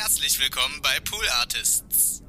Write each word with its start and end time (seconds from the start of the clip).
Herzlich 0.00 0.38
willkommen 0.38 0.80
bei 0.80 1.00
Pool 1.00 1.28
Artists. 1.40 2.22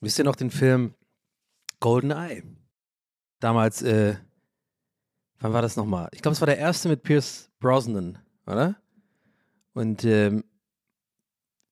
Wisst 0.00 0.18
ihr 0.18 0.24
noch 0.24 0.34
den 0.34 0.50
Film 0.50 0.94
Golden 1.78 2.10
Eye? 2.10 2.42
Damals, 3.38 3.82
äh, 3.82 4.16
wann 5.38 5.52
war 5.52 5.62
das 5.62 5.76
nochmal? 5.76 6.08
Ich 6.10 6.22
glaube, 6.22 6.32
es 6.32 6.40
war 6.40 6.46
der 6.46 6.58
erste 6.58 6.88
mit 6.88 7.04
Pierce 7.04 7.48
Brosnan, 7.60 8.18
oder? 8.44 8.82
Und 9.74 10.04
ähm, 10.04 10.42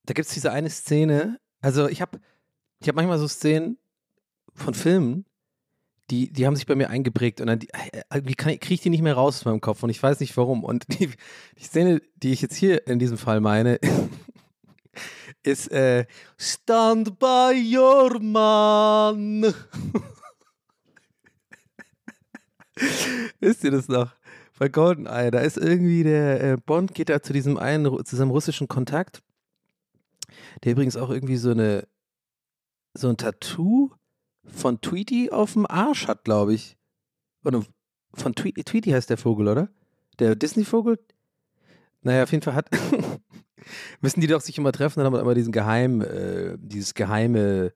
da 0.05 0.14
gibt 0.14 0.29
es 0.29 0.34
diese 0.34 0.52
eine 0.52 0.71
Szene, 0.71 1.41
also 1.61 1.89
ich 1.89 2.00
habe 2.00 2.21
ich 2.79 2.89
hab 2.89 2.95
manchmal 2.95 3.18
so 3.18 3.27
Szenen 3.27 3.79
von 4.55 4.75
Filmen, 4.75 5.27
die, 6.11 6.32
die 6.32 6.46
haben 6.46 6.56
sich 6.56 6.66
bei 6.66 6.74
mir 6.74 6.90
eingeprägt 6.90 7.40
und 7.40 7.46
dann 7.46 7.61
äh, 7.61 8.02
irgendwie 8.12 8.34
kriege 8.34 8.74
ich 8.74 8.80
die 8.80 8.90
nicht 8.90 9.02
mehr 9.02 9.14
raus 9.14 9.36
aus 9.36 9.45
meinem 9.45 9.60
Kopf 9.60 9.82
und 9.82 9.91
ich 9.91 10.02
weiß 10.02 10.20
nicht 10.20 10.37
warum. 10.37 10.64
Und 10.64 10.84
die, 10.98 11.10
die 11.59 11.64
Szene, 11.64 12.02
die 12.16 12.32
ich 12.32 12.42
jetzt 12.42 12.56
hier 12.56 12.87
in 12.87 12.98
diesem 12.98 13.16
Fall 13.18 13.41
meine, 13.41 13.78
ist 15.42 15.70
äh, 15.70 16.06
Stand 16.37 17.18
by 17.18 17.52
your 17.77 18.20
man. 18.20 19.54
Wisst 23.40 23.65
ihr 23.65 23.70
das 23.70 23.88
noch? 23.88 24.12
Bei 24.59 24.68
Goldeneye, 24.68 25.30
da 25.30 25.40
ist 25.40 25.56
irgendwie 25.56 26.02
der 26.02 26.42
äh, 26.42 26.56
Bond 26.59 26.95
geht 26.95 27.09
da 27.09 27.23
zu 27.23 27.32
diesem 27.32 27.56
einen, 27.56 28.04
zu 28.04 28.16
seinem 28.16 28.30
russischen 28.30 28.68
Kontakt, 28.68 29.23
der 30.65 30.73
übrigens 30.73 30.96
auch 30.96 31.09
irgendwie 31.09 31.38
so 31.38 31.51
eine, 31.51 31.88
so 32.92 33.09
ein 33.09 33.16
Tattoo 33.16 33.90
von 34.52 34.80
Tweety 34.80 35.30
auf 35.30 35.54
dem 35.54 35.66
Arsch 35.66 36.06
hat, 36.06 36.24
glaube 36.24 36.54
ich. 36.54 36.77
Oder 37.45 37.64
von 38.14 38.34
Tweety, 38.34 38.64
Tweety 38.64 38.90
heißt 38.90 39.10
der 39.10 39.16
Vogel, 39.16 39.48
oder? 39.48 39.68
Der 40.18 40.34
Disney-Vogel? 40.34 40.98
Naja, 42.02 42.23
auf 42.23 42.32
jeden 42.32 42.42
Fall 42.42 42.54
hat, 42.54 42.70
müssen 44.01 44.20
die 44.20 44.26
doch 44.26 44.40
sich 44.40 44.59
immer 44.59 44.73
treffen, 44.73 45.01
dann 45.01 45.07
haben 45.07 45.15
wir 45.15 45.20
immer 45.20 45.34
diesen 45.34 45.52
geheim, 45.52 46.01
äh, 46.01 46.57
dieses 46.59 46.95
geheime, 46.95 47.73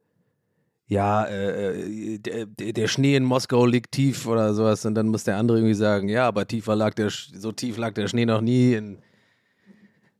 ja, 0.86 1.24
äh, 1.24 2.14
äh 2.14 2.18
der, 2.18 2.46
der, 2.46 2.88
Schnee 2.88 3.16
in 3.16 3.24
Moskau 3.24 3.66
liegt 3.66 3.92
tief 3.92 4.26
oder 4.26 4.54
sowas 4.54 4.84
und 4.84 4.94
dann 4.94 5.08
muss 5.08 5.24
der 5.24 5.36
andere 5.36 5.58
irgendwie 5.58 5.74
sagen, 5.74 6.08
ja, 6.08 6.26
aber 6.26 6.46
tiefer 6.46 6.76
lag 6.76 6.94
der, 6.94 7.10
so 7.10 7.52
tief 7.52 7.76
lag 7.76 7.94
der 7.94 8.08
Schnee 8.08 8.26
noch 8.26 8.40
nie 8.40 8.74
in 8.74 8.98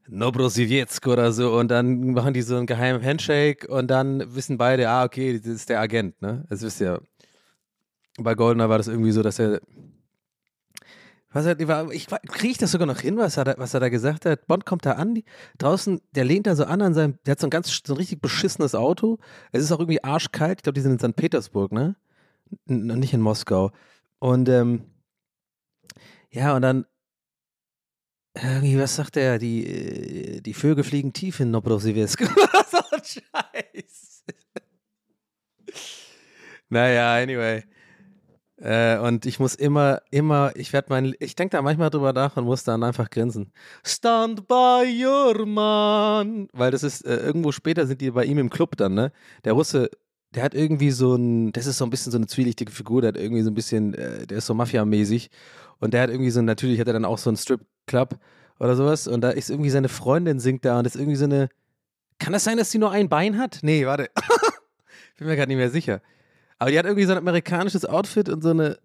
Nobrosivjetsk 0.08 1.06
oder 1.06 1.33
so 1.33 1.56
und 1.56 1.69
dann 1.69 2.12
machen 2.12 2.34
die 2.34 2.42
so 2.42 2.56
einen 2.56 2.66
geheimen 2.66 3.02
Handshake 3.02 3.66
und 3.69 3.88
dann 3.88 4.34
wissen 4.34 4.58
beide, 4.58 4.88
ah, 4.88 5.05
okay, 5.05 5.38
das 5.38 5.46
ist 5.46 5.69
der 5.69 5.80
Agent, 5.80 6.20
ne? 6.20 6.44
Das 6.50 6.62
wisst 6.62 6.80
ihr. 6.80 7.00
Bei 8.19 8.34
Goldener 8.34 8.69
war 8.69 8.78
das 8.78 8.86
irgendwie 8.86 9.11
so, 9.11 9.22
dass 9.22 9.38
er 9.38 9.61
was 11.34 11.46
er, 11.46 11.58
ich 11.91 12.06
kriege 12.06 12.52
ich 12.52 12.58
das 12.58 12.70
sogar 12.70 12.86
noch 12.86 13.00
hin, 13.00 13.16
was 13.16 13.36
er, 13.36 13.44
da, 13.44 13.55
was 13.58 13.74
er 13.74 13.80
da 13.80 13.88
gesagt 13.88 14.24
hat. 14.24 14.46
Bond 14.46 14.64
kommt 14.64 14.86
da 14.86 14.92
an, 14.92 15.16
die, 15.16 15.24
draußen, 15.58 16.00
der 16.12 16.24
lehnt 16.24 16.46
da 16.46 16.55
so 16.55 16.64
an 16.64 16.80
an 16.80 16.94
seinem, 16.94 17.18
der 17.27 17.33
hat 17.33 17.41
so 17.41 17.48
ein 17.48 17.50
ganz, 17.50 17.80
so 17.84 17.92
ein 17.92 17.96
richtig 17.96 18.20
beschissenes 18.20 18.77
Auto. 18.77 19.18
Es 19.50 19.64
ist 19.64 19.72
auch 19.72 19.80
irgendwie 19.80 20.05
arschkalt. 20.05 20.61
Ich 20.61 20.62
glaube, 20.62 20.74
die 20.74 20.80
sind 20.80 21.02
in 21.02 21.11
St. 21.11 21.16
Petersburg, 21.16 21.72
ne? 21.72 21.96
N 22.68 22.86
nicht 22.86 23.12
in 23.12 23.20
Moskau. 23.20 23.72
Und 24.20 24.48
ähm, 24.48 24.84
ja, 26.30 26.55
und 26.55 26.62
dann 26.62 26.86
irgendwie, 28.34 28.78
was 28.78 28.96
sagt 28.96 29.16
er? 29.16 29.38
Die, 29.38 29.66
äh, 29.66 30.40
die 30.40 30.54
Vögel 30.54 30.84
fliegen 30.84 31.12
tief 31.12 31.40
in 31.40 31.50
Nobrosivsk. 31.50 32.22
so 32.70 32.78
ein 32.90 33.02
Scheiß. 33.04 34.24
naja, 36.68 37.14
anyway. 37.14 37.62
Äh, 38.56 38.98
und 38.98 39.27
ich 39.27 39.38
muss 39.40 39.55
immer, 39.55 40.00
immer, 40.10 40.52
ich 40.55 40.72
werde 40.72 40.86
mein, 40.90 41.14
ich 41.18 41.34
denke 41.36 41.56
da 41.56 41.62
manchmal 41.62 41.90
drüber 41.90 42.12
nach 42.12 42.36
und 42.36 42.44
muss 42.44 42.64
dann 42.64 42.82
einfach 42.82 43.10
grinsen. 43.10 43.52
Stand 43.84 44.48
by 44.48 44.84
your 45.05 45.46
man. 45.46 46.48
Weil 46.52 46.70
das 46.70 46.82
ist, 46.82 47.05
äh, 47.05 47.16
irgendwo 47.16 47.52
später 47.52 47.86
sind 47.86 48.00
die 48.00 48.11
bei 48.11 48.24
ihm 48.24 48.39
im 48.39 48.50
Club 48.50 48.77
dann, 48.77 48.94
ne? 48.94 49.12
Der 49.44 49.52
Russe, 49.52 49.90
der 50.34 50.42
hat 50.44 50.55
irgendwie 50.55 50.90
so 50.90 51.14
ein, 51.14 51.52
das 51.52 51.67
ist 51.67 51.78
so 51.78 51.84
ein 51.84 51.90
bisschen 51.90 52.11
so 52.11 52.18
eine 52.18 52.27
zwielichtige 52.27 52.73
Figur, 52.73 53.00
der 53.02 53.08
hat 53.08 53.17
irgendwie 53.17 53.42
so 53.42 53.50
ein 53.50 53.55
bisschen, 53.55 53.92
der 53.92 54.39
ist 54.39 54.46
so 54.46 54.55
Mafia-mäßig. 54.55 55.30
Und 55.78 55.94
der 55.94 56.02
hat 56.02 56.11
irgendwie 56.11 56.30
so, 56.30 56.42
natürlich 56.42 56.80
hat 56.80 56.86
er 56.86 56.92
dann 56.92 57.05
auch 57.05 57.18
so 57.18 57.30
einen 57.30 57.36
Strip-Club 57.84 58.18
oder 58.58 58.77
sowas. 58.77 59.06
Und 59.06 59.20
da 59.20 59.30
ist 59.30 59.50
irgendwie 59.50 59.70
seine 59.70 59.89
Freundin 59.89 60.40
singt 60.40 60.64
da 60.64 60.78
und 60.78 60.86
ist 60.86 60.96
irgendwie 60.96 61.17
so 61.17 61.24
eine, 61.24 61.48
kann 62.18 62.33
das 62.33 62.45
sein, 62.45 62.56
dass 62.56 62.70
sie 62.70 62.78
nur 62.78 62.90
ein 62.90 63.08
Bein 63.08 63.39
hat? 63.39 63.58
Nee, 63.62 63.86
warte. 63.86 64.11
Bin 65.18 65.28
mir 65.28 65.36
gerade 65.36 65.48
nicht 65.48 65.58
mehr 65.58 65.70
sicher. 65.70 66.00
Aber 66.58 66.70
die 66.70 66.78
hat 66.78 66.86
irgendwie 66.86 67.05
so 67.05 67.12
ein 67.12 67.18
amerikanisches 67.18 67.84
Outfit 67.84 68.28
und 68.28 68.42
so 68.42 68.50
eine, 68.50 68.78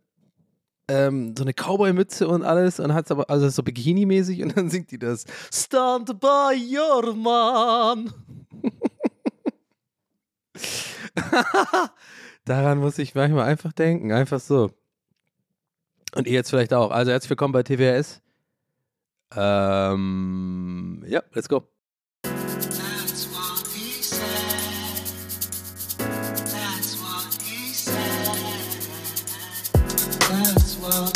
ähm, 0.87 1.35
so 1.37 1.43
eine 1.43 1.53
Cowboy-Mütze 1.53 2.27
und 2.27 2.43
alles 2.43 2.79
und 2.79 2.93
hat 2.93 3.09
aber, 3.11 3.29
also 3.29 3.49
so 3.49 3.63
Bikini-mäßig 3.63 4.43
und 4.43 4.57
dann 4.57 4.69
singt 4.69 4.91
die 4.91 4.99
das. 4.99 5.25
Stand 5.51 6.19
by 6.19 6.55
your 6.55 7.15
man. 7.15 8.13
Daran 12.45 12.79
muss 12.79 12.97
ich 12.97 13.13
manchmal 13.13 13.45
einfach 13.45 13.73
denken, 13.73 14.11
einfach 14.11 14.39
so. 14.39 14.71
Und 16.15 16.25
ihr 16.25 16.33
jetzt 16.33 16.49
vielleicht 16.49 16.73
auch. 16.73 16.89
Also 16.89 17.11
herzlich 17.11 17.29
willkommen 17.29 17.53
bei 17.53 17.61
TWS. 17.61 18.21
Ähm, 19.35 21.03
ja, 21.07 21.21
let's 21.33 21.47
go. 21.47 21.69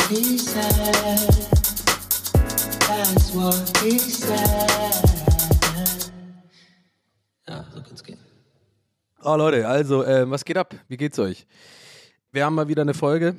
he 0.08 0.38
said. 0.38 1.28
That's 2.86 3.34
what 3.34 3.78
he 3.82 3.98
said. 3.98 4.70
Ja, 7.48 7.64
so 7.72 7.82
kann's 7.82 8.02
gehen. 8.02 8.18
Oh 9.22 9.36
Leute, 9.36 9.66
also, 9.66 10.04
äh, 10.04 10.30
was 10.30 10.44
geht 10.44 10.56
ab? 10.56 10.74
Wie 10.88 10.96
geht's 10.96 11.18
euch? 11.18 11.46
Wir 12.32 12.44
haben 12.44 12.54
mal 12.54 12.68
wieder 12.68 12.82
eine 12.82 12.94
Folge. 12.94 13.36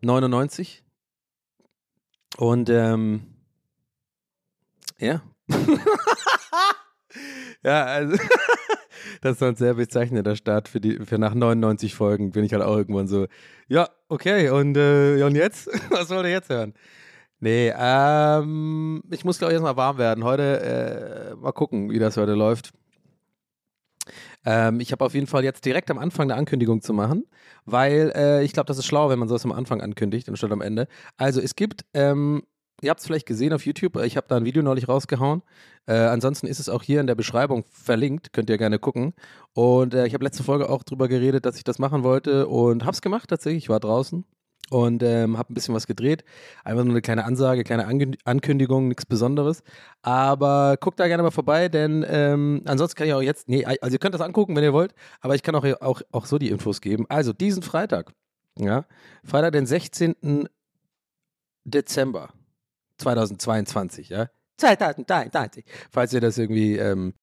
99. 0.00 0.84
Und 2.36 2.70
ähm, 2.70 3.37
ja. 5.00 5.22
ja, 7.62 7.84
also 7.84 8.16
das 9.20 9.36
ist 9.36 9.42
ein 9.42 9.56
sehr 9.56 9.74
bezeichnender 9.74 10.36
Start 10.36 10.68
für 10.68 10.80
die 10.80 11.04
für 11.04 11.18
nach 11.18 11.34
99 11.34 11.94
Folgen 11.94 12.32
bin 12.32 12.44
ich 12.44 12.52
halt 12.52 12.62
auch 12.62 12.76
irgendwann 12.76 13.08
so, 13.08 13.26
ja, 13.68 13.88
okay, 14.08 14.50
und, 14.50 14.76
äh, 14.76 15.22
und 15.22 15.34
jetzt? 15.34 15.68
Was 15.90 16.08
soll 16.08 16.22
der 16.22 16.32
jetzt 16.32 16.50
hören? 16.50 16.74
Nee, 17.40 17.72
ähm, 17.76 19.02
ich 19.10 19.24
muss 19.24 19.38
glaube 19.38 19.52
ich 19.52 19.54
erstmal 19.54 19.76
warm 19.76 19.98
werden. 19.98 20.24
Heute 20.24 21.32
äh, 21.32 21.36
mal 21.36 21.52
gucken, 21.52 21.90
wie 21.90 21.98
das 21.98 22.16
heute 22.16 22.34
läuft. 22.34 22.72
Ähm, 24.44 24.80
ich 24.80 24.92
habe 24.92 25.04
auf 25.04 25.14
jeden 25.14 25.26
Fall 25.26 25.44
jetzt 25.44 25.64
direkt 25.64 25.90
am 25.90 25.98
Anfang 25.98 26.30
eine 26.30 26.38
Ankündigung 26.38 26.80
zu 26.80 26.92
machen, 26.92 27.26
weil 27.64 28.12
äh, 28.14 28.44
ich 28.44 28.52
glaube, 28.52 28.66
das 28.66 28.78
ist 28.78 28.86
schlau, 28.86 29.08
wenn 29.08 29.18
man 29.18 29.28
sowas 29.28 29.44
am 29.44 29.52
Anfang 29.52 29.80
ankündigt 29.80 30.28
anstatt 30.28 30.52
am 30.52 30.62
Ende. 30.62 30.88
Also 31.16 31.40
es 31.40 31.54
gibt 31.54 31.84
ähm, 31.94 32.42
ihr 32.82 32.90
habt 32.90 33.00
es 33.00 33.06
vielleicht 33.06 33.26
gesehen 33.26 33.52
auf 33.52 33.66
YouTube, 33.66 33.96
ich 33.96 34.16
habe 34.16 34.26
da 34.28 34.36
ein 34.36 34.44
Video 34.44 34.62
neulich 34.62 34.88
rausgehauen. 34.88 35.42
Äh, 35.86 35.94
ansonsten 35.94 36.46
ist 36.46 36.60
es 36.60 36.68
auch 36.68 36.82
hier 36.82 37.00
in 37.00 37.06
der 37.06 37.14
Beschreibung 37.14 37.64
verlinkt, 37.70 38.32
könnt 38.32 38.50
ihr 38.50 38.58
gerne 38.58 38.78
gucken. 38.78 39.14
Und 39.54 39.94
äh, 39.94 40.06
ich 40.06 40.14
habe 40.14 40.24
letzte 40.24 40.44
Folge 40.44 40.68
auch 40.68 40.82
drüber 40.82 41.08
geredet, 41.08 41.46
dass 41.46 41.56
ich 41.56 41.64
das 41.64 41.78
machen 41.78 42.04
wollte 42.04 42.46
und 42.46 42.84
habe 42.84 42.92
es 42.92 43.02
gemacht 43.02 43.30
tatsächlich. 43.30 43.64
Ich 43.64 43.68
war 43.68 43.80
draußen 43.80 44.24
und 44.70 45.02
ähm, 45.02 45.38
habe 45.38 45.52
ein 45.52 45.54
bisschen 45.54 45.74
was 45.74 45.86
gedreht. 45.86 46.24
Einfach 46.64 46.84
nur 46.84 46.92
eine 46.92 47.02
kleine 47.02 47.24
Ansage, 47.24 47.64
kleine 47.64 47.86
Ankündigung, 48.24 48.88
nichts 48.88 49.06
Besonderes. 49.06 49.62
Aber 50.02 50.76
guckt 50.78 51.00
da 51.00 51.06
gerne 51.08 51.22
mal 51.22 51.30
vorbei, 51.30 51.68
denn 51.68 52.04
ähm, 52.08 52.62
ansonsten 52.66 52.96
kann 52.96 53.06
ich 53.06 53.14
auch 53.14 53.22
jetzt, 53.22 53.48
nee, 53.48 53.64
also 53.64 53.94
ihr 53.94 53.98
könnt 53.98 54.14
das 54.14 54.20
angucken, 54.20 54.54
wenn 54.56 54.64
ihr 54.64 54.72
wollt, 54.72 54.94
aber 55.20 55.34
ich 55.34 55.42
kann 55.42 55.54
auch, 55.54 55.64
auch, 55.80 56.02
auch 56.12 56.26
so 56.26 56.38
die 56.38 56.50
Infos 56.50 56.80
geben. 56.80 57.06
Also 57.08 57.32
diesen 57.32 57.62
Freitag, 57.62 58.12
ja, 58.58 58.84
Freitag, 59.24 59.52
den 59.52 59.66
16. 59.66 60.48
Dezember 61.64 62.30
2022, 62.98 64.08
ja. 64.10 64.28
2023. 64.58 65.64
Falls 65.90 66.12
ihr 66.12 66.20
das 66.20 66.36
irgendwie, 66.36 66.76
ähm, 66.76 67.14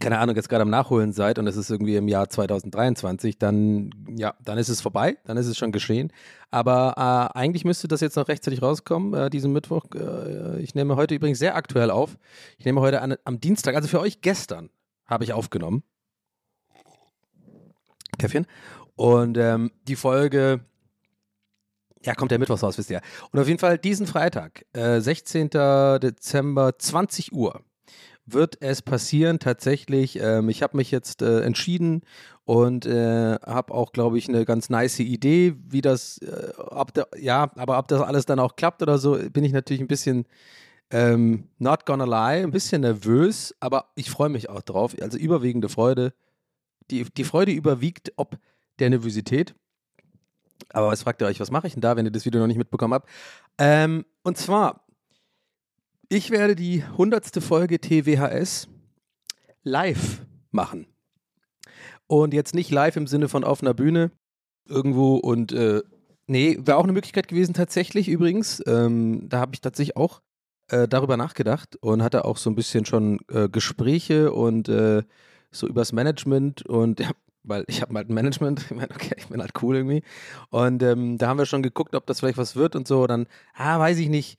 keine 0.00 0.18
Ahnung, 0.18 0.34
jetzt 0.34 0.48
gerade 0.48 0.62
am 0.62 0.70
Nachholen 0.70 1.12
seid 1.12 1.38
und 1.38 1.46
es 1.46 1.56
ist 1.56 1.70
irgendwie 1.70 1.96
im 1.96 2.08
Jahr 2.08 2.28
2023, 2.28 3.38
dann, 3.38 3.90
ja, 4.16 4.34
dann 4.42 4.58
ist 4.58 4.68
es 4.68 4.80
vorbei, 4.80 5.18
dann 5.24 5.36
ist 5.36 5.46
es 5.46 5.56
schon 5.56 5.70
geschehen. 5.70 6.12
Aber 6.50 6.94
äh, 6.96 7.38
eigentlich 7.38 7.64
müsste 7.64 7.88
das 7.88 8.00
jetzt 8.00 8.16
noch 8.16 8.28
rechtzeitig 8.28 8.62
rauskommen, 8.62 9.14
äh, 9.14 9.30
diesen 9.30 9.52
Mittwoch. 9.52 9.84
Äh, 9.94 10.60
ich 10.60 10.74
nehme 10.74 10.96
heute 10.96 11.14
übrigens 11.14 11.38
sehr 11.38 11.54
aktuell 11.54 11.90
auf. 11.90 12.18
Ich 12.58 12.64
nehme 12.64 12.80
heute 12.80 13.00
an, 13.00 13.16
am 13.24 13.38
Dienstag, 13.38 13.76
also 13.76 13.86
für 13.86 14.00
euch 14.00 14.22
gestern, 14.22 14.70
habe 15.06 15.24
ich 15.24 15.32
aufgenommen. 15.32 15.84
Käffchen. 18.18 18.46
Und 18.96 19.38
ähm, 19.38 19.70
die 19.88 19.96
Folge 19.96 20.64
ja, 22.04 22.14
kommt 22.14 22.30
der 22.30 22.38
Mittwoch 22.38 22.62
raus, 22.62 22.78
wisst 22.78 22.90
ihr. 22.90 23.00
Und 23.30 23.38
auf 23.38 23.48
jeden 23.48 23.58
Fall 23.58 23.78
diesen 23.78 24.06
Freitag, 24.06 24.64
äh, 24.72 25.00
16. 25.00 25.50
Dezember, 25.50 26.78
20 26.78 27.32
Uhr, 27.32 27.62
wird 28.26 28.60
es 28.60 28.82
passieren 28.82 29.38
tatsächlich. 29.38 30.20
Ähm, 30.20 30.48
ich 30.48 30.62
habe 30.62 30.76
mich 30.76 30.90
jetzt 30.90 31.22
äh, 31.22 31.40
entschieden 31.40 32.02
und 32.44 32.86
äh, 32.86 33.36
habe 33.44 33.74
auch, 33.74 33.92
glaube 33.92 34.18
ich, 34.18 34.28
eine 34.28 34.44
ganz 34.44 34.70
nice 34.70 35.00
Idee, 35.00 35.54
wie 35.68 35.80
das, 35.80 36.18
äh, 36.18 36.52
ob 36.56 36.94
da, 36.94 37.06
ja, 37.18 37.50
aber 37.56 37.78
ob 37.78 37.88
das 37.88 38.00
alles 38.00 38.26
dann 38.26 38.38
auch 38.38 38.56
klappt 38.56 38.82
oder 38.82 38.98
so, 38.98 39.18
bin 39.30 39.44
ich 39.44 39.52
natürlich 39.52 39.80
ein 39.80 39.88
bisschen 39.88 40.26
ähm, 40.90 41.48
not 41.58 41.86
gonna 41.86 42.04
lie, 42.04 42.42
ein 42.42 42.50
bisschen 42.50 42.82
nervös, 42.82 43.54
aber 43.60 43.86
ich 43.94 44.10
freue 44.10 44.28
mich 44.28 44.50
auch 44.50 44.62
drauf. 44.62 44.94
Also 45.00 45.18
überwiegende 45.18 45.68
Freude. 45.68 46.12
Die, 46.90 47.04
die 47.04 47.24
Freude 47.24 47.52
überwiegt 47.52 48.12
ob 48.16 48.36
der 48.78 48.90
Nervosität. 48.90 49.54
Aber 50.72 50.88
was 50.88 51.02
fragt 51.02 51.22
ihr 51.22 51.26
euch, 51.26 51.40
was 51.40 51.50
mache 51.50 51.66
ich 51.66 51.74
denn 51.74 51.82
da, 51.82 51.96
wenn 51.96 52.06
ihr 52.06 52.12
das 52.12 52.24
Video 52.24 52.40
noch 52.40 52.46
nicht 52.46 52.58
mitbekommen 52.58 52.94
habt? 52.94 53.08
Ähm, 53.58 54.04
und 54.22 54.36
zwar, 54.36 54.86
ich 56.08 56.30
werde 56.30 56.54
die 56.56 56.84
hundertste 56.96 57.40
Folge 57.40 57.80
TWHS 57.80 58.68
live 59.62 60.22
machen. 60.50 60.86
Und 62.06 62.34
jetzt 62.34 62.54
nicht 62.54 62.70
live 62.70 62.96
im 62.96 63.06
Sinne 63.06 63.28
von 63.28 63.44
auf 63.44 63.62
einer 63.62 63.74
Bühne 63.74 64.10
irgendwo 64.68 65.16
und 65.16 65.52
äh, 65.52 65.82
nee, 66.26 66.58
wäre 66.60 66.76
auch 66.76 66.84
eine 66.84 66.92
Möglichkeit 66.92 67.28
gewesen 67.28 67.54
tatsächlich 67.54 68.08
übrigens. 68.08 68.62
Ähm, 68.66 69.28
da 69.28 69.40
habe 69.40 69.54
ich 69.54 69.60
tatsächlich 69.60 69.96
auch 69.96 70.20
äh, 70.68 70.88
darüber 70.88 71.16
nachgedacht 71.16 71.76
und 71.76 72.02
hatte 72.02 72.24
auch 72.24 72.36
so 72.36 72.50
ein 72.50 72.54
bisschen 72.54 72.84
schon 72.84 73.20
äh, 73.28 73.48
Gespräche 73.48 74.32
und 74.32 74.68
äh, 74.68 75.02
so 75.50 75.66
übers 75.66 75.92
Management 75.92 76.66
und 76.66 77.00
ja, 77.00 77.10
weil 77.44 77.64
ich 77.68 77.82
habe 77.82 77.94
halt 77.94 78.08
ein 78.08 78.14
Management, 78.14 78.60
ich 78.70 78.76
meine, 78.76 78.90
okay, 78.90 79.14
ich 79.16 79.28
bin 79.28 79.40
halt 79.40 79.52
cool 79.62 79.76
irgendwie. 79.76 80.02
Und 80.50 80.82
ähm, 80.82 81.18
da 81.18 81.28
haben 81.28 81.38
wir 81.38 81.46
schon 81.46 81.62
geguckt, 81.62 81.94
ob 81.94 82.06
das 82.06 82.20
vielleicht 82.20 82.38
was 82.38 82.56
wird 82.56 82.76
und 82.76 82.86
so. 82.86 83.06
Dann, 83.06 83.26
ah, 83.54 83.78
weiß 83.78 83.98
ich 83.98 84.08
nicht, 84.08 84.38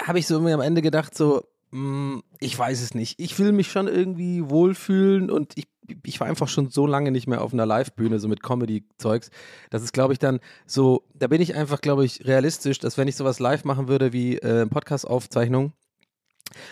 habe 0.00 0.18
ich 0.18 0.26
so 0.26 0.34
irgendwie 0.34 0.52
am 0.52 0.60
Ende 0.60 0.82
gedacht, 0.82 1.14
so, 1.14 1.44
mh, 1.70 1.78
hm, 1.78 2.22
ich 2.40 2.58
weiß 2.58 2.82
es 2.82 2.94
nicht. 2.94 3.20
Ich 3.20 3.38
will 3.38 3.52
mich 3.52 3.70
schon 3.70 3.88
irgendwie 3.88 4.48
wohlfühlen 4.48 5.30
und 5.30 5.56
ich, 5.56 5.68
ich 6.04 6.20
war 6.20 6.26
einfach 6.26 6.48
schon 6.48 6.70
so 6.70 6.86
lange 6.86 7.10
nicht 7.10 7.26
mehr 7.26 7.42
auf 7.42 7.52
einer 7.52 7.66
Live-Bühne, 7.66 8.18
so 8.18 8.28
mit 8.28 8.42
Comedy-Zeugs. 8.42 9.30
Das 9.70 9.82
ist, 9.82 9.92
glaube 9.92 10.12
ich, 10.12 10.18
dann 10.18 10.40
so, 10.66 11.04
da 11.14 11.26
bin 11.26 11.40
ich 11.40 11.54
einfach, 11.54 11.80
glaube 11.80 12.04
ich, 12.04 12.26
realistisch, 12.26 12.78
dass 12.78 12.98
wenn 12.98 13.08
ich 13.08 13.16
sowas 13.16 13.40
live 13.40 13.64
machen 13.64 13.88
würde 13.88 14.12
wie 14.12 14.38
äh, 14.38 14.66
Podcast-Aufzeichnung, 14.66 15.72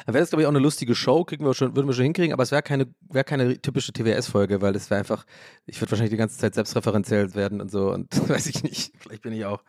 dann 0.07 0.15
wäre 0.15 0.23
das, 0.23 0.31
glaube 0.31 0.43
ich, 0.43 0.47
auch 0.47 0.53
eine 0.53 0.59
lustige 0.59 0.95
Show, 0.95 1.25
kriegen 1.25 1.45
wir 1.45 1.55
schon, 1.55 1.75
würden 1.77 1.87
wir 1.87 1.95
schon 1.95 2.05
hinkriegen, 2.05 2.33
aber 2.33 2.43
es 2.43 2.51
wäre 2.51 2.63
keine, 2.63 2.87
wär 3.09 3.25
keine 3.25 3.61
typische 3.61 3.93
TWS-Folge, 3.93 4.61
weil 4.61 4.73
das 4.73 4.91
wäre 4.91 4.99
einfach, 4.99 5.25
ich 5.67 5.81
würde 5.81 5.93
wahrscheinlich 5.93 6.11
die 6.11 6.17
ganze 6.17 6.39
Zeit 6.39 6.55
selbstreferenziell 6.55 7.35
werden 7.35 7.61
und 7.61 7.71
so 7.71 7.93
und 7.93 8.09
weiß 8.29 8.47
ich 8.47 8.63
nicht, 8.63 8.93
vielleicht 8.99 9.23
bin 9.23 9.33
ich 9.33 9.45
auch 9.45 9.63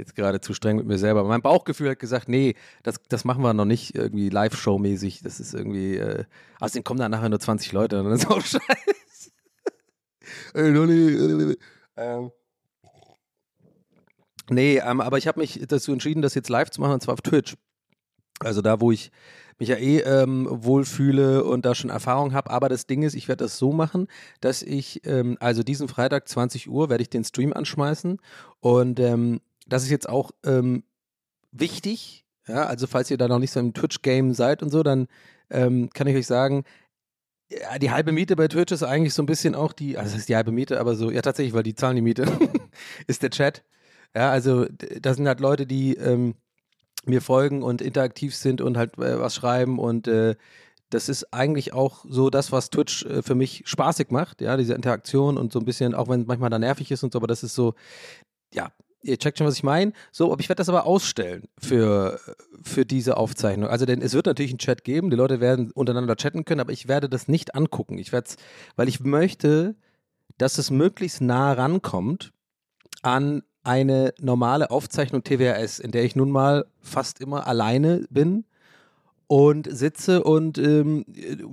jetzt 0.00 0.16
gerade 0.16 0.40
zu 0.40 0.52
streng 0.52 0.76
mit 0.76 0.86
mir 0.86 0.98
selber. 0.98 1.20
Aber 1.20 1.28
mein 1.28 1.42
Bauchgefühl 1.42 1.90
hat 1.90 1.98
gesagt, 2.00 2.28
nee, 2.28 2.54
das, 2.82 2.96
das 3.08 3.24
machen 3.24 3.42
wir 3.42 3.54
noch 3.54 3.64
nicht 3.64 3.94
irgendwie 3.94 4.28
Live-Show-mäßig. 4.28 5.22
Das 5.22 5.38
ist 5.38 5.54
irgendwie, 5.54 5.96
äh, 5.96 6.24
außerdem 6.58 6.84
kommen 6.84 6.98
da 6.98 7.08
nachher 7.08 7.28
nur 7.28 7.38
20 7.38 7.72
Leute 7.72 7.98
und 8.00 8.06
dann 8.06 8.14
ist 8.14 8.26
auch 8.26 8.40
scheiße. 8.40 9.30
ähm, 11.96 12.30
nee, 14.48 14.78
ähm, 14.78 15.00
aber 15.00 15.18
ich 15.18 15.28
habe 15.28 15.40
mich 15.40 15.60
dazu 15.68 15.92
entschieden, 15.92 16.22
das 16.22 16.34
jetzt 16.34 16.48
live 16.48 16.70
zu 16.70 16.80
machen 16.80 16.94
und 16.94 17.02
zwar 17.02 17.14
auf 17.14 17.22
Twitch. 17.22 17.54
Also 18.40 18.62
da, 18.62 18.80
wo 18.80 18.90
ich 18.90 19.10
mich 19.58 19.68
ja 19.68 19.76
eh 19.76 20.00
ähm, 20.00 20.48
wohlfühle 20.50 21.44
und 21.44 21.64
da 21.66 21.74
schon 21.74 21.90
Erfahrung 21.90 22.32
habe. 22.32 22.50
Aber 22.50 22.68
das 22.68 22.86
Ding 22.86 23.02
ist, 23.02 23.14
ich 23.14 23.28
werde 23.28 23.44
das 23.44 23.58
so 23.58 23.72
machen, 23.72 24.08
dass 24.40 24.62
ich, 24.62 25.06
ähm, 25.06 25.36
also 25.38 25.62
diesen 25.62 25.86
Freitag 25.86 26.28
20 26.28 26.68
Uhr 26.68 26.88
werde 26.88 27.02
ich 27.02 27.10
den 27.10 27.24
Stream 27.24 27.52
anschmeißen 27.52 28.18
und 28.60 28.98
ähm, 29.00 29.40
das 29.66 29.82
ist 29.82 29.90
jetzt 29.90 30.08
auch 30.08 30.30
ähm, 30.44 30.82
wichtig. 31.52 32.24
Ja, 32.48 32.66
also 32.66 32.86
falls 32.86 33.10
ihr 33.10 33.18
da 33.18 33.28
noch 33.28 33.38
nicht 33.38 33.52
so 33.52 33.60
im 33.60 33.74
Twitch-Game 33.74 34.32
seid 34.32 34.62
und 34.62 34.70
so, 34.70 34.82
dann 34.82 35.06
ähm, 35.50 35.90
kann 35.92 36.06
ich 36.06 36.16
euch 36.16 36.26
sagen, 36.26 36.64
ja, 37.50 37.78
die 37.78 37.90
halbe 37.90 38.12
Miete 38.12 38.36
bei 38.36 38.48
Twitch 38.48 38.72
ist 38.72 38.82
eigentlich 38.82 39.12
so 39.12 39.22
ein 39.22 39.26
bisschen 39.26 39.54
auch 39.54 39.72
die, 39.72 39.98
also 39.98 40.12
das 40.12 40.20
ist 40.20 40.28
die 40.28 40.36
halbe 40.36 40.52
Miete, 40.52 40.80
aber 40.80 40.94
so, 40.94 41.10
ja 41.10 41.20
tatsächlich, 41.20 41.52
weil 41.52 41.64
die 41.64 41.74
zahlen 41.74 41.96
die 41.96 42.02
Miete, 42.02 42.24
ist 43.06 43.22
der 43.22 43.30
Chat. 43.30 43.62
Ja, 44.14 44.30
also 44.30 44.66
da 45.00 45.14
sind 45.14 45.28
halt 45.28 45.40
Leute, 45.40 45.66
die 45.66 45.94
ähm, 45.94 46.34
mir 47.06 47.22
folgen 47.22 47.62
und 47.62 47.80
interaktiv 47.80 48.34
sind 48.34 48.60
und 48.60 48.76
halt 48.76 48.98
äh, 48.98 49.18
was 49.18 49.34
schreiben 49.34 49.78
und 49.78 50.08
äh, 50.08 50.36
das 50.90 51.08
ist 51.08 51.32
eigentlich 51.32 51.72
auch 51.72 52.04
so 52.08 52.30
das, 52.30 52.52
was 52.52 52.70
Twitch 52.70 53.04
äh, 53.04 53.22
für 53.22 53.34
mich 53.34 53.62
spaßig 53.64 54.10
macht, 54.10 54.40
ja, 54.40 54.56
diese 54.56 54.74
Interaktion 54.74 55.38
und 55.38 55.52
so 55.52 55.60
ein 55.60 55.64
bisschen, 55.64 55.94
auch 55.94 56.08
wenn 56.08 56.22
es 56.22 56.26
manchmal 56.26 56.50
da 56.50 56.58
nervig 56.58 56.90
ist 56.90 57.02
und 57.02 57.12
so, 57.12 57.18
aber 57.18 57.28
das 57.28 57.42
ist 57.42 57.54
so, 57.54 57.74
ja, 58.52 58.70
ihr 59.02 59.18
checkt 59.18 59.38
schon, 59.38 59.46
was 59.46 59.54
ich 59.54 59.62
meine. 59.62 59.92
So, 60.12 60.32
aber 60.32 60.40
ich 60.40 60.48
werde 60.48 60.60
das 60.60 60.68
aber 60.68 60.84
ausstellen 60.84 61.44
für, 61.58 62.20
für 62.62 62.84
diese 62.84 63.16
Aufzeichnung. 63.16 63.68
Also, 63.68 63.86
denn 63.86 64.02
es 64.02 64.12
wird 64.12 64.26
natürlich 64.26 64.50
einen 64.52 64.58
Chat 64.58 64.84
geben, 64.84 65.10
die 65.10 65.16
Leute 65.16 65.40
werden 65.40 65.70
untereinander 65.70 66.16
chatten 66.16 66.44
können, 66.44 66.60
aber 66.60 66.72
ich 66.72 66.88
werde 66.88 67.08
das 67.08 67.28
nicht 67.28 67.54
angucken. 67.54 67.98
Ich 67.98 68.12
werde 68.12 68.28
es, 68.28 68.36
weil 68.76 68.88
ich 68.88 69.00
möchte, 69.00 69.76
dass 70.38 70.58
es 70.58 70.70
möglichst 70.70 71.20
nah 71.20 71.52
rankommt 71.52 72.32
an 73.02 73.42
eine 73.62 74.14
normale 74.20 74.70
Aufzeichnung 74.70 75.22
TWRS, 75.22 75.78
in 75.78 75.90
der 75.90 76.04
ich 76.04 76.16
nun 76.16 76.30
mal 76.30 76.66
fast 76.80 77.20
immer 77.20 77.46
alleine 77.46 78.06
bin 78.10 78.44
und 79.26 79.68
sitze 79.70 80.24
und 80.24 80.58
ähm, 80.58 81.04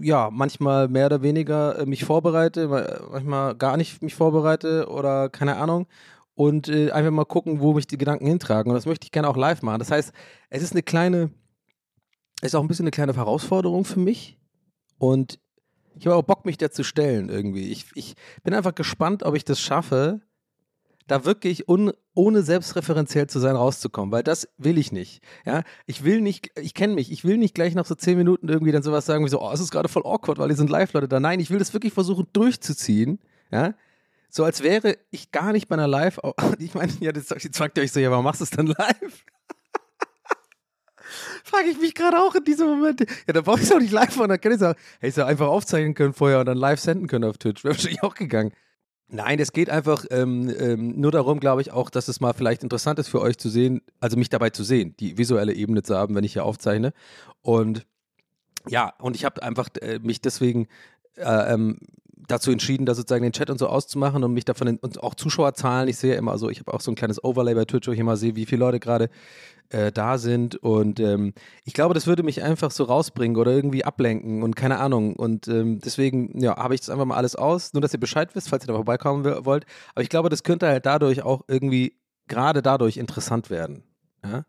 ja, 0.01 0.30
manchmal 0.31 0.88
mehr 0.88 1.07
oder 1.07 1.21
weniger 1.21 1.80
äh, 1.80 1.86
mich 1.86 2.06
vorbereite, 2.06 2.68
manchmal 3.12 3.56
gar 3.56 3.77
nicht 3.77 4.01
mich 4.01 4.15
vorbereite 4.15 4.89
oder 4.89 5.30
keine 5.30 5.57
Ahnung 5.57 5.86
und 6.38 6.69
äh, 6.69 6.92
einfach 6.92 7.12
mal 7.12 7.25
gucken, 7.25 7.59
wo 7.62 7.74
mich 7.74 7.88
die 7.88 7.98
Gedanken 7.98 8.27
hintragen. 8.27 8.71
Und 8.71 8.75
das 8.75 8.86
möchte 8.86 9.06
ich 9.06 9.12
gerne 9.12 9.27
auch 9.27 9.36
live 9.36 9.63
machen. 9.63 9.80
Das 9.80 9.92
heißt, 9.92 10.13
es 10.50 10.63
ist 10.63 10.71
eine 10.71 10.83
kleine, 10.83 11.31
es 12.42 12.50
ist 12.50 12.56
auch 12.56 12.62
ein 12.62 12.68
bisschen 12.68 12.83
eine 12.83 12.92
kleine 12.92 13.15
Herausforderung 13.15 13.86
für 13.86 14.00
mich. 14.00 14.39
Und 15.00 15.39
ich 15.95 16.06
habe 16.06 16.15
auch 16.15 16.24
Bock, 16.24 16.45
mich 16.45 16.57
da 16.57 16.69
zu 16.69 16.83
stellen 16.83 17.30
irgendwie. 17.30 17.71
Ich, 17.71 17.88
ich 17.95 18.15
bin 18.44 18.54
einfach 18.54 18.75
gespannt, 18.75 19.24
ob 19.24 19.36
ich 19.36 19.45
das 19.45 19.59
schaffe, 19.59 20.21
da 21.07 21.25
wirklich 21.25 21.68
un, 21.68 21.94
ohne 22.13 22.44
selbstreferenziell 22.44 23.27
zu 23.27 23.39
sein 23.39 23.56
rauszukommen, 23.56 24.12
weil 24.12 24.24
das 24.24 24.50
will 24.57 24.77
ich 24.77 24.92
nicht. 24.92 25.21
Ja, 25.45 25.63
ich 25.86 26.04
will 26.04 26.21
nicht, 26.21 26.51
ich 26.59 26.74
kenne 26.74 26.94
mich, 26.95 27.12
ich 27.12 27.24
will 27.24 27.38
nicht 27.38 27.56
gleich 27.56 27.75
nach 27.75 27.86
so 27.86 27.95
zehn 27.95 28.18
Minuten 28.18 28.50
irgendwie 28.50 28.71
dann 28.71 28.83
sowas 28.83 29.06
sagen 29.06 29.24
wie 29.25 29.30
so, 29.30 29.42
oh, 29.42 29.51
es 29.51 29.59
ist 29.59 29.71
gerade 29.71 29.89
voll 29.89 30.04
awkward, 30.06 30.38
weil 30.38 30.48
hier 30.48 30.57
sind 30.57 30.69
Live-Leute 30.69 31.07
da. 31.07 31.19
Nein, 31.19 31.39
ich 31.39 31.50
will 31.50 31.59
das 31.59 31.74
wirklich 31.74 31.94
versuchen 31.94 32.27
durchzuziehen. 32.33 33.19
Ja, 33.51 33.74
so 34.30 34.44
als 34.44 34.62
wäre 34.62 34.98
ich 35.09 35.31
gar 35.31 35.54
nicht 35.54 35.68
bei 35.68 35.75
einer 35.75 35.88
Live. 35.88 36.19
Ich 36.59 36.74
meine, 36.74 36.92
ja, 37.00 37.12
jetzt 37.13 37.57
fragt 37.57 37.77
ihr 37.77 37.83
euch 37.83 37.92
so, 37.92 38.00
ja, 38.00 38.12
warum 38.12 38.25
machst 38.25 38.42
du 38.42 38.44
es 38.44 38.50
dann 38.50 38.68
live? 38.68 38.77
Frage 41.44 41.69
ich 41.69 41.80
mich 41.80 41.95
gerade 41.95 42.18
auch 42.18 42.36
in 42.36 42.44
diesem 42.44 42.68
Moment. 42.68 43.00
Ja, 43.00 43.33
da 43.33 43.42
brauche 43.42 43.59
ich 43.59 43.65
es 43.65 43.71
auch 43.71 43.80
nicht 43.80 43.92
live 43.92 44.15
machen. 44.18 44.30
Dann 44.30 44.42
kann 44.42 44.51
ich 44.51 44.59
sagen, 44.59 44.77
hey, 45.00 45.09
ich 45.09 45.24
einfach 45.24 45.48
aufzeichnen 45.48 45.94
können 45.94 46.13
vorher 46.13 46.39
und 46.39 46.45
dann 46.45 46.57
live 46.57 46.80
senden 46.80 47.07
können 47.07 47.24
auf 47.24 47.38
Twitch. 47.38 47.63
Wäre 47.63 47.75
wahrscheinlich 47.75 48.04
auch 48.04 48.15
gegangen. 48.15 48.51
Nein, 49.09 49.39
es 49.39 49.54
geht 49.54 49.69
einfach 49.69 50.06
ähm, 50.09 50.54
ähm, 50.59 51.00
nur 51.00 51.12
darum, 51.12 51.39
glaube 51.39 51.62
ich, 51.62 51.71
auch, 51.71 51.89
dass 51.89 52.09
es 52.09 52.19
mal 52.19 52.33
vielleicht 52.33 52.63
interessant 52.63 53.00
ist 53.00 53.07
für 53.07 53.21
euch 53.21 53.38
zu 53.38 53.48
sehen, 53.50 53.81
also 54.01 54.18
mich 54.18 54.30
dabei 54.30 54.50
zu 54.50 54.65
sehen, 54.65 54.95
die 55.00 55.18
visuelle 55.18 55.54
Ebene 55.54 55.81
zu 55.81 55.95
haben, 55.95 56.14
wenn 56.14 56.26
ich 56.26 56.33
hier 56.33 56.44
aufzeichne. 56.44 56.92
Und 57.42 57.85
ja, 58.68 58.94
und 58.99 59.16
ich 59.16 59.23
habe 59.23 59.42
einfach 59.44 59.69
äh, 59.81 59.99
mich 59.99 60.19
deswegen 60.19 60.68
äh, 61.16 61.54
ähm, 61.54 61.80
dazu 62.28 62.52
entschieden, 62.52 62.85
da 62.85 62.94
sozusagen 62.95 63.23
den 63.23 63.31
Chat 63.31 63.49
und 63.49 63.57
so 63.57 63.68
auszumachen 63.68 64.23
und 64.26 64.33
mich 64.33 64.44
davon 64.44 64.78
und 64.78 65.02
auch 65.02 65.16
Zuschauerzahlen. 65.16 65.87
Ich 65.87 65.97
sehe 65.97 66.16
immer, 66.16 66.31
also 66.31 66.49
ich 66.49 66.59
habe 66.59 66.73
auch 66.73 66.81
so 66.81 66.92
ein 66.92 66.95
kleines 66.95 67.23
Overlay 67.23 67.54
bei 67.54 67.64
Twitch, 67.64 67.87
wo 67.87 67.92
ich 67.94 67.99
immer 67.99 68.18
sehe, 68.18 68.35
wie 68.35 68.45
viele 68.45 68.59
Leute 68.59 68.81
gerade 68.81 69.09
äh, 69.69 69.92
da 69.92 70.18
sind. 70.18 70.56
Und 70.56 71.00
ähm, 71.00 71.33
ich 71.64 71.74
glaube, 71.74 71.94
das 71.94 72.07
würde 72.07 72.24
mich 72.24 72.44
einfach 72.44 72.71
so 72.71 72.83
rausbringen 72.83 73.38
oder 73.38 73.52
irgendwie 73.52 73.83
ablenken 73.86 74.44
und 74.44 74.56
keine 74.56 74.80
Ahnung. 74.80 75.16
Und 75.16 75.47
ähm, 75.47 75.80
deswegen, 75.80 76.40
ja, 76.40 76.57
habe 76.57 76.76
ich 76.76 76.81
das 76.81 76.90
einfach 76.90 77.06
mal 77.06 77.16
alles 77.16 77.36
aus. 77.36 77.74
Nur, 77.74 77.81
dass 77.81 77.94
ihr 77.94 78.00
Bescheid 78.00 78.36
wisst, 78.36 78.50
falls 78.50 78.64
ihr 78.64 78.68
da 78.68 78.74
vorbeikommen 78.74 79.26
wollt. 79.45 79.66
Aber 79.94 80.02
ich 80.02 80.09
glaube, 80.09 80.30
das 80.30 80.44
könnte 80.44 80.68
halt 80.68 80.86
dadurch 80.86 81.24
auch 81.24 81.44
irgendwie, 81.47 81.97
gerade 82.28 82.62
dadurch 82.62 82.97
interessant 82.97 83.50
werden. 83.50 83.83
Ja? 84.24 84.45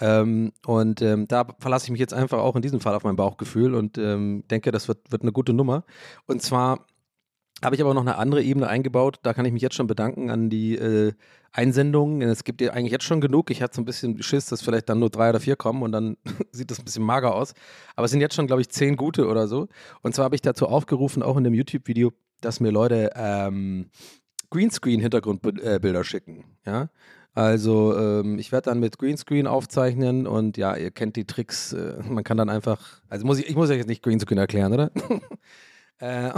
Ähm, 0.00 0.52
und 0.66 1.02
ähm, 1.02 1.28
da 1.28 1.46
verlasse 1.58 1.86
ich 1.86 1.90
mich 1.90 2.00
jetzt 2.00 2.14
einfach 2.14 2.38
auch 2.38 2.56
in 2.56 2.62
diesem 2.62 2.80
Fall 2.80 2.94
auf 2.94 3.04
mein 3.04 3.16
Bauchgefühl 3.16 3.74
und 3.74 3.96
ähm, 3.96 4.44
denke, 4.50 4.72
das 4.72 4.88
wird, 4.88 5.10
wird 5.10 5.22
eine 5.22 5.32
gute 5.32 5.52
Nummer. 5.52 5.84
Und 6.26 6.42
zwar 6.42 6.84
habe 7.64 7.74
ich 7.74 7.82
aber 7.82 7.94
noch 7.94 8.02
eine 8.02 8.16
andere 8.16 8.42
Ebene 8.42 8.68
eingebaut. 8.68 9.18
Da 9.22 9.34
kann 9.34 9.44
ich 9.44 9.52
mich 9.52 9.62
jetzt 9.62 9.74
schon 9.74 9.86
bedanken 9.86 10.30
an 10.30 10.50
die 10.50 10.76
äh, 10.76 11.12
Einsendungen. 11.52 12.22
Es 12.22 12.44
gibt 12.44 12.60
ja 12.60 12.72
eigentlich 12.72 12.92
jetzt 12.92 13.04
schon 13.04 13.20
genug. 13.20 13.50
Ich 13.50 13.62
hatte 13.62 13.76
so 13.76 13.82
ein 13.82 13.84
bisschen 13.84 14.22
Schiss, 14.22 14.46
dass 14.46 14.62
vielleicht 14.62 14.88
dann 14.88 14.98
nur 14.98 15.10
drei 15.10 15.30
oder 15.30 15.40
vier 15.40 15.56
kommen 15.56 15.82
und 15.82 15.92
dann 15.92 16.16
sieht 16.52 16.70
das 16.70 16.78
ein 16.78 16.84
bisschen 16.84 17.04
mager 17.04 17.34
aus. 17.34 17.54
Aber 17.96 18.04
es 18.06 18.10
sind 18.10 18.20
jetzt 18.20 18.34
schon, 18.34 18.46
glaube 18.46 18.62
ich, 18.62 18.68
zehn 18.68 18.96
gute 18.96 19.28
oder 19.28 19.46
so. 19.46 19.68
Und 20.02 20.14
zwar 20.14 20.24
habe 20.26 20.34
ich 20.34 20.42
dazu 20.42 20.66
aufgerufen, 20.66 21.22
auch 21.22 21.36
in 21.36 21.44
dem 21.44 21.54
YouTube-Video, 21.54 22.12
dass 22.40 22.60
mir 22.60 22.70
Leute 22.70 23.10
ähm, 23.14 23.90
Greenscreen-Hintergrundbilder 24.50 26.04
schicken. 26.04 26.44
Ja. 26.66 26.90
Also 27.34 27.98
ähm, 27.98 28.38
ich 28.38 28.52
werde 28.52 28.70
dann 28.70 28.78
mit 28.78 28.98
Greenscreen 28.98 29.48
aufzeichnen 29.48 30.26
und 30.28 30.56
ja, 30.56 30.76
ihr 30.76 30.92
kennt 30.92 31.16
die 31.16 31.24
Tricks. 31.24 31.72
Äh, 31.72 32.00
man 32.08 32.22
kann 32.22 32.36
dann 32.36 32.48
einfach, 32.48 33.02
also 33.08 33.26
muss 33.26 33.38
ich, 33.38 33.48
ich 33.48 33.56
muss 33.56 33.70
euch 33.70 33.78
jetzt 33.78 33.88
nicht 33.88 34.02
Greenscreen 34.02 34.38
erklären, 34.38 34.72
oder? 34.72 34.90
äh, 35.98 36.30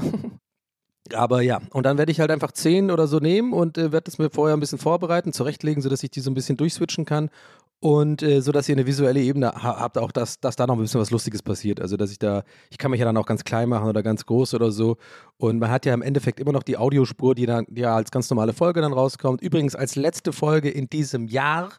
aber 1.14 1.42
ja, 1.42 1.60
und 1.70 1.84
dann 1.84 1.98
werde 1.98 2.12
ich 2.12 2.20
halt 2.20 2.30
einfach 2.30 2.52
10 2.52 2.90
oder 2.90 3.06
so 3.06 3.18
nehmen 3.18 3.52
und 3.52 3.78
äh, 3.78 3.92
werde 3.92 4.04
das 4.04 4.18
mir 4.18 4.30
vorher 4.30 4.56
ein 4.56 4.60
bisschen 4.60 4.78
vorbereiten, 4.78 5.32
zurechtlegen, 5.32 5.82
sodass 5.82 6.02
ich 6.02 6.10
die 6.10 6.20
so 6.20 6.30
ein 6.30 6.34
bisschen 6.34 6.56
durchswitchen 6.56 7.04
kann. 7.04 7.30
Und 7.78 8.22
äh, 8.22 8.40
so, 8.40 8.52
ihr 8.52 8.62
eine 8.68 8.86
visuelle 8.86 9.20
Ebene 9.20 9.52
ha 9.52 9.78
habt, 9.78 9.98
auch 9.98 10.10
dass, 10.10 10.40
dass 10.40 10.56
da 10.56 10.66
noch 10.66 10.76
ein 10.76 10.80
bisschen 10.80 11.00
was 11.00 11.10
Lustiges 11.10 11.42
passiert. 11.42 11.80
Also, 11.80 11.98
dass 11.98 12.10
ich 12.10 12.18
da, 12.18 12.42
ich 12.70 12.78
kann 12.78 12.90
mich 12.90 13.00
ja 13.00 13.06
dann 13.06 13.18
auch 13.18 13.26
ganz 13.26 13.44
klein 13.44 13.68
machen 13.68 13.86
oder 13.86 14.02
ganz 14.02 14.24
groß 14.24 14.54
oder 14.54 14.70
so. 14.70 14.96
Und 15.36 15.58
man 15.58 15.70
hat 15.70 15.84
ja 15.84 15.92
im 15.92 16.00
Endeffekt 16.00 16.40
immer 16.40 16.52
noch 16.52 16.62
die 16.62 16.78
Audiospur, 16.78 17.34
die 17.34 17.44
dann 17.44 17.66
ja 17.74 17.94
als 17.94 18.10
ganz 18.10 18.30
normale 18.30 18.54
Folge 18.54 18.80
dann 18.80 18.94
rauskommt. 18.94 19.42
Übrigens 19.42 19.74
als 19.74 19.94
letzte 19.94 20.32
Folge 20.32 20.70
in 20.70 20.88
diesem 20.88 21.28
Jahr. 21.28 21.74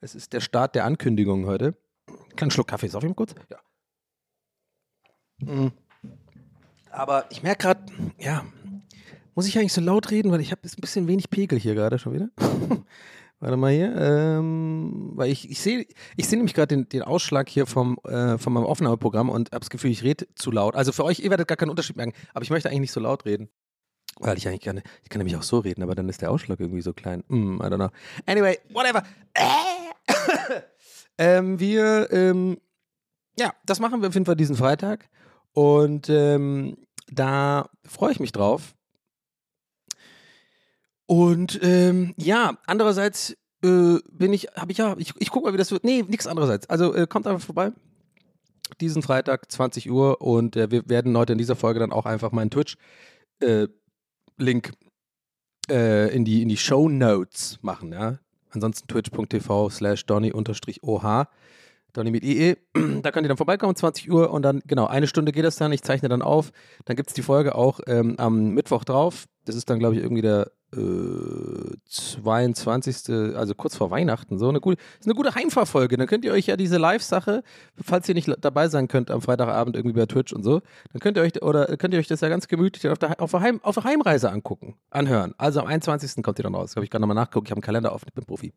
Es 0.00 0.14
ist 0.14 0.32
der 0.32 0.40
Start 0.40 0.74
der 0.74 0.86
Ankündigung 0.86 1.46
heute. 1.46 1.76
Kleinen 2.36 2.50
Schluck 2.50 2.68
Kaffee, 2.68 2.86
ist 2.86 2.96
auf 2.96 3.02
jeden 3.02 3.16
kurz? 3.16 3.34
Ja. 3.50 3.58
Mhm. 5.40 5.72
Aber 6.90 7.26
ich 7.30 7.42
merke 7.42 7.62
gerade, 7.62 7.80
ja, 8.18 8.44
muss 9.34 9.46
ich 9.46 9.58
eigentlich 9.58 9.72
so 9.72 9.80
laut 9.80 10.10
reden, 10.10 10.30
weil 10.30 10.40
ich 10.40 10.50
habe 10.50 10.62
ein 10.64 10.80
bisschen 10.80 11.08
wenig 11.08 11.30
Pegel 11.30 11.58
hier 11.58 11.74
gerade 11.74 11.98
schon 11.98 12.12
wieder. 12.12 12.30
Warte 13.40 13.56
mal 13.56 13.72
hier. 13.72 13.94
Ähm, 13.96 15.12
weil 15.14 15.30
ich, 15.30 15.50
ich 15.50 15.60
sehe 15.60 15.86
ich 16.16 16.28
seh 16.28 16.36
nämlich 16.36 16.54
gerade 16.54 16.68
den, 16.68 16.88
den 16.88 17.02
Ausschlag 17.02 17.48
hier 17.48 17.66
vom, 17.66 17.98
äh, 18.04 18.38
von 18.38 18.52
meinem 18.52 18.64
Aufnahmeprogramm 18.64 19.28
und 19.28 19.50
habe 19.52 19.60
das 19.60 19.70
Gefühl, 19.70 19.90
ich 19.90 20.02
rede 20.02 20.26
zu 20.34 20.50
laut. 20.50 20.74
Also 20.76 20.92
für 20.92 21.04
euch, 21.04 21.20
ihr 21.20 21.30
werdet 21.30 21.48
gar 21.48 21.56
keinen 21.56 21.70
Unterschied 21.70 21.96
merken, 21.96 22.14
aber 22.32 22.42
ich 22.42 22.50
möchte 22.50 22.68
eigentlich 22.68 22.80
nicht 22.80 22.92
so 22.92 23.00
laut 23.00 23.24
reden. 23.24 23.48
Weil 24.20 24.38
ich 24.38 24.46
eigentlich 24.46 24.60
gerne, 24.60 24.82
ich 25.02 25.08
kann 25.08 25.18
nämlich 25.18 25.36
auch 25.36 25.42
so 25.42 25.58
reden, 25.58 25.82
aber 25.82 25.94
dann 25.94 26.08
ist 26.08 26.22
der 26.22 26.30
Ausschlag 26.30 26.60
irgendwie 26.60 26.82
so 26.82 26.92
klein. 26.92 27.24
Mm, 27.28 27.56
I 27.56 27.64
don't 27.64 27.76
know. 27.76 27.90
Anyway, 28.26 28.58
whatever. 28.72 29.02
ähm, 31.18 31.58
wir, 31.58 32.08
ähm, 32.12 32.58
ja, 33.36 33.52
das 33.66 33.80
machen 33.80 34.00
wir 34.00 34.08
auf 34.08 34.14
jeden 34.14 34.26
Fall 34.26 34.36
diesen 34.36 34.56
Freitag. 34.56 35.08
Und 35.52 36.08
ähm, 36.08 36.76
da 37.10 37.68
freue 37.84 38.12
ich 38.12 38.20
mich 38.20 38.32
drauf. 38.32 38.74
Und 41.14 41.60
ähm, 41.62 42.12
ja, 42.16 42.58
andererseits 42.66 43.36
äh, 43.62 43.98
bin 44.10 44.32
ich, 44.32 44.48
habe 44.56 44.72
ich 44.72 44.78
ja, 44.78 44.96
ich, 44.98 45.14
ich 45.16 45.30
gucke 45.30 45.46
mal, 45.46 45.52
wie 45.52 45.58
das 45.58 45.70
wird. 45.70 45.84
Nee, 45.84 46.02
nichts 46.02 46.26
andererseits. 46.26 46.68
Also 46.68 46.92
äh, 46.92 47.06
kommt 47.06 47.28
einfach 47.28 47.46
vorbei. 47.46 47.70
Diesen 48.80 49.00
Freitag, 49.00 49.52
20 49.52 49.88
Uhr. 49.92 50.20
Und 50.20 50.56
äh, 50.56 50.72
wir 50.72 50.88
werden 50.88 51.16
heute 51.16 51.34
in 51.34 51.38
dieser 51.38 51.54
Folge 51.54 51.78
dann 51.78 51.92
auch 51.92 52.04
einfach 52.04 52.32
meinen 52.32 52.50
Twitch-Link 52.50 54.72
äh, 55.68 56.08
äh, 56.08 56.12
in 56.12 56.24
die, 56.24 56.42
in 56.42 56.48
die 56.48 56.56
Show 56.56 56.88
Notes 56.88 57.60
machen. 57.62 57.92
Ja? 57.92 58.18
Ansonsten 58.50 58.88
twitch.tv 58.88 59.70
slash 59.70 60.06
donny-oh. 60.06 61.24
Donny 61.92 62.10
mit 62.10 62.24
IE. 62.24 62.56
Da 63.02 63.12
könnt 63.12 63.24
ihr 63.24 63.28
dann 63.28 63.36
vorbeikommen, 63.36 63.76
20 63.76 64.10
Uhr 64.10 64.32
und 64.32 64.42
dann, 64.42 64.62
genau, 64.66 64.86
eine 64.86 65.06
Stunde 65.06 65.30
geht 65.30 65.44
das 65.44 65.54
dann. 65.54 65.70
Ich 65.70 65.82
zeichne 65.82 66.08
dann 66.08 66.22
auf. 66.22 66.50
Dann 66.86 66.96
gibt 66.96 67.10
es 67.10 67.14
die 67.14 67.22
Folge 67.22 67.54
auch 67.54 67.78
ähm, 67.86 68.16
am 68.18 68.48
Mittwoch 68.48 68.82
drauf. 68.82 69.26
Das 69.44 69.54
ist 69.54 69.70
dann, 69.70 69.78
glaube 69.78 69.94
ich, 69.94 70.02
irgendwie 70.02 70.22
der 70.22 70.50
äh, 70.76 71.76
22. 71.88 73.36
also 73.36 73.54
kurz 73.54 73.76
vor 73.76 73.90
Weihnachten, 73.90 74.38
so 74.38 74.48
eine 74.48 74.60
gute, 74.60 74.80
ist 74.98 75.06
eine 75.06 75.14
gute 75.14 75.34
Heimfahrfolge. 75.34 75.96
Dann 75.96 76.06
könnt 76.06 76.24
ihr 76.24 76.32
euch 76.32 76.46
ja 76.46 76.56
diese 76.56 76.78
Live-Sache, 76.78 77.42
falls 77.82 78.08
ihr 78.08 78.14
nicht 78.14 78.28
dabei 78.40 78.68
sein 78.68 78.88
könnt 78.88 79.10
am 79.10 79.22
Freitagabend 79.22 79.76
irgendwie 79.76 79.96
bei 79.96 80.06
Twitch 80.06 80.32
und 80.32 80.42
so, 80.42 80.60
dann 80.92 81.00
könnt 81.00 81.16
ihr 81.16 81.22
euch 81.22 81.42
oder 81.42 81.76
könnt 81.76 81.94
ihr 81.94 82.00
euch 82.00 82.08
das 82.08 82.20
ja 82.20 82.28
ganz 82.28 82.48
gemütlich 82.48 82.88
auf 82.88 82.98
der, 82.98 83.20
auf 83.20 83.30
der, 83.30 83.40
Heim, 83.40 83.60
auf 83.62 83.74
der 83.74 83.84
Heimreise 83.84 84.30
angucken, 84.30 84.76
anhören. 84.90 85.34
Also 85.38 85.60
am 85.60 85.66
21. 85.66 86.22
kommt 86.22 86.38
ihr 86.38 86.44
dann 86.44 86.54
raus. 86.54 86.76
Habe 86.76 86.84
ich 86.84 86.90
gerade 86.90 87.02
nochmal 87.02 87.16
nachgeguckt, 87.16 87.48
ich 87.48 87.50
habe 87.50 87.58
einen 87.58 87.64
Kalender 87.64 87.92
auf, 87.92 88.02
ich 88.06 88.12
bin 88.12 88.24
Profi. 88.24 88.52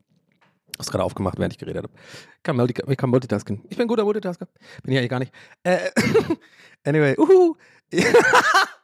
Hast 0.78 0.92
gerade 0.92 1.04
aufgemacht, 1.04 1.40
während 1.40 1.54
ich 1.54 1.60
geredet 1.60 1.84
habe. 1.84 1.94
Ich 2.38 2.98
kann 2.98 3.10
Multitasking. 3.10 3.64
Ich 3.70 3.78
bin 3.78 3.88
guter 3.88 4.04
Multitasker. 4.04 4.48
Bin 4.84 4.94
ich 4.94 5.00
eigentlich 5.00 5.10
gar 5.10 5.20
nicht. 5.20 5.34
Äh, 5.64 5.90
anyway, 6.86 7.16
uhu. 7.18 7.56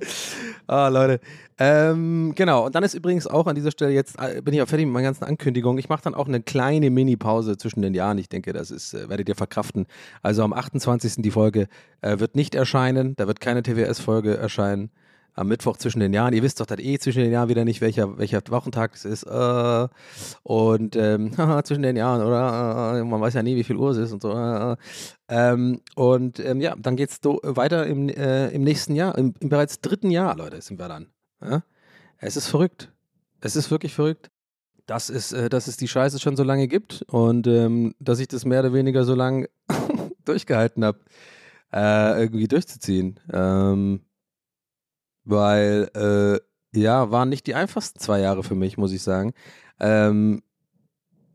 Ah, 0.66 0.88
Leute. 0.88 1.20
Ähm, 1.58 2.34
genau, 2.34 2.66
und 2.66 2.74
dann 2.74 2.84
ist 2.84 2.92
übrigens 2.92 3.26
auch 3.26 3.46
an 3.46 3.54
dieser 3.54 3.70
Stelle, 3.70 3.92
jetzt 3.92 4.16
äh, 4.20 4.42
bin 4.42 4.52
ich 4.52 4.60
auch 4.60 4.68
fertig 4.68 4.84
mit 4.84 4.92
meinen 4.92 5.04
ganzen 5.04 5.24
Ankündigungen. 5.24 5.78
Ich 5.78 5.88
mache 5.88 6.02
dann 6.02 6.14
auch 6.14 6.28
eine 6.28 6.42
kleine 6.42 6.90
Mini-Pause 6.90 7.56
zwischen 7.56 7.80
den 7.80 7.94
Jahren. 7.94 8.18
Ich 8.18 8.28
denke, 8.28 8.52
das 8.52 8.70
ist, 8.70 8.92
äh, 8.92 9.08
werdet 9.08 9.30
ihr 9.30 9.34
verkraften. 9.34 9.86
Also 10.22 10.42
am 10.42 10.52
28. 10.52 11.22
die 11.22 11.30
Folge 11.30 11.68
äh, 12.02 12.18
wird 12.18 12.36
nicht 12.36 12.54
erscheinen. 12.54 13.16
Da 13.16 13.26
wird 13.26 13.40
keine 13.40 13.62
TWS-Folge 13.62 14.36
erscheinen 14.36 14.90
am 15.38 15.48
Mittwoch 15.48 15.76
zwischen 15.76 16.00
den 16.00 16.12
Jahren. 16.12 16.34
Ihr 16.34 16.42
wisst 16.42 16.60
doch 16.60 16.66
dann 16.66 16.78
eh 16.80 16.98
zwischen 16.98 17.22
den 17.22 17.32
Jahren 17.32 17.48
wieder 17.48 17.64
nicht, 17.64 17.80
welcher, 17.80 18.18
welcher 18.18 18.42
Wochentag 18.48 18.94
es 18.94 19.04
ist. 19.04 19.22
Äh, 19.22 19.88
und 20.42 20.96
ähm, 20.96 21.32
zwischen 21.64 21.82
den 21.82 21.96
Jahren, 21.96 22.22
oder? 22.22 22.98
Äh, 22.98 23.04
man 23.04 23.20
weiß 23.20 23.34
ja 23.34 23.42
nie, 23.42 23.56
wie 23.56 23.64
viel 23.64 23.76
Uhr 23.76 23.90
es 23.90 23.98
ist 23.98 24.12
und 24.12 24.22
so. 24.22 24.32
Äh, 24.32 24.76
ähm, 25.28 25.80
und 25.94 26.40
ähm, 26.40 26.60
ja, 26.60 26.74
dann 26.76 26.96
geht 26.96 27.10
es 27.10 27.18
weiter 27.22 27.86
im, 27.86 28.08
äh, 28.08 28.48
im 28.48 28.62
nächsten 28.62 28.94
Jahr, 28.94 29.16
im, 29.16 29.34
im, 29.40 29.48
bereits 29.48 29.80
dritten 29.80 30.10
Jahr, 30.10 30.36
Leute, 30.36 30.60
sind 30.60 30.78
wir 30.78 30.88
dann. 30.88 31.06
Ja? 31.40 31.62
Es 32.18 32.36
ist 32.36 32.48
verrückt. 32.48 32.92
Es 33.40 33.54
ist 33.54 33.70
wirklich 33.70 33.94
verrückt. 33.94 34.30
Das 34.86 35.10
ist, 35.10 35.32
äh, 35.32 35.48
dass 35.48 35.68
es 35.68 35.76
die 35.76 35.88
Scheiße 35.88 36.18
schon 36.18 36.36
so 36.36 36.42
lange 36.42 36.66
gibt 36.66 37.02
und 37.02 37.46
ähm, 37.46 37.94
dass 38.00 38.18
ich 38.18 38.28
das 38.28 38.44
mehr 38.44 38.60
oder 38.60 38.72
weniger 38.72 39.04
so 39.04 39.14
lange 39.14 39.48
durchgehalten 40.24 40.84
habe, 40.84 40.98
äh, 41.72 42.22
irgendwie 42.22 42.48
durchzuziehen. 42.48 43.20
Ähm, 43.32 44.00
weil 45.28 45.90
äh, 45.94 46.78
ja, 46.78 47.10
waren 47.10 47.28
nicht 47.28 47.46
die 47.46 47.54
einfachsten 47.54 47.98
zwei 47.98 48.20
Jahre 48.20 48.42
für 48.42 48.54
mich, 48.54 48.78
muss 48.78 48.92
ich 48.92 49.02
sagen. 49.02 49.32
Ähm, 49.80 50.42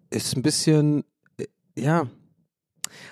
ist 0.10 0.36
ein 0.36 0.42
bisschen, 0.42 1.04
äh, 1.38 1.46
ja, 1.76 2.08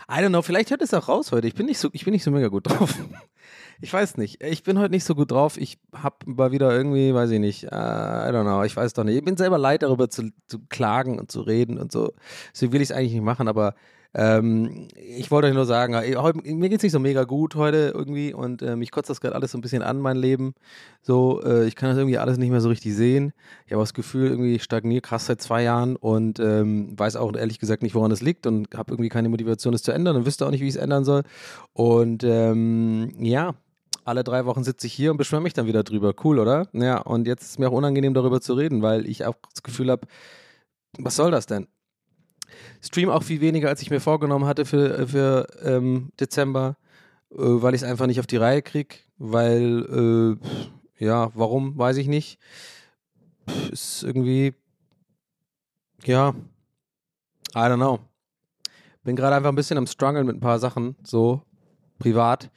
I 0.09 0.15
don't 0.15 0.29
know, 0.29 0.41
vielleicht 0.41 0.71
hört 0.71 0.81
es 0.81 0.93
auch 0.93 1.07
raus 1.07 1.31
heute. 1.31 1.47
Ich 1.47 1.55
bin 1.55 1.65
nicht 1.65 1.79
so, 1.79 1.89
ich 1.93 2.05
bin 2.05 2.13
nicht 2.13 2.23
so 2.23 2.31
mega 2.31 2.47
gut 2.47 2.67
drauf. 2.69 2.95
ich 3.79 3.91
weiß 3.91 4.17
nicht. 4.17 4.43
Ich 4.43 4.63
bin 4.63 4.77
heute 4.79 4.91
nicht 4.91 5.03
so 5.03 5.15
gut 5.15 5.31
drauf. 5.31 5.57
Ich 5.57 5.79
hab 5.93 6.25
mal 6.27 6.51
wieder 6.51 6.71
irgendwie, 6.71 7.13
weiß 7.13 7.31
ich 7.31 7.39
nicht, 7.39 7.65
uh, 7.65 7.67
I 7.67 8.31
don't 8.31 8.43
know, 8.43 8.63
ich 8.63 8.75
weiß 8.75 8.93
doch 8.93 9.03
nicht. 9.03 9.17
Ich 9.17 9.23
bin 9.23 9.37
selber 9.37 9.57
leid, 9.57 9.83
darüber 9.83 10.09
zu, 10.09 10.31
zu 10.47 10.59
klagen 10.69 11.19
und 11.19 11.31
zu 11.31 11.41
reden 11.41 11.77
und 11.77 11.91
so. 11.91 12.13
So 12.53 12.71
will 12.71 12.81
ich 12.81 12.89
es 12.89 12.95
eigentlich 12.95 13.13
nicht 13.13 13.23
machen, 13.23 13.47
aber 13.47 13.75
ähm, 14.13 14.87
ich 14.95 15.31
wollte 15.31 15.47
euch 15.47 15.53
nur 15.53 15.65
sagen, 15.65 15.95
heute, 15.95 16.39
mir 16.43 16.69
geht 16.69 16.79
es 16.79 16.83
nicht 16.83 16.91
so 16.91 16.99
mega 16.99 17.23
gut 17.23 17.55
heute 17.55 17.93
irgendwie 17.95 18.33
und 18.33 18.61
äh, 18.61 18.75
mich 18.75 18.91
kotzt 18.91 19.09
das 19.09 19.21
gerade 19.21 19.35
alles 19.35 19.51
so 19.51 19.57
ein 19.57 19.61
bisschen 19.61 19.81
an, 19.81 19.99
mein 19.99 20.17
Leben. 20.17 20.53
So, 21.01 21.41
äh, 21.43 21.65
ich 21.65 21.75
kann 21.75 21.89
das 21.89 21.97
irgendwie 21.97 22.17
alles 22.17 22.37
nicht 22.37 22.49
mehr 22.49 22.61
so 22.61 22.69
richtig 22.69 22.93
sehen. 22.93 23.31
Ich 23.65 23.71
habe 23.71 23.81
das 23.81 23.93
Gefühl, 23.93 24.29
irgendwie 24.29 24.55
ich 24.55 24.63
stagniere 24.63 25.01
krass 25.01 25.27
seit 25.27 25.41
zwei 25.41 25.63
Jahren 25.63 25.95
und 25.95 26.39
ähm, 26.39 26.97
weiß 26.99 27.15
auch 27.15 27.33
ehrlich 27.35 27.59
gesagt 27.59 27.83
nicht, 27.83 27.95
woran 27.95 28.11
es 28.11 28.21
liegt 28.21 28.47
und 28.47 28.75
habe 28.75 28.91
irgendwie 28.91 29.09
keine 29.09 29.29
Motivation, 29.29 29.73
es 29.73 29.83
zu 29.83 29.91
ändern 29.91 30.17
und 30.17 30.25
wüsste 30.25 30.45
auch 30.45 30.51
nicht, 30.51 30.61
wie 30.61 30.67
ich 30.67 30.75
es 30.75 30.81
ändern 30.81 31.05
soll. 31.05 31.23
Und 31.73 32.23
ähm, 32.25 33.13
ja, 33.19 33.55
alle 34.03 34.23
drei 34.23 34.45
Wochen 34.45 34.63
sitze 34.63 34.87
ich 34.87 34.93
hier 34.93 35.11
und 35.11 35.17
beschwöre 35.17 35.41
mich 35.41 35.53
dann 35.53 35.67
wieder 35.67 35.83
drüber. 35.83 36.13
Cool, 36.23 36.39
oder? 36.39 36.67
Ja, 36.73 36.97
und 36.99 37.27
jetzt 37.27 37.43
ist 37.43 37.49
es 37.51 37.59
mir 37.59 37.69
auch 37.69 37.73
unangenehm, 37.73 38.13
darüber 38.13 38.41
zu 38.41 38.55
reden, 38.55 38.81
weil 38.81 39.05
ich 39.05 39.25
auch 39.25 39.35
das 39.53 39.63
Gefühl 39.63 39.89
habe, 39.91 40.07
was 40.97 41.15
soll 41.15 41.31
das 41.31 41.45
denn? 41.45 41.67
Stream 42.81 43.09
auch 43.09 43.23
viel 43.23 43.41
weniger, 43.41 43.69
als 43.69 43.81
ich 43.81 43.89
mir 43.89 43.99
vorgenommen 43.99 44.45
hatte 44.45 44.65
für, 44.65 45.07
für 45.07 45.47
ähm, 45.63 46.11
Dezember, 46.19 46.77
äh, 47.31 47.37
weil 47.37 47.73
ich 47.73 47.81
es 47.81 47.87
einfach 47.87 48.07
nicht 48.07 48.19
auf 48.19 48.27
die 48.27 48.37
Reihe 48.37 48.61
kriege. 48.61 48.95
Weil, 49.17 50.37
äh, 50.99 51.05
ja, 51.05 51.31
warum, 51.35 51.77
weiß 51.77 51.97
ich 51.97 52.07
nicht. 52.07 52.39
Ist 53.71 54.03
irgendwie, 54.03 54.53
ja, 56.03 56.33
I 57.53 57.59
don't 57.59 57.75
know. 57.75 57.99
Bin 59.03 59.15
gerade 59.15 59.35
einfach 59.35 59.49
ein 59.49 59.55
bisschen 59.55 59.77
am 59.77 59.87
Struggle 59.87 60.23
mit 60.23 60.37
ein 60.37 60.41
paar 60.41 60.59
Sachen, 60.59 60.95
so 61.03 61.41
privat. 61.99 62.49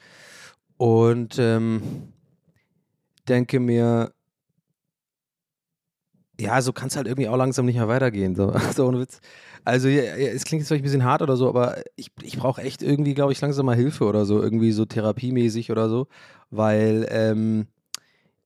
Und 0.77 1.39
ähm, 1.39 2.13
denke 3.29 3.61
mir, 3.61 4.13
ja, 6.41 6.61
so 6.63 6.73
kann 6.73 6.89
es 6.89 6.97
halt 6.97 7.07
irgendwie 7.07 7.29
auch 7.29 7.37
langsam 7.37 7.67
nicht 7.67 7.77
mehr 7.77 7.89
weitergehen. 7.89 8.35
So, 8.35 8.55
so 8.75 8.87
ohne 8.87 9.01
Witz. 9.01 9.21
Also, 9.65 9.89
ja, 9.89 10.03
es 10.03 10.45
klingt 10.45 10.61
jetzt 10.61 10.69
vielleicht 10.69 10.83
ein 10.83 10.85
bisschen 10.85 11.05
hart 11.05 11.23
oder 11.23 11.37
so, 11.37 11.49
aber 11.49 11.83
ich, 11.97 12.11
ich 12.23 12.37
brauche 12.37 12.61
echt 12.63 12.83
irgendwie, 12.83 13.15
glaube 13.15 13.33
ich, 13.33 13.41
langsam 13.41 13.67
mal 13.67 13.77
Hilfe 13.77 14.05
oder 14.05 14.27
so, 14.27 14.43
irgendwie 14.43 14.73
so 14.73 14.85
therapiemäßig 14.85 15.71
oder 15.71 15.89
so, 15.89 16.09
weil 16.51 17.07
ähm, 17.11 17.67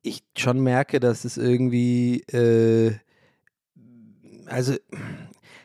ich 0.02 0.22
schon 0.36 0.60
merke, 0.60 1.00
dass 1.00 1.24
es 1.24 1.36
irgendwie, 1.36 2.20
äh, 2.32 2.94
also, 4.46 4.74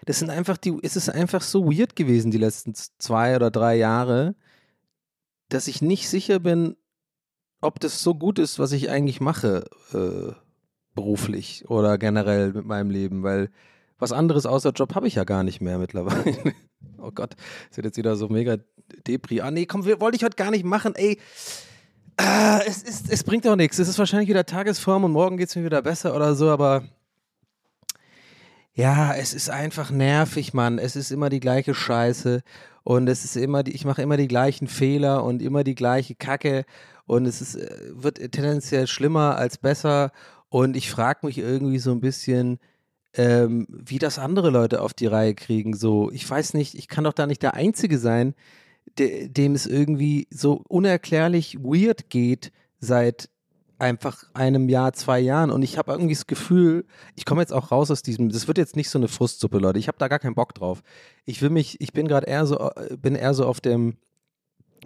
das 0.06 0.20
sind 0.20 0.30
einfach 0.30 0.58
die, 0.58 0.78
es 0.82 0.96
ist 0.96 1.10
einfach 1.10 1.42
so 1.42 1.72
weird 1.72 1.96
gewesen, 1.96 2.32
die 2.32 2.38
letzten 2.38 2.74
zwei 2.76 3.36
oder 3.36 3.52
drei 3.52 3.76
Jahre, 3.76 4.36
dass 5.50 5.68
ich 5.68 5.82
nicht 5.82 6.10
sicher 6.10 6.40
bin, 6.40 6.76
ob 7.62 7.80
das 7.80 8.02
so 8.04 8.16
gut 8.16 8.40
ist, 8.40 8.60
was 8.60 8.72
ich 8.72 8.90
eigentlich 8.90 9.22
mache. 9.22 9.66
Äh, 9.94 10.34
beruflich 10.96 11.70
oder 11.70 11.98
generell 11.98 12.54
mit 12.54 12.66
meinem 12.66 12.90
Leben, 12.90 13.24
weil 13.24 13.50
was 14.00 14.12
anderes 14.12 14.46
außer 14.46 14.72
Job 14.72 14.96
habe 14.96 15.08
ich 15.08 15.16
ja 15.16 15.24
gar 15.24 15.44
nicht 15.44 15.62
mehr 15.62 15.78
mittlerweile. 15.78 16.54
oh 16.98 17.12
Gott, 17.12 17.36
ist 17.70 17.78
jetzt 17.78 17.98
wieder 17.98 18.16
so 18.16 18.28
mega 18.28 18.58
Depri. 19.08 19.42
Ah, 19.42 19.52
nee, 19.52 19.66
komm, 19.66 19.86
wollte 19.86 20.16
ich 20.16 20.24
heute 20.24 20.36
gar 20.36 20.52
nicht 20.52 20.66
machen, 20.66 20.96
ey. 20.96 21.20
Ah, 22.18 22.60
es, 22.66 22.84
ist, 22.84 23.12
es 23.12 23.24
bringt 23.24 23.46
doch 23.46 23.56
nichts. 23.56 23.80
Es 23.80 23.88
ist 23.88 23.98
wahrscheinlich 23.98 24.30
wieder 24.30 24.46
Tagesform 24.46 25.04
und 25.04 25.12
morgen 25.12 25.38
geht 25.38 25.50
es 25.50 25.56
mir 25.56 25.66
wieder 25.66 25.82
besser 25.82 26.16
oder 26.16 26.36
so, 26.36 26.50
aber 26.50 26.84
ja, 28.74 29.14
es 29.14 29.34
ist 29.34 29.50
einfach 29.50 29.92
nervig, 29.92 30.54
Mann. 30.54 30.80
Es 30.80 30.96
ist 30.96 31.12
immer 31.12 31.30
die 31.30 31.40
gleiche 31.40 31.74
Scheiße 31.74 32.42
und 32.84 33.08
es 33.08 33.24
ist 33.24 33.36
immer, 33.36 33.64
die, 33.64 33.72
ich 33.72 33.86
mache 33.86 34.02
immer 34.02 34.18
die 34.18 34.28
gleichen 34.28 34.68
Fehler 34.68 35.24
und 35.24 35.42
immer 35.42 35.64
die 35.64 35.76
gleiche 35.76 36.16
Kacke 36.16 36.66
und 37.06 37.26
es 37.26 37.42
ist, 37.42 37.56
äh, 37.56 37.92
wird 37.92 38.18
tendenziell 38.32 38.88
schlimmer 38.88 39.38
als 39.38 39.58
besser 39.58 40.12
und 40.54 40.78
ich 40.78 40.92
frage 40.92 41.26
mich 41.26 41.40
irgendwie 41.40 41.80
so 41.80 41.92
ein 41.92 42.00
bisschen, 42.00 42.60
ähm, 43.16 43.66
wie 43.70 43.98
das 43.98 44.20
andere 44.20 44.52
Leute 44.52 44.84
auf 44.84 44.94
die 44.94 45.08
Reihe 45.08 45.34
kriegen. 45.34 45.76
So, 45.76 46.12
ich 46.12 46.30
weiß 46.30 46.54
nicht, 46.54 46.76
ich 46.76 46.88
kann 46.88 47.06
doch 47.06 47.14
da 47.14 47.26
nicht 47.26 47.42
der 47.42 47.56
Einzige 47.56 47.98
sein, 47.98 48.36
de 49.00 49.30
dem 49.30 49.56
es 49.56 49.66
irgendwie 49.66 50.28
so 50.30 50.64
unerklärlich 50.68 51.58
weird 51.64 52.12
geht 52.12 52.52
seit 52.80 53.32
einfach 53.80 54.26
einem 54.36 54.70
Jahr, 54.70 54.94
zwei 54.94 55.20
Jahren. 55.20 55.50
Und 55.50 55.64
ich 55.64 55.80
habe 55.80 55.92
irgendwie 55.92 56.14
das 56.14 56.28
Gefühl, 56.28 56.86
ich 57.16 57.26
komme 57.26 57.42
jetzt 57.42 57.52
auch 57.52 57.72
raus 57.72 57.90
aus 57.90 58.04
diesem, 58.04 58.30
das 58.30 58.48
wird 58.48 58.60
jetzt 58.60 58.76
nicht 58.76 58.92
so 58.92 59.00
eine 59.00 59.08
Frustsuppe, 59.08 59.58
Leute. 59.58 59.80
Ich 59.80 59.88
habe 59.88 59.98
da 59.98 60.08
gar 60.08 60.20
keinen 60.20 60.36
Bock 60.36 60.54
drauf. 60.54 60.84
Ich 61.26 61.42
will 61.42 61.50
mich, 61.50 61.82
ich 61.82 61.94
bin 61.94 62.08
gerade 62.08 62.28
eher 62.28 62.46
so, 62.46 62.60
äh, 62.60 62.96
bin 62.96 63.16
eher 63.16 63.34
so 63.34 63.48
auf 63.48 63.60
dem, 63.60 63.98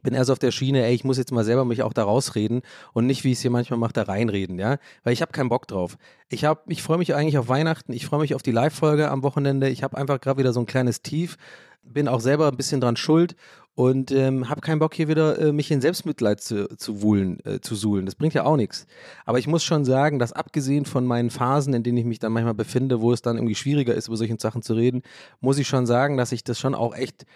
bin 0.01 0.13
eher 0.13 0.25
so 0.25 0.33
auf 0.33 0.39
der 0.39 0.51
Schiene, 0.51 0.83
ey, 0.85 0.93
ich 0.93 1.03
muss 1.03 1.17
jetzt 1.17 1.31
mal 1.31 1.43
selber 1.43 1.65
mich 1.65 1.83
auch 1.83 1.93
da 1.93 2.03
rausreden 2.03 2.61
und 2.93 3.05
nicht, 3.05 3.23
wie 3.23 3.31
ich 3.31 3.37
es 3.37 3.41
hier 3.41 3.51
manchmal 3.51 3.79
mache, 3.79 3.93
da 3.93 4.03
reinreden, 4.03 4.59
ja, 4.59 4.77
weil 5.03 5.13
ich 5.13 5.21
habe 5.21 5.31
keinen 5.31 5.49
Bock 5.49 5.67
drauf. 5.67 5.97
Ich 6.29 6.45
habe, 6.45 6.61
ich 6.67 6.83
freue 6.83 6.97
mich 6.97 7.13
eigentlich 7.15 7.37
auf 7.37 7.49
Weihnachten, 7.49 7.93
ich 7.93 8.05
freue 8.05 8.19
mich 8.19 8.35
auf 8.35 8.43
die 8.43 8.51
Live-Folge 8.51 9.09
am 9.09 9.23
Wochenende, 9.23 9.69
ich 9.69 9.83
habe 9.83 9.97
einfach 9.97 10.19
gerade 10.19 10.39
wieder 10.39 10.53
so 10.53 10.59
ein 10.59 10.65
kleines 10.65 11.01
Tief, 11.01 11.37
bin 11.83 12.07
auch 12.07 12.19
selber 12.19 12.47
ein 12.47 12.57
bisschen 12.57 12.81
dran 12.81 12.97
schuld 12.97 13.35
und 13.77 14.11
ähm, 14.11 14.49
habe 14.49 14.61
keinen 14.61 14.79
Bock 14.79 14.95
hier 14.95 15.07
wieder 15.07 15.37
äh, 15.37 15.51
mich 15.51 15.69
in 15.69 15.81
Selbstmitleid 15.81 16.41
zu, 16.41 16.67
zu 16.77 17.03
wuhlen, 17.03 17.39
äh, 17.45 17.59
zu 17.59 17.75
suhlen. 17.75 18.07
Das 18.07 18.15
bringt 18.15 18.33
ja 18.33 18.43
auch 18.43 18.57
nichts. 18.57 18.87
Aber 19.23 19.37
ich 19.37 19.45
muss 19.45 19.63
schon 19.63 19.85
sagen, 19.85 20.17
dass 20.17 20.33
abgesehen 20.33 20.85
von 20.85 21.05
meinen 21.05 21.29
Phasen, 21.29 21.75
in 21.75 21.83
denen 21.83 21.99
ich 21.99 22.05
mich 22.05 22.17
dann 22.17 22.31
manchmal 22.31 22.55
befinde, 22.55 23.01
wo 23.01 23.13
es 23.13 23.21
dann 23.21 23.37
irgendwie 23.37 23.53
schwieriger 23.53 23.93
ist, 23.93 24.07
über 24.07 24.17
solche 24.17 24.35
Sachen 24.39 24.63
zu 24.63 24.73
reden, 24.73 25.03
muss 25.41 25.59
ich 25.59 25.67
schon 25.67 25.85
sagen, 25.85 26.17
dass 26.17 26.31
ich 26.31 26.43
das 26.43 26.59
schon 26.59 26.73
auch 26.73 26.95
echt 26.95 27.27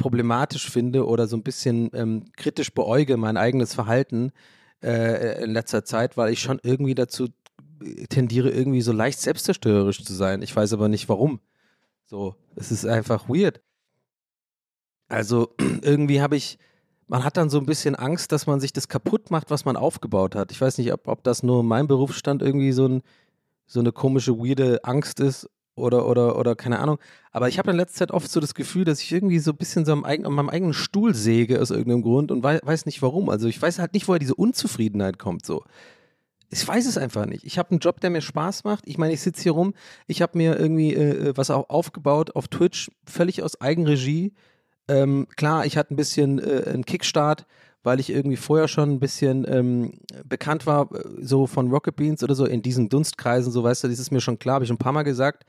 problematisch 0.00 0.68
finde 0.70 1.06
oder 1.06 1.28
so 1.28 1.36
ein 1.36 1.42
bisschen 1.42 1.90
ähm, 1.92 2.24
kritisch 2.36 2.72
beäuge 2.72 3.18
mein 3.18 3.36
eigenes 3.36 3.74
Verhalten 3.74 4.32
äh, 4.82 5.44
in 5.44 5.52
letzter 5.52 5.84
Zeit, 5.84 6.16
weil 6.16 6.32
ich 6.32 6.40
schon 6.40 6.58
irgendwie 6.62 6.94
dazu 6.94 7.28
tendiere, 8.08 8.50
irgendwie 8.50 8.80
so 8.80 8.92
leicht 8.92 9.20
selbstzerstörerisch 9.20 10.02
zu 10.02 10.14
sein. 10.14 10.42
Ich 10.42 10.56
weiß 10.56 10.72
aber 10.72 10.88
nicht 10.88 11.08
warum. 11.08 11.40
So, 12.06 12.34
es 12.56 12.72
ist 12.72 12.86
einfach 12.86 13.28
weird. 13.28 13.60
Also 15.08 15.54
irgendwie 15.82 16.22
habe 16.22 16.34
ich, 16.34 16.58
man 17.06 17.22
hat 17.22 17.36
dann 17.36 17.50
so 17.50 17.58
ein 17.58 17.66
bisschen 17.66 17.94
Angst, 17.94 18.32
dass 18.32 18.46
man 18.46 18.58
sich 18.58 18.72
das 18.72 18.88
kaputt 18.88 19.30
macht, 19.30 19.50
was 19.50 19.66
man 19.66 19.76
aufgebaut 19.76 20.34
hat. 20.34 20.50
Ich 20.50 20.60
weiß 20.60 20.78
nicht, 20.78 20.94
ob, 20.94 21.08
ob 21.08 21.22
das 21.24 21.42
nur 21.42 21.60
in 21.60 21.66
meinem 21.66 21.88
Berufsstand 21.88 22.40
irgendwie 22.40 22.72
so, 22.72 22.88
ein, 22.88 23.02
so 23.66 23.80
eine 23.80 23.92
komische, 23.92 24.38
weirde 24.38 24.82
Angst 24.82 25.20
ist 25.20 25.46
oder, 25.80 26.06
oder, 26.06 26.38
oder 26.38 26.54
keine 26.54 26.78
Ahnung. 26.78 26.98
Aber 27.32 27.48
ich 27.48 27.58
habe 27.58 27.70
in 27.70 27.76
letzter 27.76 27.98
Zeit 27.98 28.10
oft 28.10 28.30
so 28.30 28.40
das 28.40 28.54
Gefühl, 28.54 28.84
dass 28.84 29.00
ich 29.00 29.12
irgendwie 29.12 29.38
so 29.38 29.52
ein 29.52 29.56
bisschen 29.56 29.84
so 29.84 29.92
am 29.92 30.04
eigenen, 30.04 30.26
an 30.26 30.34
meinem 30.34 30.48
eigenen 30.48 30.74
Stuhl 30.74 31.14
säge 31.14 31.60
aus 31.60 31.70
irgendeinem 31.70 32.02
Grund 32.02 32.30
und 32.30 32.42
weiß, 32.42 32.60
weiß 32.64 32.86
nicht 32.86 33.02
warum. 33.02 33.28
Also 33.28 33.48
ich 33.48 33.60
weiß 33.60 33.78
halt 33.78 33.94
nicht, 33.94 34.08
woher 34.08 34.18
diese 34.18 34.34
Unzufriedenheit 34.34 35.18
kommt 35.18 35.44
so. 35.44 35.64
Ich 36.52 36.66
weiß 36.66 36.86
es 36.86 36.98
einfach 36.98 37.26
nicht. 37.26 37.44
Ich 37.44 37.58
habe 37.58 37.70
einen 37.70 37.78
Job, 37.78 38.00
der 38.00 38.10
mir 38.10 38.20
Spaß 38.20 38.64
macht. 38.64 38.86
Ich 38.86 38.98
meine, 38.98 39.12
ich 39.12 39.20
sitze 39.20 39.42
hier 39.44 39.52
rum. 39.52 39.72
Ich 40.08 40.20
habe 40.20 40.36
mir 40.36 40.58
irgendwie 40.58 40.92
äh, 40.94 41.28
äh, 41.28 41.36
was 41.36 41.50
auch 41.50 41.70
aufgebaut 41.70 42.34
auf 42.34 42.48
Twitch, 42.48 42.90
völlig 43.04 43.42
aus 43.42 43.60
Eigenregie. 43.60 44.34
Ähm, 44.88 45.28
klar, 45.36 45.64
ich 45.64 45.76
hatte 45.76 45.94
ein 45.94 45.96
bisschen 45.96 46.40
äh, 46.40 46.64
einen 46.68 46.84
Kickstart, 46.84 47.46
weil 47.82 48.00
ich 48.00 48.10
irgendwie 48.10 48.36
vorher 48.36 48.68
schon 48.68 48.90
ein 48.90 49.00
bisschen 49.00 49.46
ähm, 49.48 49.92
bekannt 50.24 50.66
war, 50.66 50.92
äh, 50.92 51.02
so 51.20 51.46
von 51.46 51.70
Rocket 51.70 51.96
Beans 51.96 52.22
oder 52.22 52.34
so, 52.34 52.44
in 52.46 52.62
diesen 52.62 52.88
Dunstkreisen, 52.88 53.52
so 53.52 53.62
weißt 53.62 53.84
du, 53.84 53.88
das 53.88 53.98
ist 53.98 54.10
mir 54.10 54.20
schon 54.20 54.38
klar, 54.38 54.54
habe 54.54 54.64
ich 54.64 54.68
schon 54.68 54.76
ein 54.76 54.78
paar 54.78 54.92
Mal 54.92 55.02
gesagt. 55.02 55.44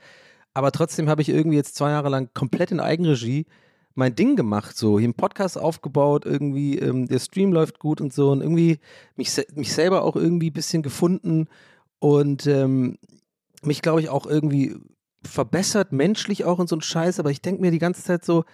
Aber 0.54 0.70
trotzdem 0.70 1.08
habe 1.08 1.22
ich 1.22 1.28
irgendwie 1.28 1.56
jetzt 1.56 1.76
zwei 1.76 1.90
Jahre 1.90 2.10
lang 2.10 2.30
komplett 2.34 2.72
in 2.72 2.80
Eigenregie 2.80 3.46
mein 3.94 4.14
Ding 4.14 4.36
gemacht, 4.36 4.76
so 4.76 4.98
hier 4.98 5.06
einen 5.06 5.14
Podcast 5.14 5.58
aufgebaut, 5.58 6.24
irgendwie 6.24 6.78
ähm, 6.78 7.06
der 7.06 7.18
Stream 7.18 7.52
läuft 7.52 7.78
gut 7.78 8.00
und 8.00 8.12
so 8.12 8.30
und 8.30 8.40
irgendwie 8.40 8.78
mich, 9.16 9.30
mich 9.54 9.72
selber 9.72 10.02
auch 10.02 10.16
irgendwie 10.16 10.50
ein 10.50 10.54
bisschen 10.54 10.82
gefunden 10.82 11.48
und 11.98 12.46
ähm, 12.46 12.98
mich, 13.62 13.82
glaube 13.82 14.00
ich, 14.00 14.08
auch 14.08 14.26
irgendwie 14.26 14.76
verbessert, 15.22 15.92
menschlich 15.92 16.44
auch 16.44 16.58
und 16.58 16.68
so 16.68 16.76
ein 16.76 16.82
Scheiß, 16.82 17.20
aber 17.20 17.30
ich 17.30 17.42
denke 17.42 17.60
mir 17.60 17.70
die 17.70 17.78
ganze 17.78 18.02
Zeit 18.02 18.24
so, 18.24 18.44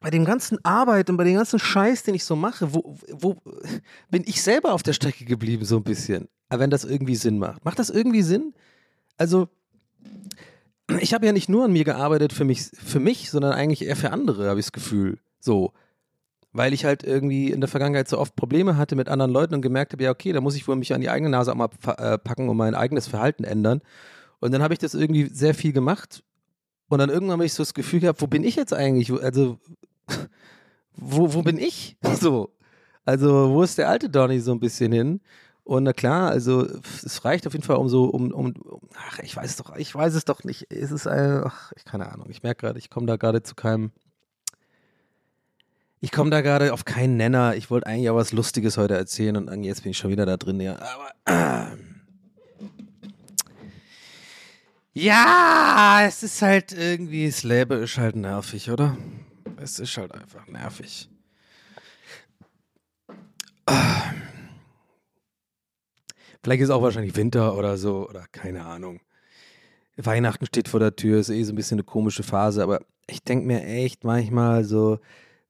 bei 0.00 0.10
dem 0.10 0.24
ganzen 0.24 0.58
Arbeit 0.64 1.10
und 1.10 1.18
bei 1.18 1.24
dem 1.24 1.34
ganzen 1.34 1.58
Scheiß, 1.58 2.02
den 2.02 2.14
ich 2.14 2.24
so 2.24 2.34
mache, 2.34 2.72
wo, 2.72 2.96
wo 3.12 3.36
bin 4.10 4.24
ich 4.26 4.42
selber 4.42 4.72
auf 4.72 4.82
der 4.82 4.94
Strecke 4.94 5.26
geblieben, 5.26 5.64
so 5.64 5.76
ein 5.76 5.84
bisschen. 5.84 6.28
Aber 6.48 6.60
wenn 6.60 6.70
das 6.70 6.84
irgendwie 6.84 7.16
Sinn 7.16 7.38
macht. 7.38 7.64
Macht 7.64 7.78
das 7.78 7.90
irgendwie 7.90 8.22
Sinn? 8.22 8.54
Also, 9.18 9.48
ich 11.00 11.12
habe 11.12 11.26
ja 11.26 11.32
nicht 11.32 11.48
nur 11.48 11.66
an 11.66 11.72
mir 11.72 11.84
gearbeitet 11.84 12.32
für 12.32 12.44
mich, 12.44 12.62
für 12.62 12.98
mich, 12.98 13.30
sondern 13.30 13.52
eigentlich 13.52 13.84
eher 13.84 13.94
für 13.94 14.10
andere, 14.10 14.48
habe 14.48 14.58
ich 14.58 14.66
das 14.66 14.72
Gefühl. 14.72 15.18
So. 15.38 15.72
Weil 16.52 16.72
ich 16.72 16.84
halt 16.84 17.04
irgendwie 17.04 17.50
in 17.50 17.60
der 17.60 17.68
Vergangenheit 17.68 18.08
so 18.08 18.18
oft 18.18 18.34
Probleme 18.34 18.76
hatte 18.76 18.96
mit 18.96 19.08
anderen 19.08 19.30
Leuten 19.30 19.54
und 19.54 19.62
gemerkt 19.62 19.92
habe, 19.92 20.02
ja, 20.02 20.10
okay, 20.10 20.32
da 20.32 20.40
muss 20.40 20.56
ich 20.56 20.66
wohl 20.66 20.76
mich 20.76 20.92
an 20.94 21.02
die 21.02 21.10
eigene 21.10 21.30
Nase 21.30 21.52
auch 21.52 21.56
mal 21.56 21.68
äh, 21.86 22.18
packen 22.18 22.48
und 22.48 22.56
mein 22.56 22.74
eigenes 22.74 23.06
Verhalten 23.06 23.44
ändern. 23.44 23.82
Und 24.40 24.52
dann 24.52 24.62
habe 24.62 24.72
ich 24.72 24.78
das 24.80 24.94
irgendwie 24.94 25.28
sehr 25.32 25.54
viel 25.54 25.72
gemacht. 25.72 26.24
Und 26.88 26.98
dann 26.98 27.10
irgendwann 27.10 27.34
habe 27.34 27.44
ich 27.44 27.52
so 27.52 27.62
das 27.62 27.74
Gefühl 27.74 28.00
gehabt, 28.00 28.20
wo 28.20 28.26
bin 28.26 28.42
ich 28.42 28.56
jetzt 28.56 28.74
eigentlich? 28.74 29.12
Also, 29.12 29.60
wo, 30.96 31.32
wo 31.34 31.42
bin 31.42 31.58
ich? 31.58 31.96
So. 32.20 32.50
Also, 33.04 33.50
wo 33.50 33.62
ist 33.62 33.78
der 33.78 33.88
alte 33.88 34.10
Donny 34.10 34.40
so 34.40 34.52
ein 34.52 34.60
bisschen 34.60 34.92
hin? 34.92 35.20
Und 35.64 35.84
na 35.84 35.92
klar, 35.92 36.30
also 36.30 36.66
es 37.04 37.24
reicht 37.24 37.46
auf 37.46 37.52
jeden 37.52 37.64
Fall 37.64 37.76
um 37.76 37.88
so, 37.88 38.04
um, 38.04 38.32
um, 38.32 38.54
ach, 38.96 39.20
ich 39.20 39.36
weiß 39.36 39.56
doch, 39.56 39.76
ich 39.76 39.94
weiß 39.94 40.14
es 40.14 40.24
doch 40.24 40.44
nicht. 40.44 40.66
Es 40.70 40.90
ist, 40.90 41.06
äh, 41.06 41.42
ach, 41.44 41.72
ich 41.76 41.84
keine 41.84 42.10
Ahnung. 42.12 42.26
Ich 42.30 42.42
merke 42.42 42.66
gerade, 42.66 42.78
ich 42.78 42.90
komme 42.90 43.06
da 43.06 43.16
gerade 43.16 43.42
zu 43.42 43.54
keinem, 43.54 43.92
ich 46.00 46.12
komme 46.12 46.30
da 46.30 46.40
gerade 46.40 46.72
auf 46.72 46.84
keinen 46.84 47.16
Nenner. 47.16 47.54
Ich 47.56 47.70
wollte 47.70 47.86
eigentlich 47.86 48.08
auch 48.10 48.16
was 48.16 48.32
Lustiges 48.32 48.78
heute 48.78 48.96
erzählen 48.96 49.36
und 49.36 49.62
jetzt 49.64 49.82
bin 49.82 49.90
ich 49.90 49.98
schon 49.98 50.10
wieder 50.10 50.26
da 50.26 50.36
drin, 50.36 50.60
ja. 50.60 50.76
Aber, 50.76 51.10
äh, 51.26 51.76
ja, 55.00 56.00
es 56.06 56.22
ist 56.22 56.40
halt 56.42 56.72
irgendwie, 56.72 57.26
das 57.26 57.42
Leben 57.42 57.82
ist 57.82 57.98
halt 57.98 58.16
nervig, 58.16 58.70
oder? 58.70 58.96
Es 59.62 59.78
ist 59.78 59.94
halt 59.98 60.14
einfach 60.14 60.46
nervig. 60.46 61.10
Vielleicht 66.42 66.62
ist 66.62 66.70
auch 66.70 66.80
wahrscheinlich 66.80 67.14
Winter 67.14 67.56
oder 67.56 67.76
so 67.76 68.08
oder 68.08 68.24
keine 68.32 68.64
Ahnung. 68.64 69.00
Weihnachten 69.98 70.46
steht 70.46 70.68
vor 70.68 70.80
der 70.80 70.96
Tür, 70.96 71.20
ist 71.20 71.28
eh 71.28 71.42
so 71.42 71.52
ein 71.52 71.56
bisschen 71.56 71.76
eine 71.76 71.84
komische 71.84 72.22
Phase, 72.22 72.62
aber 72.62 72.80
ich 73.06 73.22
denke 73.22 73.46
mir 73.46 73.62
echt 73.62 74.02
manchmal 74.02 74.64
so, 74.64 74.98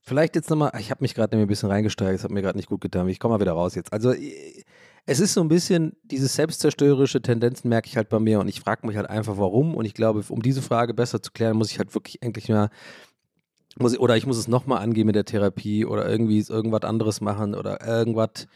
vielleicht 0.00 0.34
jetzt 0.34 0.50
nochmal, 0.50 0.72
ich 0.80 0.90
habe 0.90 1.04
mich 1.04 1.14
gerade 1.14 1.38
ein 1.38 1.46
bisschen 1.46 1.70
reingesteigert, 1.70 2.16
das 2.16 2.24
hat 2.24 2.32
mir 2.32 2.42
gerade 2.42 2.58
nicht 2.58 2.68
gut 2.68 2.80
getan, 2.80 3.08
ich 3.08 3.20
komme 3.20 3.34
mal 3.34 3.40
wieder 3.40 3.52
raus 3.52 3.76
jetzt. 3.76 3.92
Also 3.92 4.12
es 5.06 5.20
ist 5.20 5.34
so 5.34 5.40
ein 5.40 5.48
bisschen, 5.48 5.96
diese 6.02 6.26
selbstzerstörerische 6.26 7.22
Tendenzen 7.22 7.68
merke 7.68 7.86
ich 7.86 7.96
halt 7.96 8.08
bei 8.08 8.18
mir 8.18 8.40
und 8.40 8.48
ich 8.48 8.60
frage 8.60 8.84
mich 8.88 8.96
halt 8.96 9.08
einfach, 9.08 9.38
warum 9.38 9.76
und 9.76 9.84
ich 9.84 9.94
glaube, 9.94 10.24
um 10.28 10.42
diese 10.42 10.62
Frage 10.62 10.94
besser 10.94 11.22
zu 11.22 11.30
klären, 11.30 11.56
muss 11.56 11.70
ich 11.70 11.78
halt 11.78 11.94
wirklich 11.94 12.20
endlich 12.22 12.48
mal 12.48 12.70
muss 13.78 13.92
ich, 13.92 14.00
oder 14.00 14.16
ich 14.16 14.26
muss 14.26 14.36
es 14.36 14.48
nochmal 14.48 14.82
angehen 14.82 15.06
mit 15.06 15.14
der 15.14 15.24
Therapie 15.24 15.84
oder 15.84 16.08
irgendwie 16.08 16.44
irgendwas 16.48 16.82
anderes 16.82 17.20
machen 17.20 17.54
oder 17.54 17.86
irgendwas 17.86 18.46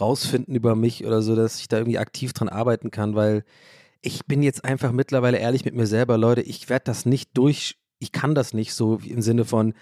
rausfinden 0.00 0.54
über 0.54 0.74
mich 0.74 1.04
oder 1.06 1.22
so, 1.22 1.34
dass 1.34 1.60
ich 1.60 1.68
da 1.68 1.78
irgendwie 1.78 1.98
aktiv 1.98 2.32
dran 2.32 2.48
arbeiten 2.48 2.90
kann, 2.90 3.14
weil 3.14 3.44
ich 4.02 4.24
bin 4.26 4.42
jetzt 4.42 4.64
einfach 4.64 4.92
mittlerweile 4.92 5.38
ehrlich 5.38 5.64
mit 5.64 5.74
mir 5.74 5.86
selber, 5.86 6.16
Leute, 6.16 6.42
ich 6.42 6.68
werde 6.68 6.84
das 6.84 7.04
nicht 7.06 7.30
durch, 7.34 7.76
ich 7.98 8.12
kann 8.12 8.34
das 8.34 8.54
nicht 8.54 8.74
so 8.74 8.98
im 9.04 9.20
Sinne 9.20 9.44
von, 9.44 9.74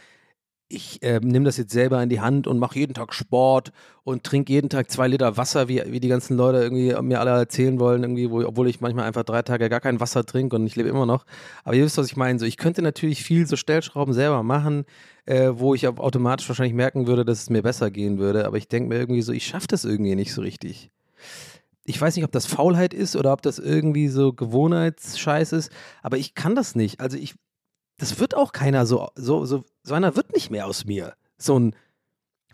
ich 0.68 1.02
äh, 1.02 1.18
nehme 1.20 1.46
das 1.46 1.57
jetzt 1.57 1.72
selber 1.72 2.02
in 2.02 2.11
die 2.11 2.20
Hand 2.20 2.46
und 2.46 2.59
mache 2.59 2.78
jeden 2.78 2.92
Tag 2.92 3.14
Sport 3.14 3.72
und 4.04 4.22
trinke 4.22 4.52
jeden 4.52 4.68
Tag 4.68 4.90
zwei 4.90 5.09
Liter 5.09 5.38
Wasser, 5.38 5.68
wie, 5.68 5.83
wie 5.87 6.00
die 6.00 6.09
ganzen 6.09 6.37
Leute 6.37 6.59
irgendwie 6.59 6.94
mir 7.02 7.20
alle 7.20 7.31
erzählen 7.31 7.81
wollen, 7.81 8.02
irgendwie, 8.02 8.31
wo, 8.31 8.42
obwohl 8.42 8.68
ich 8.68 8.81
manchmal 8.81 9.07
einfach 9.07 9.24
drei 9.24 9.40
Tage 9.40 9.70
gar 9.70 9.81
kein 9.81 9.98
Wasser 9.98 10.26
trinke 10.26 10.57
und 10.57 10.66
ich 10.66 10.76
lebe 10.76 10.90
immer 10.90 11.07
noch. 11.07 11.24
Aber 11.64 11.74
ihr 11.74 11.85
wisst, 11.85 11.96
was 11.96 12.07
ich 12.07 12.16
meine. 12.16 12.38
So, 12.38 12.44
ich 12.44 12.59
könnte 12.59 12.83
natürlich 12.83 13.24
viel 13.24 13.46
so 13.46 13.57
Stellschrauben 13.57 14.12
selber 14.12 14.42
machen, 14.42 14.85
äh, 15.24 15.50
wo 15.54 15.74
ich 15.74 15.88
automatisch 15.88 16.48
wahrscheinlich 16.48 16.74
merken 16.74 17.07
würde, 17.07 17.24
dass 17.24 17.42
es 17.42 17.50
mir 17.50 17.62
besser 17.62 17.90
gehen 17.90 18.18
würde. 18.18 18.46
Aber 18.46 18.59
ich 18.59 18.68
denke 18.68 18.90
mir 18.90 18.98
irgendwie 18.98 19.22
so, 19.22 19.33
ich 19.33 19.46
schaffe 19.46 19.68
das 19.68 19.87
irgendwie 19.87 20.14
nicht 20.14 20.35
so 20.35 20.42
richtig. 20.42 20.90
Ich 21.85 21.98
weiß 21.98 22.16
nicht, 22.16 22.26
ob 22.26 22.33
das 22.33 22.44
Faulheit 22.44 22.92
ist 22.92 23.16
oder 23.16 23.33
ob 23.33 23.40
das 23.40 23.59
irgendwie 23.59 24.09
so 24.09 24.35
Gewohnheitsscheiß 24.35 25.52
ist, 25.52 25.72
aber 26.02 26.18
ich 26.18 26.35
kann 26.35 26.54
das 26.54 26.74
nicht. 26.74 27.00
Also 27.00 27.16
ich, 27.16 27.35
das 27.99 28.19
wird 28.19 28.35
auch 28.35 28.53
keiner 28.53 28.87
so, 28.87 29.09
so, 29.15 29.45
so, 29.45 29.65
so 29.83 29.95
einer 29.95 30.17
wird 30.17 30.33
nicht 30.33 30.51
mehr 30.51 30.67
aus 30.67 30.85
mir. 30.85 31.15
So 31.37 31.59
ein 31.59 31.75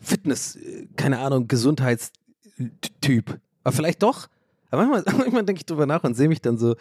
Fitness, 0.00 0.56
äh, 0.56 0.88
keine 0.96 1.18
Ahnung, 1.20 1.46
Gesundheitstyp. 1.48 3.38
Aber 3.62 3.76
vielleicht 3.76 4.02
doch. 4.02 4.28
Aber 4.70 4.86
manchmal, 4.86 5.14
manchmal 5.18 5.44
denke 5.44 5.60
ich 5.60 5.66
drüber 5.66 5.86
nach 5.86 6.02
und 6.02 6.14
sehe 6.14 6.28
mich 6.28 6.40
dann 6.40 6.58
so 6.58 6.74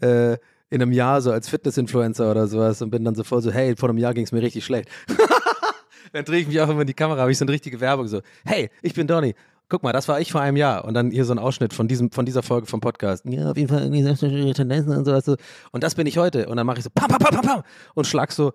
äh, 0.00 0.34
in 0.70 0.80
einem 0.80 0.92
Jahr 0.92 1.20
so 1.20 1.32
als 1.32 1.48
Fitness-Influencer 1.48 2.30
oder 2.30 2.46
sowas 2.46 2.80
und 2.80 2.90
bin 2.90 3.04
dann 3.04 3.14
so 3.14 3.24
voll 3.24 3.42
so, 3.42 3.50
hey, 3.50 3.74
vor 3.74 3.88
einem 3.88 3.98
Jahr 3.98 4.14
ging 4.14 4.24
es 4.24 4.32
mir 4.32 4.42
richtig 4.42 4.64
schlecht. 4.64 4.88
dann 6.12 6.24
drehe 6.24 6.40
ich 6.40 6.46
mich 6.46 6.60
auch 6.60 6.68
immer 6.68 6.82
in 6.82 6.86
die 6.86 6.94
Kamera, 6.94 7.20
habe 7.20 7.32
ich 7.32 7.38
so 7.38 7.44
eine 7.44 7.52
richtige 7.52 7.80
Werbung 7.80 8.06
so, 8.06 8.20
hey, 8.44 8.70
ich 8.82 8.94
bin 8.94 9.06
Donny, 9.06 9.34
guck 9.70 9.82
mal, 9.82 9.92
das 9.92 10.08
war 10.08 10.20
ich 10.20 10.32
vor 10.32 10.42
einem 10.42 10.58
Jahr. 10.58 10.84
Und 10.84 10.94
dann 10.94 11.10
hier 11.10 11.24
so 11.24 11.32
ein 11.32 11.38
Ausschnitt 11.38 11.72
von, 11.72 11.88
diesem, 11.88 12.10
von 12.10 12.26
dieser 12.26 12.42
Folge 12.42 12.66
vom 12.66 12.80
Podcast. 12.80 13.24
Ja, 13.24 13.50
auf 13.50 13.56
jeden 13.56 13.68
Fall 13.68 13.82
irgendwie 13.82 14.02
selbstständige 14.02 14.52
Tendenzen 14.52 14.94
und 14.94 15.04
sowas. 15.06 15.26
Und 15.70 15.82
das 15.82 15.94
bin 15.94 16.06
ich 16.06 16.18
heute. 16.18 16.48
Und 16.48 16.58
dann 16.58 16.66
mache 16.66 16.78
ich 16.78 16.84
so 16.84 16.90
pam, 16.90 17.08
pam, 17.08 17.18
pam, 17.18 17.40
pam, 17.40 17.46
pam 17.46 17.62
und 17.94 18.06
schlag 18.06 18.32
so, 18.32 18.52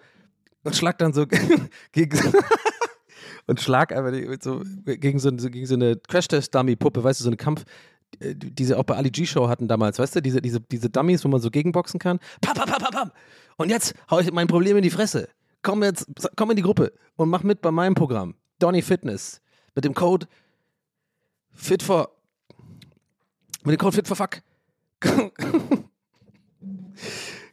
und 0.64 0.76
schlag 0.76 0.98
dann 1.00 1.14
so 1.14 1.26
gegen, 1.92 2.20
und 3.48 3.60
schlag 3.60 3.92
einfach 3.96 4.12
so 4.42 4.62
gegen 4.86 5.20
so, 5.20 5.32
gegen 5.32 5.66
so 5.66 5.76
eine 5.76 5.96
Crash-Test-Dummy-Puppe, 5.96 7.04
weißt 7.04 7.20
du, 7.22 7.24
so 7.24 7.30
eine 7.30 7.38
Kampf, 7.38 7.64
äh, 8.20 8.36
die 8.36 8.66
sie 8.66 8.76
auch 8.76 8.84
bei 8.84 8.96
Ali 8.96 9.10
G-Show 9.10 9.48
hatten 9.48 9.68
damals, 9.68 9.98
weißt 9.98 10.18
du, 10.18 10.22
diese, 10.22 10.42
diese, 10.42 10.60
diese 10.60 10.90
Dummies, 10.90 11.24
wo 11.24 11.30
man 11.30 11.40
so 11.40 11.50
gegenboxen 11.50 12.00
kann. 12.00 12.20
Pam, 12.42 12.56
pam, 12.56 12.68
pam, 12.68 12.82
pam, 12.82 12.92
pam. 12.92 13.12
Und 13.58 13.70
jetzt 13.70 13.96
hau 14.12 14.20
ich 14.20 14.32
mein 14.32 14.48
Problem 14.48 14.76
in 14.78 14.84
die 14.84 14.90
Fresse. 14.90 15.30
Komm 15.62 15.82
jetzt, 15.82 16.08
komm 16.36 16.52
in 16.52 16.58
die 16.58 16.62
Gruppe 16.62 16.92
und 17.16 17.30
mach 17.30 17.44
mit 17.44 17.62
bei 17.62 17.72
meinem 17.72 17.96
Programm. 17.96 18.36
Donny 18.60 18.82
Fitness. 18.82 19.42
Mit 19.74 19.84
dem 19.84 19.94
Code 19.94 20.28
Fit 21.56 21.82
for. 21.82 22.10
Mit 23.64 23.74
dem 23.74 23.80
Code 23.80 23.96
Fit 23.96 24.08
for 24.08 24.16
Fuck. 24.16 24.42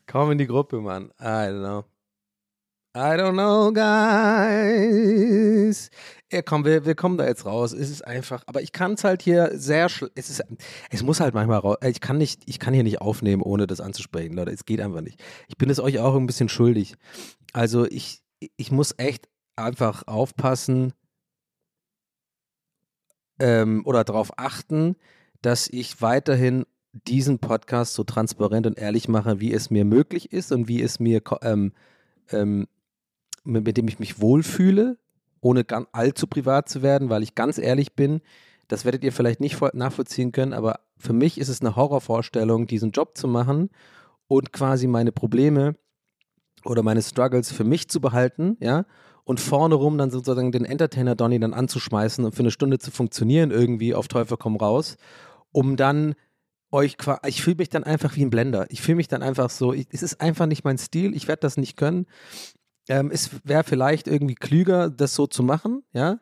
komm 0.06 0.30
in 0.32 0.38
die 0.38 0.46
Gruppe, 0.46 0.80
Mann. 0.80 1.10
I 1.18 1.48
don't 1.48 1.60
know. 1.60 1.84
I 2.94 3.16
don't 3.16 3.32
know, 3.32 3.72
guys. 3.72 5.08
Ja, 6.30 6.42
komm, 6.42 6.66
wir, 6.66 6.84
wir 6.84 6.94
kommen 6.94 7.16
da 7.16 7.26
jetzt 7.26 7.46
raus. 7.46 7.72
Es 7.72 7.88
ist 7.88 8.06
einfach, 8.06 8.42
aber 8.46 8.60
ich 8.60 8.72
kann 8.72 8.92
es 8.92 9.04
halt 9.04 9.22
hier 9.22 9.50
sehr 9.54 9.86
es 10.14 10.28
ist 10.28 10.44
es 10.90 11.02
muss 11.02 11.20
halt 11.20 11.32
manchmal 11.32 11.60
raus. 11.60 11.78
Ich 11.82 12.02
kann 12.02 12.18
nicht 12.18 12.42
ich 12.44 12.58
kann 12.58 12.74
hier 12.74 12.82
nicht 12.82 13.00
aufnehmen, 13.00 13.40
ohne 13.40 13.66
das 13.66 13.80
anzusprechen, 13.80 14.34
Leute. 14.34 14.50
Es 14.50 14.66
geht 14.66 14.82
einfach 14.82 15.00
nicht. 15.00 15.22
Ich 15.48 15.56
bin 15.56 15.70
es 15.70 15.80
euch 15.80 16.00
auch 16.00 16.14
ein 16.14 16.26
bisschen 16.26 16.50
schuldig. 16.50 16.96
Also, 17.54 17.86
ich 17.86 18.22
ich 18.56 18.70
muss 18.70 18.94
echt 18.98 19.28
einfach 19.56 20.06
aufpassen 20.06 20.92
ähm, 23.38 23.82
oder 23.84 24.04
darauf 24.04 24.38
achten, 24.38 24.96
dass 25.40 25.68
ich 25.68 26.00
weiterhin 26.00 26.64
diesen 26.92 27.38
Podcast 27.38 27.94
so 27.94 28.04
transparent 28.04 28.66
und 28.66 28.78
ehrlich 28.78 29.08
mache, 29.08 29.40
wie 29.40 29.52
es 29.52 29.70
mir 29.70 29.84
möglich 29.84 30.32
ist 30.32 30.52
und 30.52 30.68
wie 30.68 30.82
es 30.82 31.00
mir 31.00 31.22
ähm, 31.42 31.72
ähm, 32.30 32.66
mit, 33.44 33.64
mit 33.64 33.76
dem 33.76 33.88
ich 33.88 33.98
mich 33.98 34.20
wohlfühle, 34.20 34.98
ohne 35.40 35.64
ganz 35.64 35.88
allzu 35.92 36.26
privat 36.26 36.68
zu 36.68 36.82
werden, 36.82 37.08
weil 37.08 37.22
ich 37.22 37.34
ganz 37.34 37.58
ehrlich 37.58 37.94
bin, 37.94 38.20
das 38.68 38.84
werdet 38.84 39.04
ihr 39.04 39.12
vielleicht 39.12 39.40
nicht 39.40 39.60
nachvollziehen 39.74 40.32
können, 40.32 40.52
aber 40.52 40.80
für 40.98 41.12
mich 41.12 41.38
ist 41.38 41.48
es 41.48 41.60
eine 41.60 41.76
Horrorvorstellung, 41.76 42.66
diesen 42.66 42.92
Job 42.92 43.16
zu 43.16 43.26
machen 43.26 43.70
und 44.28 44.52
quasi 44.52 44.86
meine 44.86 45.12
Probleme 45.12 45.74
oder 46.64 46.82
meine 46.82 47.02
Struggles 47.02 47.50
für 47.50 47.64
mich 47.64 47.88
zu 47.88 48.00
behalten, 48.00 48.56
ja, 48.60 48.84
und 49.24 49.40
vorne 49.40 49.74
rum 49.74 49.98
dann 49.98 50.10
sozusagen 50.10 50.52
den 50.52 50.64
Entertainer 50.64 51.14
Donny 51.14 51.38
dann 51.38 51.54
anzuschmeißen 51.54 52.24
und 52.24 52.34
für 52.34 52.40
eine 52.40 52.50
Stunde 52.50 52.78
zu 52.78 52.90
funktionieren 52.90 53.50
irgendwie 53.50 53.94
auf 53.94 54.08
Teufel 54.08 54.36
komm 54.36 54.56
raus, 54.56 54.96
um 55.52 55.76
dann 55.76 56.14
euch 56.72 56.96
quasi, 56.96 57.20
ich 57.26 57.42
fühle 57.42 57.56
mich 57.56 57.68
dann 57.68 57.84
einfach 57.84 58.16
wie 58.16 58.24
ein 58.24 58.30
Blender. 58.30 58.66
Ich 58.70 58.80
fühle 58.80 58.96
mich 58.96 59.08
dann 59.08 59.22
einfach 59.22 59.50
so, 59.50 59.72
ich, 59.72 59.86
es 59.92 60.02
ist 60.02 60.20
einfach 60.20 60.46
nicht 60.46 60.64
mein 60.64 60.78
Stil, 60.78 61.14
ich 61.14 61.28
werde 61.28 61.40
das 61.40 61.56
nicht 61.56 61.76
können. 61.76 62.06
Ähm, 62.88 63.10
es 63.12 63.30
wäre 63.44 63.62
vielleicht 63.62 64.08
irgendwie 64.08 64.34
klüger, 64.34 64.90
das 64.90 65.14
so 65.14 65.26
zu 65.26 65.42
machen, 65.42 65.84
ja. 65.92 66.18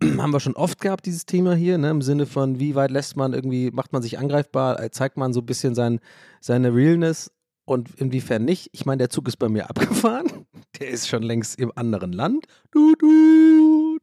Haben 0.02 0.32
wir 0.32 0.40
schon 0.40 0.54
oft 0.54 0.80
gehabt, 0.80 1.06
dieses 1.06 1.26
Thema 1.26 1.54
hier, 1.54 1.76
ne? 1.76 1.90
im 1.90 2.02
Sinne 2.02 2.26
von, 2.26 2.60
wie 2.60 2.76
weit 2.76 2.92
lässt 2.92 3.16
man 3.16 3.32
irgendwie, 3.32 3.72
macht 3.72 3.92
man 3.92 4.00
sich 4.00 4.18
angreifbar, 4.18 4.90
zeigt 4.92 5.16
man 5.16 5.32
so 5.32 5.40
ein 5.40 5.46
bisschen 5.46 5.74
sein, 5.74 5.98
seine 6.40 6.72
Realness 6.72 7.32
und 7.68 7.94
inwiefern 7.96 8.44
nicht. 8.44 8.70
Ich 8.72 8.86
meine, 8.86 8.98
der 8.98 9.10
Zug 9.10 9.28
ist 9.28 9.36
bei 9.36 9.48
mir 9.48 9.68
abgefahren. 9.68 10.46
Der 10.80 10.88
ist 10.88 11.08
schon 11.08 11.22
längst 11.22 11.58
im 11.58 11.72
anderen 11.74 12.12
Land. 12.12 12.46
Du, 12.70 12.94
du. 12.94 13.98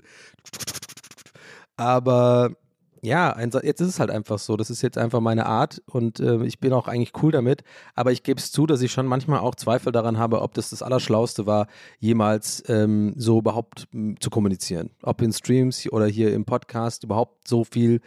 Aber 1.78 2.51
ja, 3.01 3.39
jetzt 3.39 3.82
ist 3.82 3.88
es 3.88 3.99
halt 3.99 4.10
einfach 4.10 4.39
so. 4.39 4.58
Das 4.58 4.69
ist 4.69 4.82
jetzt 4.82 4.97
einfach 4.97 5.19
meine 5.19 5.45
Art 5.45 5.82
und 5.86 6.19
äh, 6.19 6.43
ich 6.43 6.60
bin 6.60 6.73
auch 6.73 6.88
eigentlich 6.88 7.13
cool 7.21 7.32
damit. 7.32 7.63
Aber 7.93 8.12
ich 8.12 8.23
gebe 8.23 8.39
es 8.39 8.51
zu, 8.51 8.65
dass 8.65 8.82
ich 8.82 8.91
schon 8.91 9.08
manchmal 9.08 9.39
auch 9.39 9.56
Zweifel 9.56 9.91
daran 9.91 10.17
habe, 10.17 10.41
ob 10.41 10.54
das 10.54 10.71
das 10.71 10.82
Allerschlauste 10.82 11.45
war, 11.45 11.67
jemals 11.99 12.63
ähm, 12.67 13.13
so 13.15 13.39
überhaupt 13.39 13.88
zu 14.19 14.30
kommunizieren. 14.30 14.89
Ob 15.01 15.21
in 15.21 15.34
Streams 15.34 15.89
oder 15.91 16.08
hier 16.08 16.34
im 16.34 16.45
Podcast 16.45 17.04
überhaupt 17.04 17.47
so 17.47 17.63
viel 17.63 18.01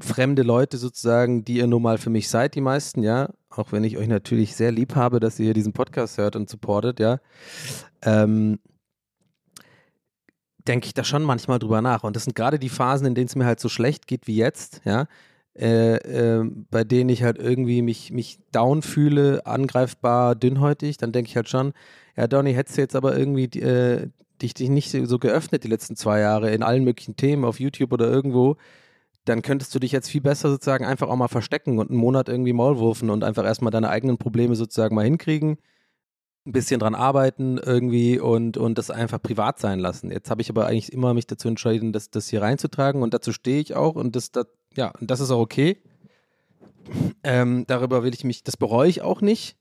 fremde 0.00 0.42
Leute 0.42 0.76
sozusagen, 0.76 1.44
die 1.44 1.58
ihr 1.58 1.66
nun 1.66 1.82
mal 1.82 1.98
für 1.98 2.10
mich 2.10 2.28
seid, 2.28 2.54
die 2.54 2.60
meisten, 2.60 3.02
ja. 3.02 3.30
Auch 3.50 3.72
wenn 3.72 3.84
ich 3.84 3.98
euch 3.98 4.08
natürlich 4.08 4.56
sehr 4.56 4.72
lieb 4.72 4.96
habe, 4.96 5.20
dass 5.20 5.38
ihr 5.38 5.44
hier 5.44 5.54
diesen 5.54 5.72
Podcast 5.72 6.18
hört 6.18 6.36
und 6.36 6.48
supportet, 6.48 7.00
ja. 7.00 7.20
Ähm, 8.02 8.58
denke 10.66 10.86
ich 10.86 10.94
da 10.94 11.04
schon 11.04 11.22
manchmal 11.22 11.58
drüber 11.58 11.82
nach. 11.82 12.04
Und 12.04 12.16
das 12.16 12.24
sind 12.24 12.34
gerade 12.34 12.58
die 12.58 12.68
Phasen, 12.68 13.06
in 13.06 13.14
denen 13.14 13.26
es 13.26 13.36
mir 13.36 13.44
halt 13.44 13.60
so 13.60 13.68
schlecht 13.68 14.06
geht 14.06 14.26
wie 14.26 14.36
jetzt, 14.36 14.80
ja, 14.84 15.06
äh, 15.56 15.96
äh, 15.96 16.50
bei 16.70 16.84
denen 16.84 17.10
ich 17.10 17.22
halt 17.22 17.38
irgendwie 17.38 17.82
mich, 17.82 18.10
mich 18.10 18.40
down 18.50 18.82
fühle, 18.82 19.46
angreifbar, 19.46 20.34
dünnhäutig, 20.34 20.96
dann 20.96 21.12
denke 21.12 21.28
ich 21.28 21.36
halt 21.36 21.48
schon, 21.48 21.72
ja, 22.16 22.26
Donny, 22.26 22.54
hättest 22.54 22.76
du 22.76 22.82
jetzt 22.82 22.96
aber 22.96 23.16
irgendwie 23.16 23.44
äh, 23.60 24.08
dich, 24.42 24.54
dich 24.54 24.68
nicht 24.68 24.90
so 24.90 25.18
geöffnet 25.18 25.64
die 25.64 25.68
letzten 25.68 25.96
zwei 25.96 26.20
Jahre 26.20 26.50
in 26.50 26.62
allen 26.62 26.84
möglichen 26.84 27.16
Themen 27.16 27.44
auf 27.44 27.60
YouTube 27.60 27.92
oder 27.92 28.10
irgendwo, 28.10 28.56
dann 29.24 29.42
könntest 29.42 29.74
du 29.74 29.78
dich 29.78 29.92
jetzt 29.92 30.10
viel 30.10 30.20
besser 30.20 30.50
sozusagen 30.50 30.84
einfach 30.84 31.08
auch 31.08 31.16
mal 31.16 31.28
verstecken 31.28 31.78
und 31.78 31.90
einen 31.90 31.98
Monat 31.98 32.28
irgendwie 32.28 32.52
Maulwurfen 32.52 33.10
und 33.10 33.24
einfach 33.24 33.44
erstmal 33.44 33.70
deine 33.70 33.88
eigenen 33.88 34.18
Probleme 34.18 34.54
sozusagen 34.56 34.94
mal 34.94 35.04
hinkriegen 35.04 35.58
ein 36.46 36.52
bisschen 36.52 36.78
dran 36.78 36.94
arbeiten 36.94 37.58
irgendwie 37.58 38.18
und, 38.18 38.56
und 38.56 38.76
das 38.76 38.90
einfach 38.90 39.22
privat 39.22 39.58
sein 39.58 39.78
lassen. 39.78 40.10
Jetzt 40.10 40.30
habe 40.30 40.42
ich 40.42 40.50
aber 40.50 40.66
eigentlich 40.66 40.92
immer 40.92 41.14
mich 41.14 41.26
dazu 41.26 41.48
entschieden, 41.48 41.92
das, 41.92 42.10
das 42.10 42.28
hier 42.28 42.42
reinzutragen 42.42 43.02
und 43.02 43.14
dazu 43.14 43.32
stehe 43.32 43.60
ich 43.60 43.74
auch 43.74 43.94
und 43.94 44.14
das, 44.14 44.30
das 44.30 44.46
ja, 44.76 44.92
und 45.00 45.10
das 45.10 45.20
ist 45.20 45.30
auch 45.30 45.40
okay. 45.40 45.78
Ähm, 47.22 47.64
darüber 47.66 48.02
will 48.02 48.12
ich 48.12 48.24
mich, 48.24 48.44
das 48.44 48.58
bereue 48.58 48.90
ich 48.90 49.00
auch 49.00 49.22
nicht. 49.22 49.56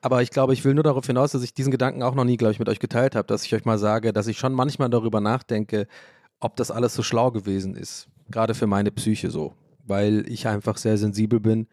Aber 0.00 0.22
ich 0.22 0.30
glaube, 0.30 0.52
ich 0.52 0.64
will 0.64 0.74
nur 0.74 0.84
darauf 0.84 1.06
hinaus, 1.06 1.32
dass 1.32 1.42
ich 1.42 1.54
diesen 1.54 1.70
Gedanken 1.72 2.02
auch 2.02 2.14
noch 2.14 2.24
nie, 2.24 2.36
glaube 2.36 2.52
ich, 2.52 2.58
mit 2.58 2.68
euch 2.68 2.78
geteilt 2.78 3.16
habe, 3.16 3.26
dass 3.26 3.44
ich 3.44 3.54
euch 3.54 3.64
mal 3.64 3.78
sage, 3.78 4.12
dass 4.12 4.26
ich 4.26 4.38
schon 4.38 4.52
manchmal 4.52 4.90
darüber 4.90 5.20
nachdenke, 5.20 5.88
ob 6.38 6.56
das 6.56 6.70
alles 6.70 6.94
so 6.94 7.02
schlau 7.02 7.30
gewesen 7.32 7.74
ist. 7.74 8.08
Gerade 8.32 8.54
für 8.54 8.66
meine 8.66 8.90
Psyche 8.90 9.30
so. 9.30 9.54
Weil 9.86 10.24
ich 10.28 10.48
einfach 10.48 10.76
sehr 10.76 10.98
sensibel 10.98 11.38
bin 11.38 11.68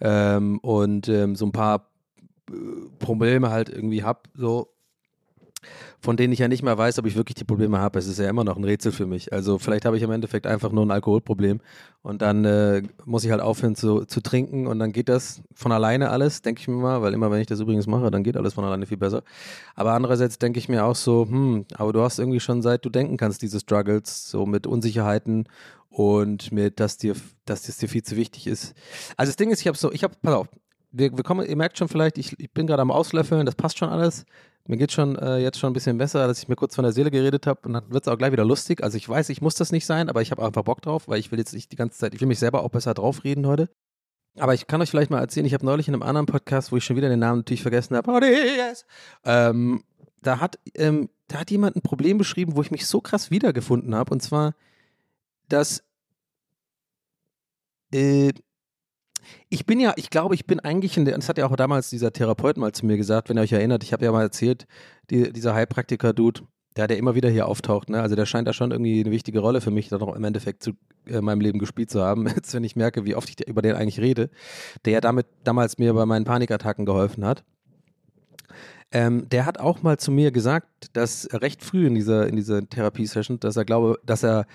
ähm, 0.00 0.58
und 0.58 1.08
ähm, 1.08 1.36
so 1.36 1.46
ein 1.46 1.52
paar 1.52 1.88
Probleme 2.98 3.50
halt 3.50 3.68
irgendwie 3.70 4.02
habe, 4.02 4.20
so 4.34 4.68
von 6.00 6.16
denen 6.16 6.32
ich 6.32 6.38
ja 6.38 6.48
nicht 6.48 6.62
mehr 6.62 6.76
weiß, 6.76 6.98
ob 6.98 7.06
ich 7.06 7.16
wirklich 7.16 7.34
die 7.34 7.44
Probleme 7.44 7.78
habe. 7.78 7.98
Es 7.98 8.06
ist 8.06 8.18
ja 8.18 8.28
immer 8.28 8.44
noch 8.44 8.56
ein 8.56 8.64
Rätsel 8.64 8.92
für 8.92 9.06
mich. 9.06 9.32
Also 9.32 9.58
vielleicht 9.58 9.84
habe 9.84 9.96
ich 9.96 10.02
im 10.02 10.10
Endeffekt 10.10 10.46
einfach 10.46 10.72
nur 10.72 10.84
ein 10.84 10.90
Alkoholproblem 10.90 11.60
und 12.02 12.22
dann 12.22 12.44
äh, 12.44 12.82
muss 13.04 13.24
ich 13.24 13.30
halt 13.30 13.40
aufhören 13.40 13.74
zu, 13.74 14.04
zu 14.04 14.20
trinken 14.20 14.66
und 14.66 14.78
dann 14.78 14.92
geht 14.92 15.08
das 15.08 15.42
von 15.54 15.72
alleine 15.72 16.10
alles, 16.10 16.42
denke 16.42 16.60
ich 16.60 16.68
mir 16.68 16.76
mal, 16.76 17.02
weil 17.02 17.14
immer 17.14 17.30
wenn 17.30 17.40
ich 17.40 17.46
das 17.46 17.60
übrigens 17.60 17.86
mache, 17.86 18.10
dann 18.10 18.22
geht 18.22 18.36
alles 18.36 18.54
von 18.54 18.64
alleine 18.64 18.86
viel 18.86 18.96
besser. 18.96 19.22
Aber 19.74 19.92
andererseits 19.92 20.38
denke 20.38 20.58
ich 20.58 20.68
mir 20.68 20.84
auch 20.84 20.96
so, 20.96 21.26
hm, 21.28 21.66
aber 21.74 21.92
du 21.92 22.02
hast 22.02 22.18
irgendwie 22.18 22.40
schon 22.40 22.62
seit 22.62 22.84
du 22.84 22.90
denken 22.90 23.16
kannst 23.16 23.42
diese 23.42 23.60
Struggles, 23.60 24.30
so 24.30 24.46
mit 24.46 24.66
Unsicherheiten 24.66 25.48
und 25.92 26.52
mit, 26.52 26.80
dass 26.80 26.96
dir, 26.96 27.14
dass 27.44 27.62
das 27.62 27.76
dir 27.76 27.88
viel 27.88 28.02
zu 28.02 28.16
wichtig 28.16 28.46
ist. 28.46 28.74
Also 29.16 29.30
das 29.30 29.36
Ding 29.36 29.50
ist, 29.50 29.60
ich 29.60 29.66
habe 29.66 29.76
so, 29.76 29.92
ich 29.92 30.02
habe, 30.02 30.14
pass 30.22 30.34
auf, 30.34 30.48
wir, 30.90 31.16
wir 31.16 31.24
kommen, 31.24 31.46
ihr 31.46 31.56
merkt 31.56 31.78
schon 31.78 31.88
vielleicht, 31.88 32.18
ich, 32.18 32.38
ich 32.38 32.50
bin 32.50 32.66
gerade 32.66 32.82
am 32.82 32.90
Auslöffeln, 32.90 33.46
das 33.46 33.54
passt 33.54 33.78
schon 33.78 33.88
alles. 33.88 34.24
Mir 34.66 34.76
geht 34.76 34.92
schon 34.92 35.16
äh, 35.16 35.38
jetzt 35.38 35.58
schon 35.58 35.70
ein 35.70 35.72
bisschen 35.72 35.98
besser, 35.98 36.26
dass 36.26 36.40
ich 36.42 36.48
mir 36.48 36.54
kurz 36.56 36.74
von 36.74 36.84
der 36.84 36.92
Seele 36.92 37.10
geredet 37.10 37.46
habe 37.46 37.60
und 37.64 37.72
dann 37.72 37.90
wird 37.90 38.04
es 38.04 38.08
auch 38.08 38.16
gleich 38.16 38.32
wieder 38.32 38.44
lustig. 38.44 38.82
Also 38.82 38.96
ich 38.96 39.08
weiß, 39.08 39.28
ich 39.30 39.42
muss 39.42 39.56
das 39.56 39.72
nicht 39.72 39.86
sein, 39.86 40.08
aber 40.08 40.22
ich 40.22 40.30
habe 40.30 40.44
einfach 40.44 40.62
Bock 40.62 40.82
drauf, 40.82 41.08
weil 41.08 41.18
ich 41.18 41.32
will 41.32 41.38
jetzt 41.38 41.52
nicht 41.52 41.72
die 41.72 41.76
ganze 41.76 41.98
Zeit, 41.98 42.14
ich 42.14 42.20
will 42.20 42.28
mich 42.28 42.38
selber 42.38 42.62
auch 42.62 42.70
besser 42.70 42.94
draufreden 42.94 43.46
heute. 43.46 43.68
Aber 44.38 44.54
ich 44.54 44.66
kann 44.66 44.80
euch 44.80 44.90
vielleicht 44.90 45.10
mal 45.10 45.20
erzählen, 45.20 45.46
ich 45.46 45.52
habe 45.54 45.66
neulich 45.66 45.88
in 45.88 45.94
einem 45.94 46.02
anderen 46.02 46.26
Podcast, 46.26 46.72
wo 46.72 46.76
ich 46.76 46.84
schon 46.84 46.96
wieder 46.96 47.08
den 47.08 47.18
Namen 47.18 47.40
natürlich 47.40 47.62
vergessen 47.62 47.96
habe, 47.96 48.20
ähm, 49.24 49.82
da 50.22 50.48
ähm, 50.74 51.08
da 51.32 51.40
hat 51.40 51.50
jemand 51.50 51.76
ein 51.76 51.82
Problem 51.82 52.18
beschrieben, 52.18 52.56
wo 52.56 52.62
ich 52.62 52.70
mich 52.70 52.86
so 52.86 53.00
krass 53.00 53.30
wiedergefunden 53.30 53.94
habe. 53.94 54.12
Und 54.12 54.22
zwar, 54.22 54.54
dass 55.48 55.82
äh, 57.92 58.32
ich 59.48 59.66
bin 59.66 59.80
ja, 59.80 59.92
ich 59.96 60.10
glaube, 60.10 60.34
ich 60.34 60.46
bin 60.46 60.60
eigentlich 60.60 60.96
in 60.96 61.04
der, 61.04 61.16
das 61.16 61.28
hat 61.28 61.38
ja 61.38 61.46
auch 61.46 61.56
damals 61.56 61.90
dieser 61.90 62.12
Therapeut 62.12 62.56
mal 62.56 62.72
zu 62.72 62.86
mir 62.86 62.96
gesagt, 62.96 63.28
wenn 63.28 63.38
ihr 63.38 63.42
euch 63.42 63.52
erinnert, 63.52 63.84
ich 63.84 63.92
habe 63.92 64.04
ja 64.04 64.12
mal 64.12 64.22
erzählt, 64.22 64.66
die, 65.10 65.32
dieser 65.32 65.54
Heilpraktiker-Dude, 65.54 66.42
der, 66.76 66.86
der 66.86 66.96
immer 66.96 67.14
wieder 67.14 67.28
hier 67.28 67.46
auftaucht, 67.46 67.90
ne? 67.90 68.00
Also 68.00 68.16
der 68.16 68.26
scheint 68.26 68.48
da 68.48 68.52
schon 68.52 68.70
irgendwie 68.70 69.00
eine 69.00 69.10
wichtige 69.10 69.40
Rolle 69.40 69.60
für 69.60 69.70
mich 69.70 69.88
dann 69.88 70.00
auch 70.02 70.14
im 70.14 70.24
Endeffekt 70.24 70.62
zu 70.62 70.72
äh, 71.06 71.20
meinem 71.20 71.40
Leben 71.40 71.58
gespielt 71.58 71.90
zu 71.90 72.02
haben. 72.02 72.26
Jetzt, 72.34 72.54
wenn 72.54 72.64
ich 72.64 72.76
merke, 72.76 73.04
wie 73.04 73.14
oft 73.14 73.28
ich 73.28 73.46
über 73.46 73.62
den 73.62 73.74
eigentlich 73.74 74.00
rede, 74.00 74.30
der 74.84 74.94
ja 74.94 75.00
damit 75.00 75.26
damals 75.44 75.78
mir 75.78 75.92
bei 75.92 76.06
meinen 76.06 76.24
Panikattacken 76.24 76.86
geholfen 76.86 77.24
hat. 77.24 77.44
Ähm, 78.90 79.28
der 79.30 79.46
hat 79.46 79.58
auch 79.58 79.82
mal 79.82 79.98
zu 79.98 80.10
mir 80.10 80.32
gesagt, 80.32 80.96
dass 80.96 81.28
recht 81.32 81.62
früh 81.62 81.86
in 81.86 81.94
dieser, 81.94 82.26
in 82.26 82.36
dieser 82.36 82.66
Therapiesession, 82.66 83.40
dass 83.40 83.56
er 83.56 83.64
glaube, 83.64 83.98
dass 84.04 84.22
er 84.22 84.46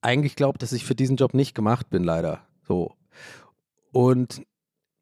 eigentlich 0.00 0.36
glaubt, 0.36 0.62
dass 0.62 0.72
ich 0.72 0.84
für 0.84 0.94
diesen 0.94 1.16
Job 1.16 1.34
nicht 1.34 1.54
gemacht 1.54 1.90
bin, 1.90 2.04
leider. 2.04 2.40
So. 2.66 2.92
Und 3.92 4.42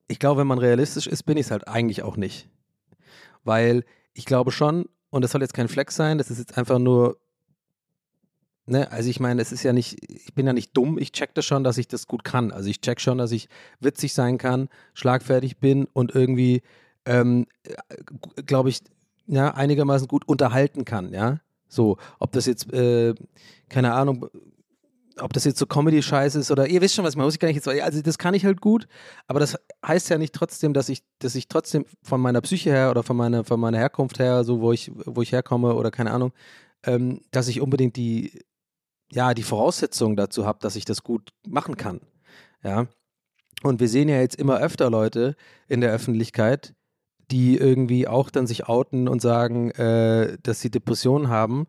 ich 0.08 0.18
glaube, 0.18 0.40
wenn 0.40 0.46
man 0.46 0.58
realistisch 0.58 1.06
ist, 1.06 1.24
bin 1.24 1.36
ich 1.36 1.46
es 1.46 1.50
halt 1.50 1.68
eigentlich 1.68 2.02
auch 2.02 2.16
nicht. 2.16 2.48
Weil 3.44 3.84
ich 4.14 4.24
glaube 4.24 4.52
schon, 4.52 4.88
und 5.10 5.22
das 5.22 5.32
soll 5.32 5.42
jetzt 5.42 5.54
kein 5.54 5.68
Flex 5.68 5.96
sein, 5.96 6.18
das 6.18 6.30
ist 6.30 6.38
jetzt 6.38 6.58
einfach 6.58 6.78
nur, 6.78 7.18
ne, 8.66 8.90
also 8.90 9.08
ich 9.08 9.20
meine, 9.20 9.40
es 9.42 9.52
ist 9.52 9.62
ja 9.62 9.72
nicht, 9.72 9.98
ich 10.10 10.34
bin 10.34 10.46
ja 10.46 10.52
nicht 10.52 10.76
dumm, 10.76 10.98
ich 10.98 11.12
check 11.12 11.34
das 11.34 11.44
schon, 11.44 11.64
dass 11.64 11.78
ich 11.78 11.88
das 11.88 12.06
gut 12.06 12.24
kann. 12.24 12.52
Also 12.52 12.68
ich 12.68 12.80
check 12.80 13.00
schon, 13.00 13.18
dass 13.18 13.32
ich 13.32 13.48
witzig 13.80 14.14
sein 14.14 14.38
kann, 14.38 14.68
schlagfertig 14.94 15.58
bin 15.58 15.86
und 15.92 16.14
irgendwie, 16.14 16.62
ähm, 17.04 17.46
glaube 18.46 18.68
ich, 18.68 18.82
ja, 19.26 19.54
einigermaßen 19.54 20.08
gut 20.08 20.28
unterhalten 20.28 20.84
kann, 20.84 21.12
ja. 21.12 21.40
So, 21.68 21.96
ob 22.20 22.32
das 22.32 22.46
jetzt, 22.46 22.72
äh, 22.72 23.14
keine 23.68 23.92
Ahnung, 23.92 24.28
ob 25.20 25.32
das 25.32 25.44
jetzt 25.44 25.58
so 25.58 25.66
Comedy-Scheiß 25.66 26.34
ist 26.34 26.50
oder 26.50 26.66
ihr 26.66 26.80
wisst 26.80 26.94
schon, 26.94 27.04
was 27.04 27.16
man 27.16 27.24
muss 27.24 27.34
ich 27.34 27.40
gar 27.40 27.48
nicht 27.48 27.56
jetzt, 27.56 27.68
also 27.68 28.02
das 28.02 28.18
kann 28.18 28.34
ich 28.34 28.44
halt 28.44 28.60
gut, 28.60 28.86
aber 29.26 29.40
das 29.40 29.56
heißt 29.86 30.10
ja 30.10 30.18
nicht 30.18 30.34
trotzdem, 30.34 30.74
dass 30.74 30.88
ich, 30.88 31.02
dass 31.18 31.34
ich 31.34 31.48
trotzdem 31.48 31.86
von 32.02 32.20
meiner 32.20 32.40
Psyche 32.40 32.70
her 32.70 32.90
oder 32.90 33.02
von 33.02 33.16
meiner, 33.16 33.44
von 33.44 33.58
meiner 33.58 33.78
Herkunft 33.78 34.18
her, 34.18 34.44
so 34.44 34.60
wo 34.60 34.72
ich, 34.72 34.90
wo 34.94 35.22
ich 35.22 35.32
herkomme 35.32 35.74
oder 35.74 35.90
keine 35.90 36.10
Ahnung, 36.10 36.32
ähm, 36.84 37.20
dass 37.30 37.48
ich 37.48 37.60
unbedingt 37.60 37.96
die, 37.96 38.42
ja, 39.10 39.34
die 39.34 39.42
Voraussetzungen 39.42 40.16
dazu 40.16 40.46
habe, 40.46 40.58
dass 40.60 40.76
ich 40.76 40.84
das 40.84 41.02
gut 41.02 41.30
machen 41.46 41.76
kann. 41.76 42.00
Ja. 42.62 42.86
Und 43.62 43.80
wir 43.80 43.88
sehen 43.88 44.08
ja 44.08 44.20
jetzt 44.20 44.36
immer 44.36 44.58
öfter 44.58 44.90
Leute 44.90 45.34
in 45.66 45.80
der 45.80 45.92
Öffentlichkeit, 45.92 46.74
die 47.30 47.56
irgendwie 47.56 48.06
auch 48.06 48.30
dann 48.30 48.46
sich 48.46 48.68
outen 48.68 49.08
und 49.08 49.22
sagen, 49.22 49.70
äh, 49.72 50.36
dass 50.42 50.60
sie 50.60 50.70
Depressionen 50.70 51.28
haben 51.28 51.66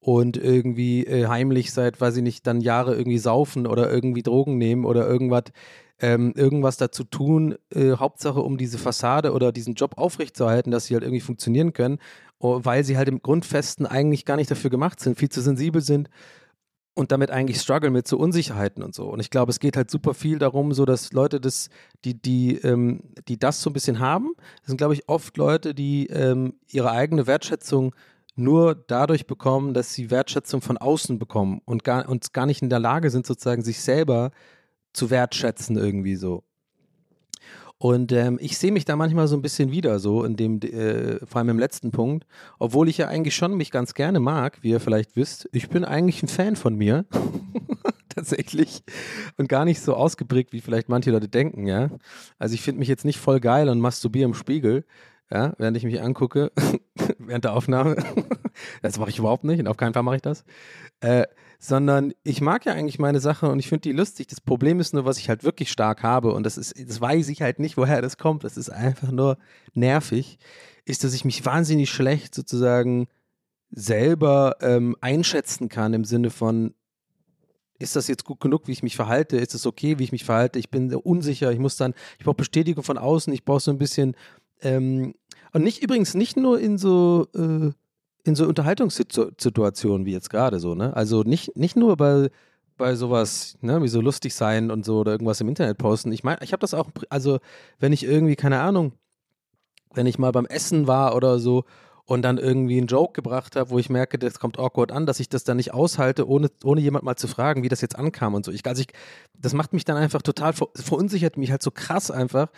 und 0.00 0.36
irgendwie 0.36 1.06
äh, 1.06 1.26
heimlich 1.26 1.72
seit, 1.72 2.00
weiß 2.00 2.16
ich 2.16 2.22
nicht, 2.22 2.46
dann 2.46 2.60
Jahre 2.60 2.96
irgendwie 2.96 3.18
saufen 3.18 3.66
oder 3.66 3.90
irgendwie 3.90 4.22
Drogen 4.22 4.56
nehmen 4.58 4.84
oder 4.86 5.06
irgendwas, 5.06 5.44
ähm, 6.00 6.32
irgendwas 6.34 6.78
dazu 6.78 7.04
tun, 7.04 7.56
äh, 7.74 7.92
Hauptsache 7.92 8.40
um 8.40 8.56
diese 8.56 8.78
Fassade 8.78 9.32
oder 9.32 9.52
diesen 9.52 9.74
Job 9.74 9.98
aufrechtzuerhalten, 9.98 10.70
dass 10.70 10.86
sie 10.86 10.94
halt 10.94 11.04
irgendwie 11.04 11.20
funktionieren 11.20 11.74
können, 11.74 11.98
weil 12.38 12.84
sie 12.84 12.96
halt 12.96 13.08
im 13.08 13.20
Grundfesten 13.20 13.84
eigentlich 13.86 14.24
gar 14.24 14.36
nicht 14.36 14.50
dafür 14.50 14.70
gemacht 14.70 15.00
sind, 15.00 15.18
viel 15.18 15.28
zu 15.28 15.42
sensibel 15.42 15.82
sind 15.82 16.08
und 16.94 17.12
damit 17.12 17.30
eigentlich 17.30 17.60
struggle 17.60 17.90
mit 17.90 18.08
so 18.08 18.16
Unsicherheiten 18.16 18.82
und 18.82 18.94
so. 18.94 19.04
Und 19.08 19.20
ich 19.20 19.30
glaube, 19.30 19.50
es 19.50 19.60
geht 19.60 19.76
halt 19.76 19.90
super 19.90 20.14
viel 20.14 20.38
darum, 20.38 20.72
so 20.72 20.86
dass 20.86 21.12
Leute 21.12 21.40
das, 21.40 21.68
die, 22.04 22.20
die, 22.20 22.56
ähm, 22.56 23.02
die 23.28 23.38
das 23.38 23.60
so 23.60 23.70
ein 23.70 23.74
bisschen 23.74 24.00
haben, 24.00 24.32
das 24.60 24.68
sind, 24.68 24.78
glaube 24.78 24.94
ich, 24.94 25.08
oft 25.08 25.36
Leute, 25.36 25.74
die 25.74 26.06
ähm, 26.06 26.54
ihre 26.68 26.90
eigene 26.90 27.26
Wertschätzung 27.26 27.94
nur 28.36 28.74
dadurch 28.74 29.26
bekommen, 29.26 29.74
dass 29.74 29.94
sie 29.94 30.10
Wertschätzung 30.10 30.60
von 30.60 30.78
außen 30.78 31.18
bekommen 31.18 31.60
und 31.64 31.84
gar, 31.84 32.08
und 32.08 32.32
gar 32.32 32.46
nicht 32.46 32.62
in 32.62 32.70
der 32.70 32.78
Lage 32.78 33.10
sind, 33.10 33.26
sozusagen 33.26 33.62
sich 33.62 33.80
selber 33.80 34.30
zu 34.92 35.10
wertschätzen 35.10 35.76
irgendwie 35.76 36.16
so. 36.16 36.44
Und 37.82 38.12
ähm, 38.12 38.38
ich 38.42 38.58
sehe 38.58 38.72
mich 38.72 38.84
da 38.84 38.94
manchmal 38.94 39.26
so 39.26 39.36
ein 39.36 39.40
bisschen 39.40 39.70
wieder, 39.70 40.00
so 40.00 40.22
in 40.24 40.36
dem, 40.36 40.60
äh, 40.60 41.24
vor 41.24 41.38
allem 41.38 41.48
im 41.48 41.58
letzten 41.58 41.92
Punkt, 41.92 42.26
obwohl 42.58 42.90
ich 42.90 42.98
ja 42.98 43.08
eigentlich 43.08 43.34
schon 43.34 43.56
mich 43.56 43.70
ganz 43.70 43.94
gerne 43.94 44.20
mag, 44.20 44.58
wie 44.60 44.68
ihr 44.68 44.80
vielleicht 44.80 45.16
wisst. 45.16 45.48
Ich 45.52 45.70
bin 45.70 45.86
eigentlich 45.86 46.22
ein 46.22 46.28
Fan 46.28 46.56
von 46.56 46.76
mir, 46.76 47.06
tatsächlich, 48.10 48.82
und 49.38 49.48
gar 49.48 49.64
nicht 49.64 49.80
so 49.80 49.94
ausgeprägt, 49.94 50.52
wie 50.52 50.60
vielleicht 50.60 50.90
manche 50.90 51.10
Leute 51.10 51.28
denken, 51.28 51.66
ja. 51.66 51.88
Also 52.38 52.52
ich 52.52 52.60
finde 52.60 52.80
mich 52.80 52.88
jetzt 52.88 53.06
nicht 53.06 53.18
voll 53.18 53.40
geil 53.40 53.70
und 53.70 53.80
masturbiere 53.80 54.26
im 54.28 54.34
Spiegel, 54.34 54.84
ja, 55.32 55.54
während 55.58 55.76
ich 55.76 55.84
mich 55.84 56.00
angucke, 56.00 56.52
während 57.18 57.44
der 57.44 57.54
Aufnahme. 57.54 57.96
das 58.82 58.98
mache 58.98 59.10
ich 59.10 59.18
überhaupt 59.18 59.44
nicht 59.44 59.60
und 59.60 59.68
auf 59.68 59.76
keinen 59.76 59.94
Fall 59.94 60.02
mache 60.02 60.16
ich 60.16 60.22
das. 60.22 60.44
Äh, 61.00 61.24
sondern 61.58 62.12
ich 62.22 62.40
mag 62.40 62.64
ja 62.64 62.72
eigentlich 62.72 62.98
meine 62.98 63.20
Sache 63.20 63.48
und 63.50 63.58
ich 63.58 63.68
finde 63.68 63.82
die 63.82 63.92
lustig. 63.92 64.26
Das 64.28 64.40
Problem 64.40 64.80
ist 64.80 64.94
nur, 64.94 65.04
was 65.04 65.18
ich 65.18 65.28
halt 65.28 65.44
wirklich 65.44 65.70
stark 65.70 66.02
habe 66.02 66.32
und 66.32 66.44
das 66.44 66.56
ist, 66.56 66.74
das 66.88 67.00
weiß 67.00 67.28
ich 67.28 67.42
halt 67.42 67.58
nicht, 67.58 67.76
woher 67.76 68.02
das 68.02 68.16
kommt. 68.16 68.44
Das 68.44 68.56
ist 68.56 68.70
einfach 68.70 69.12
nur 69.12 69.36
nervig, 69.74 70.38
ist, 70.84 71.04
dass 71.04 71.14
ich 71.14 71.24
mich 71.24 71.44
wahnsinnig 71.44 71.90
schlecht 71.90 72.34
sozusagen 72.34 73.06
selber 73.70 74.56
ähm, 74.62 74.96
einschätzen 75.00 75.68
kann 75.68 75.94
im 75.94 76.04
Sinne 76.04 76.30
von, 76.30 76.74
ist 77.78 77.96
das 77.96 78.08
jetzt 78.08 78.24
gut 78.24 78.40
genug, 78.40 78.66
wie 78.66 78.72
ich 78.72 78.82
mich 78.82 78.96
verhalte? 78.96 79.36
Ist 79.36 79.54
es 79.54 79.66
okay, 79.66 79.98
wie 79.98 80.04
ich 80.04 80.12
mich 80.12 80.24
verhalte? 80.24 80.58
Ich 80.58 80.70
bin 80.70 80.94
unsicher, 80.94 81.50
ich 81.52 81.58
muss 81.58 81.76
dann, 81.76 81.94
ich 82.18 82.24
brauche 82.24 82.36
Bestätigung 82.36 82.84
von 82.84 82.98
außen, 82.98 83.32
ich 83.32 83.44
brauche 83.44 83.60
so 83.60 83.70
ein 83.70 83.78
bisschen 83.78 84.16
ähm, 84.62 85.14
und 85.52 85.62
nicht 85.64 85.82
übrigens 85.82 86.14
nicht 86.14 86.36
nur 86.36 86.60
in 86.60 86.78
so 86.78 87.26
äh, 87.34 87.70
in 88.24 88.34
so 88.34 88.46
Unterhaltungssituationen 88.46 90.06
wie 90.06 90.12
jetzt 90.12 90.30
gerade 90.30 90.60
so, 90.60 90.74
ne? 90.74 90.94
Also 90.94 91.22
nicht, 91.22 91.56
nicht 91.56 91.76
nur 91.76 91.96
bei, 91.96 92.30
bei 92.76 92.94
sowas, 92.94 93.56
ne, 93.60 93.82
wie 93.82 93.88
so 93.88 94.00
lustig 94.00 94.34
sein 94.34 94.70
und 94.70 94.84
so 94.84 95.00
oder 95.00 95.12
irgendwas 95.12 95.40
im 95.40 95.48
Internet 95.48 95.78
posten. 95.78 96.12
Ich 96.12 96.24
meine, 96.24 96.38
ich 96.42 96.52
habe 96.52 96.60
das 96.60 96.74
auch, 96.74 96.90
also 97.08 97.38
wenn 97.78 97.92
ich 97.92 98.04
irgendwie, 98.04 98.36
keine 98.36 98.60
Ahnung, 98.60 98.92
wenn 99.94 100.06
ich 100.06 100.18
mal 100.18 100.32
beim 100.32 100.46
Essen 100.46 100.86
war 100.86 101.16
oder 101.16 101.38
so 101.38 101.64
und 102.04 102.22
dann 102.22 102.38
irgendwie 102.38 102.78
einen 102.78 102.86
Joke 102.86 103.12
gebracht 103.12 103.56
habe, 103.56 103.70
wo 103.70 103.78
ich 103.78 103.88
merke, 103.88 104.18
das 104.18 104.38
kommt 104.38 104.58
awkward 104.58 104.92
an, 104.92 105.06
dass 105.06 105.20
ich 105.20 105.28
das 105.28 105.44
dann 105.44 105.56
nicht 105.56 105.72
aushalte, 105.72 106.28
ohne, 106.28 106.50
ohne 106.64 106.80
jemand 106.80 107.04
mal 107.04 107.16
zu 107.16 107.28
fragen, 107.28 107.62
wie 107.62 107.68
das 107.68 107.80
jetzt 107.80 107.96
ankam 107.96 108.34
und 108.34 108.44
so. 108.44 108.52
Ich, 108.52 108.66
also 108.66 108.82
ich, 108.82 108.88
das 109.38 109.54
macht 109.54 109.72
mich 109.72 109.84
dann 109.84 109.96
einfach 109.96 110.22
total 110.22 110.52
verunsichert 110.52 111.36
mich 111.36 111.50
halt 111.50 111.62
so 111.62 111.70
krass 111.70 112.10
einfach 112.10 112.48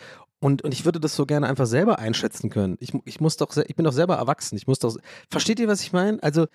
und, 0.43 0.61
und 0.61 0.73
ich 0.73 0.83
würde 0.83 0.99
das 0.99 1.15
so 1.15 1.25
gerne 1.25 1.47
einfach 1.47 1.65
selber 1.65 1.99
einschätzen 1.99 2.49
können. 2.49 2.75
Ich, 2.81 2.91
ich 3.05 3.21
muss 3.21 3.37
doch, 3.37 3.55
ich 3.55 3.75
bin 3.77 3.85
doch 3.85 3.93
selber 3.93 4.15
erwachsen. 4.15 4.57
Ich 4.57 4.67
muss 4.67 4.77
doch, 4.77 4.93
versteht 5.29 5.57
ihr, 5.57 5.69
was 5.69 5.81
ich 5.81 5.93
meine? 5.93 6.21
Also, 6.21 6.47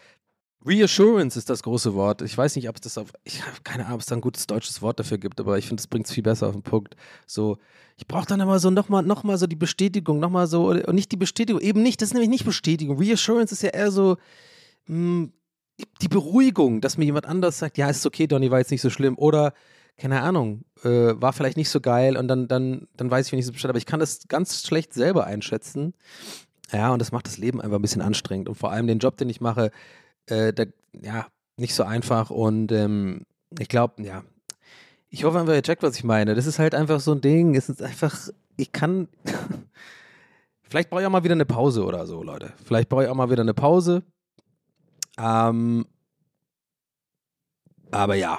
Reassurance 0.66 1.38
ist 1.38 1.48
das 1.48 1.62
große 1.62 1.94
Wort. 1.94 2.20
Ich 2.20 2.36
weiß 2.36 2.56
nicht, 2.56 2.68
ob 2.68 2.74
es 2.74 2.82
das 2.82 2.98
auf, 2.98 3.14
ich 3.24 3.40
habe 3.46 3.56
keine 3.64 3.86
Ahnung, 3.86 3.94
ob 3.94 4.00
es 4.02 4.06
da 4.06 4.14
ein 4.14 4.20
gutes 4.20 4.46
deutsches 4.46 4.82
Wort 4.82 5.00
dafür 5.00 5.16
gibt, 5.16 5.40
aber 5.40 5.56
ich 5.56 5.66
finde, 5.66 5.80
es 5.80 5.86
bringt 5.86 6.04
es 6.04 6.12
viel 6.12 6.22
besser 6.22 6.48
auf 6.48 6.52
den 6.52 6.62
Punkt. 6.62 6.96
So, 7.26 7.56
ich 7.96 8.06
brauche 8.06 8.26
dann 8.26 8.40
immer 8.40 8.58
so 8.58 8.68
nochmal, 8.68 9.04
noch 9.04 9.24
mal 9.24 9.38
so 9.38 9.46
die 9.46 9.56
Bestätigung, 9.56 10.18
nochmal 10.18 10.48
so, 10.48 10.68
und 10.68 10.94
nicht 10.94 11.10
die 11.10 11.16
Bestätigung, 11.16 11.62
eben 11.62 11.82
nicht, 11.82 12.02
das 12.02 12.10
ist 12.10 12.12
nämlich 12.12 12.28
nicht 12.28 12.44
Bestätigung. 12.44 12.98
Reassurance 12.98 13.54
ist 13.54 13.62
ja 13.62 13.70
eher 13.70 13.90
so, 13.90 14.18
mh, 14.86 14.96
hm, 14.96 15.32
die 16.02 16.08
Beruhigung, 16.08 16.82
dass 16.82 16.98
mir 16.98 17.06
jemand 17.06 17.24
anders 17.24 17.58
sagt, 17.58 17.78
ja, 17.78 17.88
ist 17.88 18.04
okay, 18.04 18.26
Donny, 18.26 18.50
war 18.50 18.58
jetzt 18.58 18.70
nicht 18.70 18.82
so 18.82 18.90
schlimm. 18.90 19.16
Oder 19.16 19.54
keine 19.98 20.22
Ahnung, 20.22 20.64
äh, 20.84 21.14
war 21.20 21.32
vielleicht 21.32 21.56
nicht 21.56 21.70
so 21.70 21.80
geil 21.80 22.16
und 22.16 22.28
dann, 22.28 22.46
dann, 22.46 22.86
dann 22.96 23.10
weiß 23.10 23.26
ich 23.26 23.32
nicht 23.32 23.46
so 23.46 23.52
Bescheid. 23.52 23.68
Aber 23.68 23.78
ich 23.78 23.86
kann 23.86 24.00
das 24.00 24.28
ganz 24.28 24.64
schlecht 24.64 24.94
selber 24.94 25.26
einschätzen. 25.26 25.92
Ja, 26.72 26.92
und 26.92 27.00
das 27.00 27.12
macht 27.12 27.26
das 27.26 27.38
Leben 27.38 27.60
einfach 27.60 27.78
ein 27.78 27.82
bisschen 27.82 28.02
anstrengend. 28.02 28.48
Und 28.48 28.54
vor 28.54 28.70
allem 28.70 28.86
den 28.86 29.00
Job, 29.00 29.16
den 29.16 29.28
ich 29.28 29.40
mache, 29.40 29.70
äh, 30.26 30.52
der, 30.52 30.68
ja, 30.92 31.26
nicht 31.56 31.74
so 31.74 31.82
einfach. 31.82 32.30
Und 32.30 32.70
ähm, 32.70 33.22
ich 33.58 33.68
glaube, 33.68 34.02
ja, 34.04 34.22
ich 35.10 35.24
hoffe 35.24 35.40
einfach, 35.40 35.54
ihr 35.54 35.62
checkt, 35.62 35.82
was 35.82 35.96
ich 35.96 36.04
meine. 36.04 36.34
Das 36.34 36.46
ist 36.46 36.60
halt 36.60 36.74
einfach 36.74 37.00
so 37.00 37.12
ein 37.12 37.20
Ding. 37.20 37.56
Es 37.56 37.68
ist 37.68 37.82
einfach, 37.82 38.16
ich 38.56 38.70
kann. 38.70 39.08
Vielleicht 40.62 40.90
brauche 40.90 41.00
ich 41.00 41.06
auch 41.06 41.12
mal 41.12 41.24
wieder 41.24 41.34
eine 41.34 41.46
Pause 41.46 41.84
oder 41.84 42.06
so, 42.06 42.22
Leute. 42.22 42.52
Vielleicht 42.62 42.88
brauche 42.88 43.04
ich 43.04 43.08
auch 43.08 43.14
mal 43.14 43.30
wieder 43.30 43.42
eine 43.42 43.54
Pause. 43.54 44.02
Ähm, 45.18 45.86
aber 47.90 48.14
ja, 48.16 48.38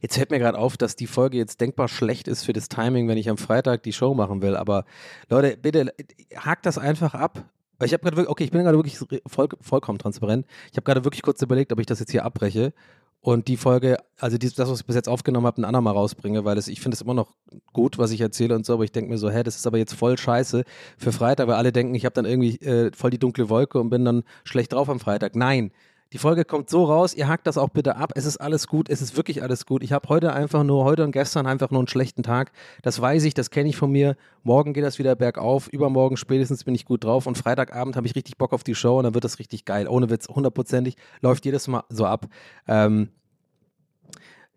Jetzt 0.00 0.16
fällt 0.16 0.30
mir 0.30 0.38
gerade 0.38 0.58
auf, 0.58 0.76
dass 0.76 0.96
die 0.96 1.06
Folge 1.06 1.36
jetzt 1.36 1.60
denkbar 1.60 1.88
schlecht 1.88 2.28
ist 2.28 2.44
für 2.44 2.52
das 2.52 2.68
Timing, 2.68 3.08
wenn 3.08 3.18
ich 3.18 3.28
am 3.28 3.38
Freitag 3.38 3.82
die 3.82 3.92
Show 3.92 4.14
machen 4.14 4.42
will. 4.42 4.56
Aber 4.56 4.84
Leute, 5.28 5.56
bitte 5.56 5.92
hakt 6.36 6.66
das 6.66 6.78
einfach 6.78 7.14
ab. 7.14 7.44
Ich 7.84 7.92
habe 7.92 8.02
gerade 8.02 8.28
okay, 8.28 8.44
ich 8.44 8.50
bin 8.50 8.64
gerade 8.64 8.76
wirklich 8.76 8.98
voll, 9.26 9.48
vollkommen 9.60 9.98
transparent. 9.98 10.46
Ich 10.70 10.76
habe 10.76 10.82
gerade 10.82 11.04
wirklich 11.04 11.22
kurz 11.22 11.40
überlegt, 11.42 11.72
ob 11.72 11.78
ich 11.78 11.86
das 11.86 12.00
jetzt 12.00 12.10
hier 12.10 12.24
abbreche 12.24 12.72
und 13.20 13.48
die 13.48 13.56
Folge, 13.56 13.98
also 14.18 14.38
das, 14.38 14.56
was 14.56 14.80
ich 14.80 14.86
bis 14.86 14.94
jetzt 14.94 15.08
aufgenommen 15.08 15.46
habe, 15.46 15.60
ein 15.60 15.64
andermal 15.64 15.94
rausbringe, 15.94 16.44
weil 16.44 16.54
das, 16.54 16.68
ich 16.68 16.80
finde 16.80 16.94
es 16.94 17.02
immer 17.02 17.14
noch 17.14 17.34
gut, 17.72 17.98
was 17.98 18.12
ich 18.12 18.20
erzähle 18.20 18.54
und 18.54 18.64
so, 18.64 18.74
aber 18.74 18.84
ich 18.84 18.92
denke 18.92 19.10
mir 19.10 19.18
so, 19.18 19.28
hä, 19.28 19.42
das 19.42 19.56
ist 19.56 19.66
aber 19.66 19.78
jetzt 19.78 19.94
voll 19.94 20.16
scheiße 20.16 20.64
für 20.96 21.12
Freitag, 21.12 21.48
weil 21.48 21.56
alle 21.56 21.72
denken, 21.72 21.94
ich 21.94 22.04
habe 22.04 22.14
dann 22.14 22.26
irgendwie 22.26 22.56
äh, 22.60 22.92
voll 22.94 23.10
die 23.10 23.18
dunkle 23.18 23.48
Wolke 23.48 23.80
und 23.80 23.90
bin 23.90 24.04
dann 24.04 24.22
schlecht 24.44 24.72
drauf 24.72 24.88
am 24.88 25.00
Freitag. 25.00 25.34
Nein, 25.34 25.72
die 26.12 26.18
Folge 26.18 26.44
kommt 26.44 26.70
so 26.70 26.84
raus, 26.84 27.12
ihr 27.12 27.28
hakt 27.28 27.46
das 27.46 27.58
auch 27.58 27.68
bitte 27.68 27.96
ab. 27.96 28.12
Es 28.14 28.24
ist 28.24 28.38
alles 28.38 28.66
gut, 28.66 28.88
es 28.88 29.02
ist 29.02 29.16
wirklich 29.16 29.42
alles 29.42 29.66
gut. 29.66 29.82
Ich 29.82 29.92
habe 29.92 30.08
heute 30.08 30.32
einfach 30.32 30.64
nur, 30.64 30.84
heute 30.84 31.04
und 31.04 31.12
gestern 31.12 31.46
einfach 31.46 31.70
nur 31.70 31.80
einen 31.80 31.88
schlechten 31.88 32.22
Tag. 32.22 32.50
Das 32.82 33.00
weiß 33.00 33.24
ich, 33.24 33.34
das 33.34 33.50
kenne 33.50 33.68
ich 33.68 33.76
von 33.76 33.92
mir. 33.92 34.16
Morgen 34.42 34.72
geht 34.72 34.84
das 34.84 34.98
wieder 34.98 35.14
bergauf, 35.16 35.68
übermorgen 35.68 36.16
spätestens 36.16 36.64
bin 36.64 36.74
ich 36.74 36.86
gut 36.86 37.04
drauf 37.04 37.26
und 37.26 37.36
Freitagabend 37.36 37.96
habe 37.96 38.06
ich 38.06 38.14
richtig 38.14 38.38
Bock 38.38 38.54
auf 38.54 38.64
die 38.64 38.74
Show 38.74 38.98
und 38.98 39.04
dann 39.04 39.14
wird 39.14 39.24
das 39.24 39.38
richtig 39.38 39.66
geil. 39.66 39.86
Ohne 39.86 40.08
Witz, 40.08 40.28
hundertprozentig, 40.28 40.96
läuft 41.20 41.44
jedes 41.44 41.68
Mal 41.68 41.84
so 41.90 42.06
ab. 42.06 42.26
Ähm, 42.66 43.10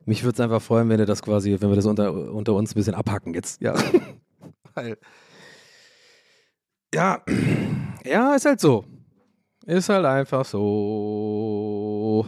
mich 0.06 0.24
würde 0.24 0.36
es 0.36 0.40
einfach 0.40 0.62
freuen, 0.62 0.90
wenn 0.90 1.00
wir 1.00 1.06
das 1.06 1.22
quasi, 1.22 1.58
wenn 1.60 1.70
wir 1.70 1.76
das 1.76 1.86
unter, 1.86 2.14
unter 2.14 2.54
uns 2.54 2.72
ein 2.72 2.76
bisschen 2.76 2.96
abhacken 2.96 3.34
jetzt. 3.34 3.62
Ja. 3.62 3.76
Weil. 4.74 4.98
Ja, 6.94 7.22
ja, 8.06 8.36
ist 8.36 8.46
halt 8.46 8.62
so. 8.62 8.86
Ist 9.72 9.88
halt 9.88 10.06
einfach 10.06 10.44
so. 10.44 12.28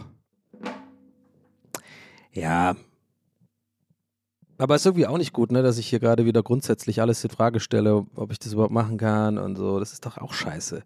Ja. 2.32 2.74
Aber 4.56 4.74
ist 4.76 4.86
irgendwie 4.86 5.06
auch 5.06 5.18
nicht 5.18 5.34
gut, 5.34 5.52
ne, 5.52 5.62
dass 5.62 5.76
ich 5.76 5.86
hier 5.86 6.00
gerade 6.00 6.24
wieder 6.24 6.42
grundsätzlich 6.42 7.02
alles 7.02 7.22
in 7.22 7.28
Frage 7.28 7.60
stelle, 7.60 8.06
ob 8.14 8.32
ich 8.32 8.38
das 8.38 8.54
überhaupt 8.54 8.72
machen 8.72 8.96
kann 8.96 9.36
und 9.36 9.56
so. 9.56 9.78
Das 9.78 9.92
ist 9.92 10.06
doch 10.06 10.16
auch 10.16 10.32
scheiße. 10.32 10.84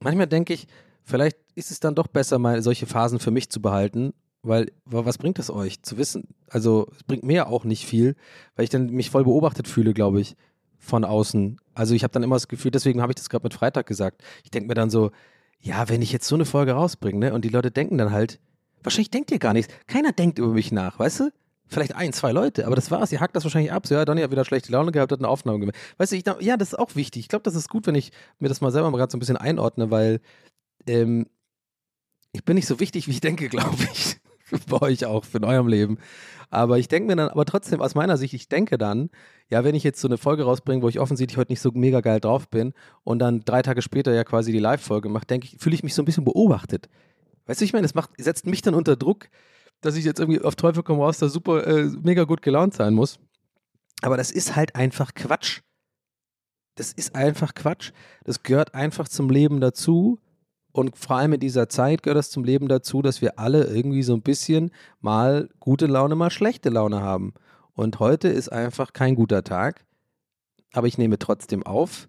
Manchmal 0.00 0.26
denke 0.26 0.52
ich, 0.52 0.66
vielleicht 1.04 1.38
ist 1.54 1.70
es 1.70 1.80
dann 1.80 1.94
doch 1.94 2.08
besser, 2.08 2.38
mal 2.38 2.60
solche 2.60 2.84
Phasen 2.84 3.18
für 3.18 3.30
mich 3.30 3.48
zu 3.48 3.62
behalten, 3.62 4.12
weil 4.42 4.72
was 4.84 5.16
bringt 5.16 5.38
es 5.38 5.50
euch 5.50 5.82
zu 5.82 5.96
wissen? 5.96 6.34
Also 6.50 6.86
es 6.94 7.02
bringt 7.02 7.24
mir 7.24 7.46
auch 7.46 7.64
nicht 7.64 7.86
viel, 7.86 8.14
weil 8.56 8.64
ich 8.64 8.70
dann 8.70 8.90
mich 8.90 9.08
voll 9.08 9.24
beobachtet 9.24 9.68
fühle, 9.68 9.94
glaube 9.94 10.20
ich 10.20 10.36
von 10.82 11.04
außen. 11.04 11.58
Also 11.74 11.94
ich 11.94 12.02
habe 12.02 12.12
dann 12.12 12.22
immer 12.22 12.36
das 12.36 12.48
Gefühl, 12.48 12.72
deswegen 12.72 13.00
habe 13.00 13.12
ich 13.12 13.16
das 13.16 13.30
gerade 13.30 13.44
mit 13.44 13.54
Freitag 13.54 13.86
gesagt. 13.86 14.22
Ich 14.42 14.50
denke 14.50 14.68
mir 14.68 14.74
dann 14.74 14.90
so, 14.90 15.12
ja, 15.60 15.88
wenn 15.88 16.02
ich 16.02 16.12
jetzt 16.12 16.26
so 16.26 16.34
eine 16.34 16.44
Folge 16.44 16.72
rausbringe, 16.72 17.18
ne, 17.18 17.32
und 17.32 17.44
die 17.44 17.48
Leute 17.48 17.70
denken 17.70 17.96
dann 17.96 18.10
halt, 18.10 18.40
wahrscheinlich 18.82 19.10
denkt 19.10 19.30
ihr 19.30 19.38
gar 19.38 19.52
nichts. 19.52 19.72
Keiner 19.86 20.12
denkt 20.12 20.40
über 20.40 20.48
mich 20.48 20.72
nach, 20.72 20.98
weißt 20.98 21.20
du? 21.20 21.30
Vielleicht 21.68 21.94
ein, 21.94 22.12
zwei 22.12 22.32
Leute, 22.32 22.66
aber 22.66 22.74
das 22.74 22.90
war's. 22.90 23.12
Ihr 23.12 23.20
hackt 23.20 23.34
das 23.34 23.44
wahrscheinlich 23.44 23.72
ab. 23.72 23.86
So, 23.86 23.94
ja, 23.94 24.04
Donny 24.04 24.20
hat 24.20 24.30
wieder 24.30 24.44
schlechte 24.44 24.72
Laune 24.72 24.92
gehabt, 24.92 25.10
hat 25.10 25.20
eine 25.20 25.28
Aufnahme 25.28 25.60
gemacht. 25.60 25.76
Weißt 25.96 26.12
du, 26.12 26.16
ich, 26.16 26.24
ja, 26.40 26.56
das 26.58 26.72
ist 26.72 26.78
auch 26.78 26.96
wichtig. 26.96 27.20
Ich 27.20 27.28
glaube, 27.28 27.44
das 27.44 27.54
ist 27.54 27.70
gut, 27.70 27.86
wenn 27.86 27.94
ich 27.94 28.12
mir 28.40 28.48
das 28.48 28.60
mal 28.60 28.72
selber 28.72 28.90
mal 28.90 28.98
gerade 28.98 29.10
so 29.10 29.16
ein 29.16 29.20
bisschen 29.20 29.38
einordne, 29.38 29.90
weil 29.90 30.20
ähm, 30.86 31.26
ich 32.32 32.44
bin 32.44 32.56
nicht 32.56 32.66
so 32.66 32.80
wichtig, 32.80 33.06
wie 33.06 33.12
ich 33.12 33.20
denke, 33.20 33.48
glaube 33.48 33.76
ich. 33.94 34.16
Bei 34.68 34.82
euch 34.82 35.04
auch, 35.06 35.24
für 35.24 35.38
in 35.38 35.44
eurem 35.44 35.68
Leben. 35.68 35.98
Aber 36.50 36.78
ich 36.78 36.88
denke 36.88 37.06
mir 37.06 37.16
dann, 37.16 37.30
aber 37.30 37.46
trotzdem 37.46 37.80
aus 37.80 37.94
meiner 37.94 38.18
Sicht, 38.18 38.34
ich 38.34 38.48
denke 38.48 38.76
dann, 38.76 39.08
ja, 39.48 39.64
wenn 39.64 39.74
ich 39.74 39.84
jetzt 39.84 40.00
so 40.00 40.08
eine 40.08 40.18
Folge 40.18 40.44
rausbringe, 40.44 40.82
wo 40.82 40.88
ich 40.88 41.00
offensichtlich 41.00 41.38
heute 41.38 41.50
nicht 41.50 41.62
so 41.62 41.70
mega 41.72 42.02
geil 42.02 42.20
drauf 42.20 42.48
bin 42.48 42.74
und 43.04 43.20
dann 43.20 43.40
drei 43.40 43.62
Tage 43.62 43.80
später 43.80 44.12
ja 44.12 44.22
quasi 44.22 44.52
die 44.52 44.58
Live-Folge 44.58 45.08
mache, 45.08 45.24
denke 45.24 45.46
ich, 45.46 45.56
fühle 45.58 45.74
ich 45.74 45.82
mich 45.82 45.94
so 45.94 46.02
ein 46.02 46.04
bisschen 46.04 46.24
beobachtet. 46.24 46.90
Weißt 47.46 47.60
du, 47.60 47.64
ich 47.64 47.72
meine, 47.72 47.88
macht, 47.94 48.10
setzt 48.18 48.46
mich 48.46 48.60
dann 48.60 48.74
unter 48.74 48.96
Druck, 48.96 49.28
dass 49.80 49.96
ich 49.96 50.04
jetzt 50.04 50.20
irgendwie 50.20 50.42
auf 50.42 50.54
Teufel 50.54 50.82
komm 50.82 51.00
raus 51.00 51.18
da 51.18 51.28
super, 51.28 51.66
äh, 51.66 51.84
mega 52.02 52.24
gut 52.24 52.42
gelaunt 52.42 52.74
sein 52.74 52.92
muss. 52.92 53.18
Aber 54.02 54.16
das 54.16 54.30
ist 54.30 54.54
halt 54.54 54.76
einfach 54.76 55.14
Quatsch. 55.14 55.60
Das 56.74 56.92
ist 56.92 57.14
einfach 57.14 57.54
Quatsch. 57.54 57.92
Das 58.24 58.42
gehört 58.42 58.74
einfach 58.74 59.08
zum 59.08 59.30
Leben 59.30 59.60
dazu. 59.60 60.18
Und 60.72 60.96
vor 60.96 61.16
allem 61.16 61.34
in 61.34 61.40
dieser 61.40 61.68
Zeit 61.68 62.02
gehört 62.02 62.18
es 62.18 62.30
zum 62.30 62.44
Leben 62.44 62.66
dazu, 62.66 63.02
dass 63.02 63.20
wir 63.20 63.38
alle 63.38 63.64
irgendwie 63.64 64.02
so 64.02 64.14
ein 64.14 64.22
bisschen 64.22 64.70
mal 65.00 65.48
gute 65.60 65.86
Laune, 65.86 66.14
mal 66.14 66.30
schlechte 66.30 66.70
Laune 66.70 67.02
haben. 67.02 67.34
Und 67.74 68.00
heute 68.00 68.28
ist 68.28 68.50
einfach 68.50 68.92
kein 68.92 69.14
guter 69.14 69.44
Tag. 69.44 69.84
Aber 70.72 70.86
ich 70.86 70.96
nehme 70.96 71.18
trotzdem 71.18 71.64
auf, 71.64 72.08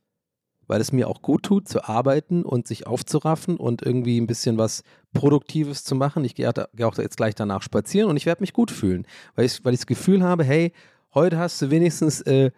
weil 0.67 0.79
es 0.79 0.93
mir 0.93 1.09
auch 1.09 1.21
gut 1.21 1.43
tut, 1.43 1.67
zu 1.67 1.83
arbeiten 1.83 2.43
und 2.43 2.67
sich 2.67 2.87
aufzuraffen 2.87 3.57
und 3.57 3.81
irgendwie 3.81 4.19
ein 4.19 4.27
bisschen 4.27 4.57
was 4.57 4.83
Produktives 5.13 5.83
zu 5.83 5.95
machen. 5.95 6.23
Ich 6.23 6.35
gehe 6.35 6.49
auch 6.49 6.97
jetzt 6.97 7.17
gleich 7.17 7.35
danach 7.35 7.61
spazieren 7.61 8.09
und 8.09 8.15
ich 8.15 8.25
werde 8.25 8.41
mich 8.41 8.53
gut 8.53 8.71
fühlen, 8.71 9.05
weil 9.35 9.45
ich, 9.45 9.63
weil 9.65 9.73
ich 9.73 9.81
das 9.81 9.87
Gefühl 9.87 10.23
habe, 10.23 10.45
hey, 10.45 10.71
heute 11.13 11.37
hast 11.37 11.61
du 11.61 11.69
wenigstens 11.69 12.21
äh, 12.21 12.51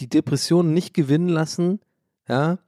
die 0.00 0.08
Depression 0.08 0.74
nicht 0.74 0.94
gewinnen 0.94 1.28
lassen, 1.28 1.80
ja, 2.28 2.58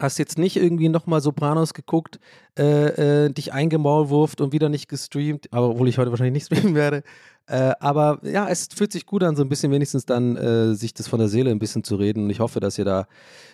hast 0.00 0.18
jetzt 0.18 0.38
nicht 0.38 0.56
irgendwie 0.56 0.88
nochmal 0.88 1.20
Sopranos 1.20 1.74
geguckt, 1.74 2.18
äh, 2.58 3.24
äh, 3.24 3.30
dich 3.30 3.52
eingemaulwurft 3.52 4.40
und 4.40 4.52
wieder 4.52 4.68
nicht 4.68 4.88
gestreamt, 4.88 5.48
obwohl 5.52 5.88
ich 5.88 5.98
heute 5.98 6.10
wahrscheinlich 6.10 6.34
nicht 6.34 6.46
streamen 6.58 6.74
werde. 6.74 7.02
Äh, 7.46 7.72
aber 7.78 8.20
ja, 8.22 8.48
es 8.48 8.68
fühlt 8.74 8.90
sich 8.90 9.04
gut 9.04 9.22
an, 9.22 9.36
so 9.36 9.42
ein 9.42 9.48
bisschen 9.48 9.70
wenigstens 9.70 10.06
dann 10.06 10.36
äh, 10.36 10.74
sich 10.74 10.94
das 10.94 11.08
von 11.08 11.18
der 11.18 11.28
Seele 11.28 11.50
ein 11.50 11.58
bisschen 11.58 11.84
zu 11.84 11.96
reden. 11.96 12.24
Und 12.24 12.30
ich 12.30 12.40
hoffe, 12.40 12.60
dass 12.60 12.78
ihr 12.78 12.86
da, 12.86 13.06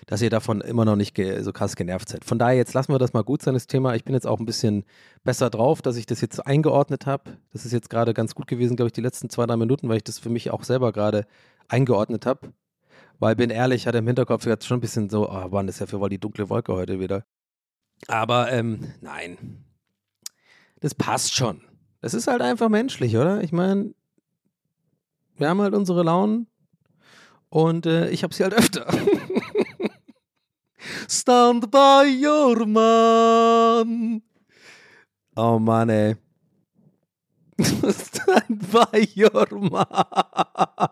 dass 0.07 0.22
ihr 0.22 0.31
davon 0.31 0.61
immer 0.61 0.85
noch 0.85 0.96
nicht 0.96 1.20
so 1.40 1.53
krass 1.53 1.74
genervt 1.74 2.09
seid. 2.09 2.24
Von 2.24 2.38
daher, 2.38 2.57
jetzt 2.57 2.72
lassen 2.72 2.92
wir 2.92 2.98
das 2.98 3.12
mal 3.12 3.24
gut 3.24 3.42
sein, 3.42 3.55
das 3.55 3.66
Thema. 3.66 3.94
Ich 3.94 4.05
bin 4.05 4.14
jetzt 4.14 4.26
auch 4.26 4.38
ein 4.38 4.46
bisschen 4.46 4.85
besser 5.24 5.50
drauf, 5.50 5.83
dass 5.83 5.96
ich 5.96 6.07
das 6.07 6.20
jetzt 6.20 6.46
eingeordnet 6.46 7.07
habe. 7.07 7.38
Das 7.53 7.64
ist 7.64 7.72
jetzt 7.72 7.90
gerade 7.90 8.14
ganz 8.14 8.35
gut 8.35 8.46
gewesen, 8.46 8.76
glaube 8.76 8.88
ich, 8.88 8.92
die 8.92 9.00
letzten 9.00 9.29
zwei, 9.29 9.46
drei 9.46 9.57
Minuten, 9.57 9.88
weil 9.88 9.96
ich 9.96 10.05
das 10.05 10.18
für 10.18 10.31
mich 10.31 10.50
auch 10.50 10.62
selber 10.62 10.92
gerade 10.92 11.26
eingeordnet 11.68 12.26
habe. 12.26 12.53
Weil, 13.20 13.37
bin 13.37 13.50
ehrlich, 13.50 13.87
hatte 13.87 13.98
im 13.98 14.06
Hinterkopf 14.06 14.46
jetzt 14.46 14.66
schon 14.66 14.78
ein 14.78 14.80
bisschen 14.80 15.11
so, 15.11 15.30
oh 15.30 15.48
Mann, 15.48 15.66
das 15.66 15.76
ist 15.76 15.80
ja 15.80 15.87
für 15.87 16.00
wohl 16.00 16.09
die 16.09 16.18
dunkle 16.18 16.48
Wolke 16.48 16.72
heute 16.72 17.00
wieder. 17.00 17.24
Aber 18.09 18.50
ähm, 18.50 18.94
nein, 19.02 19.62
das 20.80 20.94
passt 20.94 21.35
schon. 21.35 21.61
Das 22.00 22.14
ist 22.14 22.26
halt 22.26 22.40
einfach 22.40 22.70
menschlich, 22.70 23.18
oder? 23.18 23.42
Ich 23.42 23.52
meine, 23.52 23.94
wir 25.37 25.50
haben 25.50 25.61
halt 25.61 25.74
unsere 25.74 26.02
Launen 26.02 26.46
und 27.50 27.85
äh, 27.85 28.09
ich 28.09 28.22
habe 28.22 28.35
sie 28.35 28.42
halt 28.42 28.54
öfter. 28.54 28.87
Stand 31.09 31.70
by 31.70 32.24
your 32.24 32.64
man. 32.64 34.22
Oh 35.37 35.59
Mann, 35.59 35.90
ey. 35.90 36.16
Stand 37.59 38.72
by 38.72 39.06
your 39.14 39.46
man. 39.59 40.88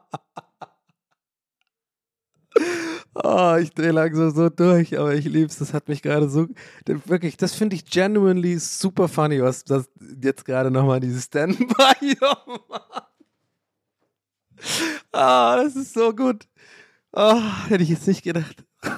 Oh, 3.20 3.56
ich 3.60 3.72
drehe 3.72 3.90
langsam 3.90 4.30
so 4.30 4.48
durch, 4.48 4.96
aber 4.96 5.14
ich 5.14 5.24
liebe 5.24 5.46
es. 5.46 5.58
Das 5.58 5.74
hat 5.74 5.88
mich 5.88 6.02
gerade 6.02 6.28
so. 6.28 6.46
Wirklich, 6.86 7.36
das 7.36 7.54
finde 7.54 7.74
ich 7.74 7.84
genuinely 7.84 8.58
super 8.58 9.08
funny, 9.08 9.42
was 9.42 9.64
das 9.64 9.88
jetzt 10.22 10.44
gerade 10.44 10.70
nochmal 10.70 11.00
dieses 11.00 11.24
Standby. 11.24 12.16
Ah, 15.12 15.54
oh, 15.54 15.62
das 15.62 15.76
ist 15.76 15.94
so 15.94 16.12
gut. 16.12 16.48
Oh, 17.12 17.40
hätte 17.68 17.84
ich 17.84 17.90
jetzt 17.90 18.08
nicht 18.08 18.24
gedacht. 18.24 18.64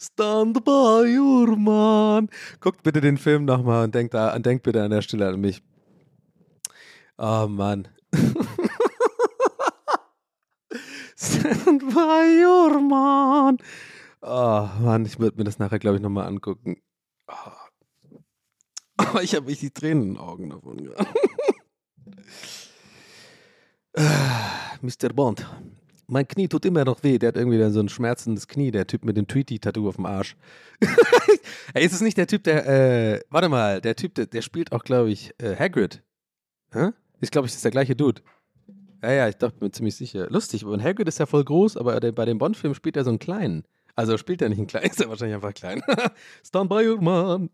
Stand 0.00 0.64
by 0.64 1.18
your 1.18 1.54
man. 1.56 2.30
Guckt 2.60 2.82
bitte 2.82 3.02
den 3.02 3.18
Film 3.18 3.44
nochmal 3.44 3.84
und 3.84 3.94
denkt, 3.94 4.14
denkt 4.14 4.62
bitte 4.62 4.82
an 4.82 4.90
der 4.90 5.02
Stelle 5.02 5.28
an 5.28 5.40
mich. 5.40 5.62
Oh 7.18 7.46
Mann. 7.46 7.88
Stand 11.16 11.80
by 11.94 12.44
your 12.44 12.80
man. 12.80 13.58
Oh 14.20 14.68
Mann, 14.80 15.06
ich 15.06 15.18
würde 15.18 15.38
mir 15.38 15.44
das 15.44 15.58
nachher, 15.58 15.78
glaube 15.78 15.96
ich, 15.96 16.02
nochmal 16.02 16.26
angucken. 16.26 16.76
Oh. 17.28 17.34
oh 19.00 19.18
ich 19.20 19.34
habe 19.34 19.46
mich 19.46 19.60
die 19.60 19.70
Tränen 19.70 20.02
in 20.02 20.14
den 20.14 20.18
Augen 20.18 20.50
davon 20.50 20.84
gehabt. 20.84 21.08
Mr. 24.82 25.08
Bond. 25.14 25.46
Mein 26.06 26.28
Knie 26.28 26.48
tut 26.48 26.64
immer 26.66 26.84
noch 26.84 27.02
weh. 27.02 27.18
Der 27.18 27.28
hat 27.28 27.36
irgendwie 27.36 27.68
so 27.70 27.80
ein 27.80 27.88
schmerzendes 27.88 28.46
Knie, 28.46 28.70
der 28.70 28.86
Typ 28.86 29.04
mit 29.04 29.16
dem 29.16 29.26
Tweety-Tattoo 29.26 29.88
auf 29.88 29.96
dem 29.96 30.06
Arsch. 30.06 30.36
Ey, 31.74 31.84
ist 31.84 31.94
es 31.94 32.00
nicht 32.00 32.16
der 32.16 32.26
Typ, 32.26 32.44
der, 32.44 32.66
äh, 32.66 33.20
warte 33.30 33.48
mal, 33.48 33.80
der 33.80 33.96
Typ, 33.96 34.14
der, 34.14 34.26
der 34.26 34.42
spielt 34.42 34.72
auch, 34.72 34.84
glaube 34.84 35.10
ich, 35.10 35.34
äh, 35.38 35.56
Hagrid. 35.56 36.02
Hä? 36.72 36.90
Ich 37.20 37.30
glaube, 37.30 37.48
ich, 37.48 37.54
ist 37.54 37.64
der 37.64 37.72
gleiche 37.72 37.96
Dude. 37.96 38.22
Ja, 39.02 39.12
ja, 39.12 39.28
ich 39.28 39.36
dachte 39.36 39.62
mir 39.62 39.70
ziemlich 39.70 39.96
sicher. 39.96 40.28
Lustig, 40.30 40.64
und 40.64 40.82
Hagrid 40.82 41.08
ist 41.08 41.18
ja 41.18 41.26
voll 41.26 41.44
groß, 41.44 41.76
aber 41.76 42.00
bei 42.00 42.24
dem 42.24 42.38
Bond-Film 42.38 42.74
spielt 42.74 42.96
er 42.96 43.04
so 43.04 43.10
einen 43.10 43.18
kleinen. 43.18 43.64
Also 43.94 44.18
spielt 44.18 44.42
er 44.42 44.48
nicht 44.48 44.58
einen 44.58 44.66
kleinen, 44.66 44.86
ist 44.90 45.00
er 45.00 45.08
wahrscheinlich 45.08 45.34
einfach 45.36 45.54
klein. 45.54 45.82
Stand 46.46 46.68
by 46.68 46.86
your 46.86 47.00
man. 47.00 47.50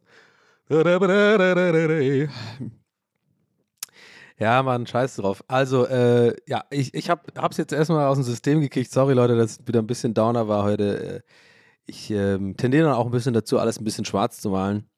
Ja, 4.38 4.62
Mann, 4.62 4.86
scheiß 4.86 5.16
drauf. 5.16 5.44
Also, 5.46 5.86
äh, 5.86 6.34
ja, 6.48 6.64
ich, 6.70 6.94
ich 6.94 7.10
hab, 7.10 7.30
hab's 7.38 7.58
jetzt 7.58 7.72
erstmal 7.72 8.06
aus 8.06 8.16
dem 8.16 8.24
System 8.24 8.60
gekriegt. 8.60 8.90
Sorry, 8.90 9.14
Leute, 9.14 9.36
dass 9.36 9.52
es 9.52 9.66
wieder 9.66 9.80
ein 9.80 9.86
bisschen 9.86 10.14
Downer 10.14 10.48
war 10.48 10.64
heute. 10.64 11.16
Äh, 11.16 11.20
ich 11.86 12.10
ähm, 12.10 12.56
tendiere 12.56 12.86
dann 12.86 12.94
auch 12.94 13.06
ein 13.06 13.12
bisschen 13.12 13.34
dazu, 13.34 13.58
alles 13.58 13.78
ein 13.78 13.84
bisschen 13.84 14.04
schwarz 14.04 14.40
zu 14.40 14.50
malen. 14.50 14.88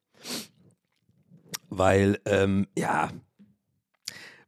Weil, 1.68 2.18
ähm, 2.24 2.68
ja, 2.78 3.10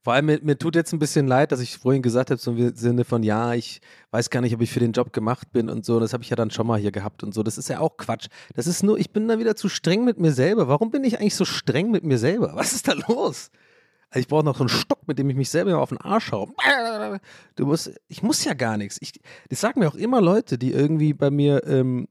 vor 0.06 0.12
allem, 0.12 0.26
mir, 0.26 0.38
mir, 0.40 0.56
tut 0.56 0.76
jetzt 0.76 0.92
ein 0.92 1.00
bisschen 1.00 1.26
leid, 1.26 1.50
dass 1.50 1.58
ich 1.58 1.78
vorhin 1.78 2.00
gesagt 2.00 2.30
habe, 2.30 2.40
so 2.40 2.52
im 2.52 2.76
Sinne 2.76 3.04
von, 3.04 3.24
ja, 3.24 3.54
ich 3.54 3.80
weiß 4.12 4.30
gar 4.30 4.40
nicht, 4.40 4.54
ob 4.54 4.60
ich 4.60 4.70
für 4.70 4.78
den 4.78 4.92
Job 4.92 5.12
gemacht 5.12 5.50
bin 5.50 5.68
und 5.68 5.84
so. 5.84 5.98
Das 5.98 6.12
habe 6.12 6.22
ich 6.22 6.30
ja 6.30 6.36
dann 6.36 6.52
schon 6.52 6.64
mal 6.68 6.78
hier 6.78 6.92
gehabt 6.92 7.24
und 7.24 7.34
so. 7.34 7.42
Das 7.42 7.58
ist 7.58 7.68
ja 7.68 7.80
auch 7.80 7.96
Quatsch. 7.96 8.28
Das 8.54 8.68
ist 8.68 8.84
nur, 8.84 9.00
ich 9.00 9.10
bin 9.10 9.26
da 9.26 9.40
wieder 9.40 9.56
zu 9.56 9.68
streng 9.68 10.04
mit 10.04 10.20
mir 10.20 10.30
selber. 10.30 10.68
Warum 10.68 10.92
bin 10.92 11.02
ich 11.02 11.18
eigentlich 11.18 11.34
so 11.34 11.44
streng 11.44 11.90
mit 11.90 12.04
mir 12.04 12.18
selber? 12.18 12.52
Was 12.54 12.72
ist 12.72 12.86
da 12.86 12.92
los? 12.92 13.50
Also 14.10 14.20
ich 14.20 14.28
brauche 14.28 14.44
noch 14.44 14.54
so 14.54 14.62
einen 14.62 14.68
Stock, 14.68 15.08
mit 15.08 15.18
dem 15.18 15.28
ich 15.28 15.34
mich 15.34 15.50
selber 15.50 15.76
auf 15.80 15.88
den 15.88 15.98
Arsch 15.98 16.30
haue. 16.30 16.52
Du 17.56 17.66
musst, 17.66 17.90
ich 18.06 18.22
muss 18.22 18.44
ja 18.44 18.54
gar 18.54 18.76
nichts. 18.76 18.98
Ich, 19.00 19.20
das 19.48 19.60
sagen 19.60 19.80
mir 19.80 19.88
auch 19.88 19.96
immer 19.96 20.20
Leute, 20.20 20.56
die 20.56 20.70
irgendwie 20.70 21.14
bei 21.14 21.32
mir 21.32 21.64
ähm, 21.66 22.06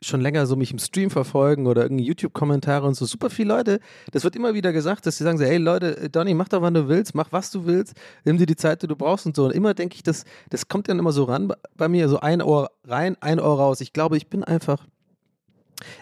schon 0.00 0.20
länger 0.20 0.46
so 0.46 0.56
mich 0.56 0.70
im 0.70 0.78
Stream 0.78 1.10
verfolgen 1.10 1.66
oder 1.66 1.82
irgendwie 1.82 2.04
YouTube-Kommentare 2.04 2.86
und 2.86 2.94
so, 2.94 3.04
super 3.04 3.30
viele 3.30 3.48
Leute, 3.48 3.80
das 4.12 4.24
wird 4.24 4.36
immer 4.36 4.54
wieder 4.54 4.72
gesagt, 4.72 5.06
dass 5.06 5.18
sie 5.18 5.24
sagen 5.24 5.38
so, 5.38 5.44
hey 5.44 5.58
Leute, 5.58 5.96
äh, 5.98 6.08
Donny, 6.08 6.34
mach 6.34 6.48
doch, 6.48 6.62
wann 6.62 6.74
du 6.74 6.88
willst, 6.88 7.14
mach 7.14 7.32
was 7.32 7.50
du 7.50 7.66
willst, 7.66 7.94
nimm 8.24 8.38
dir 8.38 8.46
die 8.46 8.56
Zeit, 8.56 8.82
die 8.82 8.86
du 8.86 8.96
brauchst 8.96 9.26
und 9.26 9.34
so. 9.34 9.46
Und 9.46 9.52
immer 9.52 9.74
denke 9.74 9.96
ich, 9.96 10.02
das, 10.02 10.24
das 10.50 10.68
kommt 10.68 10.88
dann 10.88 10.98
immer 10.98 11.12
so 11.12 11.24
ran 11.24 11.52
bei 11.76 11.88
mir, 11.88 12.08
so 12.08 12.20
ein 12.20 12.42
Ohr 12.42 12.70
rein, 12.84 13.16
ein 13.20 13.40
Ohr 13.40 13.58
raus. 13.58 13.80
Ich 13.80 13.92
glaube, 13.92 14.16
ich 14.16 14.28
bin 14.28 14.44
einfach 14.44 14.86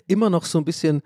immer 0.06 0.30
noch 0.30 0.44
so 0.44 0.58
ein 0.58 0.64
bisschen 0.64 1.02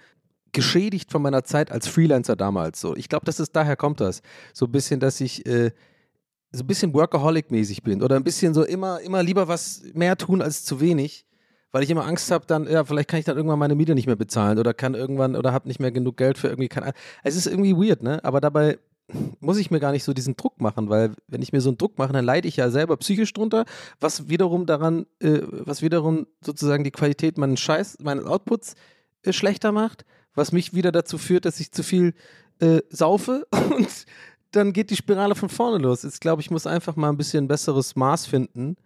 geschädigt 0.53 1.13
von 1.13 1.23
meiner 1.23 1.45
Zeit 1.45 1.71
als 1.71 1.87
Freelancer 1.87 2.35
damals. 2.35 2.81
So, 2.81 2.97
ich 2.97 3.09
glaube, 3.09 3.25
das 3.25 3.39
ist 3.39 3.55
daher 3.55 3.77
kommt 3.77 4.01
das. 4.01 4.21
So 4.53 4.67
ein 4.67 4.73
bisschen, 4.73 4.99
dass 4.99 5.21
ich 5.21 5.47
äh, 5.47 5.71
so 6.51 6.65
ein 6.65 6.67
bisschen 6.67 6.93
Workaholic-mäßig 6.93 7.85
bin 7.85 8.03
oder 8.03 8.17
ein 8.17 8.25
bisschen 8.25 8.53
so 8.53 8.65
immer, 8.65 9.01
immer 9.01 9.23
lieber 9.23 9.47
was 9.47 9.83
mehr 9.95 10.17
tun 10.17 10.43
als 10.43 10.65
zu 10.65 10.81
wenig 10.81 11.25
weil 11.73 11.83
ich 11.83 11.91
immer 11.91 12.07
Angst 12.07 12.31
habe, 12.31 12.47
dann, 12.47 12.69
ja, 12.69 12.85
vielleicht 12.85 13.09
kann 13.09 13.21
ich 13.21 13.25
dann 13.25 13.37
irgendwann 13.37 13.59
meine 13.59 13.75
Miete 13.75 13.95
nicht 13.95 14.07
mehr 14.07 14.17
bezahlen 14.17 14.59
oder 14.59 14.75
kann 14.75 14.95
irgendwann 14.95 15.37
oder 15.37 15.53
habe 15.53 15.69
nicht 15.69 15.81
mehr 15.81 15.93
genug 15.93 16.17
Geld 16.17 16.39
für 16.39 16.49
irgendwie, 16.49 16.69
keine 16.69 16.93
Es 17.23 17.37
ist 17.37 17.47
irgendwie 17.47 17.77
weird, 17.77 18.03
ne? 18.03 18.23
Aber 18.25 18.41
dabei 18.41 18.79
muss 19.41 19.59
ich 19.59 19.71
mir 19.71 19.81
gar 19.81 19.93
nicht 19.93 20.05
so 20.05 20.13
diesen 20.13 20.37
Druck 20.37 20.61
machen, 20.61 20.89
weil 20.89 21.13
wenn 21.27 21.43
ich 21.43 21.53
mir 21.53 21.61
so 21.61 21.71
einen 21.71 21.79
Druck 21.79 21.99
mache, 21.99 22.13
dann 22.13 22.25
leide 22.25 22.49
ich 22.49 22.57
ja 22.57 22.71
selber 22.71 22.97
psychisch 22.97 23.33
drunter, 23.33 23.65
was 23.99 24.29
wiederum 24.29 24.67
daran, 24.67 25.07
äh, 25.21 25.41
was 25.43 25.83
wiederum 25.83 26.27
sozusagen 26.45 26.85
die 26.85 26.91
Qualität 26.91 27.39
meines 27.39 27.61
Scheiß, 27.61 27.99
meines 28.03 28.25
Outputs 28.25 28.75
äh, 29.23 29.33
schlechter 29.33 29.73
macht, 29.73 30.05
was 30.35 30.53
mich 30.53 30.75
wieder 30.75 30.93
dazu 30.93 31.19
führt, 31.19 31.45
dass 31.45 31.61
ich 31.61 31.73
zu 31.73 31.83
viel 31.83 32.15
äh, 32.61 32.81
saufe 32.91 33.47
und 33.77 34.07
dann 34.53 34.73
geht 34.73 34.91
die 34.91 34.97
Spirale 34.97 35.35
von 35.35 35.49
vorne 35.49 35.79
los. 35.79 36.05
Ich 36.05 36.21
glaube, 36.21 36.43
ich 36.43 36.51
muss 36.51 36.67
einfach 36.67 36.97
mal 36.97 37.09
ein 37.09 37.17
bisschen 37.17 37.47
besseres 37.49 37.95
Maß 37.95 38.27
finden 38.27 38.77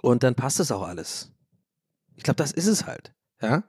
und 0.00 0.22
dann 0.22 0.34
passt 0.34 0.60
es 0.60 0.70
auch 0.70 0.82
alles. 0.82 1.32
Ich 2.16 2.24
glaube, 2.24 2.36
das 2.36 2.52
ist 2.52 2.66
es 2.66 2.86
halt. 2.86 3.12
Ja. 3.40 3.64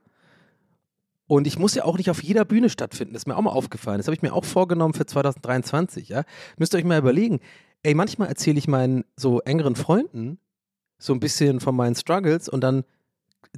Und 1.28 1.46
ich 1.46 1.60
muss 1.60 1.76
ja 1.76 1.86
auch 1.86 1.98
nicht 1.98 2.10
auf 2.10 2.24
jeder 2.24 2.44
Bühne 2.46 2.70
stattfinden. 2.70 3.14
Das 3.14 3.24
ist 3.24 3.28
mir 3.28 3.38
auch 3.38 3.42
mal 3.42 3.52
aufgefallen. 3.52 4.00
Das 4.00 4.08
habe 4.08 4.16
ich 4.16 4.24
mir 4.24 4.34
auch 4.34 4.46
vorgenommen 4.46 4.96
für 4.96 5.06
2023. 5.06 6.10
Ja. 6.10 6.24
Müsst 6.58 6.74
ihr 6.74 6.80
euch 6.80 6.86
mal 6.86 6.98
überlegen. 6.98 7.40
Ey, 7.84 7.94
manchmal 7.94 8.30
erzähle 8.30 8.58
ich 8.58 8.68
meinen 8.68 9.06
so 9.16 9.40
engeren 9.42 9.76
Freunden 9.76 10.40
so 10.98 11.14
ein 11.14 11.20
bisschen 11.20 11.60
von 11.60 11.76
meinen 11.76 11.96
Struggles 11.96 12.50
und 12.50 12.62
dann 12.62 12.84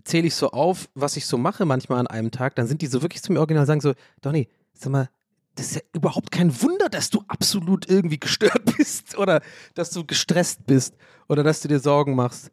zähle 0.04 0.28
ich 0.28 0.36
so 0.36 0.52
auf, 0.52 0.90
was 0.94 1.18
ich 1.18 1.26
so 1.26 1.38
mache 1.38 1.66
manchmal 1.66 2.00
an 2.00 2.08
einem 2.08 2.32
Tag, 2.32 2.56
dann 2.56 2.68
sind 2.68 2.82
die 2.82 2.88
so 2.88 3.02
wirklich 3.02 3.24
zu 3.24 3.34
mir 3.34 3.40
original 3.40 3.62
und 3.62 3.68
sagen 3.68 3.82
so, 3.82 3.94
Donny, 4.22 4.48
sag 4.74 4.92
mal, 4.92 5.10
das 5.56 5.68
ist 5.68 5.76
ja 5.76 5.82
überhaupt 5.94 6.32
kein 6.32 6.62
Wunder, 6.62 6.88
dass 6.88 7.10
du 7.10 7.24
absolut 7.28 7.90
irgendwie 7.90 8.20
gestört 8.20 8.64
bist 8.78 9.18
oder 9.18 9.42
dass 9.74 9.90
du 9.92 10.06
gestresst 10.06 10.66
bist 10.66 10.96
oder 11.28 11.44
dass 11.44 11.62
du 11.62 11.68
dir 11.68 11.80
Sorgen 11.80 12.16
machst. 12.16 12.52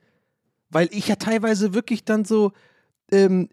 Weil 0.71 0.89
ich 0.93 1.09
ja 1.09 1.17
teilweise 1.17 1.75
wirklich 1.75 2.05
dann 2.05 2.25
so 2.25 2.53
ähm, 3.11 3.49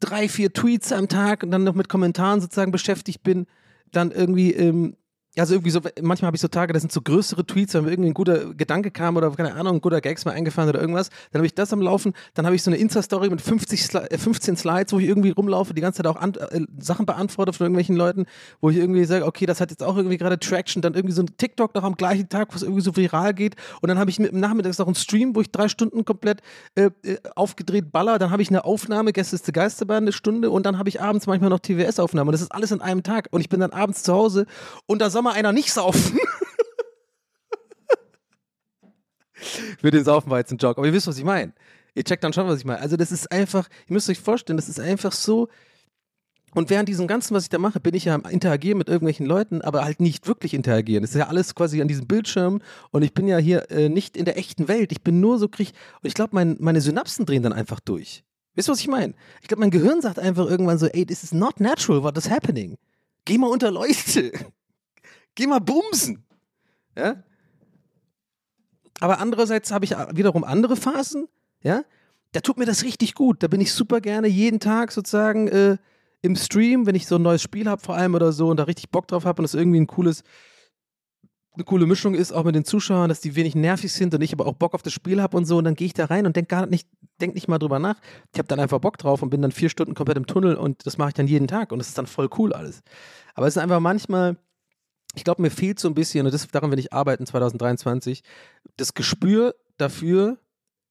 drei, 0.00 0.28
vier 0.28 0.52
Tweets 0.52 0.92
am 0.92 1.08
Tag 1.08 1.42
und 1.42 1.50
dann 1.50 1.64
noch 1.64 1.74
mit 1.74 1.88
Kommentaren 1.88 2.40
sozusagen 2.40 2.72
beschäftigt 2.72 3.22
bin, 3.22 3.46
dann 3.92 4.10
irgendwie 4.10 4.52
ähm, 4.52 4.96
also 5.38 5.54
irgendwie 5.54 5.70
so, 5.70 5.80
manchmal 6.00 6.28
habe 6.28 6.36
ich 6.36 6.40
so 6.40 6.48
Tage, 6.48 6.72
das 6.72 6.82
sind 6.82 6.92
so 6.92 7.02
größere 7.02 7.44
Tweets, 7.44 7.74
wenn 7.74 7.84
mir 7.84 7.90
irgendwie 7.90 8.10
ein 8.10 8.14
guter 8.14 8.54
Gedanke 8.54 8.90
kam 8.90 9.16
oder 9.16 9.30
keine 9.32 9.54
Ahnung, 9.54 9.76
ein 9.76 9.80
guter 9.80 10.00
Gags 10.00 10.24
mal 10.24 10.32
eingefallen 10.32 10.70
oder 10.70 10.80
irgendwas, 10.80 11.10
dann 11.30 11.40
habe 11.40 11.46
ich 11.46 11.54
das 11.54 11.72
am 11.72 11.82
Laufen, 11.82 12.14
dann 12.34 12.46
habe 12.46 12.56
ich 12.56 12.62
so 12.62 12.70
eine 12.70 12.78
Insta-Story 12.78 13.28
mit 13.28 13.40
50 13.40 13.84
Sli 13.84 14.00
15 14.16 14.54
äh, 14.54 14.56
Slides, 14.56 14.92
wo 14.92 14.98
ich 14.98 15.06
irgendwie 15.06 15.30
rumlaufe, 15.30 15.74
die 15.74 15.82
ganze 15.82 16.02
Zeit 16.02 16.06
auch 16.06 16.22
äh, 16.22 16.60
Sachen 16.78 17.04
beantworte 17.04 17.52
von 17.52 17.66
irgendwelchen 17.66 17.96
Leuten, 17.96 18.26
wo 18.60 18.70
ich 18.70 18.76
irgendwie 18.76 19.04
sage, 19.04 19.26
okay, 19.26 19.46
das 19.46 19.60
hat 19.60 19.70
jetzt 19.70 19.82
auch 19.82 19.96
irgendwie 19.96 20.16
gerade 20.16 20.38
Traction, 20.38 20.80
dann 20.80 20.94
irgendwie 20.94 21.14
so 21.14 21.22
ein 21.22 21.36
TikTok 21.36 21.74
noch 21.74 21.84
am 21.84 21.96
gleichen 21.96 22.28
Tag, 22.28 22.52
wo 22.52 22.56
es 22.56 22.62
irgendwie 22.62 22.82
so 22.82 22.96
viral 22.96 23.34
geht 23.34 23.56
und 23.82 23.88
dann 23.88 23.98
habe 23.98 24.10
ich 24.10 24.18
mit 24.18 24.32
im 24.32 24.40
Nachmittag 24.40 24.78
noch 24.78 24.86
einen 24.86 24.94
Stream, 24.94 25.34
wo 25.36 25.40
ich 25.42 25.50
drei 25.50 25.68
Stunden 25.68 26.04
komplett 26.04 26.40
äh, 26.74 26.90
äh 27.02 27.18
aufgedreht 27.34 27.92
baller, 27.92 28.18
dann 28.18 28.30
habe 28.30 28.40
ich 28.40 28.48
eine 28.48 28.64
Aufnahme, 28.64 29.12
Gäste 29.12 29.36
ist 29.36 29.46
die 29.46 29.52
Geisterbahn, 29.52 30.04
eine 30.04 30.12
Stunde 30.12 30.50
und 30.50 30.64
dann 30.64 30.78
habe 30.78 30.88
ich 30.88 31.02
abends 31.02 31.26
manchmal 31.26 31.50
noch 31.50 31.60
TWS-Aufnahmen 31.60 32.28
und 32.28 32.32
das 32.32 32.40
ist 32.40 32.52
alles 32.52 32.70
in 32.70 32.80
einem 32.80 33.02
Tag 33.02 33.28
und 33.32 33.40
ich 33.40 33.48
bin 33.48 33.60
dann 33.60 33.72
abends 33.72 34.02
zu 34.02 34.12
Hause 34.14 34.46
und 34.86 35.00
da 35.02 35.10
soll 35.10 35.25
mal 35.26 35.34
einer 35.34 35.52
nicht 35.52 35.72
saufen 35.72 36.18
Für 39.80 39.90
den 39.90 40.04
Saufen 40.04 40.30
war 40.30 40.38
jetzt 40.38 40.52
ein 40.52 40.58
Joke, 40.58 40.78
aber 40.78 40.86
ihr 40.86 40.92
wisst, 40.92 41.06
was 41.06 41.18
ich 41.18 41.24
meine. 41.24 41.52
Ihr 41.94 42.04
checkt 42.04 42.24
dann 42.24 42.32
schon, 42.32 42.46
was 42.46 42.58
ich 42.58 42.64
meine. 42.64 42.80
Also, 42.80 42.96
das 42.96 43.12
ist 43.12 43.30
einfach, 43.30 43.68
ihr 43.86 43.92
müsst 43.94 44.08
euch 44.10 44.18
vorstellen, 44.18 44.56
das 44.56 44.68
ist 44.68 44.80
einfach 44.80 45.12
so. 45.12 45.48
Und 46.54 46.70
während 46.70 46.88
diesem 46.88 47.06
Ganzen, 47.06 47.34
was 47.34 47.44
ich 47.44 47.48
da 47.50 47.58
mache, 47.58 47.80
bin 47.80 47.94
ich 47.94 48.06
ja 48.06 48.14
am 48.14 48.24
Interagieren 48.24 48.78
mit 48.78 48.88
irgendwelchen 48.88 49.26
Leuten, 49.26 49.60
aber 49.60 49.84
halt 49.84 50.00
nicht 50.00 50.26
wirklich 50.26 50.54
interagieren. 50.54 51.02
Das 51.02 51.10
ist 51.10 51.18
ja 51.18 51.28
alles 51.28 51.54
quasi 51.54 51.82
an 51.82 51.88
diesem 51.88 52.06
Bildschirm 52.06 52.62
und 52.92 53.02
ich 53.02 53.12
bin 53.12 53.28
ja 53.28 53.36
hier 53.36 53.70
äh, 53.70 53.90
nicht 53.90 54.16
in 54.16 54.24
der 54.24 54.38
echten 54.38 54.66
Welt. 54.66 54.90
Ich 54.90 55.02
bin 55.02 55.20
nur 55.20 55.38
so 55.38 55.48
krieg. 55.48 55.72
Und 56.02 56.08
ich 56.08 56.14
glaube, 56.14 56.30
mein, 56.32 56.56
meine 56.58 56.80
Synapsen 56.80 57.26
drehen 57.26 57.42
dann 57.42 57.52
einfach 57.52 57.80
durch. 57.80 58.24
Wisst 58.54 58.70
ihr, 58.70 58.72
was 58.72 58.80
ich 58.80 58.88
meine? 58.88 59.12
Ich 59.42 59.48
glaube, 59.48 59.60
mein 59.60 59.70
Gehirn 59.70 60.00
sagt 60.00 60.18
einfach 60.18 60.46
irgendwann 60.46 60.78
so, 60.78 60.86
ey, 60.86 61.04
this 61.04 61.22
is 61.22 61.32
not 61.32 61.60
natural, 61.60 62.02
what 62.02 62.16
is 62.16 62.30
happening? 62.30 62.78
Geh 63.26 63.36
mal 63.36 63.48
unter 63.48 63.70
Leuchte. 63.70 64.32
Geh 65.36 65.46
mal 65.46 65.60
bumsen. 65.60 66.24
Ja? 66.96 67.22
Aber 69.00 69.20
andererseits 69.20 69.70
habe 69.70 69.84
ich 69.84 69.92
wiederum 69.92 70.42
andere 70.42 70.76
Phasen, 70.76 71.28
ja? 71.62 71.84
Da 72.32 72.40
tut 72.40 72.58
mir 72.58 72.66
das 72.66 72.82
richtig 72.82 73.14
gut. 73.14 73.42
Da 73.42 73.48
bin 73.48 73.60
ich 73.60 73.72
super 73.72 74.00
gerne 74.00 74.26
jeden 74.26 74.60
Tag 74.60 74.92
sozusagen 74.92 75.48
äh, 75.48 75.76
im 76.22 76.36
Stream, 76.36 76.86
wenn 76.86 76.94
ich 76.94 77.06
so 77.06 77.16
ein 77.16 77.22
neues 77.22 77.40
Spiel 77.40 77.68
habe 77.68 77.80
vor 77.80 77.94
allem 77.94 78.14
oder 78.14 78.32
so 78.32 78.48
und 78.48 78.58
da 78.58 78.64
richtig 78.64 78.90
Bock 78.90 79.08
drauf 79.08 79.24
habe 79.24 79.40
und 79.40 79.44
es 79.44 79.54
irgendwie 79.54 79.80
ein 79.80 79.86
cooles, 79.86 80.22
eine 81.54 81.64
coole 81.64 81.86
Mischung 81.86 82.14
ist, 82.14 82.32
auch 82.32 82.44
mit 82.44 82.54
den 82.54 82.64
Zuschauern, 82.64 83.08
dass 83.08 83.20
die 83.20 83.36
wenig 83.36 83.54
nervig 83.54 83.92
sind 83.92 84.12
und 84.14 84.20
ich 84.20 84.32
aber 84.32 84.46
auch 84.46 84.54
Bock 84.54 84.74
auf 84.74 84.82
das 84.82 84.92
Spiel 84.92 85.22
habe 85.22 85.36
und 85.36 85.46
so 85.46 85.56
und 85.56 85.64
dann 85.64 85.76
gehe 85.76 85.86
ich 85.86 85.94
da 85.94 86.06
rein 86.06 86.26
und 86.26 86.36
denke 86.36 86.48
gar 86.48 86.66
nicht, 86.66 86.88
denk 87.20 87.34
nicht 87.34 87.48
mal 87.48 87.58
drüber 87.58 87.78
nach. 87.78 87.96
Ich 88.32 88.38
habe 88.38 88.48
dann 88.48 88.60
einfach 88.60 88.80
Bock 88.80 88.98
drauf 88.98 89.22
und 89.22 89.30
bin 89.30 89.40
dann 89.40 89.52
vier 89.52 89.70
Stunden 89.70 89.94
komplett 89.94 90.18
im 90.18 90.26
Tunnel 90.26 90.56
und 90.56 90.86
das 90.86 90.98
mache 90.98 91.10
ich 91.10 91.14
dann 91.14 91.28
jeden 91.28 91.48
Tag 91.48 91.72
und 91.72 91.78
das 91.78 91.88
ist 91.88 91.96
dann 91.96 92.06
voll 92.06 92.28
cool 92.36 92.52
alles. 92.52 92.82
Aber 93.34 93.46
es 93.46 93.56
ist 93.56 93.62
einfach 93.62 93.80
manchmal, 93.80 94.36
ich 95.16 95.24
glaube, 95.24 95.42
mir 95.42 95.50
fehlt 95.50 95.80
so 95.80 95.88
ein 95.88 95.94
bisschen, 95.94 96.26
und 96.26 96.32
das, 96.32 96.46
daran 96.48 96.70
will 96.70 96.78
ich 96.78 96.92
arbeiten 96.92 97.26
2023, 97.26 98.22
das 98.76 98.94
Gespür 98.94 99.54
dafür, 99.78 100.38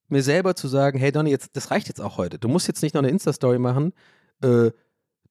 mir 0.07 0.23
selber 0.23 0.55
zu 0.55 0.67
sagen, 0.67 0.99
hey 0.99 1.11
Donny, 1.11 1.29
jetzt, 1.29 1.55
das 1.55 1.71
reicht 1.71 1.87
jetzt 1.87 2.01
auch 2.01 2.17
heute. 2.17 2.37
Du 2.39 2.47
musst 2.47 2.67
jetzt 2.67 2.81
nicht 2.81 2.93
noch 2.93 3.01
eine 3.01 3.09
Insta-Story 3.09 3.59
machen. 3.59 3.93
Äh, 4.41 4.71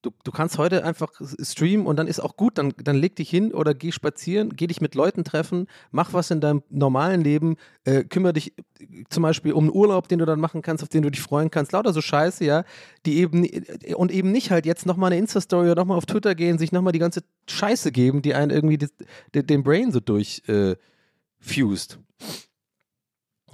du, 0.04 0.12
du 0.22 0.30
kannst 0.32 0.58
heute 0.58 0.84
einfach 0.84 1.10
streamen 1.40 1.86
und 1.86 1.96
dann 1.96 2.06
ist 2.06 2.20
auch 2.20 2.36
gut, 2.36 2.58
dann, 2.58 2.74
dann 2.82 2.96
leg 2.96 3.16
dich 3.16 3.30
hin 3.30 3.52
oder 3.52 3.74
geh 3.74 3.92
spazieren, 3.92 4.50
geh 4.54 4.66
dich 4.66 4.80
mit 4.80 4.94
Leuten 4.94 5.24
treffen, 5.24 5.66
mach 5.90 6.12
was 6.12 6.30
in 6.30 6.40
deinem 6.40 6.62
normalen 6.70 7.22
Leben, 7.22 7.56
äh, 7.84 8.04
kümmere 8.04 8.34
dich 8.34 8.56
äh, 8.78 9.04
zum 9.08 9.22
Beispiel 9.22 9.52
um 9.52 9.64
einen 9.64 9.74
Urlaub, 9.74 10.08
den 10.08 10.18
du 10.18 10.26
dann 10.26 10.40
machen 10.40 10.62
kannst, 10.62 10.82
auf 10.82 10.88
den 10.88 11.02
du 11.02 11.10
dich 11.10 11.22
freuen 11.22 11.50
kannst, 11.50 11.72
lauter 11.72 11.92
so 11.92 12.00
Scheiße, 12.00 12.44
ja, 12.44 12.64
die 13.06 13.18
eben 13.18 13.44
äh, 13.44 13.94
und 13.94 14.12
eben 14.12 14.30
nicht 14.30 14.50
halt 14.50 14.66
jetzt 14.66 14.86
nochmal 14.86 15.12
eine 15.12 15.20
Insta-Story 15.20 15.70
oder 15.70 15.82
nochmal 15.82 15.98
auf 15.98 16.06
Twitter 16.06 16.34
gehen, 16.34 16.58
sich 16.58 16.72
nochmal 16.72 16.92
die 16.92 16.98
ganze 16.98 17.22
Scheiße 17.48 17.92
geben, 17.92 18.22
die 18.22 18.34
einen 18.34 18.50
irgendwie 18.50 18.78
das, 18.78 18.90
den 19.34 19.62
Brain 19.62 19.92
so 19.92 20.00
durchfused. 20.00 20.48
Äh, 20.48 21.96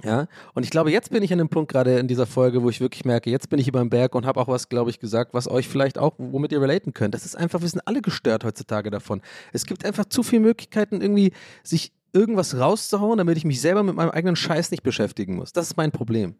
ja, 0.03 0.27
und 0.53 0.63
ich 0.63 0.69
glaube, 0.69 0.91
jetzt 0.91 1.11
bin 1.11 1.21
ich 1.21 1.31
an 1.31 1.37
dem 1.37 1.49
Punkt 1.49 1.71
gerade 1.71 1.99
in 1.99 2.07
dieser 2.07 2.25
Folge, 2.25 2.63
wo 2.63 2.69
ich 2.69 2.81
wirklich 2.81 3.05
merke, 3.05 3.29
jetzt 3.29 3.49
bin 3.49 3.59
ich 3.59 3.67
über 3.67 3.79
dem 3.79 3.89
Berg 3.89 4.15
und 4.15 4.25
habe 4.25 4.39
auch 4.39 4.47
was, 4.47 4.67
glaube 4.69 4.89
ich, 4.89 4.99
gesagt, 4.99 5.33
was 5.33 5.47
euch 5.47 5.67
vielleicht 5.67 5.97
auch, 5.97 6.13
womit 6.17 6.51
ihr 6.51 6.61
relaten 6.61 6.93
könnt. 6.93 7.13
Das 7.13 7.25
ist 7.25 7.35
einfach, 7.35 7.61
wir 7.61 7.69
sind 7.69 7.87
alle 7.87 8.01
gestört 8.01 8.43
heutzutage 8.43 8.89
davon. 8.89 9.21
Es 9.53 9.65
gibt 9.65 9.85
einfach 9.85 10.05
zu 10.05 10.23
viele 10.23 10.41
Möglichkeiten, 10.41 11.01
irgendwie 11.01 11.33
sich 11.63 11.91
irgendwas 12.13 12.57
rauszuhauen, 12.57 13.17
damit 13.17 13.37
ich 13.37 13.45
mich 13.45 13.61
selber 13.61 13.83
mit 13.83 13.95
meinem 13.95 14.11
eigenen 14.11 14.35
Scheiß 14.35 14.71
nicht 14.71 14.83
beschäftigen 14.83 15.35
muss. 15.35 15.53
Das 15.53 15.67
ist 15.67 15.77
mein 15.77 15.91
Problem. 15.91 16.35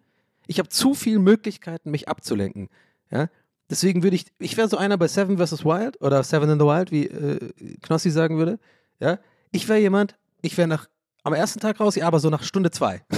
Ich 0.48 0.60
habe 0.60 0.70
zu 0.70 0.94
viele 0.94 1.20
Möglichkeiten, 1.20 1.92
mich 1.92 2.10
abzulenken. 2.10 2.68
Ja, 3.12 3.30
deswegen 3.70 4.04
würde 4.04 4.16
ich, 4.16 4.26
ich 4.40 4.58
wäre 4.58 4.68
so 4.68 4.78
einer 4.78 4.98
bei 4.98 5.08
Seven 5.08 5.38
vs. 5.38 5.64
Wild 5.64 6.02
oder 6.02 6.24
Seven 6.24 6.50
in 6.50 6.60
the 6.60 6.66
Wild, 6.66 6.92
wie 6.92 7.08
äh, 7.08 7.52
Knossi 7.82 8.10
sagen 8.10 8.38
würde. 8.38 8.60
Ja, 9.00 9.20
ich 9.52 9.68
wäre 9.70 9.80
jemand, 9.80 10.16
ich 10.42 10.58
wäre 10.58 10.68
nach 10.68 10.88
am 11.24 11.34
ersten 11.34 11.60
Tag 11.60 11.80
raus, 11.80 11.96
ja, 11.96 12.08
aber 12.08 12.20
so 12.20 12.30
nach 12.30 12.44
Stunde 12.44 12.72
zwei. 12.72 13.04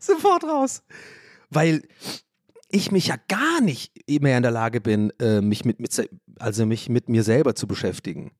Sofort 0.00 0.44
raus. 0.44 0.82
Weil 1.50 1.82
ich 2.68 2.92
mich 2.92 3.08
ja 3.08 3.16
gar 3.28 3.60
nicht 3.60 3.92
mehr 4.08 4.36
in 4.36 4.42
der 4.42 4.52
Lage 4.52 4.80
bin, 4.80 5.12
äh, 5.20 5.40
mich 5.40 5.64
mit, 5.64 5.80
mit, 5.80 6.10
also 6.38 6.66
mich 6.66 6.88
mit 6.88 7.08
mir 7.08 7.22
selber 7.22 7.54
zu 7.54 7.66
beschäftigen. 7.66 8.32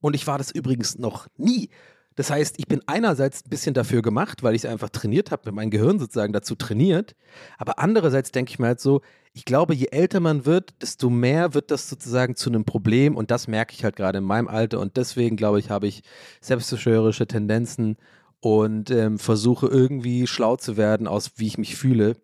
Und 0.00 0.14
ich 0.14 0.26
war 0.26 0.38
das 0.38 0.50
übrigens 0.50 0.98
noch 0.98 1.26
nie. 1.36 1.70
Das 2.16 2.30
heißt, 2.30 2.58
ich 2.58 2.66
bin 2.66 2.80
einerseits 2.86 3.44
ein 3.44 3.50
bisschen 3.50 3.74
dafür 3.74 4.00
gemacht, 4.00 4.42
weil 4.42 4.54
ich 4.54 4.64
es 4.64 4.70
einfach 4.70 4.88
trainiert 4.88 5.30
habe, 5.30 5.52
mein 5.52 5.70
Gehirn 5.70 5.98
sozusagen 5.98 6.32
dazu 6.32 6.54
trainiert. 6.54 7.14
Aber 7.58 7.78
andererseits 7.78 8.32
denke 8.32 8.50
ich 8.50 8.58
mir 8.58 8.68
halt 8.68 8.80
so, 8.80 9.02
ich 9.34 9.44
glaube, 9.44 9.74
je 9.74 9.88
älter 9.90 10.20
man 10.20 10.46
wird, 10.46 10.80
desto 10.80 11.10
mehr 11.10 11.52
wird 11.52 11.70
das 11.70 11.90
sozusagen 11.90 12.34
zu 12.34 12.48
einem 12.48 12.64
Problem. 12.64 13.16
Und 13.16 13.30
das 13.30 13.48
merke 13.48 13.74
ich 13.74 13.84
halt 13.84 13.96
gerade 13.96 14.18
in 14.18 14.24
meinem 14.24 14.48
Alter. 14.48 14.80
Und 14.80 14.96
deswegen, 14.96 15.36
glaube 15.36 15.58
ich, 15.58 15.68
habe 15.68 15.86
ich 15.86 16.02
selbstzerstörerische 16.40 17.26
Tendenzen 17.26 17.98
und 18.40 18.90
ähm, 18.90 19.18
versuche 19.18 19.66
irgendwie 19.66 20.26
schlau 20.26 20.56
zu 20.56 20.78
werden, 20.78 21.06
aus 21.06 21.32
wie 21.36 21.46
ich 21.46 21.58
mich 21.58 21.76
fühle. 21.76 22.16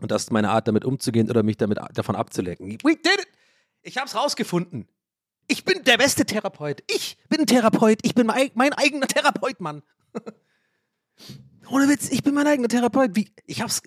Und 0.00 0.12
das 0.12 0.22
ist 0.24 0.30
meine 0.30 0.50
Art, 0.50 0.68
damit 0.68 0.84
umzugehen 0.84 1.28
oder 1.28 1.42
mich 1.42 1.56
damit 1.56 1.78
davon 1.92 2.14
abzulenken. 2.14 2.78
We 2.84 2.94
did 2.94 3.18
it! 3.18 3.26
Ich 3.82 3.96
habe 3.96 4.06
es 4.06 4.14
rausgefunden. 4.14 4.86
Ich 5.48 5.64
bin 5.64 5.82
der 5.84 5.96
beste 5.96 6.26
Therapeut. 6.26 6.82
Ich 6.88 7.16
bin 7.30 7.46
Therapeut. 7.46 8.00
Ich 8.02 8.14
bin 8.14 8.26
mein, 8.26 8.50
mein 8.54 8.74
eigener 8.74 9.06
Therapeut, 9.08 9.60
Mann. 9.60 9.82
Ohne 11.70 11.88
Witz, 11.88 12.10
ich 12.10 12.22
bin 12.22 12.34
mein 12.34 12.46
eigener 12.46 12.68
Therapeut. 12.68 13.16
Wie, 13.16 13.32
ich 13.46 13.62
hab's. 13.62 13.82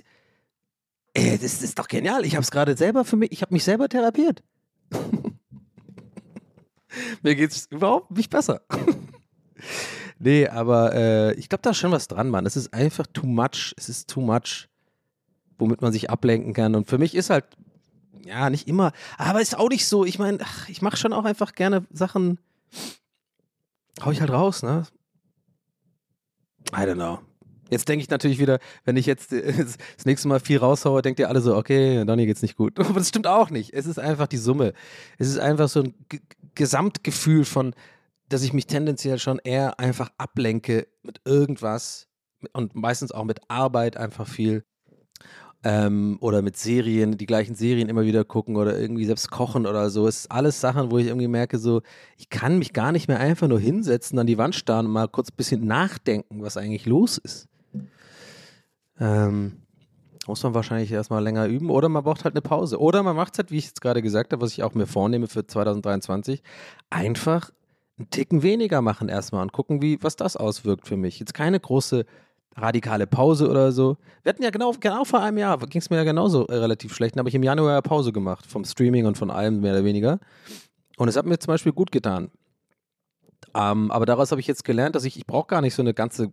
Ey, 1.13 1.37
das 1.37 1.61
ist 1.61 1.77
doch 1.77 1.87
genial. 1.87 2.25
Ich 2.25 2.35
hab's 2.35 2.51
gerade 2.51 2.75
selber 2.75 3.05
für 3.05 3.15
mich. 3.15 3.31
Ich 3.31 3.43
habe 3.43 3.53
mich 3.53 3.63
selber 3.63 3.89
therapiert. 3.89 4.43
Mir 7.21 7.35
geht's 7.35 7.67
überhaupt 7.69 8.11
nicht 8.11 8.29
besser. 8.29 8.61
nee, 10.19 10.47
aber 10.47 10.93
äh, 10.93 11.33
ich 11.35 11.47
glaube, 11.47 11.61
da 11.61 11.69
ist 11.69 11.77
schon 11.77 11.91
was 11.91 12.07
dran, 12.07 12.29
Mann. 12.29 12.45
Es 12.45 12.55
ist 12.55 12.73
einfach 12.73 13.07
too 13.07 13.27
much. 13.27 13.73
Es 13.77 13.87
ist 13.87 14.09
too 14.09 14.21
much, 14.21 14.67
womit 15.57 15.81
man 15.81 15.93
sich 15.93 16.09
ablenken 16.09 16.53
kann. 16.53 16.75
Und 16.75 16.89
für 16.89 16.97
mich 16.97 17.15
ist 17.15 17.29
halt 17.29 17.45
ja, 18.25 18.49
nicht 18.49 18.67
immer. 18.67 18.91
Aber 19.17 19.41
ist 19.41 19.57
auch 19.57 19.69
nicht 19.69 19.85
so. 19.85 20.05
Ich 20.05 20.19
meine, 20.19 20.39
ich 20.67 20.81
mache 20.81 20.97
schon 20.97 21.13
auch 21.13 21.25
einfach 21.25 21.53
gerne 21.53 21.85
Sachen. 21.91 22.39
Hau 24.03 24.11
ich 24.11 24.21
halt 24.21 24.31
raus, 24.31 24.63
ne? 24.63 24.85
I 26.71 26.81
don't 26.81 26.95
know. 26.95 27.19
Jetzt 27.71 27.87
denke 27.87 28.03
ich 28.03 28.09
natürlich 28.09 28.37
wieder, 28.37 28.59
wenn 28.83 28.97
ich 28.97 29.05
jetzt 29.05 29.31
das 29.31 30.05
nächste 30.05 30.27
Mal 30.27 30.41
viel 30.41 30.57
raushaue, 30.57 31.01
denkt 31.01 31.19
ihr 31.21 31.29
alle 31.29 31.39
so, 31.39 31.55
okay, 31.55 32.03
Donny 32.03 32.25
geht's 32.25 32.41
nicht 32.41 32.57
gut. 32.57 32.77
Aber 32.79 32.99
das 32.99 33.09
stimmt 33.09 33.27
auch 33.27 33.49
nicht. 33.49 33.73
Es 33.73 33.85
ist 33.85 33.97
einfach 33.97 34.27
die 34.27 34.37
Summe. 34.37 34.73
Es 35.17 35.27
ist 35.27 35.39
einfach 35.39 35.69
so 35.69 35.83
ein 35.83 35.95
G 36.09 36.19
Gesamtgefühl 36.53 37.45
von, 37.45 37.73
dass 38.27 38.43
ich 38.43 38.51
mich 38.51 38.67
tendenziell 38.67 39.19
schon 39.19 39.39
eher 39.39 39.79
einfach 39.79 40.11
ablenke 40.17 40.85
mit 41.01 41.21
irgendwas 41.23 42.09
und 42.51 42.75
meistens 42.75 43.13
auch 43.13 43.23
mit 43.23 43.39
Arbeit 43.47 43.95
einfach 43.95 44.27
viel 44.27 44.65
ähm, 45.63 46.17
oder 46.21 46.41
mit 46.41 46.57
Serien, 46.57 47.17
die 47.17 47.25
gleichen 47.25 47.55
Serien 47.55 47.87
immer 47.87 48.03
wieder 48.03 48.23
gucken 48.23 48.55
oder 48.55 48.79
irgendwie 48.79 49.05
selbst 49.05 49.29
kochen 49.29 49.67
oder 49.67 49.89
so. 49.89 50.07
Es 50.07 50.21
ist 50.21 50.31
alles 50.31 50.59
Sachen, 50.59 50.91
wo 50.91 50.97
ich 50.97 51.07
irgendwie 51.07 51.27
merke, 51.27 51.59
so, 51.59 51.81
ich 52.17 52.29
kann 52.29 52.57
mich 52.57 52.73
gar 52.73 52.91
nicht 52.91 53.07
mehr 53.07 53.19
einfach 53.19 53.47
nur 53.47 53.59
hinsetzen, 53.59 54.17
an 54.17 54.27
die 54.27 54.37
Wand 54.37 54.55
starren 54.55 54.87
und 54.87 54.91
mal 54.91 55.07
kurz 55.07 55.29
ein 55.29 55.37
bisschen 55.37 55.65
nachdenken, 55.67 56.41
was 56.41 56.57
eigentlich 56.57 56.85
los 56.85 57.17
ist. 57.19 57.47
Ähm, 58.99 59.61
muss 60.27 60.43
man 60.43 60.53
wahrscheinlich 60.53 60.91
erstmal 60.91 61.23
länger 61.23 61.47
üben 61.47 61.69
oder 61.69 61.89
man 61.89 62.03
braucht 62.03 62.23
halt 62.23 62.35
eine 62.35 62.41
Pause. 62.41 62.79
Oder 62.79 63.03
man 63.03 63.15
macht 63.15 63.33
es 63.33 63.39
halt, 63.39 63.51
wie 63.51 63.57
ich 63.57 63.65
jetzt 63.65 63.81
gerade 63.81 64.01
gesagt 64.01 64.33
habe, 64.33 64.41
was 64.41 64.51
ich 64.51 64.63
auch 64.63 64.73
mir 64.73 64.87
vornehme 64.87 65.27
für 65.27 65.45
2023, 65.45 66.41
einfach 66.89 67.51
einen 67.97 68.09
Ticken 68.09 68.43
weniger 68.43 68.81
machen 68.81 69.09
erstmal 69.09 69.43
und 69.43 69.51
gucken, 69.51 69.81
wie, 69.81 70.01
was 70.01 70.15
das 70.15 70.37
auswirkt 70.37 70.87
für 70.87 70.97
mich. 70.97 71.19
Jetzt 71.19 71.33
keine 71.33 71.59
große 71.59 72.05
radikale 72.55 73.07
Pause 73.07 73.49
oder 73.49 73.71
so. 73.71 73.97
Wir 74.23 74.31
hatten 74.31 74.43
ja 74.43 74.49
genau, 74.49 74.73
genau 74.79 75.05
vor 75.05 75.21
einem 75.21 75.37
Jahr, 75.37 75.57
ging 75.59 75.81
es 75.81 75.89
mir 75.89 75.97
ja 75.97 76.03
genauso 76.03 76.47
äh, 76.47 76.55
relativ 76.55 76.93
schlecht. 76.93 77.15
Dann 77.15 77.19
habe 77.19 77.29
ich 77.29 77.35
im 77.35 77.43
Januar 77.43 77.73
ja 77.73 77.81
Pause 77.81 78.11
gemacht 78.11 78.45
vom 78.45 78.65
Streaming 78.65 79.05
und 79.05 79.17
von 79.17 79.31
allem 79.31 79.61
mehr 79.61 79.73
oder 79.73 79.83
weniger. 79.83 80.19
Und 80.97 81.07
es 81.07 81.15
hat 81.15 81.25
mir 81.25 81.39
zum 81.39 81.53
Beispiel 81.53 81.71
gut 81.71 81.91
getan. 81.91 82.29
Ähm, 83.55 83.91
aber 83.91 84.05
daraus 84.05 84.31
habe 84.31 84.41
ich 84.41 84.47
jetzt 84.47 84.63
gelernt, 84.63 84.95
dass 84.95 85.03
ich, 85.03 85.17
ich 85.17 85.25
brauche 85.25 85.47
gar 85.47 85.61
nicht 85.61 85.73
so 85.73 85.81
eine 85.81 85.93
ganze 85.93 86.31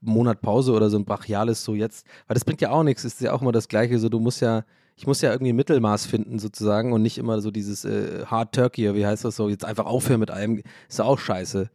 Monat 0.00 0.40
Pause 0.40 0.72
oder 0.72 0.88
so 0.88 0.96
ein 0.96 1.04
brachiales 1.04 1.64
so 1.64 1.74
jetzt, 1.74 2.06
weil 2.26 2.34
das 2.34 2.44
bringt 2.44 2.60
ja 2.60 2.70
auch 2.70 2.82
nichts, 2.82 3.04
ist 3.04 3.20
ja 3.20 3.32
auch 3.32 3.42
immer 3.42 3.52
das 3.52 3.68
Gleiche, 3.68 3.98
so 3.98 4.08
du 4.08 4.20
musst 4.20 4.40
ja, 4.40 4.64
ich 4.96 5.06
muss 5.06 5.20
ja 5.20 5.32
irgendwie 5.32 5.52
Mittelmaß 5.52 6.06
finden 6.06 6.38
sozusagen 6.38 6.92
und 6.92 7.02
nicht 7.02 7.18
immer 7.18 7.40
so 7.40 7.50
dieses 7.50 7.84
äh, 7.84 8.24
Hard 8.26 8.54
Turkey, 8.54 8.94
wie 8.94 9.06
heißt 9.06 9.24
das 9.24 9.36
so, 9.36 9.48
jetzt 9.48 9.64
einfach 9.64 9.86
aufhören 9.86 10.20
mit 10.20 10.30
allem, 10.30 10.62
ist 10.88 10.98
ja 10.98 11.04
auch 11.04 11.18
scheiße. 11.18 11.70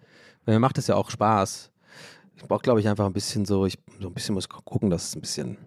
Weil 0.45 0.55
mir 0.55 0.59
macht 0.59 0.78
das 0.78 0.88
ja 0.88 0.95
auch 0.95 1.09
Spaß. 1.09 1.72
Ich 2.36 2.43
brauche, 2.43 2.61
glaube 2.61 2.79
ich, 2.79 2.88
einfach 2.88 3.05
ein 3.05 3.13
bisschen 3.13 3.45
so, 3.45 3.65
ich 3.65 3.77
so 3.99 4.07
ein 4.07 4.13
bisschen 4.13 4.36
muss 4.36 4.49
gucken, 4.49 4.89
dass 4.89 5.09
es 5.09 5.15
ein 5.15 5.21
bisschen 5.21 5.57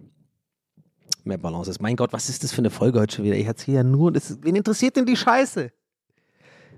mehr 1.24 1.38
Balance 1.38 1.70
ist. 1.70 1.80
Mein 1.80 1.96
Gott, 1.96 2.12
was 2.12 2.28
ist 2.28 2.44
das 2.44 2.52
für 2.52 2.58
eine 2.58 2.70
Folge 2.70 3.00
heute 3.00 3.16
schon 3.16 3.24
wieder? 3.24 3.36
Ich 3.36 3.46
erzähle 3.46 3.78
ja 3.78 3.82
nur, 3.82 4.12
das, 4.12 4.38
wen 4.42 4.56
interessiert 4.56 4.96
denn 4.96 5.06
die 5.06 5.16
Scheiße? 5.16 5.72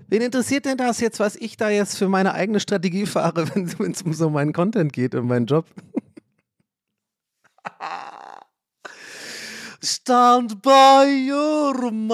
Wen 0.07 0.21
interessiert 0.21 0.65
denn 0.65 0.77
das 0.77 0.99
jetzt, 0.99 1.19
was 1.19 1.35
ich 1.35 1.57
da 1.57 1.69
jetzt 1.69 1.97
für 1.97 2.09
meine 2.09 2.33
eigene 2.33 2.59
Strategie 2.59 3.05
fahre, 3.05 3.47
wenn 3.55 3.91
es 3.91 4.01
um 4.01 4.13
so 4.13 4.29
meinen 4.29 4.53
Content 4.53 4.93
geht 4.93 5.15
und 5.15 5.27
meinen 5.27 5.45
Job? 5.45 5.65
Stand 9.83 10.61
by 10.61 11.31
your 11.31 11.91
man. 11.91 12.11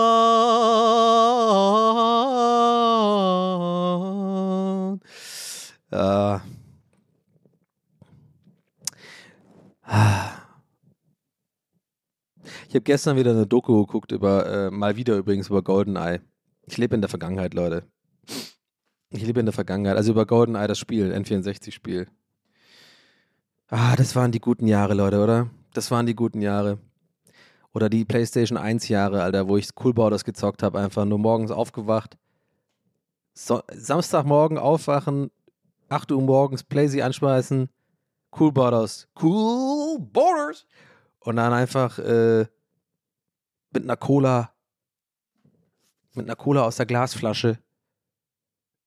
Ja. 5.91 6.41
Ich 12.67 12.75
habe 12.75 12.81
gestern 12.81 13.15
wieder 13.15 13.31
eine 13.31 13.47
Doku 13.47 13.85
geguckt 13.85 14.11
über, 14.11 14.45
äh, 14.45 14.71
mal 14.71 14.97
wieder 14.97 15.15
übrigens 15.15 15.47
über 15.49 15.61
GoldenEye. 15.61 16.19
Ich 16.65 16.77
lebe 16.77 16.95
in 16.95 17.01
der 17.01 17.09
Vergangenheit, 17.09 17.53
Leute. 17.53 17.83
Ich 19.09 19.25
lebe 19.25 19.39
in 19.39 19.45
der 19.45 19.53
Vergangenheit. 19.53 19.95
Also 19.95 20.11
über 20.11 20.25
GoldenEye, 20.25 20.67
das 20.67 20.77
Spiel, 20.77 21.13
N64-Spiel. 21.13 22.07
Ah, 23.69 23.95
das 23.95 24.15
waren 24.15 24.31
die 24.31 24.41
guten 24.41 24.67
Jahre, 24.67 24.93
Leute, 24.93 25.23
oder? 25.23 25.49
Das 25.73 25.91
waren 25.91 26.05
die 26.05 26.15
guten 26.15 26.41
Jahre. 26.41 26.79
Oder 27.73 27.89
die 27.89 28.05
PlayStation 28.05 28.57
1 28.57 28.87
Jahre, 28.89 29.23
Alter, 29.23 29.47
wo 29.47 29.55
ich 29.55 29.69
Cool 29.81 29.93
Borders 29.93 30.25
gezockt 30.25 30.63
habe, 30.63 30.79
einfach 30.79 31.05
nur 31.05 31.19
morgens 31.19 31.51
aufgewacht. 31.51 32.17
So 33.33 33.61
Samstagmorgen 33.71 34.57
aufwachen, 34.57 35.31
8 35.89 36.11
Uhr 36.11 36.21
morgens 36.21 36.63
Playsy 36.63 37.01
anschmeißen, 37.01 37.69
Cool 38.31 38.51
Borders, 38.51 39.07
Cool 39.21 39.99
Borders. 39.99 40.65
Und 41.19 41.35
dann 41.35 41.53
einfach 41.53 41.99
äh, 41.99 42.45
mit 43.71 43.83
einer 43.83 43.97
Cola 43.97 44.51
mit 46.17 46.25
einer 46.25 46.35
Cola 46.35 46.63
aus 46.63 46.75
der 46.75 46.85
Glasflasche 46.85 47.59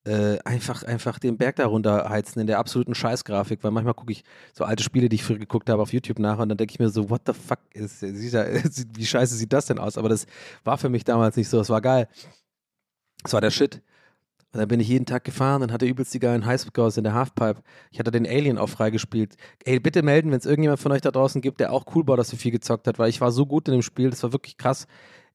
äh, 0.05 0.39
einfach, 0.45 0.83
einfach 0.83 1.19
den 1.19 1.37
Berg 1.37 1.57
darunter 1.57 2.09
heizen 2.09 2.41
in 2.41 2.47
der 2.47 2.59
absoluten 2.59 2.95
Scheißgrafik, 2.95 3.63
weil 3.63 3.71
manchmal 3.71 3.95
gucke 3.95 4.13
ich 4.13 4.25
so 4.53 4.65
alte 4.65 4.83
Spiele, 4.83 5.09
die 5.09 5.17
ich 5.17 5.25
früher 5.25 5.39
geguckt 5.39 5.69
habe 5.71 5.83
auf 5.83 5.93
YouTube 5.93 6.19
nach 6.19 6.39
und 6.39 6.49
dann 6.49 6.59
denke 6.59 6.73
ich 6.73 6.79
mir 6.79 6.89
so, 6.89 7.11
what 7.11 7.23
the 7.27 7.33
fuck, 7.33 7.59
ist, 7.73 8.03
ist, 8.03 8.35
ist, 8.35 8.87
wie 8.97 9.07
scheiße 9.07 9.35
sieht 9.35 9.53
das 9.53 9.67
denn 9.67 9.79
aus? 9.79 9.99
Aber 9.99 10.09
das 10.09 10.27
war 10.65 10.79
für 10.79 10.89
mich 10.89 11.05
damals 11.05 11.37
nicht 11.37 11.49
so, 11.49 11.59
das 11.59 11.69
war 11.69 11.81
geil. 11.81 12.09
Das 13.23 13.33
war 13.33 13.41
der 13.41 13.51
Shit. 13.51 13.83
Und 14.53 14.59
dann 14.59 14.69
bin 14.69 14.81
ich 14.81 14.89
jeden 14.89 15.07
Tag 15.07 15.25
gefahren 15.25 15.63
und 15.63 15.73
hatte 15.73 15.87
übelst 15.87 16.13
die 16.13 16.19
geilen 16.19 16.45
Highscores 16.45 16.97
in 16.97 17.05
der 17.05 17.15
Halfpipe. 17.15 17.63
Ich 17.91 18.01
hatte 18.01 18.11
den 18.11 18.27
Alien 18.27 18.59
auch 18.59 18.69
freigespielt. 18.69 19.37
Ey, 19.65 19.79
bitte 19.79 20.03
melden, 20.03 20.31
wenn 20.33 20.39
es 20.39 20.47
irgendjemand 20.47 20.81
von 20.81 20.91
euch 20.93 21.03
da 21.03 21.11
draußen 21.11 21.41
gibt, 21.41 21.61
der 21.61 21.73
auch 21.73 21.87
Coolbau 21.87 22.17
das 22.17 22.31
so 22.31 22.37
viel 22.37 22.51
gezockt 22.51 22.87
hat, 22.89 22.99
weil 22.99 23.11
ich 23.11 23.21
war 23.21 23.31
so 23.31 23.47
gut 23.47 23.69
in 23.69 23.73
dem 23.73 23.83
Spiel, 23.83 24.11
das 24.11 24.23
war 24.23 24.33
wirklich 24.33 24.57
krass 24.57 24.87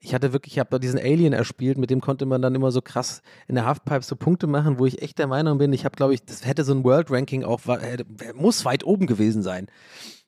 ich 0.05 0.13
hatte 0.13 0.33
wirklich, 0.33 0.53
ich 0.53 0.59
habe 0.59 0.69
da 0.69 0.79
diesen 0.79 0.99
Alien 0.99 1.33
erspielt, 1.33 1.77
mit 1.77 1.89
dem 1.89 1.99
konnte 1.99 2.25
man 2.25 2.41
dann 2.41 2.53
immer 2.53 2.71
so 2.71 2.81
krass 2.81 3.21
in 3.47 3.55
der 3.55 3.65
Halfpipe 3.65 4.03
so 4.03 4.15
Punkte 4.15 4.47
machen, 4.47 4.77
wo 4.77 4.85
ich 4.85 5.01
echt 5.01 5.17
der 5.17 5.27
Meinung 5.27 5.57
bin, 5.57 5.73
ich 5.73 5.85
habe, 5.85 5.95
glaube 5.95 6.13
ich, 6.13 6.23
das 6.23 6.45
hätte 6.45 6.63
so 6.63 6.73
ein 6.73 6.83
World 6.83 7.09
Ranking 7.09 7.43
auch, 7.43 7.65
hätte, 7.65 8.05
muss 8.35 8.65
weit 8.65 8.83
oben 8.83 9.07
gewesen 9.07 9.41
sein. 9.41 9.67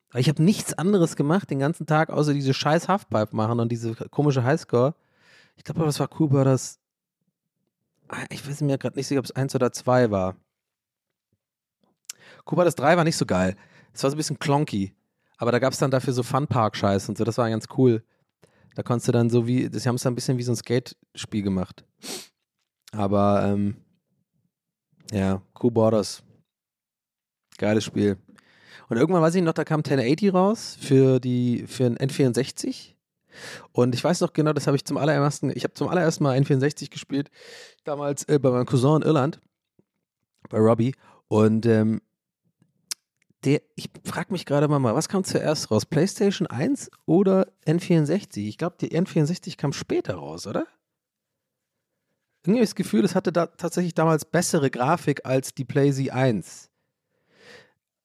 Aber 0.10 0.20
ich 0.20 0.30
habe 0.30 0.42
nichts 0.42 0.74
anderes 0.74 1.16
gemacht 1.16 1.50
den 1.52 1.60
ganzen 1.60 1.86
Tag, 1.86 2.10
außer 2.10 2.34
diese 2.34 2.54
scheiß 2.54 2.88
Halfpipe 2.88 3.36
machen 3.36 3.60
und 3.60 3.72
diese 3.72 3.94
komische 4.10 4.44
Highscore. 4.44 4.96
Ich 5.58 5.64
glaube, 5.64 5.84
das 5.84 6.00
war 6.00 6.10
cool, 6.20 6.32
war 6.32 6.48
ah, 6.48 6.58
ich 8.30 8.48
weiß 8.48 8.62
mir 8.62 8.78
gerade 8.78 8.98
nicht 8.98 9.08
sicher, 9.08 9.20
ob 9.20 9.26
es 9.26 9.32
eins 9.32 9.56
oder 9.56 9.72
zwei 9.72 10.12
war. 10.12 10.36
Kuba 12.46 12.64
das 12.64 12.76
3 12.76 12.98
war 12.98 13.04
nicht 13.04 13.18
so 13.18 13.26
geil. 13.26 13.56
Es 13.94 14.04
war 14.04 14.10
so 14.10 14.16
ein 14.16 14.18
bisschen 14.18 14.40
klonky. 14.40 14.96
Aber 15.38 15.52
da 15.52 15.60
gab 15.60 15.74
es 15.74 15.80
dann 15.80 15.92
dafür 15.92 16.14
so 16.14 16.24
Funpark-Scheiß 16.24 17.10
und 17.10 17.18
so, 17.18 17.24
das 17.24 17.38
war 17.38 17.50
ganz 17.50 17.68
cool. 17.78 18.04
Da 18.76 18.84
konntest 18.84 19.08
du 19.08 19.12
dann 19.12 19.30
so 19.30 19.46
wie, 19.48 19.70
das 19.70 19.86
haben 19.86 19.96
es 19.96 20.06
ein 20.06 20.16
bisschen 20.16 20.38
wie 20.38 20.44
so 20.44 20.52
ein 20.52 20.56
Skate-Spiel 20.56 21.44
gemacht. 21.44 21.84
Aber 22.92 23.44
ähm, 23.44 23.76
ja, 25.12 25.42
Cool 25.62 25.72
Borders. 25.72 26.24
Geiles 27.58 27.84
Spiel. 27.84 28.18
Und 28.90 28.98
irgendwann 28.98 29.22
weiß 29.22 29.36
ich 29.36 29.44
noch, 29.44 29.54
da 29.54 29.64
kam 29.64 29.80
1080 29.80 30.34
raus 30.34 30.78
für 30.80 31.20
die 31.20 31.66
für 31.68 31.86
ein 31.86 31.98
N64. 31.98 32.94
Und 33.72 33.96
ich 33.96 34.04
weiß 34.04 34.22
noch 34.22 34.34
genau, 34.34 34.54
das 34.54 34.68
habe 34.68 34.78
ich 34.78 34.86
zum 34.86 34.98
allerersten, 34.98 35.52
ich 35.56 35.64
habe 35.64 35.74
zum 35.74 35.88
allerersten 35.88 36.24
Mal 36.24 36.38
N64 36.38 36.90
gespielt, 36.90 37.30
damals 37.84 38.24
äh, 38.26 38.40
bei 38.40 38.50
meinem 38.50 38.66
Cousin 38.66 39.02
in 39.02 39.08
Irland, 39.08 39.40
bei 40.50 40.58
Robbie. 40.58 40.94
Und 41.28 41.66
ähm, 41.66 42.02
der, 43.44 43.62
ich 43.76 43.90
frage 44.04 44.32
mich 44.32 44.46
gerade 44.46 44.68
mal, 44.68 44.96
was 44.96 45.10
kam 45.10 45.24
zuerst 45.24 45.70
raus? 45.72 45.86
PlayStation 45.86 46.48
1 46.48 46.90
oder 47.06 47.48
N64? 47.66 48.48
Ich 48.48 48.58
glaube, 48.58 48.78
die 48.80 48.90
N64 48.90 49.58
kam 49.58 49.74
später 49.74 50.16
raus, 50.16 50.48
oder? 50.48 50.66
Irgendwie 52.44 52.62
das 52.62 52.76
Gefühl, 52.76 53.04
es 53.04 53.14
hatte 53.14 53.32
da 53.32 53.48
tatsächlich 53.48 53.94
damals 53.94 54.26
bessere 54.26 54.70
Grafik 54.70 55.26
als 55.26 55.54
die 55.54 55.66
PlayZ 55.66 56.10
1. 56.10 56.70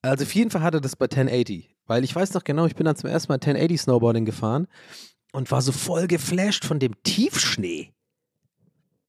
Also 0.03 0.25
auf 0.25 0.35
jeden 0.35 0.51
Fall 0.51 0.63
hatte 0.63 0.81
das 0.81 0.97
bei 0.97 1.05
1080, 1.05 1.77
weil 1.87 2.03
ich 2.03 2.15
weiß 2.15 2.35
noch 2.35 2.43
genau, 2.43 2.67
ich 2.67 2.75
bin 2.75 2.85
dann 2.85 2.97
zum 2.97 3.09
ersten 3.09 3.31
Mal 3.31 3.37
1080 3.37 3.83
Snowboarding 3.83 4.25
gefahren 4.25 4.67
und 5.33 5.51
war 5.51 5.63
so 5.63 5.73
voll 5.73 6.07
geflasht 6.07 6.65
von 6.65 6.79
dem 6.79 6.95
Tiefschnee. 7.03 7.93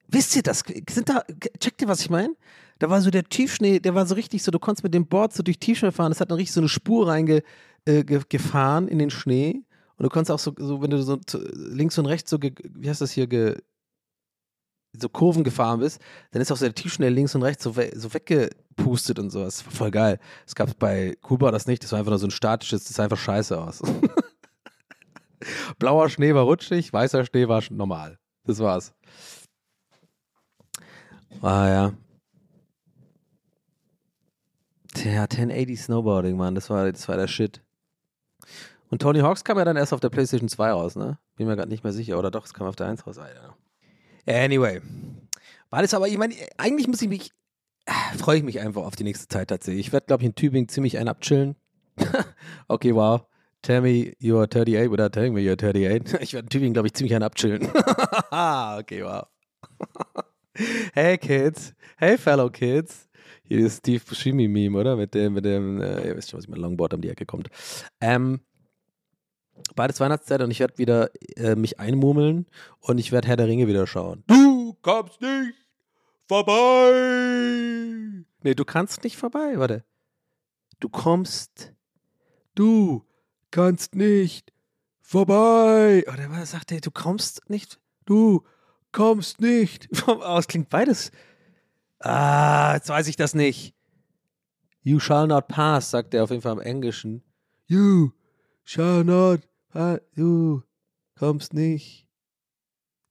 Wisst 0.07 0.35
ihr 0.35 0.43
das? 0.43 0.63
Sind 0.89 1.09
da, 1.09 1.23
checkt 1.59 1.81
ihr, 1.81 1.87
was 1.87 2.01
ich 2.01 2.09
meine? 2.09 2.35
Da 2.79 2.89
war 2.89 3.01
so 3.01 3.11
der 3.11 3.23
Tiefschnee, 3.23 3.79
der 3.79 3.95
war 3.95 4.05
so 4.05 4.15
richtig 4.15 4.43
so, 4.43 4.51
du 4.51 4.59
konntest 4.59 4.83
mit 4.83 4.93
dem 4.93 5.07
Board 5.07 5.33
so 5.33 5.43
durch 5.43 5.59
Tiefschnee 5.59 5.91
fahren, 5.91 6.11
es 6.11 6.19
hat 6.19 6.31
dann 6.31 6.37
richtig 6.37 6.53
so 6.53 6.61
eine 6.61 6.69
Spur 6.69 7.07
reingefahren 7.07 8.87
äh, 8.87 8.91
in 8.91 8.99
den 8.99 9.09
Schnee. 9.09 9.63
Und 9.97 10.03
du 10.03 10.09
konntest 10.09 10.31
auch 10.31 10.39
so, 10.39 10.53
so 10.57 10.81
wenn 10.81 10.89
du 10.89 11.01
so 11.01 11.19
links 11.53 11.97
und 11.97 12.07
rechts 12.07 12.29
so, 12.29 12.39
wie 12.41 12.89
heißt 12.89 13.01
das 13.01 13.11
hier, 13.11 13.27
ge, 13.27 13.57
so 14.99 15.09
Kurven 15.09 15.43
gefahren 15.43 15.79
bist, 15.79 15.99
dann 16.31 16.41
ist 16.41 16.51
auch 16.51 16.57
so 16.57 16.65
der 16.65 16.75
Tiefschnee 16.75 17.09
links 17.09 17.35
und 17.35 17.43
rechts 17.43 17.63
so, 17.63 17.75
we 17.75 17.91
so 17.95 18.13
weggepustet 18.13 19.19
und 19.19 19.29
so. 19.29 19.43
Das 19.43 19.65
war 19.65 19.71
voll 19.71 19.91
geil. 19.91 20.19
Es 20.45 20.55
gab 20.55 20.77
bei 20.77 21.15
Kuba 21.21 21.51
das 21.51 21.67
nicht, 21.67 21.83
das 21.83 21.91
war 21.91 21.99
einfach 21.99 22.11
nur 22.11 22.19
so 22.19 22.27
ein 22.27 22.31
statisches, 22.31 22.83
das 22.85 22.95
sah 22.95 23.03
einfach 23.03 23.17
scheiße 23.17 23.59
aus. 23.59 23.81
Blauer 25.79 26.09
Schnee 26.09 26.33
war 26.33 26.43
rutschig, 26.43 26.91
weißer 26.91 27.25
Schnee 27.25 27.47
war 27.47 27.63
normal. 27.69 28.19
Das 28.45 28.59
war's. 28.59 28.93
Ah 31.41 31.67
ja. 31.67 31.93
Tja, 34.93 35.23
1080 35.23 35.81
Snowboarding, 35.81 36.37
Mann, 36.37 36.55
das 36.55 36.69
war, 36.69 36.91
das 36.91 37.07
war 37.09 37.17
der 37.17 37.27
Shit. 37.27 37.61
Und 38.89 39.01
Tony 39.01 39.19
Hawks 39.21 39.43
kam 39.43 39.57
ja 39.57 39.65
dann 39.65 39.75
erst 39.75 39.91
auf 39.91 39.99
der 39.99 40.09
PlayStation 40.09 40.49
2 40.49 40.71
raus, 40.71 40.95
ne? 40.95 41.17
Bin 41.35 41.47
mir 41.47 41.55
gerade 41.55 41.69
nicht 41.69 41.83
mehr 41.83 41.93
sicher. 41.93 42.19
Oder 42.19 42.29
doch, 42.29 42.45
es 42.45 42.53
kam 42.53 42.67
auf 42.67 42.75
der 42.75 42.87
1 42.87 43.07
raus. 43.07 43.17
Alter. 43.17 43.57
Anyway. 44.27 44.81
War 45.71 45.81
das 45.81 45.95
aber, 45.95 46.07
ich 46.07 46.17
meine, 46.19 46.35
eigentlich 46.57 46.87
muss 46.87 47.01
ich 47.01 47.09
mich, 47.09 47.31
äh, 47.85 48.17
freue 48.17 48.37
ich 48.37 48.43
mich 48.43 48.59
einfach 48.59 48.83
auf 48.83 48.95
die 48.95 49.03
nächste 49.03 49.27
Zeit 49.27 49.47
tatsächlich. 49.47 49.87
Ich 49.87 49.93
werde, 49.93 50.05
glaube 50.05 50.21
ich, 50.21 50.27
in 50.27 50.35
Tübingen 50.35 50.69
ziemlich 50.69 50.99
einen 50.99 51.09
abchillen. 51.09 51.55
okay, 52.67 52.93
wow. 52.93 53.21
Tell 53.63 53.81
me 53.81 54.13
you're 54.19 54.45
38 54.45 54.89
without 54.89 55.13
telling 55.13 55.33
me 55.33 55.41
you're 55.41 55.55
38. 55.55 56.13
Ich 56.21 56.33
werde 56.33 56.45
in 56.45 56.49
Tübingen, 56.49 56.73
glaube 56.73 56.87
ich, 56.87 56.93
ziemlich 56.93 57.15
einen 57.15 57.23
abchillen. 57.23 57.63
okay, 57.71 59.03
wow. 59.03 59.25
hey 60.93 61.17
Kids, 61.17 61.73
hey 61.97 62.17
fellow 62.17 62.49
Kids. 62.49 63.07
Hier 63.45 63.59
ist 63.59 63.77
Steve 63.77 64.03
Buscemi-Meme, 64.03 64.77
oder? 64.77 64.97
Mit 64.97 65.13
dem, 65.13 65.33
mit 65.33 65.45
dem, 65.45 65.79
äh, 65.79 66.07
ihr 66.07 66.17
wisst 66.17 66.29
schon, 66.29 66.39
was 66.39 66.43
ich 66.43 66.49
mit 66.49 66.59
Longboard 66.59 66.93
um 66.93 67.01
die 67.01 67.09
Ecke 67.09 67.25
kommt. 67.25 67.47
Ähm, 68.01 68.41
beides 69.75 70.01
Weihnachtszeit 70.01 70.41
und 70.41 70.51
ich 70.51 70.59
werde 70.59 70.77
wieder 70.77 71.09
äh, 71.37 71.55
mich 71.55 71.79
einmurmeln 71.79 72.47
und 72.79 72.97
ich 72.97 73.13
werde 73.13 73.29
Herr 73.29 73.37
der 73.37 73.47
Ringe 73.47 73.67
wieder 73.67 73.87
schauen. 73.87 74.25
Du 74.27 74.73
kommst 74.81 75.21
nicht 75.21 75.53
vorbei! 76.27 76.91
Nee, 78.43 78.55
du 78.55 78.65
kannst 78.65 79.05
nicht 79.05 79.15
vorbei, 79.15 79.53
warte. 79.55 79.85
Du 80.81 80.89
kommst. 80.89 81.73
Du 82.55 83.05
kannst 83.53 83.93
nicht 83.93 84.51
vorbei. 85.01 86.03
Oder 86.11 86.29
was 86.31 86.51
sagt 86.51 86.71
er? 86.71 86.81
Du 86.81 86.89
kommst 86.89 87.49
nicht. 87.49 87.79
Du 88.05 88.43
kommst 88.91 89.39
nicht. 89.39 89.87
Oh, 90.07 90.37
es 90.37 90.47
klingt 90.47 90.69
beides. 90.69 91.11
Ah, 91.99 92.73
jetzt 92.73 92.89
weiß 92.89 93.07
ich 93.07 93.15
das 93.15 93.35
nicht. 93.35 93.75
You 94.81 94.99
shall 94.99 95.27
not 95.27 95.47
pass, 95.47 95.91
sagt 95.91 96.13
er 96.13 96.23
auf 96.23 96.31
jeden 96.31 96.41
Fall 96.41 96.53
im 96.53 96.61
Englischen. 96.61 97.23
You 97.67 98.11
shall 98.65 99.03
not, 99.03 99.41
ah, 99.73 99.99
du 100.15 100.63
kommst 101.17 101.53
nicht. 101.53 102.07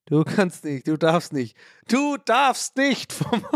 Du 0.07 0.25
kannst 0.25 0.65
nicht, 0.65 0.89
du 0.89 0.97
darfst 0.97 1.33
nicht. 1.33 1.57
Du 1.89 2.17
darfst 2.17 2.77
nicht. 2.77 3.13
Vom 3.13 3.47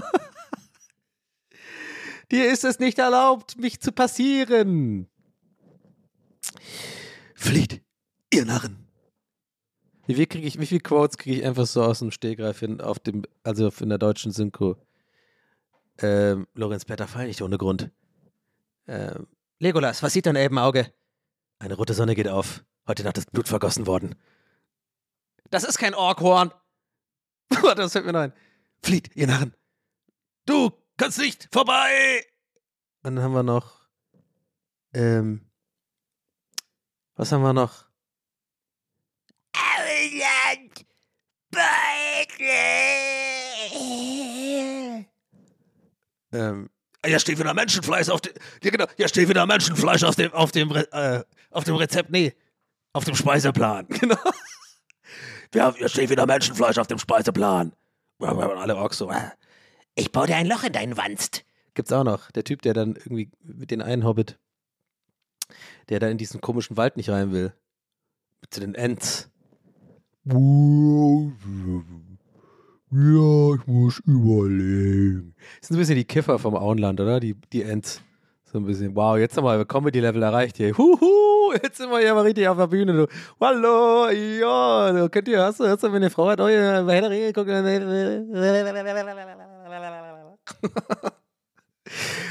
Dir 2.30 2.50
ist 2.50 2.64
es 2.64 2.78
nicht 2.78 2.98
erlaubt, 2.98 3.58
mich 3.58 3.80
zu 3.80 3.92
passieren. 3.92 5.08
Flieht, 7.34 7.82
ihr 8.32 8.44
Narren. 8.44 8.86
Wie 10.06 10.14
viel, 10.14 10.26
krieg 10.26 10.44
ich, 10.44 10.58
wie 10.60 10.66
viele 10.66 10.80
Quotes 10.80 11.18
kriege 11.18 11.38
ich 11.38 11.44
einfach 11.44 11.66
so 11.66 11.82
aus 11.82 11.98
dem 11.98 12.10
Stegreif 12.12 12.60
hin, 12.60 12.80
auf 12.80 12.98
dem, 12.98 13.24
also 13.42 13.70
in 13.80 13.88
der 13.88 13.98
deutschen 13.98 14.30
Synchro? 14.30 14.76
Ähm, 15.98 16.46
Lorenz 16.54 16.84
Petter 16.84 17.08
Fall 17.08 17.26
nicht 17.26 17.42
ohne 17.42 17.58
Grund. 17.58 17.90
Ähm, 18.86 19.26
Legolas, 19.58 20.02
was 20.02 20.12
sieht 20.12 20.26
dein 20.26 20.36
Elbenauge? 20.36 20.92
Eine 21.58 21.74
rote 21.74 21.94
Sonne 21.94 22.14
geht 22.14 22.28
auf. 22.28 22.64
Heute 22.86 23.02
Nacht 23.02 23.18
ist 23.18 23.32
Blut 23.32 23.48
vergossen 23.48 23.86
worden. 23.86 24.14
Das 25.50 25.64
ist 25.64 25.78
kein 25.78 25.94
Orkhorn. 25.94 26.52
Warte, 27.62 27.82
das 27.82 27.92
fällt 27.92 28.06
mir 28.06 28.12
noch 28.12 28.20
ein. 28.20 28.32
Flieht, 28.82 29.14
ihr 29.16 29.26
Narren. 29.26 29.54
Du 30.44 30.70
kannst 30.96 31.18
nicht 31.18 31.48
vorbei. 31.50 32.24
Und 33.02 33.16
dann 33.16 33.24
haben 33.24 33.32
wir 33.32 33.42
noch. 33.42 33.88
Ähm. 34.92 35.45
Was 37.16 37.32
haben 37.32 37.42
wir 37.42 37.52
noch? 37.52 37.86
Ausland. 40.26 40.86
Ähm. 46.32 46.70
Ja, 47.06 47.18
steht 47.20 47.38
wieder 47.38 47.54
Menschenfleisch 47.54 48.08
auf 48.08 48.20
dem. 48.20 48.34
Ja, 48.62 48.70
genau. 48.70 48.86
Ja, 48.96 49.08
steht 49.08 49.28
wieder 49.28 49.46
Menschenfleisch 49.46 50.02
auf 50.02 50.16
dem, 50.16 50.32
auf 50.32 50.50
dem, 50.50 50.74
äh, 50.74 51.22
auf 51.50 51.64
dem 51.64 51.76
Rezept. 51.76 52.10
Nee, 52.10 52.34
auf 52.92 53.04
dem 53.04 53.14
Speiseplan. 53.14 53.86
Genau. 54.00 54.18
Ja, 55.54 55.72
hier 55.74 55.88
steht 55.88 56.10
wieder 56.10 56.26
Menschenfleisch 56.26 56.76
auf 56.76 56.88
dem 56.88 56.98
Speiseplan. 56.98 57.72
Und 58.18 58.28
alle 58.28 58.76
Orks 58.76 58.98
so. 58.98 59.10
Äh. 59.10 59.30
Ich 59.94 60.10
baue 60.10 60.26
dir 60.26 60.36
ein 60.36 60.46
Loch 60.46 60.64
in 60.64 60.72
deinen 60.72 60.96
Wanst. 60.96 61.44
Gibt's 61.74 61.92
auch 61.92 62.04
noch. 62.04 62.30
Der 62.32 62.42
Typ, 62.44 62.62
der 62.62 62.74
dann 62.74 62.96
irgendwie 62.96 63.30
mit 63.42 63.70
den 63.70 63.80
einen 63.80 64.04
Hobbit, 64.04 64.38
der 65.88 66.00
da 66.00 66.08
in 66.08 66.18
diesen 66.18 66.40
komischen 66.40 66.76
Wald 66.76 66.96
nicht 66.96 67.10
rein 67.10 67.32
will. 67.32 67.52
Zu 68.50 68.60
den 68.60 68.74
Ents. 68.74 69.30
Ja, 72.90 73.54
ich 73.54 73.66
muss 73.66 73.98
überlegen. 74.06 75.34
Das 75.60 75.68
sind 75.68 75.76
ein 75.76 75.80
bisschen 75.80 75.96
die 75.96 76.04
Kiffer 76.04 76.38
vom 76.38 76.54
Auenland, 76.54 77.00
oder? 77.00 77.20
Die, 77.20 77.34
die 77.52 77.62
Ents. 77.62 78.00
So 78.44 78.58
ein 78.58 78.64
bisschen, 78.64 78.94
wow, 78.94 79.18
jetzt 79.18 79.36
haben 79.36 79.44
wir 79.44 79.64
Comedy-Level 79.64 80.22
erreicht 80.22 80.56
hier. 80.56 80.76
Huhu, 80.78 81.52
jetzt 81.62 81.78
sind 81.78 81.90
wir 81.90 81.98
hier 81.98 82.14
mal 82.14 82.22
richtig 82.22 82.46
auf 82.48 82.56
der 82.56 82.68
Bühne. 82.68 82.92
Du. 82.92 83.06
Hallo, 83.40 84.08
ja, 84.08 84.92
du 84.92 85.08
könnt 85.10 85.28
ihr, 85.28 85.42
hast 85.42 85.58
du, 85.60 85.64
hast 85.68 85.82
du, 85.82 85.88
wenn 85.88 85.96
eine 85.96 86.10
Frau 86.10 86.28
hat, 86.28 86.40
oh 86.40 86.48
ja, 86.48 86.86
Herr 86.86 87.10
Ringe 87.10 87.32
guckt. 87.32 87.50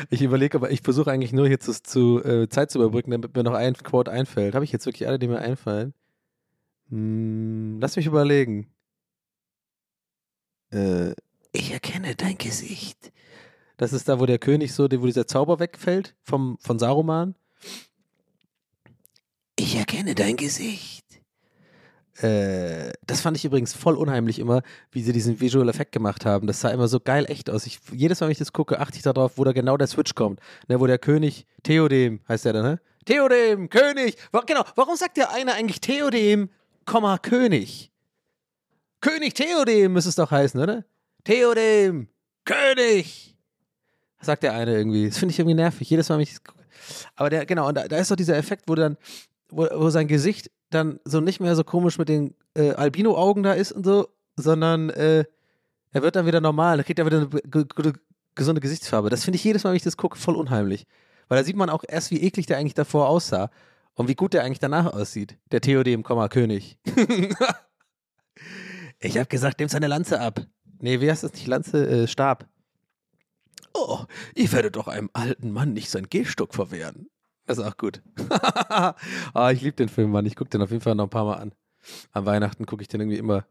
Ich 0.10 0.22
überlege, 0.22 0.58
aber 0.58 0.72
ich 0.72 0.82
versuche 0.82 1.12
eigentlich 1.12 1.34
nur 1.34 1.48
jetzt 1.48 1.66
zu, 1.66 1.82
zu 1.82 2.24
äh, 2.24 2.50
Zeit 2.50 2.72
zu 2.72 2.80
überbrücken, 2.80 3.12
damit 3.12 3.36
mir 3.36 3.44
noch 3.44 3.54
ein 3.54 3.74
Quote 3.74 4.12
einfällt. 4.12 4.56
Habe 4.56 4.66
ich 4.66 4.72
jetzt 4.72 4.86
wirklich 4.86 5.08
alle, 5.08 5.20
die 5.20 5.28
mir 5.28 5.40
einfallen? 5.40 5.94
Hm, 6.90 7.80
lass 7.80 7.96
mich 7.96 8.06
überlegen. 8.06 8.68
Äh, 10.72 11.14
ich 11.52 11.72
erkenne 11.72 12.16
dein 12.16 12.38
Gesicht. 12.38 13.12
Das 13.78 13.94
ist 13.94 14.08
da, 14.08 14.20
wo 14.20 14.26
der 14.26 14.40
König 14.40 14.74
so, 14.74 14.84
wo 14.86 15.06
dieser 15.06 15.28
Zauber 15.28 15.60
wegfällt 15.60 16.16
vom, 16.24 16.58
von 16.60 16.80
Saruman. 16.80 17.36
Ich 19.58 19.76
erkenne 19.76 20.16
dein 20.16 20.38
Gesicht. 20.38 21.05
Äh, 22.22 22.94
das 23.06 23.22
fand 23.22 23.36
ich 23.36 23.46
übrigens 23.46 23.74
voll 23.74 23.96
unheimlich 23.96 24.40
immer, 24.40 24.62
wie 24.92 25.02
sie 25.02 25.12
diesen 25.12 25.40
Visual 25.42 25.68
Effekt 25.68 25.92
gemacht 25.92 26.26
haben. 26.26 26.48
Das 26.48 26.62
sah 26.62 26.70
immer 26.70 26.88
so 26.88 27.00
geil 27.00 27.26
echt 27.28 27.50
aus. 27.50 27.66
Ich, 27.66 27.80
jedes 27.92 28.20
Mal, 28.20 28.28
wenn 28.28 28.32
ich 28.32 28.38
das 28.38 28.54
gucke, 28.54 28.80
achte 28.80 28.98
ich 28.98 29.04
darauf, 29.04 29.38
wo 29.38 29.44
da 29.44 29.52
genau 29.52 29.78
der 29.78 29.88
Switch 29.88 30.16
kommt. 30.16 30.40
Ne, 30.68 30.80
wo 30.80 30.88
der 30.88 30.98
König, 30.98 31.46
Theodem 31.64 32.22
heißt 32.28 32.46
der 32.46 32.54
da, 32.54 32.62
ne? 32.64 32.80
Theodem, 33.06 33.70
König. 33.70 34.18
Genau, 34.46 34.64
warum 34.76 34.96
sagt 34.96 35.18
der 35.18 35.32
eine 35.32 35.54
eigentlich 35.54 35.82
Theodem, 35.82 36.50
Komma, 36.86 37.18
König? 37.18 37.92
König 39.02 39.34
Theodem 39.34 39.94
müsste 39.94 40.10
es 40.10 40.16
doch 40.16 40.32
heißen, 40.32 40.60
oder? 40.60 40.86
Theodem, 41.24 42.08
König 42.46 43.36
sagt 44.26 44.44
der 44.44 44.54
eine 44.54 44.76
irgendwie. 44.76 45.08
Das 45.08 45.18
finde 45.18 45.34
ich 45.34 45.40
irgendwie 45.40 45.56
nervig. 45.56 45.90
Jedes 45.90 46.10
Mal, 46.10 46.16
wenn 46.16 46.24
ich 46.24 46.36
Aber 47.16 47.30
der, 47.30 47.46
genau, 47.46 47.68
und 47.68 47.76
da, 47.76 47.88
da 47.88 47.98
ist 47.98 48.12
doch 48.12 48.16
dieser 48.16 48.38
Effekt, 48.38 48.64
wo 48.68 48.76
dann, 48.76 48.98
wo, 49.50 49.68
wo 49.72 49.90
sein 49.90 50.08
Gesicht 50.08 50.50
dann 50.76 51.00
so 51.06 51.20
nicht 51.20 51.40
mehr 51.40 51.56
so 51.56 51.64
komisch 51.64 51.98
mit 51.98 52.10
den 52.10 52.36
äh, 52.56 52.72
Albino-Augen 52.72 53.44
da 53.44 53.54
ist 53.54 53.72
und 53.72 53.86
so, 53.86 54.10
sondern 54.36 54.90
äh, 54.92 55.26
er 55.92 56.02
wird 56.02 56.16
dann 56.16 56.26
wieder 56.26 56.42
normal. 56.42 56.78
Da 56.78 56.84
kriegt 56.84 57.00
er 57.00 57.06
wieder 57.06 57.28
eine 57.32 57.94
gesunde 58.36 58.62
Gesichtsfarbe. 58.62 59.10
Das 59.10 59.24
finde 59.24 59.38
ich 59.38 59.44
jedes 59.44 59.64
Mal, 59.64 59.72
wenn 59.72 59.78
ich 59.78 59.84
das 59.84 59.98
gucke, 59.98 60.18
voll 60.18 60.36
unheimlich. 60.36 60.86
Weil 61.28 61.40
da 61.40 61.44
sieht 61.44 61.56
man 61.56 61.70
auch 61.70 61.84
erst, 61.88 62.12
wie 62.12 62.22
eklig 62.22 62.46
der 62.46 62.58
eigentlich 62.58 62.74
davor 62.74 63.10
aussah 63.10 63.50
und 63.96 64.08
wie 64.08 64.16
gut 64.16 64.34
der 64.34 64.44
eigentlich 64.44 64.60
danach 64.60 64.94
aussieht. 64.94 65.38
Der 65.52 65.62
Theodem, 65.62 66.04
König. 66.04 66.78
ich 69.00 69.18
habe 69.18 69.28
gesagt, 69.28 69.60
nimm 69.60 69.70
seine 69.70 69.88
Lanze 69.88 70.20
ab. 70.20 70.42
Nee, 70.80 71.02
wie 71.02 71.10
heißt 71.10 71.24
das 71.24 71.34
nicht? 71.34 71.48
Lanze, 71.48 71.88
äh, 71.88 72.08
Stab. 72.08 72.46
Oh, 73.74 74.06
ich 74.34 74.52
werde 74.54 74.72
doch 74.72 74.88
einem 74.88 75.10
alten 75.14 75.52
Mann 75.52 75.74
nicht 75.74 75.90
sein 75.90 76.08
Gehstock 76.10 76.54
verwehren. 76.54 77.08
Das 77.46 77.58
ist 77.60 77.66
auch 77.66 77.78
gut. 77.78 78.02
ah, 78.30 79.52
ich 79.52 79.62
liebe 79.62 79.76
den 79.76 79.90
Film, 79.90 80.12
Mann. 80.12 80.26
Ich 80.26 80.36
gucke 80.36 80.50
den 80.50 80.62
auf 80.62 80.72
jeden 80.72 80.82
Fall 80.82 80.96
noch 80.96 81.06
ein 81.06 81.10
paar 81.10 81.26
Mal 81.26 81.36
an. 81.36 81.54
An 82.12 82.26
Weihnachten 82.26 82.66
gucke 82.66 82.82
ich 82.82 82.88
den 82.88 83.02
irgendwie 83.02 83.20
immer. 83.20 83.46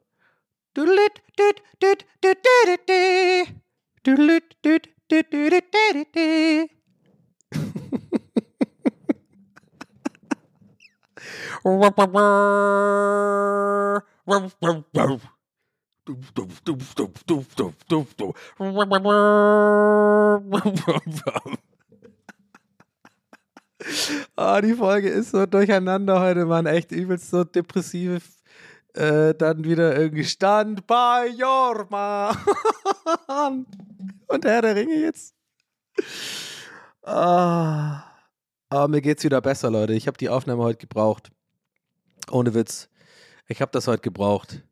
Oh, 24.36 24.58
die 24.62 24.74
Folge 24.74 25.08
ist 25.08 25.30
so 25.30 25.46
durcheinander 25.46 26.20
heute, 26.20 26.44
Mann. 26.46 26.66
Echt 26.66 26.92
übelst 26.92 27.30
so 27.30 27.44
depressiv. 27.44 28.30
Äh, 28.94 29.34
dann 29.34 29.64
wieder 29.64 29.96
irgendwie 29.98 30.24
Stand 30.24 30.86
bei 30.86 31.28
Jorma. 31.28 32.36
Und 34.28 34.44
Herr 34.44 34.62
der 34.62 34.76
Ringe 34.76 34.94
jetzt. 34.94 35.34
Ah. 37.02 38.04
Aber 38.68 38.88
mir 38.88 39.02
geht's 39.02 39.24
wieder 39.24 39.40
besser, 39.40 39.70
Leute. 39.70 39.94
Ich 39.94 40.06
habe 40.06 40.16
die 40.16 40.28
Aufnahme 40.28 40.62
heute 40.62 40.78
gebraucht. 40.78 41.30
Ohne 42.30 42.54
Witz. 42.54 42.88
Ich 43.46 43.60
habe 43.60 43.72
das 43.72 43.86
heute 43.86 44.02
gebraucht. 44.02 44.62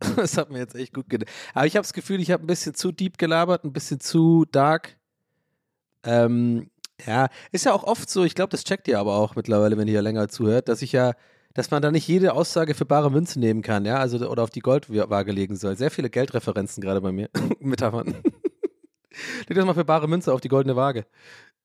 Das 0.16 0.36
hat 0.36 0.50
mir 0.50 0.58
jetzt 0.58 0.74
echt 0.74 0.92
gut 0.92 1.08
gedacht. 1.08 1.30
Aber 1.54 1.66
ich 1.66 1.76
habe 1.76 1.84
das 1.84 1.94
Gefühl, 1.94 2.20
ich 2.20 2.30
habe 2.30 2.44
ein 2.44 2.46
bisschen 2.46 2.74
zu 2.74 2.92
deep 2.92 3.16
gelabert, 3.16 3.64
ein 3.64 3.72
bisschen 3.72 4.00
zu 4.00 4.44
dark. 4.44 4.98
Ähm, 6.02 6.70
ja, 7.06 7.28
ist 7.52 7.64
ja 7.64 7.72
auch 7.72 7.84
oft 7.84 8.08
so, 8.08 8.24
ich 8.24 8.34
glaube, 8.34 8.50
das 8.50 8.64
checkt 8.64 8.88
ihr 8.88 8.98
aber 8.98 9.16
auch 9.16 9.36
mittlerweile, 9.36 9.76
wenn 9.76 9.88
ihr 9.88 10.02
länger 10.02 10.28
zuhört, 10.28 10.68
dass 10.68 10.82
ich 10.82 10.92
ja, 10.92 11.12
dass 11.54 11.70
man 11.70 11.82
da 11.82 11.90
nicht 11.90 12.08
jede 12.08 12.32
Aussage 12.34 12.74
für 12.74 12.84
bare 12.84 13.10
Münze 13.10 13.38
nehmen 13.38 13.62
kann, 13.62 13.84
ja, 13.84 13.98
also 13.98 14.28
oder 14.28 14.42
auf 14.42 14.50
die 14.50 14.60
Goldwaage 14.60 15.32
legen 15.32 15.56
soll. 15.56 15.76
Sehr 15.76 15.90
viele 15.90 16.10
Geldreferenzen 16.10 16.82
gerade 16.82 17.00
bei 17.00 17.12
mir. 17.12 17.30
Metaphern. 17.60 18.14
Leg 19.48 19.56
das 19.56 19.64
mal 19.64 19.74
für 19.74 19.84
bare 19.84 20.08
Münze 20.08 20.32
auf 20.32 20.40
die 20.40 20.48
goldene 20.48 20.76
Waage. 20.76 21.06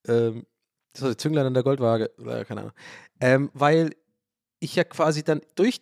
Ähm, 0.08 0.46
das 0.94 1.04
ist 1.04 1.22
Zünglein 1.22 1.46
an 1.46 1.54
der 1.54 1.64
Goldwaage, 1.64 2.12
oder 2.18 2.46
keine 2.46 2.62
Ahnung. 2.62 2.74
Ähm, 3.20 3.50
weil 3.54 3.96
ich 4.60 4.76
ja 4.76 4.84
quasi 4.84 5.24
dann 5.24 5.42
durch 5.56 5.82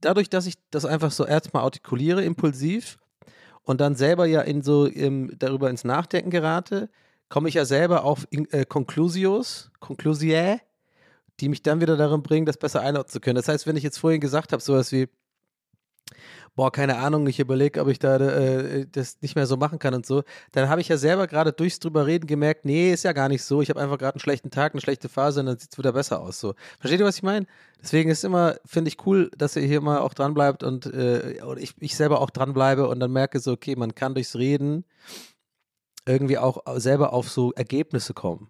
dadurch, 0.00 0.28
dass 0.28 0.46
ich 0.46 0.54
das 0.70 0.84
einfach 0.84 1.10
so 1.10 1.24
erstmal 1.24 1.62
artikuliere, 1.62 2.24
impulsiv 2.24 2.98
und 3.62 3.80
dann 3.80 3.94
selber 3.94 4.26
ja 4.26 4.40
in 4.42 4.62
so 4.62 4.86
im, 4.86 5.32
darüber 5.38 5.70
ins 5.70 5.84
Nachdenken 5.84 6.30
gerate, 6.30 6.90
komme 7.32 7.48
ich 7.48 7.54
ja 7.54 7.64
selber 7.64 8.04
auf 8.04 8.28
äh, 8.30 8.66
Conclusios, 8.66 9.70
Conclusiae, 9.80 10.60
die 11.40 11.48
mich 11.48 11.62
dann 11.62 11.80
wieder 11.80 11.96
darin 11.96 12.22
bringen, 12.22 12.44
das 12.44 12.58
besser 12.58 12.82
einordnen 12.82 13.10
zu 13.10 13.20
können. 13.20 13.36
Das 13.36 13.48
heißt, 13.48 13.66
wenn 13.66 13.74
ich 13.74 13.82
jetzt 13.82 13.96
vorhin 13.96 14.20
gesagt 14.20 14.52
habe, 14.52 14.62
sowas 14.62 14.92
wie, 14.92 15.08
boah, 16.54 16.70
keine 16.70 16.98
Ahnung, 16.98 17.26
ich 17.26 17.40
überlege, 17.40 17.80
ob 17.80 17.88
ich 17.88 17.98
da 17.98 18.16
äh, 18.16 18.86
das 18.86 19.16
nicht 19.22 19.34
mehr 19.34 19.46
so 19.46 19.56
machen 19.56 19.78
kann 19.78 19.94
und 19.94 20.04
so, 20.04 20.24
dann 20.50 20.68
habe 20.68 20.82
ich 20.82 20.88
ja 20.88 20.98
selber 20.98 21.26
gerade 21.26 21.54
durchs 21.54 21.78
drüber 21.80 22.06
reden 22.06 22.26
gemerkt, 22.26 22.66
nee, 22.66 22.92
ist 22.92 23.04
ja 23.04 23.14
gar 23.14 23.30
nicht 23.30 23.44
so. 23.44 23.62
Ich 23.62 23.70
habe 23.70 23.80
einfach 23.80 23.96
gerade 23.96 24.16
einen 24.16 24.20
schlechten 24.20 24.50
Tag, 24.50 24.74
eine 24.74 24.82
schlechte 24.82 25.08
Phase 25.08 25.40
und 25.40 25.46
dann 25.46 25.58
sieht 25.58 25.72
es 25.72 25.78
wieder 25.78 25.94
besser 25.94 26.20
aus. 26.20 26.38
So. 26.38 26.52
Versteht 26.80 27.00
ihr, 27.00 27.06
was 27.06 27.16
ich 27.16 27.22
meine? 27.22 27.46
Deswegen 27.80 28.10
ist 28.10 28.24
immer, 28.24 28.56
finde 28.66 28.90
ich 28.90 29.06
cool, 29.06 29.30
dass 29.38 29.56
ihr 29.56 29.62
hier 29.62 29.80
mal 29.80 30.00
auch 30.00 30.12
dran 30.12 30.34
bleibt 30.34 30.64
und, 30.64 30.84
äh, 30.84 31.32
ich, 31.56 31.72
ich 31.80 31.96
selber 31.96 32.20
auch 32.20 32.28
dran 32.28 32.52
bleibe 32.52 32.88
und 32.88 33.00
dann 33.00 33.10
merke 33.10 33.40
so, 33.40 33.52
okay, 33.52 33.74
man 33.74 33.94
kann 33.94 34.12
durchs 34.12 34.36
Reden 34.36 34.84
irgendwie 36.06 36.38
auch 36.38 36.62
selber 36.76 37.12
auf 37.12 37.30
so 37.30 37.52
Ergebnisse 37.52 38.14
kommen. 38.14 38.48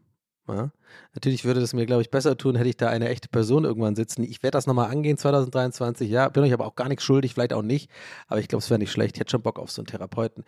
Ja. 0.48 0.72
Natürlich 1.14 1.44
würde 1.44 1.60
das 1.60 1.72
mir, 1.72 1.86
glaube 1.86 2.02
ich, 2.02 2.10
besser 2.10 2.36
tun, 2.36 2.56
hätte 2.56 2.68
ich 2.68 2.76
da 2.76 2.88
eine 2.88 3.08
echte 3.08 3.28
Person 3.28 3.64
irgendwann 3.64 3.94
sitzen. 3.94 4.24
Ich 4.24 4.42
werde 4.42 4.56
das 4.56 4.66
nochmal 4.66 4.90
angehen 4.90 5.16
2023. 5.16 6.10
Ja, 6.10 6.28
bin 6.28 6.42
euch 6.42 6.52
aber 6.52 6.66
auch 6.66 6.74
gar 6.74 6.88
nichts 6.88 7.04
schuldig, 7.04 7.34
vielleicht 7.34 7.52
auch 7.52 7.62
nicht. 7.62 7.90
Aber 8.26 8.40
ich 8.40 8.48
glaube, 8.48 8.62
es 8.62 8.70
wäre 8.70 8.78
nicht 8.78 8.90
schlecht. 8.90 9.16
Ich 9.16 9.20
hätte 9.20 9.30
schon 9.30 9.42
Bock 9.42 9.58
auf 9.58 9.70
so 9.70 9.80
einen 9.80 9.86
Therapeuten. 9.86 10.44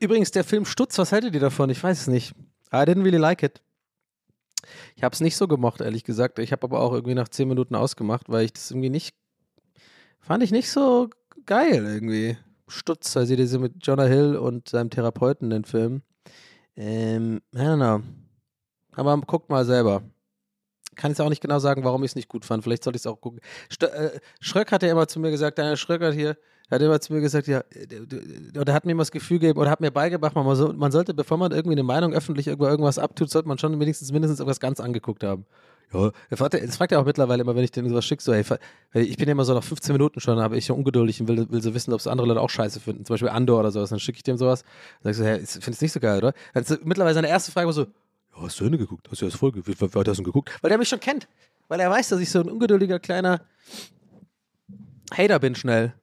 Übrigens, 0.00 0.30
der 0.30 0.44
Film 0.44 0.64
Stutz, 0.64 0.96
was 0.98 1.12
haltet 1.12 1.34
ihr 1.34 1.40
davon? 1.40 1.68
Ich 1.70 1.82
weiß 1.82 2.00
es 2.00 2.06
nicht. 2.06 2.34
I 2.72 2.78
didn't 2.78 3.04
really 3.04 3.18
like 3.18 3.42
it. 3.42 3.62
Ich 4.96 5.04
habe 5.04 5.12
es 5.12 5.20
nicht 5.20 5.36
so 5.36 5.46
gemocht, 5.46 5.82
ehrlich 5.82 6.04
gesagt. 6.04 6.38
Ich 6.38 6.52
habe 6.52 6.64
aber 6.64 6.80
auch 6.80 6.92
irgendwie 6.92 7.14
nach 7.14 7.28
zehn 7.28 7.48
Minuten 7.48 7.74
ausgemacht, 7.74 8.28
weil 8.28 8.46
ich 8.46 8.54
das 8.54 8.70
irgendwie 8.70 8.90
nicht. 8.90 9.14
Fand 10.20 10.42
ich 10.42 10.52
nicht 10.52 10.70
so 10.70 11.10
geil 11.44 11.84
irgendwie. 11.84 12.38
Stutz, 12.66 13.14
also 13.16 13.36
diese 13.36 13.58
mit 13.58 13.86
Jonah 13.86 14.06
Hill 14.06 14.36
und 14.36 14.70
seinem 14.70 14.88
Therapeuten, 14.88 15.50
den 15.50 15.64
Film. 15.64 16.02
Ähm, 16.76 17.40
I 17.54 17.58
don't 17.58 17.76
know. 17.76 18.02
Aber 18.96 19.16
guckt 19.18 19.50
mal 19.50 19.64
selber. 19.64 20.02
Kann 20.96 21.10
ich 21.10 21.20
auch 21.20 21.28
nicht 21.28 21.40
genau 21.40 21.58
sagen, 21.58 21.82
warum 21.84 22.04
ich 22.04 22.12
es 22.12 22.16
nicht 22.16 22.28
gut 22.28 22.44
fand. 22.44 22.62
Vielleicht 22.62 22.84
sollte 22.84 22.96
ich 22.96 23.02
es 23.02 23.06
auch 23.06 23.20
gucken. 23.20 23.40
St 23.72 23.84
äh, 23.84 24.20
Schröck 24.40 24.70
hat 24.70 24.82
ja 24.82 24.90
immer 24.90 25.08
zu 25.08 25.18
mir 25.18 25.30
gesagt, 25.30 25.58
Daniel 25.58 25.76
Schröck 25.76 26.02
hat 26.02 26.14
hier, 26.14 26.36
hat 26.70 26.80
immer 26.82 27.00
zu 27.00 27.12
mir 27.12 27.20
gesagt, 27.20 27.48
ja, 27.48 27.64
oder 28.58 28.72
hat 28.72 28.84
mir 28.84 28.92
immer 28.92 29.02
das 29.02 29.10
Gefühl 29.10 29.38
gegeben, 29.38 29.58
oder 29.58 29.70
hat 29.70 29.80
mir 29.80 29.90
beigebracht, 29.90 30.34
man, 30.36 30.56
so, 30.56 30.72
man 30.72 30.92
sollte, 30.92 31.12
bevor 31.12 31.36
man 31.36 31.50
irgendwie 31.52 31.74
eine 31.74 31.82
Meinung 31.82 32.12
öffentlich 32.12 32.46
über 32.46 32.70
irgendwas 32.70 32.98
abtut, 32.98 33.30
sollte 33.30 33.48
man 33.48 33.58
schon 33.58 33.78
wenigstens 33.80 34.12
mindestens 34.12 34.38
irgendwas 34.38 34.60
ganz 34.60 34.80
angeguckt 34.80 35.24
haben. 35.24 35.46
Ja, 35.94 36.10
er 36.28 36.36
fragt, 36.36 36.54
das 36.54 36.76
fragt 36.76 36.92
er 36.92 37.00
auch 37.00 37.04
mittlerweile 37.04 37.42
immer, 37.42 37.54
wenn 37.54 37.62
ich 37.62 37.70
denen 37.70 37.88
sowas 37.88 38.04
schicke, 38.04 38.22
so, 38.22 38.34
hey, 38.34 38.44
ich 38.92 39.16
bin 39.16 39.28
ja 39.28 39.32
immer 39.32 39.44
so 39.44 39.54
nach 39.54 39.62
15 39.62 39.92
Minuten 39.92 40.20
schon, 40.20 40.38
aber 40.38 40.56
ich 40.56 40.66
schon 40.66 40.76
ungeduldig 40.76 41.20
und 41.20 41.28
will, 41.28 41.48
will 41.50 41.62
so 41.62 41.72
wissen, 41.72 41.92
ob 41.92 42.00
es 42.00 42.06
andere 42.06 42.26
Leute 42.26 42.40
auch 42.40 42.50
scheiße 42.50 42.80
finden. 42.80 43.04
Zum 43.04 43.14
Beispiel 43.14 43.28
Andor 43.28 43.60
oder 43.60 43.70
sowas. 43.70 43.90
Dann 43.90 44.00
schicke 44.00 44.16
ich 44.16 44.24
dem 44.24 44.36
sowas. 44.36 44.64
Dann 45.02 45.12
sag 45.14 45.38
ich 45.38 45.46
so, 45.48 45.56
hey, 45.56 45.60
findest 45.62 45.80
du 45.80 45.84
nicht 45.84 45.92
so 45.92 46.00
geil, 46.00 46.18
oder? 46.18 46.34
Dann 46.52 46.64
ist 46.64 46.84
mittlerweile 46.84 47.14
seine 47.14 47.28
erste 47.28 47.52
Frage 47.52 47.66
war 47.66 47.72
so, 47.72 47.82
ja, 47.82 48.42
hast 48.42 48.58
du 48.58 48.64
Ende 48.64 48.78
geguckt? 48.78 49.08
Hast 49.10 49.22
du 49.22 49.26
das 49.26 49.36
Folge? 49.36 49.64
Wie 49.66 49.80
weit 49.80 50.08
hast 50.08 50.18
du 50.18 50.24
geguckt? 50.24 50.50
Weil 50.60 50.70
der 50.70 50.78
mich 50.78 50.88
schon 50.88 51.00
kennt. 51.00 51.28
Weil 51.68 51.80
er 51.80 51.90
weiß, 51.90 52.08
dass 52.08 52.20
ich 52.20 52.30
so 52.30 52.40
ein 52.40 52.50
ungeduldiger 52.50 52.98
kleiner 52.98 53.40
Hater 55.16 55.38
bin 55.38 55.54
schnell. 55.54 55.94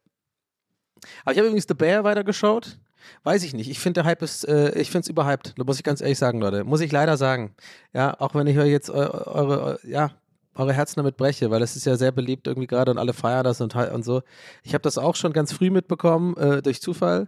Aber 1.24 1.34
ich 1.34 1.38
habe 1.38 1.48
übrigens 1.48 1.66
The 1.68 1.74
Bear 1.74 2.04
weitergeschaut. 2.04 2.80
Weiß 3.24 3.44
ich 3.44 3.54
nicht. 3.54 3.70
Ich 3.70 3.80
finde, 3.80 4.02
der 4.02 4.06
Hype 4.06 4.22
ist, 4.22 4.48
äh, 4.48 4.78
ich 4.80 4.92
finde 4.92 5.06
es 5.06 5.10
überhyped. 5.10 5.54
Da 5.58 5.64
muss 5.64 5.78
ich 5.78 5.84
ganz 5.84 6.02
ehrlich 6.02 6.18
sagen, 6.18 6.40
Leute. 6.40 6.64
Muss 6.64 6.82
ich 6.82 6.92
leider 6.92 7.18
sagen. 7.18 7.56
Ja, 7.94 8.20
auch 8.20 8.36
wenn 8.36 8.48
ich 8.48 8.58
euch 8.58 8.72
jetzt 8.72 8.90
eure, 8.90 9.28
eure, 9.28 9.80
ja, 9.84 10.12
eure 10.56 10.74
Herzen 10.74 10.98
damit 10.98 11.18
breche, 11.18 11.50
weil 11.50 11.62
es 11.62 11.76
ist 11.76 11.86
ja 11.86 11.96
sehr 11.96 12.12
beliebt 12.12 12.48
irgendwie 12.48 12.68
gerade 12.68 12.92
und 12.92 12.98
alle 12.98 13.14
feiern 13.14 13.44
das 13.44 13.62
und, 13.62 13.76
und 13.76 14.04
so. 14.04 14.22
Ich 14.64 14.74
habe 14.74 14.82
das 14.82 14.98
auch 14.98 15.16
schon 15.16 15.34
ganz 15.34 15.54
früh 15.54 15.70
mitbekommen, 15.70 16.36
äh, 16.38 16.62
durch 16.62 16.82
Zufall 16.82 17.28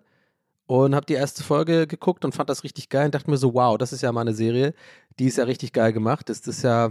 und 0.65 0.95
habe 0.95 1.05
die 1.05 1.13
erste 1.13 1.43
Folge 1.43 1.87
geguckt 1.87 2.25
und 2.25 2.33
fand 2.33 2.49
das 2.49 2.63
richtig 2.63 2.89
geil 2.89 3.05
und 3.05 3.15
dachte 3.15 3.29
mir 3.29 3.37
so, 3.37 3.53
wow, 3.53 3.77
das 3.77 3.93
ist 3.93 4.01
ja 4.01 4.11
mal 4.11 4.21
eine 4.21 4.33
Serie, 4.33 4.73
die 5.19 5.25
ist 5.25 5.37
ja 5.37 5.43
richtig 5.43 5.73
geil 5.73 5.93
gemacht. 5.93 6.29
Das 6.29 6.39
ist 6.39 6.63
ja 6.63 6.89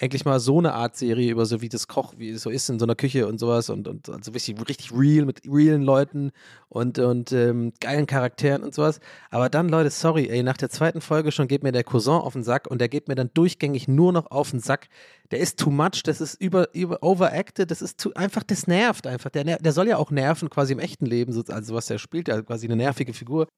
endlich 0.00 0.24
mal 0.24 0.40
so 0.40 0.58
eine 0.58 0.72
Art 0.72 0.96
Serie 0.96 1.30
über 1.30 1.44
so 1.44 1.60
wie 1.60 1.68
das 1.68 1.86
Koch, 1.86 2.14
wie 2.16 2.30
es 2.30 2.42
so 2.42 2.48
ist 2.48 2.70
in 2.70 2.78
so 2.78 2.86
einer 2.86 2.94
Küche 2.94 3.26
und 3.26 3.38
sowas 3.38 3.68
und, 3.68 3.86
und 3.86 4.08
also 4.08 4.32
richtig, 4.32 4.56
richtig 4.66 4.92
real 4.92 5.26
mit 5.26 5.42
realen 5.46 5.82
Leuten 5.82 6.32
und, 6.70 6.98
und 6.98 7.32
ähm, 7.32 7.74
geilen 7.80 8.06
Charakteren 8.06 8.62
und 8.62 8.74
sowas. 8.74 9.00
Aber 9.30 9.50
dann, 9.50 9.68
Leute, 9.68 9.90
sorry, 9.90 10.28
ey, 10.30 10.42
nach 10.42 10.56
der 10.56 10.70
zweiten 10.70 11.02
Folge 11.02 11.32
schon 11.32 11.48
geht 11.48 11.62
mir 11.62 11.72
der 11.72 11.84
Cousin 11.84 12.14
auf 12.14 12.32
den 12.32 12.42
Sack 12.42 12.66
und 12.66 12.80
der 12.80 12.88
geht 12.88 13.08
mir 13.08 13.14
dann 13.14 13.30
durchgängig 13.34 13.88
nur 13.88 14.12
noch 14.12 14.30
auf 14.30 14.50
den 14.52 14.60
Sack. 14.60 14.88
Der 15.32 15.38
ist 15.38 15.58
too 15.58 15.70
much, 15.70 16.02
das 16.02 16.22
ist 16.22 16.40
über, 16.40 16.74
über 16.74 17.02
overacted, 17.02 17.70
das 17.70 17.82
ist 17.82 18.00
zu, 18.00 18.14
einfach, 18.14 18.42
das 18.42 18.66
nervt 18.66 19.06
einfach. 19.06 19.28
Der, 19.28 19.44
der 19.44 19.72
soll 19.72 19.86
ja 19.86 19.98
auch 19.98 20.10
nerven 20.10 20.48
quasi 20.48 20.72
im 20.72 20.78
echten 20.78 21.04
Leben, 21.04 21.34
also 21.48 21.74
was 21.74 21.86
der 21.86 21.98
spielt, 21.98 22.28
ja 22.28 22.40
quasi 22.40 22.66
eine 22.66 22.76
nervige 22.76 23.12
Figur. 23.12 23.48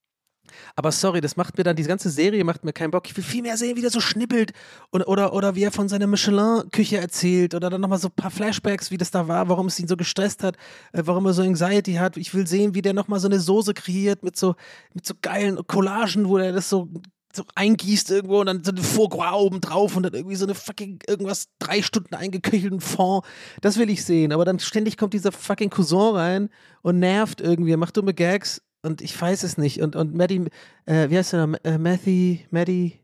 Aber 0.77 0.93
sorry, 0.93 1.21
das 1.21 1.37
macht 1.37 1.57
mir 1.57 1.65
dann, 1.65 1.77
diese 1.77 1.89
ganze 1.89 2.11
Serie 2.11 2.45
macht 2.45 2.65
mir 2.65 2.73
keinen 2.73 2.91
Bock. 2.91 3.07
Ich 3.07 3.17
will 3.17 3.25
viel 3.25 3.43
mehr 3.43 3.57
sehen, 3.57 3.77
wie 3.77 3.81
der 3.81 3.91
so 3.91 4.01
schnippelt 4.01 4.53
und, 4.91 5.03
oder, 5.03 5.33
oder 5.33 5.55
wie 5.55 5.63
er 5.63 5.73
von 5.73 5.89
seiner 5.89 6.07
Michelin-Küche 6.07 6.99
erzählt 6.99 7.55
oder 7.55 7.71
dann 7.71 7.81
nochmal 7.81 7.99
so 7.99 8.09
ein 8.09 8.15
paar 8.15 8.31
Flashbacks, 8.31 8.91
wie 8.91 8.99
das 8.99 9.11
da 9.11 9.29
war, 9.29 9.49
warum 9.49 9.67
es 9.67 9.79
ihn 9.79 9.89
so 9.89 9.97
gestresst 9.97 10.43
hat, 10.43 10.57
äh, 10.93 11.03
warum 11.05 11.27
er 11.27 11.33
so 11.33 11.43
Anxiety 11.43 11.95
hat. 11.95 12.17
Ich 12.17 12.35
will 12.35 12.47
sehen, 12.47 12.75
wie 12.75 12.83
der 12.83 12.95
nochmal 12.95 13.21
so 13.21 13.29
eine 13.29 13.41
Soße 13.41 13.75
kreiert 13.75 14.23
mit 14.23 14.37
so, 14.37 14.55
mit 14.95 15.07
so 15.07 15.15
geilen 15.21 15.59
Collagen, 15.67 16.29
wo 16.29 16.39
er 16.39 16.53
das 16.53 16.69
so 16.69 16.89
so 17.35 17.45
eingießt 17.55 18.11
irgendwo 18.11 18.41
und 18.41 18.47
dann 18.47 18.63
so 18.63 18.73
eine 18.73 18.83
Foie 18.83 19.33
oben 19.33 19.63
drauf 19.63 19.97
und 19.97 20.03
dann 20.03 20.13
irgendwie 20.13 20.37
so 20.37 20.45
eine 20.45 20.55
fucking 20.55 20.99
irgendwas 21.07 21.47
drei 21.59 21.81
Stunden 21.81 22.15
eingeköchelten 22.15 22.81
Fond. 22.81 23.25
Das 23.63 23.79
will 23.79 23.89
ich 23.89 24.05
sehen. 24.05 24.33
Aber 24.33 24.45
dann 24.45 24.59
ständig 24.59 24.99
kommt 24.99 25.15
dieser 25.15 25.33
fucking 25.33 25.71
Cousin 25.71 26.15
rein 26.15 26.49
und 26.83 26.99
nervt 26.99 27.41
irgendwie, 27.41 27.75
macht 27.77 27.97
dumme 27.97 28.13
Gags 28.13 28.61
und 28.83 29.01
ich 29.01 29.21
weiß 29.21 29.43
es 29.45 29.59
nicht. 29.59 29.81
Und, 29.81 29.97
und 29.97 30.15
Maddie, 30.15 30.47
äh, 30.87 31.09
wie 31.11 31.17
heißt 31.17 31.33
der 31.33 31.47
noch? 31.47 31.59
Äh, 31.65 31.79
Matthew, 31.79 32.39
Maddie, 32.51 33.01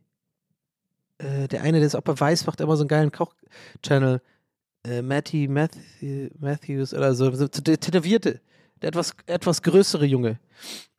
äh, 1.19 1.49
der 1.49 1.63
eine, 1.63 1.79
der 1.79 1.87
es 1.87 1.95
auch 1.95 2.03
bei 2.03 2.19
Weiß 2.19 2.47
macht, 2.47 2.61
immer 2.61 2.77
so 2.77 2.83
einen 2.83 2.89
geilen 2.89 3.13
Koch-Channel. 3.13 4.21
Äh, 4.85 5.03
Matty 5.03 5.49
Matthew, 5.49 6.31
Matthews 6.39 6.95
oder 6.95 7.15
so, 7.15 7.31
so 7.35 7.49
der 7.49 7.81
tätowierte, 7.81 8.41
der 8.81 8.89
etwas, 8.89 9.15
etwas 9.27 9.63
größere 9.63 10.07
Junge. 10.07 10.39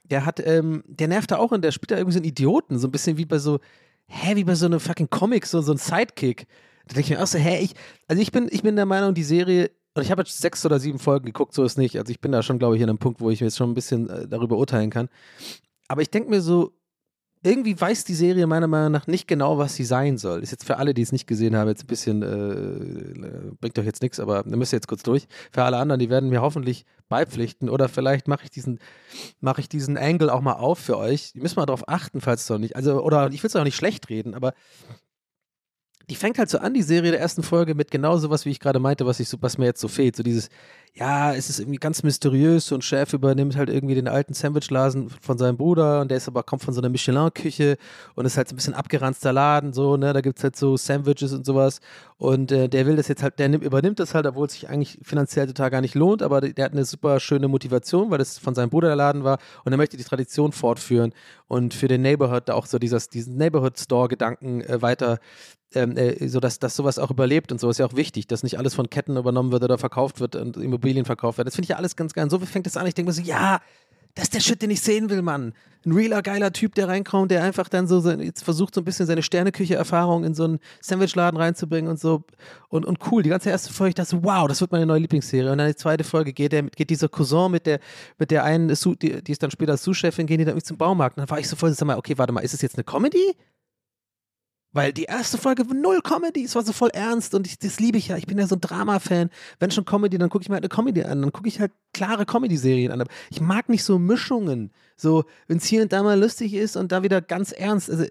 Der 0.03 0.25
hat, 0.25 0.45
ähm, 0.45 0.83
der 0.87 1.07
nervt 1.07 1.31
da 1.31 1.37
auch 1.37 1.51
und 1.51 1.63
der 1.63 1.71
spielt 1.71 1.91
da 1.91 1.97
irgendwie 1.97 2.13
so 2.13 2.19
einen 2.19 2.27
Idioten, 2.27 2.77
so 2.77 2.87
ein 2.87 2.91
bisschen 2.91 3.17
wie 3.17 3.25
bei 3.25 3.37
so, 3.37 3.59
hä, 4.07 4.35
wie 4.35 4.43
bei 4.43 4.55
so 4.55 4.65
einem 4.65 4.79
fucking 4.79 5.09
Comic, 5.09 5.45
so, 5.45 5.61
so 5.61 5.71
ein 5.71 5.77
Sidekick. 5.77 6.47
Da 6.87 6.95
denke 6.95 7.01
ich 7.01 7.09
mir 7.11 7.23
auch 7.23 7.27
so, 7.27 7.37
hä, 7.37 7.59
ich, 7.59 7.73
also 8.07 8.21
ich 8.21 8.31
bin, 8.31 8.49
ich 8.51 8.63
bin 8.63 8.75
der 8.75 8.85
Meinung, 8.85 9.13
die 9.13 9.23
Serie 9.23 9.71
und 9.95 10.03
ich 10.03 10.11
habe 10.11 10.21
jetzt 10.21 10.39
sechs 10.39 10.65
oder 10.65 10.79
sieben 10.79 10.99
Folgen 10.99 11.25
geguckt, 11.25 11.53
so 11.53 11.63
ist 11.63 11.77
nicht. 11.77 11.97
Also 11.97 12.11
ich 12.11 12.21
bin 12.21 12.31
da 12.31 12.43
schon, 12.43 12.59
glaube 12.59 12.77
ich, 12.77 12.83
an 12.83 12.89
einem 12.89 12.99
Punkt, 12.99 13.21
wo 13.21 13.29
ich 13.29 13.39
jetzt 13.39 13.57
schon 13.57 13.71
ein 13.71 13.75
bisschen 13.75 14.09
äh, 14.09 14.27
darüber 14.27 14.57
urteilen 14.57 14.89
kann. 14.89 15.09
Aber 15.87 16.01
ich 16.01 16.11
denke 16.11 16.29
mir 16.29 16.41
so, 16.41 16.73
irgendwie 17.41 17.79
weiß 17.79 18.03
die 18.03 18.15
Serie 18.15 18.47
meiner 18.47 18.67
Meinung 18.67 18.91
nach 18.91 19.07
nicht 19.07 19.27
genau, 19.27 19.57
was 19.57 19.75
sie 19.75 19.85
sein 19.85 20.17
soll. 20.17 20.43
Ist 20.43 20.51
jetzt 20.51 20.65
für 20.65 20.77
alle, 20.77 20.93
die 20.93 21.01
es 21.01 21.13
nicht 21.13 21.25
gesehen 21.25 21.55
haben, 21.55 21.69
jetzt 21.69 21.83
ein 21.83 21.87
bisschen, 21.87 22.21
äh, 22.21 23.51
bringt 23.59 23.79
euch 23.79 23.85
jetzt 23.85 24.01
nichts, 24.01 24.19
aber 24.19 24.45
ihr 24.45 24.57
müsst 24.57 24.73
jetzt 24.73 24.87
kurz 24.87 25.03
durch. 25.03 25.27
Für 25.51 25.63
alle 25.63 25.77
anderen, 25.77 25.99
die 25.99 26.09
werden 26.09 26.29
mir 26.29 26.41
hoffentlich 26.41 26.85
beipflichten 27.07 27.69
oder 27.69 27.87
vielleicht 27.87 28.27
mache 28.27 28.43
ich 28.43 28.49
diesen, 28.49 28.79
mache 29.39 29.61
ich 29.61 29.69
diesen 29.69 29.97
Angle 29.97 30.33
auch 30.33 30.41
mal 30.41 30.53
auf 30.53 30.79
für 30.79 30.97
euch. 30.97 31.31
Ihr 31.33 31.41
müsst 31.41 31.55
mal 31.55 31.65
darauf 31.65 31.87
achten, 31.87 32.19
falls 32.19 32.43
es 32.43 32.49
noch 32.49 32.57
nicht, 32.59 32.75
also, 32.75 33.01
oder 33.01 33.31
ich 33.31 33.41
will 33.41 33.47
es 33.47 33.55
auch 33.55 33.63
nicht 33.63 33.77
schlecht 33.77 34.09
reden, 34.09 34.33
aber 34.33 34.53
die 36.09 36.15
fängt 36.15 36.39
halt 36.39 36.49
so 36.49 36.57
an, 36.57 36.73
die 36.73 36.81
Serie 36.81 37.11
der 37.11 37.19
ersten 37.19 37.43
Folge, 37.43 37.75
mit 37.75 37.91
genau 37.91 38.17
sowas, 38.17 38.45
wie 38.45 38.51
ich 38.51 38.59
gerade 38.59 38.79
meinte, 38.79 39.05
was, 39.05 39.19
ich 39.19 39.29
so, 39.29 39.37
was 39.41 39.57
mir 39.57 39.65
jetzt 39.65 39.81
so 39.81 39.87
fehlt. 39.87 40.15
So 40.15 40.23
dieses, 40.23 40.49
ja, 40.93 41.33
es 41.33 41.49
ist 41.49 41.59
irgendwie 41.59 41.79
ganz 41.79 42.03
mysteriös 42.03 42.71
und 42.71 42.83
Chef 42.83 43.13
übernimmt 43.13 43.55
halt 43.55 43.69
irgendwie 43.69 43.95
den 43.95 44.07
alten 44.07 44.33
Sandwichladen 44.33 45.09
von 45.21 45.37
seinem 45.37 45.55
Bruder 45.55 46.01
und 46.01 46.11
der 46.11 46.17
ist 46.17 46.27
aber, 46.27 46.43
kommt 46.43 46.63
von 46.63 46.73
so 46.73 46.81
einer 46.81 46.89
Michelin-Küche 46.89 47.77
und 48.15 48.25
ist 48.25 48.37
halt 48.37 48.49
so 48.49 48.53
ein 48.53 48.57
bisschen 48.57 48.73
abgeranzter 48.73 49.31
Laden, 49.31 49.71
so, 49.71 49.97
ne, 49.97 50.11
da 50.13 50.21
gibt 50.21 50.39
es 50.39 50.43
halt 50.43 50.55
so 50.55 50.75
Sandwiches 50.77 51.31
und 51.33 51.45
sowas 51.45 51.79
und 52.17 52.51
äh, 52.51 52.67
der 52.67 52.85
will 52.85 52.95
das 52.95 53.07
jetzt 53.07 53.23
halt, 53.23 53.39
der 53.39 53.49
nimmt, 53.49 53.63
übernimmt 53.63 53.99
das 53.99 54.13
halt, 54.13 54.25
obwohl 54.25 54.47
es 54.47 54.53
sich 54.53 54.69
eigentlich 54.69 54.99
finanziell 55.03 55.47
total 55.47 55.69
gar 55.69 55.81
nicht 55.81 55.95
lohnt, 55.95 56.21
aber 56.21 56.41
der 56.41 56.65
hat 56.65 56.73
eine 56.73 56.85
super 56.85 57.19
schöne 57.19 57.47
Motivation, 57.47 58.11
weil 58.11 58.17
das 58.17 58.37
von 58.37 58.55
seinem 58.55 58.69
Bruder 58.69 58.87
der 58.87 58.97
Laden 58.97 59.23
war 59.23 59.39
und 59.63 59.71
er 59.71 59.77
möchte 59.77 59.95
die 59.95 60.03
Tradition 60.03 60.51
fortführen 60.51 61.13
und 61.47 61.73
für 61.73 61.87
den 61.87 62.01
Neighborhood 62.01 62.49
auch 62.49 62.65
so 62.65 62.79
dieses, 62.79 63.09
diesen 63.09 63.37
Neighborhood-Store-Gedanken 63.37 64.61
äh, 64.61 64.81
weiter 64.81 65.19
ähm, 65.75 65.97
äh, 65.97 66.27
so 66.27 66.39
dass, 66.39 66.59
dass 66.59 66.75
sowas 66.75 66.97
auch 66.97 67.11
überlebt 67.11 67.51
und 67.51 67.59
so 67.59 67.69
ist 67.69 67.77
ja 67.77 67.85
auch 67.85 67.95
wichtig, 67.95 68.27
dass 68.27 68.43
nicht 68.43 68.57
alles 68.57 68.73
von 68.73 68.89
Ketten 68.89 69.17
übernommen 69.17 69.51
wird 69.51 69.63
oder 69.63 69.77
verkauft 69.77 70.19
wird 70.19 70.35
und 70.35 70.57
Immobilien 70.79 71.05
verkauft 71.05 71.37
werden. 71.37 71.47
Das 71.47 71.55
finde 71.55 71.65
ich 71.65 71.69
ja 71.69 71.75
alles 71.77 71.95
ganz 71.95 72.13
geil. 72.13 72.23
Und 72.23 72.29
so 72.29 72.39
fängt 72.39 72.67
es 72.67 72.77
an. 72.77 72.87
Ich 72.87 72.93
denke 72.93 73.09
mir 73.09 73.13
so, 73.13 73.21
ja, 73.21 73.61
das 74.15 74.25
ist 74.25 74.33
der 74.33 74.39
Shit, 74.39 74.61
den 74.61 74.71
ich 74.71 74.81
sehen 74.81 75.09
will, 75.09 75.21
Mann. 75.21 75.53
Ein 75.85 75.93
realer, 75.93 76.21
geiler 76.21 76.51
Typ, 76.51 76.75
der 76.75 76.89
reinkommt, 76.89 77.31
der 77.31 77.41
einfach 77.41 77.69
dann 77.69 77.87
so 77.87 78.01
jetzt 78.11 78.43
versucht, 78.43 78.75
so 78.75 78.81
ein 78.81 78.83
bisschen 78.83 79.05
seine 79.05 79.23
Sterneküche-Erfahrung 79.23 80.25
in 80.25 80.33
so 80.33 80.43
einen 80.43 80.59
Sandwichladen 80.81 81.39
reinzubringen 81.39 81.89
und 81.89 81.99
so. 81.99 82.23
Und, 82.67 82.85
und 82.85 82.99
cool. 83.11 83.23
Die 83.23 83.29
ganze 83.29 83.49
erste 83.49 83.71
Folge, 83.71 83.89
ich 83.89 83.95
dachte 83.95 84.21
wow, 84.23 84.47
das 84.47 84.59
wird 84.59 84.71
meine 84.71 84.85
neue 84.85 84.99
Lieblingsserie. 84.99 85.51
Und 85.51 85.57
dann 85.57 85.67
die 85.67 85.75
zweite 85.75 86.03
Folge 86.03 86.33
geht, 86.33 86.51
der, 86.51 86.63
geht 86.63 86.89
dieser 86.89 87.07
Cousin 87.07 87.51
mit 87.51 87.65
der, 87.65 87.79
mit 88.17 88.31
der 88.31 88.43
einen, 88.43 88.67
die, 88.67 89.23
die 89.23 89.31
ist 89.31 89.41
dann 89.41 89.51
später 89.51 89.77
Sous-Chefin, 89.77 90.25
gehen 90.25 90.39
die 90.39 90.45
dann 90.45 90.53
irgendwie 90.53 90.67
zum 90.67 90.77
Baumarkt. 90.77 91.17
Und 91.17 91.21
dann 91.21 91.29
war 91.29 91.39
ich 91.39 91.47
so 91.47 91.55
voll, 91.55 91.71
sag 91.73 91.85
mal, 91.85 91.97
okay, 91.97 92.17
warte 92.17 92.33
mal, 92.33 92.41
ist 92.41 92.53
es 92.53 92.61
jetzt 92.61 92.75
eine 92.75 92.83
Comedy? 92.83 93.35
Weil 94.71 94.93
die 94.93 95.05
erste 95.05 95.39
Folge 95.39 95.63
null 95.63 96.01
Comedy, 96.01 96.43
es 96.43 96.53
war 96.53 96.63
so 96.63 96.73
voll 96.73 96.89
ernst 96.93 97.33
und 97.33 97.47
ich, 97.47 97.57
das 97.57 97.79
liebe 97.79 97.97
ich 97.97 98.09
ja. 98.09 98.17
Ich 98.17 98.27
bin 98.27 98.37
ja 98.37 98.45
so 98.45 98.55
ein 98.55 98.61
Drama-Fan. 98.61 99.31
Wenn 99.59 99.71
schon 99.71 99.85
Comedy, 99.85 100.19
dann 100.19 100.29
gucke 100.29 100.43
ich 100.43 100.49
mir 100.49 100.55
halt 100.55 100.63
eine 100.63 100.69
Comedy 100.69 101.03
an. 101.03 101.21
Dann 101.21 101.31
gucke 101.31 101.47
ich 101.47 101.59
halt 101.59 101.71
klare 101.91 102.25
Comedy-Serien 102.25 102.91
an. 102.91 103.03
Ich 103.31 103.41
mag 103.41 103.67
nicht 103.69 103.83
so 103.83 103.97
Mischungen. 103.97 104.71
So, 104.95 105.23
wenn 105.47 105.57
es 105.57 105.65
hier 105.65 105.81
und 105.81 105.91
da 105.91 106.03
mal 106.03 106.19
lustig 106.19 106.53
ist 106.53 106.75
und 106.75 106.91
da 106.91 107.01
wieder 107.01 107.19
ganz 107.21 107.51
ernst. 107.51 107.89
Also, 107.89 108.05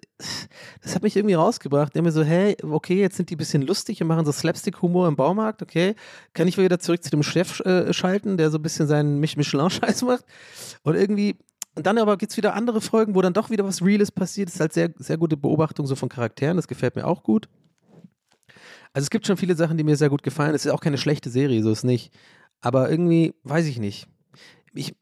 das 0.83 0.95
hat 0.97 1.03
mich 1.03 1.17
irgendwie 1.17 1.35
rausgebracht. 1.35 1.95
Der 1.95 2.03
mir 2.03 2.11
so, 2.11 2.25
hey, 2.25 2.57
okay, 2.63 2.99
jetzt 2.99 3.17
sind 3.17 3.31
die 3.31 3.37
ein 3.37 3.39
bisschen 3.39 3.63
lustig 3.63 4.03
und 4.03 4.09
machen 4.09 4.27
so 4.27 4.33
Slapstick-Humor 4.33 5.07
im 5.07 5.15
Baumarkt, 5.15 5.63
okay. 5.63 5.95
Kann 6.33 6.49
ich 6.49 6.59
wieder 6.59 6.81
zurück 6.81 7.05
zu 7.05 7.11
dem 7.11 7.23
Chef 7.23 7.61
äh, 7.61 7.93
schalten, 7.93 8.37
der 8.37 8.51
so 8.51 8.59
ein 8.59 8.63
bisschen 8.63 8.89
seinen 8.89 9.21
Michelin-Scheiß 9.21 10.03
macht. 10.03 10.25
Und 10.83 10.97
irgendwie, 10.97 11.37
und 11.79 11.87
dann 11.87 11.97
aber 11.97 12.17
gibt 12.17 12.33
es 12.33 12.37
wieder 12.37 12.55
andere 12.55 12.81
Folgen, 12.81 13.15
wo 13.15 13.23
dann 13.23 13.33
doch 13.33 13.51
wieder 13.51 13.65
was 13.65 13.85
Reales 13.85 14.11
passiert. 14.11 14.49
Das 14.49 14.57
ist 14.57 14.61
halt 14.61 14.73
sehr, 14.73 14.91
sehr 14.97 15.17
gute 15.17 15.37
Beobachtung 15.37 15.87
so 15.87 15.95
von 15.95 16.09
Charakteren. 16.09 16.57
Das 16.57 16.67
gefällt 16.67 16.97
mir 16.97 17.07
auch 17.07 17.23
gut. 17.23 17.49
Also 18.93 19.05
es 19.05 19.11
gibt 19.11 19.29
schon 19.29 19.37
viele 19.37 19.55
Sachen, 19.55 19.77
die 19.77 19.85
mir 19.85 19.97
sehr 19.97 20.09
gut 20.11 20.25
gefallen. 20.25 20.57
Es 20.57 20.67
ist 20.67 20.73
auch 20.73 20.81
keine 20.81 20.99
schlechte 20.99 21.31
Serie, 21.31 21.63
so 21.63 21.71
ist 21.71 21.85
nicht. 21.85 22.13
Aber 22.61 22.91
irgendwie, 22.91 23.33
weiß 23.45 23.67
ich 23.67 23.79
nicht. 23.79 24.09
Ich, 24.75 24.97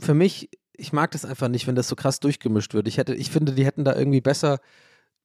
für 0.00 0.14
mich, 0.14 0.48
ich 0.72 0.94
mag 0.94 1.10
das 1.10 1.26
einfach 1.26 1.48
nicht, 1.48 1.66
wenn 1.66 1.74
das 1.74 1.86
so 1.86 1.96
krass 1.96 2.18
durchgemischt 2.18 2.72
wird. 2.72 2.88
Ich 2.88 2.96
hätte, 2.96 3.14
ich 3.14 3.30
finde, 3.30 3.52
die 3.52 3.66
hätten 3.66 3.84
da 3.84 3.94
irgendwie 3.94 4.22
besser 4.22 4.60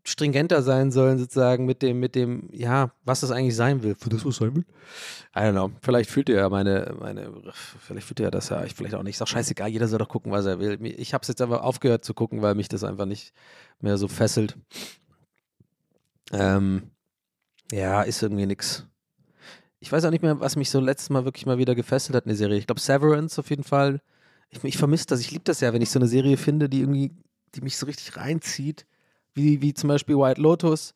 stringenter 0.04 0.64
sein 0.64 0.92
sollen, 0.92 1.20
sozusagen, 1.20 1.66
mit 1.66 1.82
dem, 1.82 2.00
mit 2.00 2.16
dem, 2.16 2.50
ja, 2.52 2.92
was 3.04 3.22
das 3.22 3.32
eigentlich 3.32 3.56
sein 3.56 3.84
will. 3.84 3.96
Für 3.96 4.10
das, 4.10 4.26
was 4.26 4.38
sein 4.38 4.56
will? 4.56 4.66
I 5.36 5.40
don't 5.40 5.52
know. 5.52 5.72
Vielleicht 5.82 6.10
fühlt 6.10 6.30
ihr 6.30 6.36
ja 6.38 6.50
meine, 6.50 6.96
meine, 7.00 7.32
vielleicht 7.80 8.08
fühlt 8.08 8.20
ihr 8.20 8.26
ja 8.26 8.32
das 8.32 8.50
ja, 8.50 8.64
ich 8.64 8.74
vielleicht 8.74 8.96
auch 8.96 9.04
nicht. 9.04 9.16
Ist 9.16 9.22
doch 9.22 9.28
scheißegal, 9.28 9.70
jeder 9.70 9.88
soll 9.88 10.00
doch 10.00 10.10
gucken, 10.10 10.32
was 10.32 10.46
er 10.46 10.60
will. 10.60 10.80
Ich 10.82 11.14
habe 11.14 11.22
es 11.22 11.28
jetzt 11.28 11.42
einfach 11.42 11.62
aufgehört 11.62 12.04
zu 12.04 12.14
gucken, 12.14 12.42
weil 12.42 12.56
mich 12.56 12.68
das 12.68 12.84
einfach 12.84 13.06
nicht 13.06 13.34
mehr 13.80 13.98
so 13.98 14.08
fesselt. 14.08 14.58
Ähm, 16.32 16.92
ja, 17.72 18.02
ist 18.02 18.24
irgendwie 18.24 18.48
nix. 18.48 18.88
Ich 19.80 19.92
weiß 19.92 20.06
auch 20.06 20.12
nicht 20.12 20.24
mehr, 20.24 20.40
was 20.40 20.56
mich 20.56 20.70
so 20.70 20.80
letztes 20.80 21.10
Mal 21.10 21.26
wirklich 21.26 21.46
mal 21.46 21.58
wieder 21.58 21.76
gefesselt 21.76 22.16
hat 22.16 22.26
in 22.26 22.30
der 22.30 22.38
Serie. 22.38 22.58
Ich 22.58 22.68
glaube, 22.68 22.82
Severance 22.82 23.40
auf 23.40 23.50
jeden 23.50 23.64
Fall. 23.64 24.02
Ich, 24.50 24.64
ich 24.64 24.78
vermisse 24.78 25.06
das. 25.08 25.22
Ich 25.22 25.32
liebe 25.32 25.44
das 25.44 25.60
ja, 25.60 25.74
wenn 25.74 25.82
ich 25.82 25.90
so 25.92 26.00
eine 26.00 26.08
Serie 26.08 26.38
finde, 26.38 26.70
die 26.70 26.82
irgendwie, 26.82 27.12
die 27.56 27.62
mich 27.62 27.78
so 27.78 27.86
richtig 27.86 28.18
reinzieht 28.18 28.86
wie, 29.34 29.62
wie 29.62 29.74
zum 29.74 29.88
Beispiel 29.88 30.18
White 30.18 30.42
Lotus. 30.42 30.94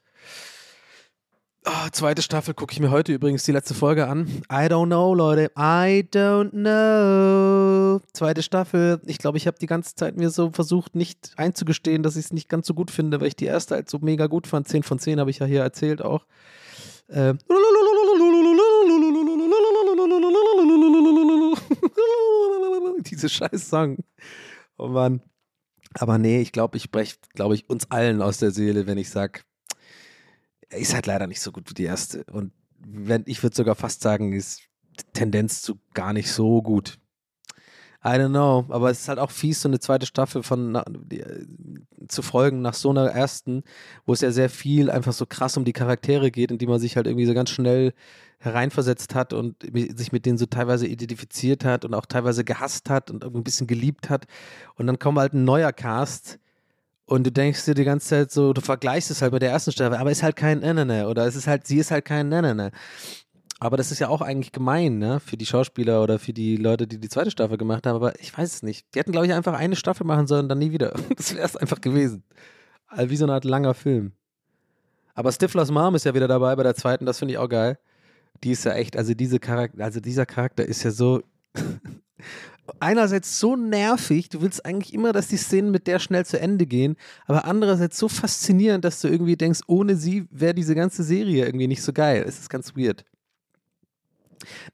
Oh, 1.68 1.90
zweite 1.92 2.22
Staffel 2.22 2.54
gucke 2.54 2.74
ich 2.74 2.80
mir 2.80 2.92
heute 2.92 3.12
übrigens 3.12 3.44
die 3.44 3.52
letzte 3.52 3.74
Folge 3.74 4.08
an. 4.08 4.28
I 4.52 4.68
don't 4.68 4.86
know, 4.86 5.16
Leute. 5.16 5.52
I 5.58 6.08
don't 6.08 6.52
know. 6.52 8.00
Zweite 8.14 8.44
Staffel. 8.44 9.02
Ich 9.08 9.18
glaube, 9.18 9.40
ich 9.40 9.48
habe 9.48 9.58
die 9.58 9.66
ganze 9.66 9.96
Zeit 9.96 10.16
mir 10.16 10.30
so 10.30 10.52
versucht, 10.52 10.96
nicht 10.96 11.32
einzugestehen, 11.38 12.04
dass 12.04 12.18
ich 12.18 12.26
es 12.26 12.34
nicht 12.34 12.50
ganz 12.50 12.68
so 12.68 12.76
gut 12.76 12.92
finde, 12.92 13.20
weil 13.20 13.30
ich 13.30 13.36
die 13.36 13.46
erste 13.46 13.74
halt 13.74 13.90
so 13.90 13.98
mega 13.98 14.28
gut 14.28 14.46
fand. 14.46 14.68
10 14.68 14.84
von 14.84 15.00
10 15.00 15.20
habe 15.20 15.32
ich 15.32 15.40
ja 15.40 15.48
hier 15.48 15.62
erzählt 15.62 16.04
auch. 16.04 16.28
Äh. 17.08 17.34
Diese 23.00 23.28
scheiß 23.28 23.70
Song. 23.70 23.98
Oh 24.78 24.88
Mann. 24.88 25.22
Aber 25.98 26.18
nee, 26.18 26.42
ich 26.42 26.52
glaube, 26.52 26.78
ich 26.78 26.84
spreche, 26.84 27.16
glaube 27.34 27.56
ich, 27.56 27.70
uns 27.70 27.90
allen 27.90 28.22
aus 28.22 28.38
der 28.38 28.52
Seele, 28.52 28.86
wenn 28.86 28.98
ich 28.98 29.10
sage, 29.10 29.42
ist 30.70 30.94
halt 30.94 31.06
leider 31.06 31.28
nicht 31.28 31.42
so 31.42 31.52
gut 31.52 31.70
wie 31.70 31.74
die 31.74 31.84
erste. 31.84 32.26
Und 32.32 32.52
wenn, 32.80 33.24
ich 33.28 33.42
würde 33.44 33.56
sogar 33.56 33.76
fast 33.76 34.02
sagen, 34.02 34.34
ist 34.34 34.62
Tendenz 35.14 35.62
zu 35.62 35.80
gar 35.94 36.14
nicht 36.14 36.32
so 36.32 36.62
gut. 36.62 37.00
I 38.06 38.20
don't 38.20 38.30
know, 38.30 38.66
aber 38.70 38.92
es 38.92 39.02
ist 39.02 39.08
halt 39.10 39.18
auch 39.18 39.32
fies, 39.32 39.62
so 39.62 39.68
eine 39.68 39.80
zweite 39.80 40.06
Staffel 40.06 40.44
von 40.44 40.74
na, 40.74 40.86
die, 40.88 41.24
zu 42.08 42.22
folgen 42.22 42.62
nach 42.62 42.76
so 42.76 42.92
einer 42.92 43.08
ersten, 43.08 43.64
wo 44.06 44.14
es 44.14 44.22
ja 44.22 44.30
sehr 44.30 44.50
viel 44.52 44.92
einfach 44.92 45.14
so 45.14 45.26
krass 45.26 45.58
um 45.58 45.66
die 45.66 45.74
Charaktere 45.74 46.30
geht, 46.30 46.52
in 46.52 46.60
die 46.60 46.68
man 46.68 46.80
sich 46.80 46.98
halt 46.98 47.08
irgendwie 47.08 47.26
so 47.26 47.34
ganz 47.34 47.50
schnell 47.50 47.94
hereinversetzt 48.38 49.16
hat 49.16 49.34
und 49.34 49.56
sich 49.96 50.12
mit 50.12 50.28
denen 50.28 50.38
so 50.38 50.46
teilweise 50.46 50.86
identifiziert 50.86 51.66
hat 51.66 51.84
und 51.84 51.96
auch 51.96 52.06
teilweise 52.06 52.44
gehasst 52.44 52.92
hat 52.92 53.10
und 53.10 53.24
ein 53.26 53.44
bisschen 53.44 53.66
geliebt 53.66 54.12
hat. 54.12 54.26
Und 54.76 54.86
dann 54.86 55.00
kommt 55.00 55.18
halt 55.18 55.34
ein 55.34 55.44
neuer 55.44 55.74
Cast 55.74 56.38
und 57.06 57.26
du 57.26 57.32
denkst 57.32 57.66
dir 57.66 57.74
die 57.74 57.86
ganze 57.86 58.08
Zeit 58.08 58.32
so, 58.32 58.54
du 58.54 58.62
vergleichst 58.62 59.10
es 59.10 59.24
halt 59.24 59.34
mit 59.34 59.42
der 59.42 59.50
ersten 59.50 59.72
Staffel, 59.72 59.98
aber 59.98 60.12
es 60.12 60.20
ist 60.20 60.24
halt 60.24 60.36
kein 60.36 60.60
Nenene 60.60 61.08
oder 61.08 61.26
es 61.26 61.36
ist 61.36 61.48
halt, 61.48 61.66
sie 61.66 61.80
ist 61.80 61.90
halt 61.90 62.06
kein 62.06 62.30
Nenene. 62.30 62.72
Aber 63.60 63.78
das 63.78 63.92
ist 63.92 64.00
ja 64.00 64.10
auch 64.10 64.22
eigentlich 64.22 64.52
gemein, 64.52 64.98
ne, 64.98 65.20
für 65.20 65.38
die 65.38 65.46
Schauspieler 65.46 66.04
oder 66.04 66.20
für 66.20 66.34
die 66.34 66.58
Leute, 66.58 66.88
die 66.88 67.00
die 67.00 67.10
zweite 67.10 67.32
Staffel 67.32 67.58
gemacht 67.58 67.88
haben. 67.88 67.96
Aber 67.96 68.20
ich 68.20 68.38
weiß 68.38 68.54
es 68.54 68.64
nicht. 68.64 68.86
Die 68.94 69.00
hätten, 69.00 69.12
glaube 69.12 69.28
ich, 69.28 69.34
einfach 69.34 69.54
eine 69.54 69.76
Staffel 69.76 70.06
machen 70.06 70.28
sollen 70.28 70.44
und 70.44 70.50
dann 70.50 70.60
nie 70.60 70.72
wieder. 70.72 70.94
Das 71.16 71.34
wäre 71.34 71.46
es 71.46 71.56
einfach 71.56 71.80
gewesen. 71.80 72.24
Also 72.88 73.10
wie 73.10 73.16
so 73.16 73.26
eine 73.26 73.34
Art 73.34 73.46
langer 73.46 73.74
Film. 73.74 74.12
Aber 75.14 75.32
Stiflers 75.32 75.72
Mom 75.72 75.96
ist 75.96 76.06
ja 76.06 76.14
wieder 76.14 76.28
dabei 76.28 76.56
bei 76.56 76.64
der 76.64 76.76
zweiten, 76.76 77.06
das 77.06 77.20
finde 77.20 77.34
ich 77.34 77.38
auch 77.38 77.50
geil 77.50 77.78
die 78.44 78.52
ist 78.52 78.66
ja 78.66 78.74
echt, 78.74 78.98
also 78.98 79.14
diese 79.14 79.40
Charakter, 79.40 79.84
also 79.84 80.00
dieser 80.00 80.26
Charakter 80.26 80.66
ist 80.66 80.84
ja 80.84 80.92
so 80.92 81.22
einerseits 82.80 83.40
so 83.40 83.56
nervig, 83.56 84.30
du 84.30 84.42
willst 84.42 84.66
eigentlich 84.66 84.94
immer, 84.94 85.14
dass 85.14 85.28
die 85.28 85.38
Szenen 85.38 85.72
mit 85.72 85.88
der 85.88 86.00
schnell 86.00 86.26
zu 86.26 86.40
Ende 86.40 86.66
gehen, 86.66 86.96
aber 87.26 87.46
andererseits 87.46 87.98
so 87.98 88.08
faszinierend, 88.08 88.84
dass 88.84 89.02
du 89.02 89.08
irgendwie 89.08 89.36
denkst, 89.36 89.62
ohne 89.68 89.96
sie 89.96 90.28
wäre 90.32 90.54
diese 90.54 90.76
ganze 90.76 91.04
Serie 91.04 91.46
irgendwie 91.46 91.68
nicht 91.68 91.84
so 91.84 91.94
geil. 91.94 92.26
Es 92.28 92.40
ist 92.40 92.50
ganz 92.50 92.76
weird. 92.76 93.06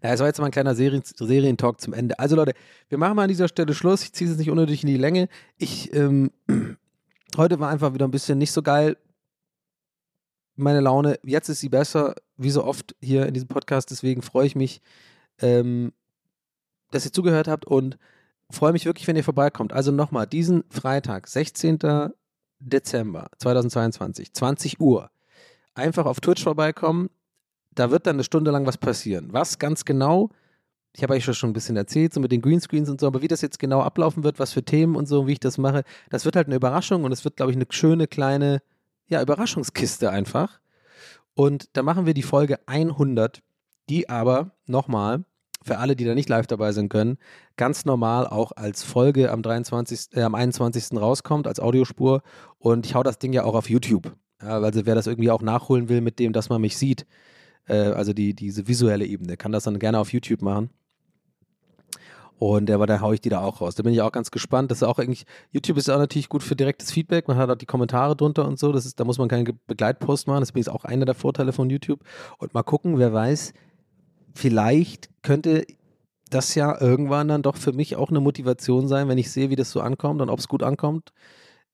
Na, 0.01 0.11
es 0.11 0.19
war 0.19 0.28
jetzt 0.28 0.39
mal 0.39 0.45
ein 0.45 0.51
kleiner 0.51 0.76
Serien 0.76 1.03
Serientalk 1.03 1.82
zum 1.82 1.93
Ende. 1.93 2.17
Also 2.19 2.36
Leute, 2.36 2.53
wir 2.89 2.97
machen 2.97 3.15
mal 3.15 3.24
an 3.24 3.30
dieser 3.30 3.47
Stelle 3.47 3.74
Schluss. 3.74 4.03
Ich 4.03 4.13
ziehe 4.13 4.30
es 4.30 4.38
nicht 4.38 4.49
unnötig 4.49 4.84
in 4.84 4.88
die 4.88 4.97
Länge. 4.97 5.28
Ich, 5.57 5.93
ähm, 5.93 6.32
heute 7.38 7.59
war 7.59 7.69
einfach 7.69 7.93
wieder 7.93 8.07
ein 8.07 8.11
bisschen 8.11 8.38
nicht 8.38 8.51
so 8.51 8.61
geil 8.61 8.97
meine 10.55 10.82
Laune. 10.82 11.19
Jetzt 11.24 11.49
ist 11.49 11.59
sie 11.59 11.69
besser, 11.69 12.15
wie 12.38 12.51
so 12.51 12.63
oft 12.63 12.95
hier 13.01 13.26
in 13.26 13.34
diesem 13.34 13.47
Podcast. 13.47 13.89
Deswegen 13.91 14.22
freue 14.22 14.45
ich 14.45 14.55
mich, 14.55 14.82
ähm, 15.39 15.93
dass 16.91 17.05
ihr 17.05 17.13
zugehört 17.13 17.47
habt 17.47 17.65
und 17.65 17.97
freue 18.49 18.74
mich 18.74 18.86
wirklich, 18.86 19.07
wenn 19.07 19.15
ihr 19.15 19.24
vorbeikommt. 19.24 19.74
Also 19.74 19.91
nochmal, 19.91 20.28
diesen 20.28 20.63
Freitag, 20.69 21.28
16. 21.28 22.11
Dezember 22.61 23.30
2022, 23.39 24.34
20 24.34 24.80
Uhr, 24.80 25.09
einfach 25.74 26.05
auf 26.05 26.19
Twitch 26.19 26.43
vorbeikommen. 26.43 27.09
Da 27.74 27.91
wird 27.91 28.07
dann 28.07 28.17
eine 28.17 28.24
Stunde 28.24 28.51
lang 28.51 28.65
was 28.65 28.78
passieren. 28.78 29.30
Was 29.32 29.59
ganz 29.59 29.86
genau, 29.86 30.30
ich 30.93 31.03
habe 31.03 31.13
euch 31.13 31.24
schon 31.24 31.49
ein 31.49 31.53
bisschen 31.53 31.78
erzählt, 31.78 32.13
so 32.13 32.19
mit 32.19 32.32
den 32.32 32.41
Greenscreens 32.41 32.89
und 32.89 32.99
so, 32.99 33.07
aber 33.07 33.22
wie 33.22 33.28
das 33.28 33.41
jetzt 33.41 33.59
genau 33.59 33.82
ablaufen 33.82 34.24
wird, 34.24 34.39
was 34.39 34.51
für 34.51 34.63
Themen 34.63 34.95
und 34.95 35.07
so, 35.07 35.28
wie 35.28 35.34
ich 35.34 35.39
das 35.39 35.57
mache, 35.57 35.84
das 36.09 36.26
wird 36.26 36.36
halt 36.36 36.47
eine 36.47 36.55
Überraschung 36.55 37.03
und 37.03 37.11
es 37.11 37.24
wird, 37.24 37.38
glaube 37.38 37.51
ich, 37.51 37.57
eine 37.57 37.65
schöne 37.69 38.07
kleine 38.07 38.61
ja, 39.07 39.22
Überraschungskiste 39.22 40.09
einfach. 40.09 40.59
Und 41.34 41.69
da 41.74 41.84
machen 41.84 42.05
wir 42.05 42.13
die 42.13 42.24
Folge 42.24 42.59
100, 42.67 43.41
die 43.89 44.09
aber 44.09 44.51
nochmal 44.65 45.24
für 45.63 45.78
alle, 45.78 45.95
die 45.95 46.05
da 46.05 46.15
nicht 46.15 46.30
live 46.30 46.47
dabei 46.47 46.72
sein 46.72 46.89
können, 46.89 47.17
ganz 47.55 47.86
normal 47.86 48.28
auch 48.28 48.51
als 48.53 48.84
Folge 48.84 49.32
am 49.32 49.43
23., 49.43 50.17
äh, 50.17 50.24
am 50.24 50.36
21. 50.36 50.99
rauskommt, 50.99 51.47
als 51.47 51.59
Audiospur. 51.59 52.24
Und 52.57 52.86
ich 52.86 52.95
hau 52.95 53.03
das 53.03 53.19
Ding 53.19 53.34
ja 53.34 53.43
auch 53.43 53.53
auf 53.53 53.69
YouTube. 53.69 54.15
Ja, 54.41 54.59
also 54.59 54.86
wer 54.86 54.95
das 54.95 55.07
irgendwie 55.07 55.30
auch 55.30 55.41
nachholen 55.41 55.88
will 55.88 56.01
mit 56.01 56.17
dem, 56.19 56.34
dass 56.34 56.49
man 56.49 56.61
mich 56.61 56.78
sieht, 56.78 57.05
äh, 57.68 57.76
also 57.76 58.14
die, 58.14 58.34
diese 58.34 58.68
visuelle 58.68 59.05
Ebene, 59.05 59.38
kann 59.38 59.51
das 59.51 59.64
dann 59.64 59.80
gerne 59.80 59.99
auf 59.99 60.14
YouTube 60.14 60.41
machen. 60.41 60.70
Und 62.41 62.70
war, 62.70 62.88
da 62.88 63.01
haue 63.01 63.14
ich 63.14 63.22
die 63.22 63.30
da 63.30 63.41
auch 63.41 63.62
raus. 63.62 63.76
Da 63.76 63.84
bin 63.84 63.93
ich 63.93 64.01
auch 64.01 64.12
ganz 64.12 64.32
gespannt. 64.32 64.72
Das 64.72 64.80
ist 64.80 64.84
auch 64.84 64.97
eigentlich, 64.97 65.26
YouTube 65.51 65.78
ist 65.78 65.91
auch 65.91 65.99
natürlich 65.99 66.28
gut 66.28 66.41
für 66.41 66.55
direktes 66.55 66.91
Feedback. 66.91 67.28
Man 67.28 67.38
hat 67.38 67.51
auch 67.51 67.55
die 67.55 67.68
Kommentare 67.68 68.16
drunter 68.16 68.47
und 68.47 68.57
so. 68.57 68.72
Das 68.72 68.88
ist, 68.88 68.99
da 68.99 69.03
muss 69.03 69.20
man 69.20 69.30
keinen 69.30 69.59
Begleitpost 69.68 70.26
machen. 70.26 70.39
Das 70.39 70.49
ist 70.49 70.53
übrigens 70.53 70.70
auch 70.70 70.84
einer 70.84 71.05
der 71.05 71.14
Vorteile 71.14 71.53
von 71.53 71.70
YouTube. 71.70 71.99
Und 72.39 72.55
mal 72.55 72.64
gucken, 72.64 72.97
wer 72.97 73.14
weiß, 73.14 73.53
vielleicht 74.34 75.12
könnte 75.22 75.68
das 76.32 76.55
ja 76.55 76.82
irgendwann 76.82 77.28
dann 77.28 77.43
doch 77.43 77.57
für 77.57 77.74
mich 77.74 77.95
auch 77.95 78.09
eine 78.09 78.22
Motivation 78.22 78.88
sein, 78.88 79.07
wenn 79.07 79.20
ich 79.20 79.30
sehe, 79.30 79.51
wie 79.51 79.55
das 79.55 79.70
so 79.70 79.82
ankommt 79.82 80.20
und 80.22 80.32
ob 80.32 80.39
es 80.39 80.47
gut 80.47 80.64
ankommt. 80.64 81.14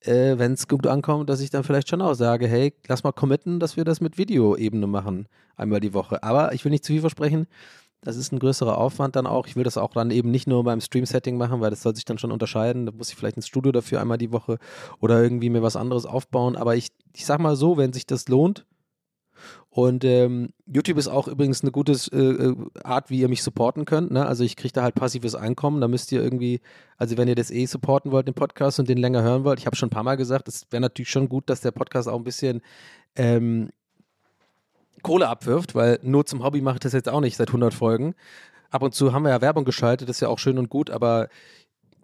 Äh, 0.01 0.37
wenn 0.37 0.53
es 0.53 0.67
gut 0.67 0.85
ankommt, 0.85 1.29
dass 1.29 1.41
ich 1.41 1.49
dann 1.49 1.63
vielleicht 1.63 1.89
schon 1.89 2.01
auch 2.01 2.13
sage, 2.13 2.47
hey, 2.47 2.73
lass 2.87 3.03
mal 3.03 3.11
committen, 3.11 3.59
dass 3.59 3.77
wir 3.77 3.83
das 3.83 3.99
mit 3.99 4.17
Videoebene 4.17 4.87
machen, 4.87 5.27
einmal 5.55 5.79
die 5.79 5.93
Woche. 5.93 6.21
Aber 6.23 6.53
ich 6.53 6.63
will 6.63 6.71
nicht 6.71 6.85
zu 6.85 6.93
viel 6.93 7.01
versprechen. 7.01 7.47
Das 8.01 8.15
ist 8.15 8.31
ein 8.31 8.39
größerer 8.39 8.77
Aufwand 8.77 9.15
dann 9.15 9.25
auch. 9.25 9.47
Ich 9.47 9.55
will 9.55 9.63
das 9.63 9.77
auch 9.77 9.93
dann 9.93 10.11
eben 10.11 10.29
nicht 10.29 10.47
nur 10.47 10.63
beim 10.63 10.81
Stream-Setting 10.81 11.35
machen, 11.35 11.61
weil 11.61 11.71
das 11.71 11.81
soll 11.81 11.95
sich 11.95 12.05
dann 12.05 12.19
schon 12.19 12.31
unterscheiden. 12.31 12.85
Da 12.85 12.91
muss 12.91 13.09
ich 13.09 13.15
vielleicht 13.15 13.37
ins 13.37 13.47
Studio 13.47 13.71
dafür 13.71 13.99
einmal 13.99 14.19
die 14.19 14.31
Woche 14.31 14.59
oder 14.99 15.21
irgendwie 15.21 15.49
mir 15.49 15.63
was 15.63 15.75
anderes 15.75 16.05
aufbauen. 16.05 16.55
Aber 16.55 16.75
ich, 16.75 16.89
ich 17.13 17.25
sag 17.25 17.39
mal 17.39 17.55
so, 17.55 17.77
wenn 17.77 17.93
sich 17.93 18.05
das 18.05 18.27
lohnt, 18.27 18.65
und 19.69 20.03
ähm, 20.03 20.49
YouTube 20.65 20.97
ist 20.97 21.07
auch 21.07 21.27
übrigens 21.27 21.61
eine 21.61 21.71
gute 21.71 21.91
äh, 22.11 22.17
äh, 22.17 22.55
Art, 22.83 23.11
wie 23.11 23.19
ihr 23.19 23.29
mich 23.29 23.43
supporten 23.43 23.85
könnt. 23.85 24.09
Ne? 24.09 24.25
Also 24.25 24.43
ich 24.43 24.55
kriege 24.55 24.73
da 24.73 24.81
halt 24.81 24.95
passives 24.95 25.35
Einkommen. 25.35 25.81
Da 25.81 25.87
müsst 25.87 26.11
ihr 26.11 26.23
irgendwie, 26.23 26.61
also 26.97 27.15
wenn 27.15 27.27
ihr 27.27 27.35
das 27.35 27.51
eh 27.51 27.65
supporten 27.67 28.11
wollt, 28.11 28.27
den 28.27 28.33
Podcast 28.33 28.79
und 28.79 28.89
den 28.89 28.97
länger 28.97 29.21
hören 29.21 29.43
wollt, 29.43 29.59
ich 29.59 29.67
habe 29.67 29.75
schon 29.75 29.87
ein 29.87 29.91
paar 29.91 30.03
Mal 30.03 30.17
gesagt, 30.17 30.47
es 30.47 30.65
wäre 30.71 30.81
natürlich 30.81 31.11
schon 31.11 31.29
gut, 31.29 31.49
dass 31.49 31.61
der 31.61 31.69
Podcast 31.69 32.07
auch 32.07 32.17
ein 32.17 32.23
bisschen 32.23 32.61
ähm, 33.15 33.69
Kohle 35.03 35.27
abwirft, 35.27 35.75
weil 35.75 35.99
nur 36.01 36.25
zum 36.25 36.43
Hobby 36.43 36.61
mache 36.61 36.77
ich 36.77 36.81
das 36.81 36.93
jetzt 36.93 37.09
auch 37.09 37.21
nicht 37.21 37.37
seit 37.37 37.49
100 37.49 37.71
Folgen. 37.71 38.15
Ab 38.71 38.81
und 38.81 38.95
zu 38.95 39.13
haben 39.13 39.23
wir 39.23 39.29
ja 39.29 39.41
Werbung 39.41 39.63
geschaltet, 39.63 40.09
das 40.09 40.17
ist 40.17 40.21
ja 40.21 40.27
auch 40.27 40.39
schön 40.39 40.57
und 40.57 40.69
gut, 40.69 40.89
aber 40.89 41.29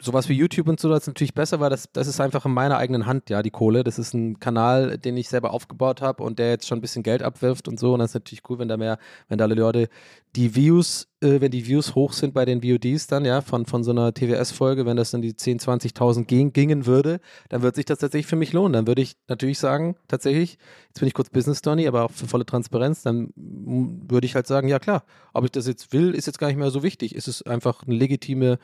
sowas 0.01 0.27
wie 0.29 0.33
YouTube 0.33 0.67
und 0.67 0.79
so, 0.79 0.89
das 0.89 1.03
ist 1.03 1.07
natürlich 1.07 1.33
besser, 1.33 1.59
weil 1.59 1.69
das, 1.69 1.89
das 1.93 2.07
ist 2.07 2.19
einfach 2.19 2.45
in 2.45 2.53
meiner 2.53 2.77
eigenen 2.77 3.05
Hand, 3.05 3.29
ja, 3.29 3.41
die 3.41 3.51
Kohle. 3.51 3.83
Das 3.83 3.99
ist 3.99 4.13
ein 4.13 4.39
Kanal, 4.39 4.97
den 4.97 5.15
ich 5.17 5.29
selber 5.29 5.51
aufgebaut 5.51 6.01
habe 6.01 6.23
und 6.23 6.39
der 6.39 6.49
jetzt 6.49 6.67
schon 6.67 6.79
ein 6.79 6.81
bisschen 6.81 7.03
Geld 7.03 7.23
abwirft 7.23 7.67
und 7.67 7.79
so. 7.79 7.93
Und 7.93 7.99
das 7.99 8.11
ist 8.11 8.15
natürlich 8.15 8.41
cool, 8.49 8.59
wenn 8.59 8.67
da 8.67 8.77
mehr, 8.77 8.97
wenn 9.29 9.37
da 9.37 9.45
alle 9.45 9.55
Leute 9.55 9.89
die 10.35 10.55
Views, 10.55 11.07
äh, 11.21 11.41
wenn 11.41 11.51
die 11.51 11.67
Views 11.67 11.95
hoch 11.95 12.13
sind 12.13 12.33
bei 12.33 12.43
den 12.43 12.63
VODs 12.63 13.07
dann, 13.07 13.23
ja, 13.23 13.41
von, 13.41 13.65
von 13.65 13.83
so 13.83 13.91
einer 13.91 14.13
TWS-Folge, 14.13 14.85
wenn 14.85 14.97
das 14.97 15.11
dann 15.11 15.21
die 15.21 15.35
10, 15.35 15.59
20.000 15.59 16.25
ging, 16.25 16.51
gingen 16.53 16.85
würde, 16.85 17.19
dann 17.49 17.61
würde 17.61 17.75
sich 17.75 17.85
das 17.85 17.99
tatsächlich 17.99 18.27
für 18.27 18.35
mich 18.35 18.51
lohnen. 18.51 18.73
Dann 18.73 18.87
würde 18.87 19.01
ich 19.01 19.15
natürlich 19.27 19.59
sagen, 19.59 19.95
tatsächlich, 20.07 20.57
jetzt 20.87 20.99
bin 20.99 21.07
ich 21.07 21.13
kurz 21.13 21.29
Business 21.29 21.61
Tony, 21.61 21.87
aber 21.87 22.05
auch 22.05 22.11
für 22.11 22.27
volle 22.27 22.45
Transparenz, 22.45 23.03
dann 23.03 23.31
würde 23.35 24.25
ich 24.25 24.35
halt 24.35 24.47
sagen, 24.47 24.67
ja 24.67 24.79
klar, 24.79 25.03
ob 25.33 25.45
ich 25.45 25.51
das 25.51 25.67
jetzt 25.67 25.93
will, 25.93 26.15
ist 26.15 26.25
jetzt 26.25 26.39
gar 26.39 26.47
nicht 26.47 26.57
mehr 26.57 26.71
so 26.71 26.83
wichtig. 26.83 27.15
Es 27.15 27.27
ist 27.27 27.47
einfach 27.47 27.83
eine 27.83 27.95
legitime 27.95 28.57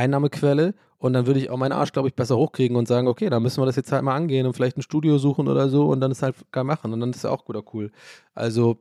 Einnahmequelle 0.00 0.74
und 0.98 1.12
dann 1.12 1.26
würde 1.26 1.40
ich 1.40 1.50
auch 1.50 1.56
meinen 1.56 1.72
Arsch, 1.72 1.92
glaube 1.92 2.08
ich, 2.08 2.14
besser 2.14 2.36
hochkriegen 2.36 2.76
und 2.76 2.88
sagen, 2.88 3.08
okay, 3.08 3.30
dann 3.30 3.42
müssen 3.42 3.60
wir 3.60 3.66
das 3.66 3.76
jetzt 3.76 3.90
halt 3.92 4.02
mal 4.02 4.14
angehen 4.14 4.46
und 4.46 4.54
vielleicht 4.54 4.76
ein 4.76 4.82
Studio 4.82 5.18
suchen 5.18 5.48
oder 5.48 5.68
so 5.68 5.86
und 5.86 6.00
dann 6.00 6.10
ist 6.10 6.22
halt 6.22 6.36
geil 6.52 6.64
machen 6.64 6.92
und 6.92 7.00
dann 7.00 7.10
ist 7.10 7.24
ja 7.24 7.30
auch 7.30 7.44
gut 7.44 7.56
oder 7.56 7.66
cool. 7.72 7.90
Also 8.34 8.78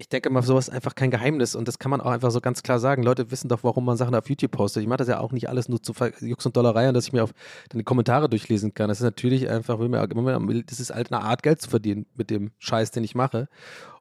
ich 0.00 0.08
denke 0.08 0.30
mal, 0.30 0.42
sowas 0.42 0.68
ist 0.68 0.74
einfach 0.74 0.94
kein 0.94 1.10
Geheimnis 1.10 1.54
und 1.54 1.68
das 1.68 1.78
kann 1.78 1.90
man 1.90 2.00
auch 2.00 2.10
einfach 2.10 2.30
so 2.30 2.40
ganz 2.40 2.62
klar 2.62 2.78
sagen. 2.78 3.02
Leute 3.02 3.30
wissen 3.30 3.48
doch, 3.48 3.62
warum 3.64 3.84
man 3.84 3.98
Sachen 3.98 4.14
auf 4.14 4.30
YouTube 4.30 4.52
postet. 4.52 4.82
Ich 4.82 4.88
mache 4.88 4.98
das 4.98 5.08
ja 5.08 5.20
auch 5.20 5.32
nicht 5.32 5.50
alles 5.50 5.68
nur 5.68 5.82
zu 5.82 5.92
Jux 6.20 6.46
und 6.46 6.56
Dollerei 6.56 6.88
und 6.88 6.94
dass 6.94 7.06
ich 7.06 7.12
mir 7.12 7.22
auf 7.22 7.32
die 7.70 7.82
Kommentare 7.82 8.30
durchlesen 8.30 8.72
kann. 8.72 8.88
Das 8.88 8.98
ist 8.98 9.04
natürlich 9.04 9.50
einfach, 9.50 9.78
das 9.78 10.80
ist 10.80 10.94
halt 10.94 11.12
eine 11.12 11.22
Art, 11.22 11.42
Geld 11.42 11.60
zu 11.60 11.68
verdienen 11.68 12.06
mit 12.14 12.30
dem 12.30 12.52
Scheiß, 12.58 12.92
den 12.92 13.04
ich 13.04 13.14
mache. 13.14 13.48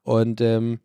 Und 0.04 0.40
ähm, 0.40 0.80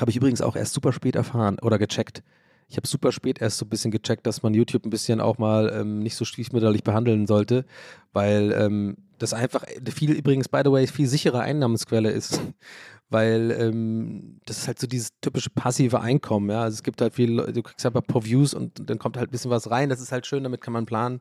habe 0.00 0.10
ich 0.10 0.16
übrigens 0.16 0.42
auch 0.42 0.56
erst 0.56 0.74
super 0.74 0.92
spät 0.92 1.14
erfahren 1.14 1.58
oder 1.62 1.78
gecheckt. 1.78 2.24
Ich 2.68 2.76
habe 2.76 2.86
super 2.86 3.12
spät 3.12 3.40
erst 3.40 3.58
so 3.58 3.64
ein 3.64 3.68
bisschen 3.68 3.90
gecheckt, 3.90 4.26
dass 4.26 4.42
man 4.42 4.54
YouTube 4.54 4.84
ein 4.84 4.90
bisschen 4.90 5.20
auch 5.20 5.38
mal 5.38 5.72
ähm, 5.72 6.00
nicht 6.00 6.16
so 6.16 6.24
stiefmütterlich 6.24 6.82
behandeln 6.82 7.26
sollte, 7.26 7.64
weil 8.12 8.52
ähm, 8.52 8.96
das 9.18 9.32
einfach 9.32 9.64
viel, 9.88 10.12
übrigens, 10.12 10.48
by 10.48 10.62
the 10.64 10.72
way, 10.72 10.86
viel 10.86 11.06
sichere 11.06 11.40
Einnahmensquelle 11.40 12.10
ist 12.10 12.40
weil 13.08 13.52
ähm, 13.52 14.40
das 14.46 14.58
ist 14.58 14.66
halt 14.66 14.78
so 14.78 14.86
dieses 14.86 15.10
typische 15.20 15.50
passive 15.50 16.00
Einkommen, 16.00 16.50
ja. 16.50 16.62
Also 16.62 16.74
es 16.76 16.82
gibt 16.82 17.00
halt 17.00 17.14
viel, 17.14 17.36
du 17.36 17.62
kriegst 17.62 17.86
einfach 17.86 18.04
paar 18.04 18.24
Views 18.24 18.52
und 18.52 18.90
dann 18.90 18.98
kommt 18.98 19.16
halt 19.16 19.28
ein 19.28 19.32
bisschen 19.32 19.50
was 19.50 19.70
rein. 19.70 19.88
Das 19.88 20.00
ist 20.00 20.12
halt 20.12 20.26
schön, 20.26 20.42
damit 20.42 20.60
kann 20.60 20.72
man 20.72 20.86
planen. 20.86 21.20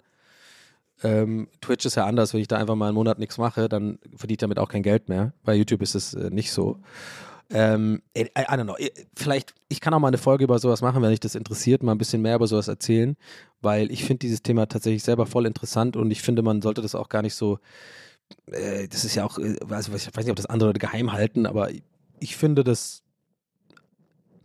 Ähm, 1.04 1.50
Twitch 1.62 1.86
ist 1.86 1.96
ja 1.96 2.06
anders, 2.06 2.34
wenn 2.34 2.42
ich 2.42 2.48
da 2.48 2.58
einfach 2.58 2.76
mal 2.76 2.88
einen 2.88 2.96
Monat 2.96 3.20
nichts 3.20 3.38
mache, 3.38 3.68
dann 3.70 4.00
verdiene 4.16 4.36
ich 4.36 4.40
damit 4.40 4.60
auch 4.60 4.70
kein 4.70 4.84
Geld 4.84 5.10
mehr. 5.10 5.34
Bei 5.44 5.54
YouTube 5.54 5.82
ist 5.82 5.94
es 5.94 6.14
äh, 6.14 6.30
nicht 6.30 6.52
so. 6.52 6.80
Ähm, 7.52 8.02
I, 8.18 8.28
don't 8.36 8.64
know. 8.64 8.76
Vielleicht, 9.16 9.54
ich 9.70 9.80
kann 9.80 9.94
auch 9.94 10.00
mal 10.00 10.08
eine 10.08 10.18
Folge 10.18 10.44
über 10.44 10.58
sowas 10.58 10.82
machen, 10.82 11.02
wenn 11.02 11.12
dich 11.12 11.20
das 11.20 11.36
interessiert, 11.36 11.84
mal 11.84 11.92
ein 11.92 11.98
bisschen 11.98 12.22
mehr 12.22 12.36
über 12.36 12.48
sowas 12.48 12.68
erzählen, 12.68 13.16
weil 13.62 13.92
ich 13.92 14.04
finde 14.04 14.20
dieses 14.20 14.42
Thema 14.42 14.68
tatsächlich 14.68 15.04
selber 15.04 15.26
voll 15.26 15.46
interessant 15.46 15.96
und 15.96 16.10
ich 16.10 16.22
finde, 16.22 16.42
man 16.42 16.62
sollte 16.62 16.82
das 16.82 16.96
auch 16.96 17.10
gar 17.10 17.22
nicht 17.22 17.36
so 17.36 17.60
äh, 18.52 18.88
das 18.88 19.06
ist 19.06 19.16
ja 19.16 19.26
auch, 19.26 19.38
also 19.38 19.96
ich 19.96 20.16
weiß 20.16 20.26
nicht, 20.26 20.30
ob 20.30 20.36
das 20.36 20.46
andere 20.46 20.70
Leute 20.70 20.80
geheim 20.80 21.12
halten, 21.12 21.46
aber 21.46 21.70
ich 22.20 22.36
finde, 22.36 22.64
das 22.64 23.04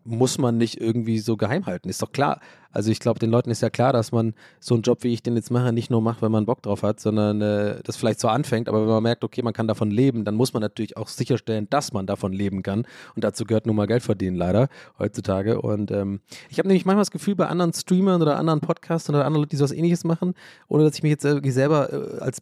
muss 0.05 0.39
man 0.39 0.57
nicht 0.57 0.81
irgendwie 0.81 1.19
so 1.19 1.37
geheim 1.37 1.67
halten. 1.67 1.89
Ist 1.89 2.03
doch 2.03 2.13
klar. 2.13 2.41
Also 2.73 2.91
ich 2.91 3.01
glaube, 3.01 3.19
den 3.19 3.31
Leuten 3.31 3.51
ist 3.51 3.63
ja 3.63 3.71
klar, 3.71 3.93
dass 3.93 4.13
man 4.13 4.35
so 4.61 4.75
einen 4.75 4.83
Job, 4.83 5.03
wie 5.03 5.13
ich 5.13 5.23
den 5.23 5.35
jetzt 5.35 5.51
mache, 5.51 5.73
nicht 5.73 5.91
nur 5.91 6.01
macht, 6.01 6.23
wenn 6.23 6.31
man 6.31 6.47
Bock 6.47 6.63
drauf 6.63 6.83
hat, 6.83 7.01
sondern 7.01 7.41
äh, 7.41 7.81
das 7.83 7.97
vielleicht 7.97 8.21
so 8.21 8.29
anfängt. 8.29 8.69
Aber 8.69 8.83
wenn 8.83 8.89
man 8.89 9.03
merkt, 9.03 9.25
okay, 9.25 9.43
man 9.43 9.53
kann 9.53 9.67
davon 9.67 9.91
leben, 9.91 10.25
dann 10.25 10.37
muss 10.37 10.53
man 10.53 10.61
natürlich 10.61 10.97
auch 10.97 11.09
sicherstellen, 11.09 11.67
dass 11.71 11.93
man 11.93 12.07
davon 12.07 12.33
leben 12.33 12.63
kann. 12.63 12.87
Und 13.15 13.25
dazu 13.25 13.45
gehört 13.45 13.67
nun 13.67 13.77
mal 13.77 13.87
Geld 13.87 14.03
verdienen, 14.03 14.37
leider, 14.37 14.69
heutzutage. 14.99 15.61
Und 15.61 15.91
ähm, 15.91 16.21
ich 16.49 16.59
habe 16.59 16.69
nämlich 16.69 16.85
manchmal 16.85 17.03
das 17.03 17.11
Gefühl, 17.11 17.35
bei 17.35 17.47
anderen 17.47 17.73
Streamern 17.73 18.23
oder 18.23 18.37
anderen 18.37 18.61
Podcastern 18.61 19.17
oder 19.17 19.25
anderen 19.25 19.43
Leuten, 19.43 19.51
die 19.51 19.57
sowas 19.57 19.73
ähnliches 19.73 20.05
machen, 20.05 20.35
ohne 20.69 20.85
dass 20.85 20.95
ich 20.95 21.03
mich 21.03 21.11
jetzt 21.11 21.25
irgendwie 21.25 21.51
selber 21.51 21.93
äh, 21.93 22.21
als 22.21 22.41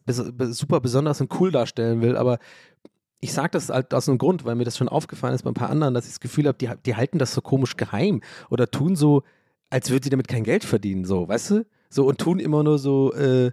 super 0.50 0.80
besonders 0.80 1.20
und 1.20 1.40
cool 1.40 1.50
darstellen 1.50 2.02
will, 2.02 2.16
aber 2.16 2.38
ich 3.20 3.32
sage 3.32 3.50
das 3.50 3.68
halt 3.68 3.92
aus 3.94 4.08
einem 4.08 4.18
Grund, 4.18 4.44
weil 4.44 4.54
mir 4.54 4.64
das 4.64 4.76
schon 4.76 4.88
aufgefallen 4.88 5.34
ist 5.34 5.42
bei 5.42 5.50
ein 5.50 5.54
paar 5.54 5.70
anderen, 5.70 5.94
dass 5.94 6.04
ich 6.04 6.12
das 6.12 6.20
Gefühl 6.20 6.46
habe, 6.46 6.58
die, 6.58 6.70
die 6.86 6.96
halten 6.96 7.18
das 7.18 7.34
so 7.34 7.40
komisch 7.40 7.76
geheim 7.76 8.22
oder 8.50 8.70
tun 8.70 8.96
so, 8.96 9.22
als 9.70 9.90
würden 9.90 10.04
sie 10.04 10.10
damit 10.10 10.28
kein 10.28 10.44
Geld 10.44 10.64
verdienen, 10.64 11.04
so, 11.04 11.28
weißt 11.28 11.50
du? 11.50 11.66
So 11.90 12.06
und 12.06 12.18
tun 12.18 12.38
immer 12.38 12.62
nur 12.62 12.78
so, 12.78 13.12
äh, 13.14 13.50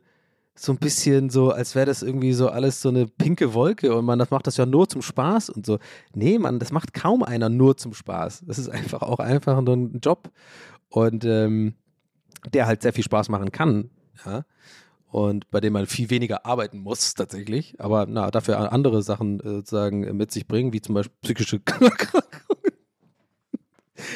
so 0.55 0.71
ein 0.71 0.77
bisschen 0.77 1.29
so, 1.29 1.51
als 1.51 1.75
wäre 1.75 1.85
das 1.85 2.01
irgendwie 2.01 2.33
so 2.33 2.49
alles 2.49 2.81
so 2.81 2.89
eine 2.89 3.07
pinke 3.07 3.53
Wolke 3.53 3.95
und 3.95 4.05
man 4.05 4.19
das 4.19 4.29
macht 4.29 4.47
das 4.47 4.57
ja 4.57 4.65
nur 4.65 4.87
zum 4.87 5.01
Spaß 5.01 5.49
und 5.49 5.65
so. 5.65 5.79
Nee, 6.13 6.37
man, 6.37 6.59
das 6.59 6.71
macht 6.71 6.93
kaum 6.93 7.23
einer 7.23 7.49
nur 7.49 7.75
zum 7.75 7.93
Spaß. 7.93 8.43
Das 8.47 8.57
ist 8.57 8.69
einfach 8.69 9.01
auch 9.01 9.19
einfach 9.19 9.59
nur 9.61 9.75
ein 9.75 9.99
Job 10.01 10.31
und 10.89 11.25
ähm, 11.25 11.75
der 12.53 12.67
halt 12.67 12.83
sehr 12.83 12.93
viel 12.93 13.03
Spaß 13.03 13.29
machen 13.29 13.51
kann, 13.51 13.89
ja 14.25 14.45
und 15.15 15.49
bei 15.49 15.61
dem 15.61 15.71
man 15.71 15.85
viel 15.85 16.09
weniger 16.09 16.45
arbeiten 16.45 16.79
muss 16.79 17.13
tatsächlich, 17.13 17.75
aber 17.79 18.05
na, 18.05 18.31
dafür 18.31 18.73
andere 18.73 19.01
Sachen 19.01 19.39
äh, 19.39 19.43
sozusagen 19.47 20.01
mit 20.17 20.29
sich 20.29 20.45
bringen, 20.45 20.73
wie 20.73 20.81
zum 20.81 20.93
Beispiel 20.93 21.15
psychische 21.21 21.55
Erkrankungen. 21.65 22.25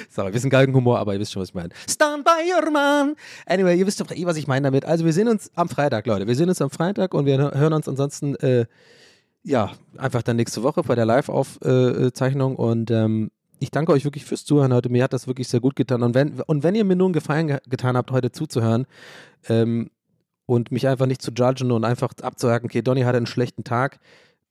Sorry, 0.09 0.33
wir 0.33 0.39
sind 0.41 0.49
Galgenhumor, 0.49 0.99
aber 0.99 1.13
ihr 1.13 1.21
wisst 1.21 1.31
schon, 1.31 1.41
was 1.41 1.49
ich 1.49 1.55
meine. 1.55 1.69
Stand 1.89 2.25
by 2.25 2.51
your 2.53 2.69
man. 2.69 3.15
Anyway, 3.45 3.79
ihr 3.79 3.87
wisst 3.87 4.01
doch 4.01 4.11
eh, 4.11 4.25
was 4.25 4.35
ich 4.35 4.47
meine 4.47 4.67
damit. 4.67 4.83
Also 4.83 5.05
wir 5.05 5.13
sehen 5.13 5.29
uns 5.29 5.49
am 5.55 5.69
Freitag, 5.69 6.05
Leute. 6.05 6.27
Wir 6.27 6.35
sehen 6.35 6.49
uns 6.49 6.61
am 6.61 6.69
Freitag 6.69 7.13
und 7.13 7.25
wir 7.25 7.37
hören 7.37 7.71
uns 7.71 7.87
ansonsten, 7.87 8.35
äh, 8.35 8.65
ja, 9.41 9.71
einfach 9.97 10.21
dann 10.21 10.35
nächste 10.35 10.63
Woche 10.63 10.83
bei 10.83 10.95
der 10.95 11.05
Live-Aufzeichnung 11.05 12.57
und 12.57 12.91
ähm, 12.91 13.31
ich 13.59 13.71
danke 13.71 13.93
euch 13.93 14.03
wirklich 14.03 14.25
fürs 14.25 14.43
Zuhören 14.43 14.73
heute. 14.73 14.89
Mir 14.89 15.05
hat 15.05 15.13
das 15.13 15.27
wirklich 15.27 15.47
sehr 15.47 15.61
gut 15.61 15.77
getan. 15.77 16.03
Und 16.03 16.13
wenn, 16.13 16.41
und 16.41 16.63
wenn 16.63 16.75
ihr 16.75 16.83
mir 16.83 16.97
nur 16.97 17.07
einen 17.07 17.13
Gefallen 17.13 17.47
ge 17.47 17.59
getan 17.69 17.95
habt, 17.95 18.11
heute 18.11 18.33
zuzuhören, 18.33 18.85
ähm, 19.47 19.91
und 20.49 20.71
mich 20.71 20.87
einfach 20.87 21.05
nicht 21.05 21.21
zu 21.21 21.29
judgen 21.29 21.71
und 21.71 21.85
einfach 21.85 22.11
abzuhaken, 22.23 22.65
okay, 22.65 22.81
Donny 22.81 23.01
hatte 23.01 23.17
einen 23.17 23.27
schlechten 23.27 23.63
Tag, 23.63 23.99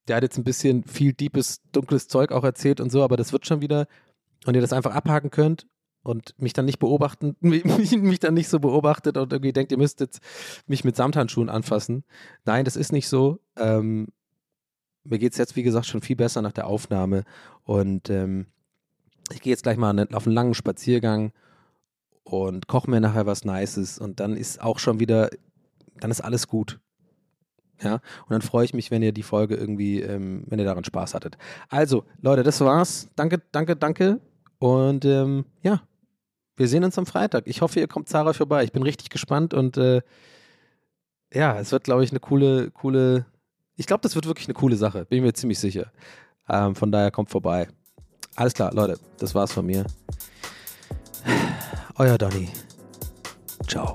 der 0.07 0.15
hat 0.15 0.23
jetzt 0.23 0.39
ein 0.39 0.45
bisschen 0.45 0.85
viel 0.85 1.13
deepes, 1.13 1.61
dunkles 1.73 2.07
Zeug 2.07 2.31
auch 2.31 2.45
erzählt 2.45 2.81
und 2.81 2.93
so, 2.93 3.03
aber 3.03 3.17
das 3.17 3.33
wird 3.33 3.47
schon 3.47 3.63
wieder 3.63 3.89
und 4.47 4.55
ihr 4.55 4.61
das 4.61 4.73
einfach 4.73 4.95
abhaken 4.95 5.33
könnt 5.33 5.67
und 6.05 6.41
mich 6.41 6.53
dann 6.53 6.67
nicht 6.67 6.79
beobachten, 6.79 7.35
mich, 7.41 7.65
mich 7.65 8.21
dann 8.21 8.35
nicht 8.35 8.49
so 8.49 8.61
beobachtet 8.61 9.17
und 9.17 9.33
irgendwie 9.33 9.53
denkt, 9.53 9.73
ihr 9.73 9.79
müsst 9.79 9.99
jetzt 9.99 10.21
mich 10.69 10.85
mit 10.85 10.95
Samthandschuhen 10.95 11.49
anfassen. 11.49 12.05
Nein, 12.45 12.65
das 12.65 12.77
ist 12.77 12.93
nicht 12.93 13.09
so. 13.09 13.41
Ähm, 13.57 14.07
mir 15.03 15.19
geht 15.19 15.33
es 15.33 15.39
jetzt, 15.39 15.57
wie 15.57 15.65
gesagt, 15.65 15.87
schon 15.87 16.01
viel 16.01 16.15
besser 16.15 16.43
nach 16.43 16.53
der 16.53 16.69
Aufnahme 16.69 17.25
und 17.65 18.09
ähm, 18.09 18.47
ich 19.33 19.43
gehe 19.43 19.51
jetzt 19.51 19.65
gleich 19.65 19.77
mal 19.77 20.07
auf 20.13 20.27
einen 20.27 20.35
langen 20.37 20.55
Spaziergang 20.55 21.33
und 22.23 22.69
koche 22.69 22.89
mir 22.89 23.01
nachher 23.01 23.27
was 23.27 23.45
Nices 23.45 23.99
und 23.99 24.21
dann 24.21 24.37
ist 24.37 24.63
auch 24.63 24.79
schon 24.79 25.01
wieder 25.01 25.29
dann 26.01 26.11
ist 26.11 26.21
alles 26.21 26.49
gut. 26.49 26.81
Ja, 27.81 27.95
und 27.95 28.31
dann 28.31 28.43
freue 28.43 28.65
ich 28.65 28.75
mich, 28.75 28.91
wenn 28.91 29.03
ihr 29.03 29.13
die 29.13 29.23
Folge 29.23 29.55
irgendwie, 29.55 30.01
ähm, 30.01 30.43
wenn 30.47 30.59
ihr 30.59 30.65
daran 30.65 30.85
Spaß 30.85 31.15
hattet. 31.15 31.39
Also, 31.69 32.05
Leute, 32.21 32.43
das 32.43 32.61
war's. 32.61 33.09
Danke, 33.15 33.41
danke, 33.53 33.77
danke. 33.77 34.21
Und 34.59 35.05
ähm, 35.05 35.45
ja, 35.63 35.83
wir 36.57 36.67
sehen 36.67 36.83
uns 36.83 36.99
am 36.99 37.07
Freitag. 37.07 37.45
Ich 37.47 37.63
hoffe, 37.63 37.79
ihr 37.79 37.87
kommt 37.87 38.09
zahlreich 38.09 38.37
vorbei. 38.37 38.65
Ich 38.65 38.73
bin 38.73 38.83
richtig 38.83 39.11
gespannt 39.11 39.55
und 39.55 39.77
äh, 39.77 40.03
ja, 41.33 41.59
es 41.59 41.71
wird, 41.71 41.85
glaube 41.85 42.03
ich, 42.03 42.11
eine 42.11 42.21
coole, 42.21 42.71
coole. 42.73 43.27
Ich 43.77 43.87
glaube, 43.87 44.01
das 44.03 44.17
wird 44.17 44.27
wirklich 44.27 44.49
eine 44.49 44.55
coole 44.55 44.77
Sache. 44.77 45.05
Bin 45.05 45.23
mir 45.23 45.33
ziemlich 45.35 45.61
sicher. 45.61 45.93
Ähm, 46.49 46.75
von 46.75 46.91
daher 46.91 47.13
kommt 47.13 47.31
vorbei. 47.31 47.69
Alles 48.35 48.55
klar, 48.55 48.73
Leute, 48.73 48.99
das 49.19 49.35
war's 49.35 49.53
von 49.53 49.67
mir. 49.67 49.85
Euer 51.97 52.19
Donny. 52.19 52.49
Ciao. 53.67 53.95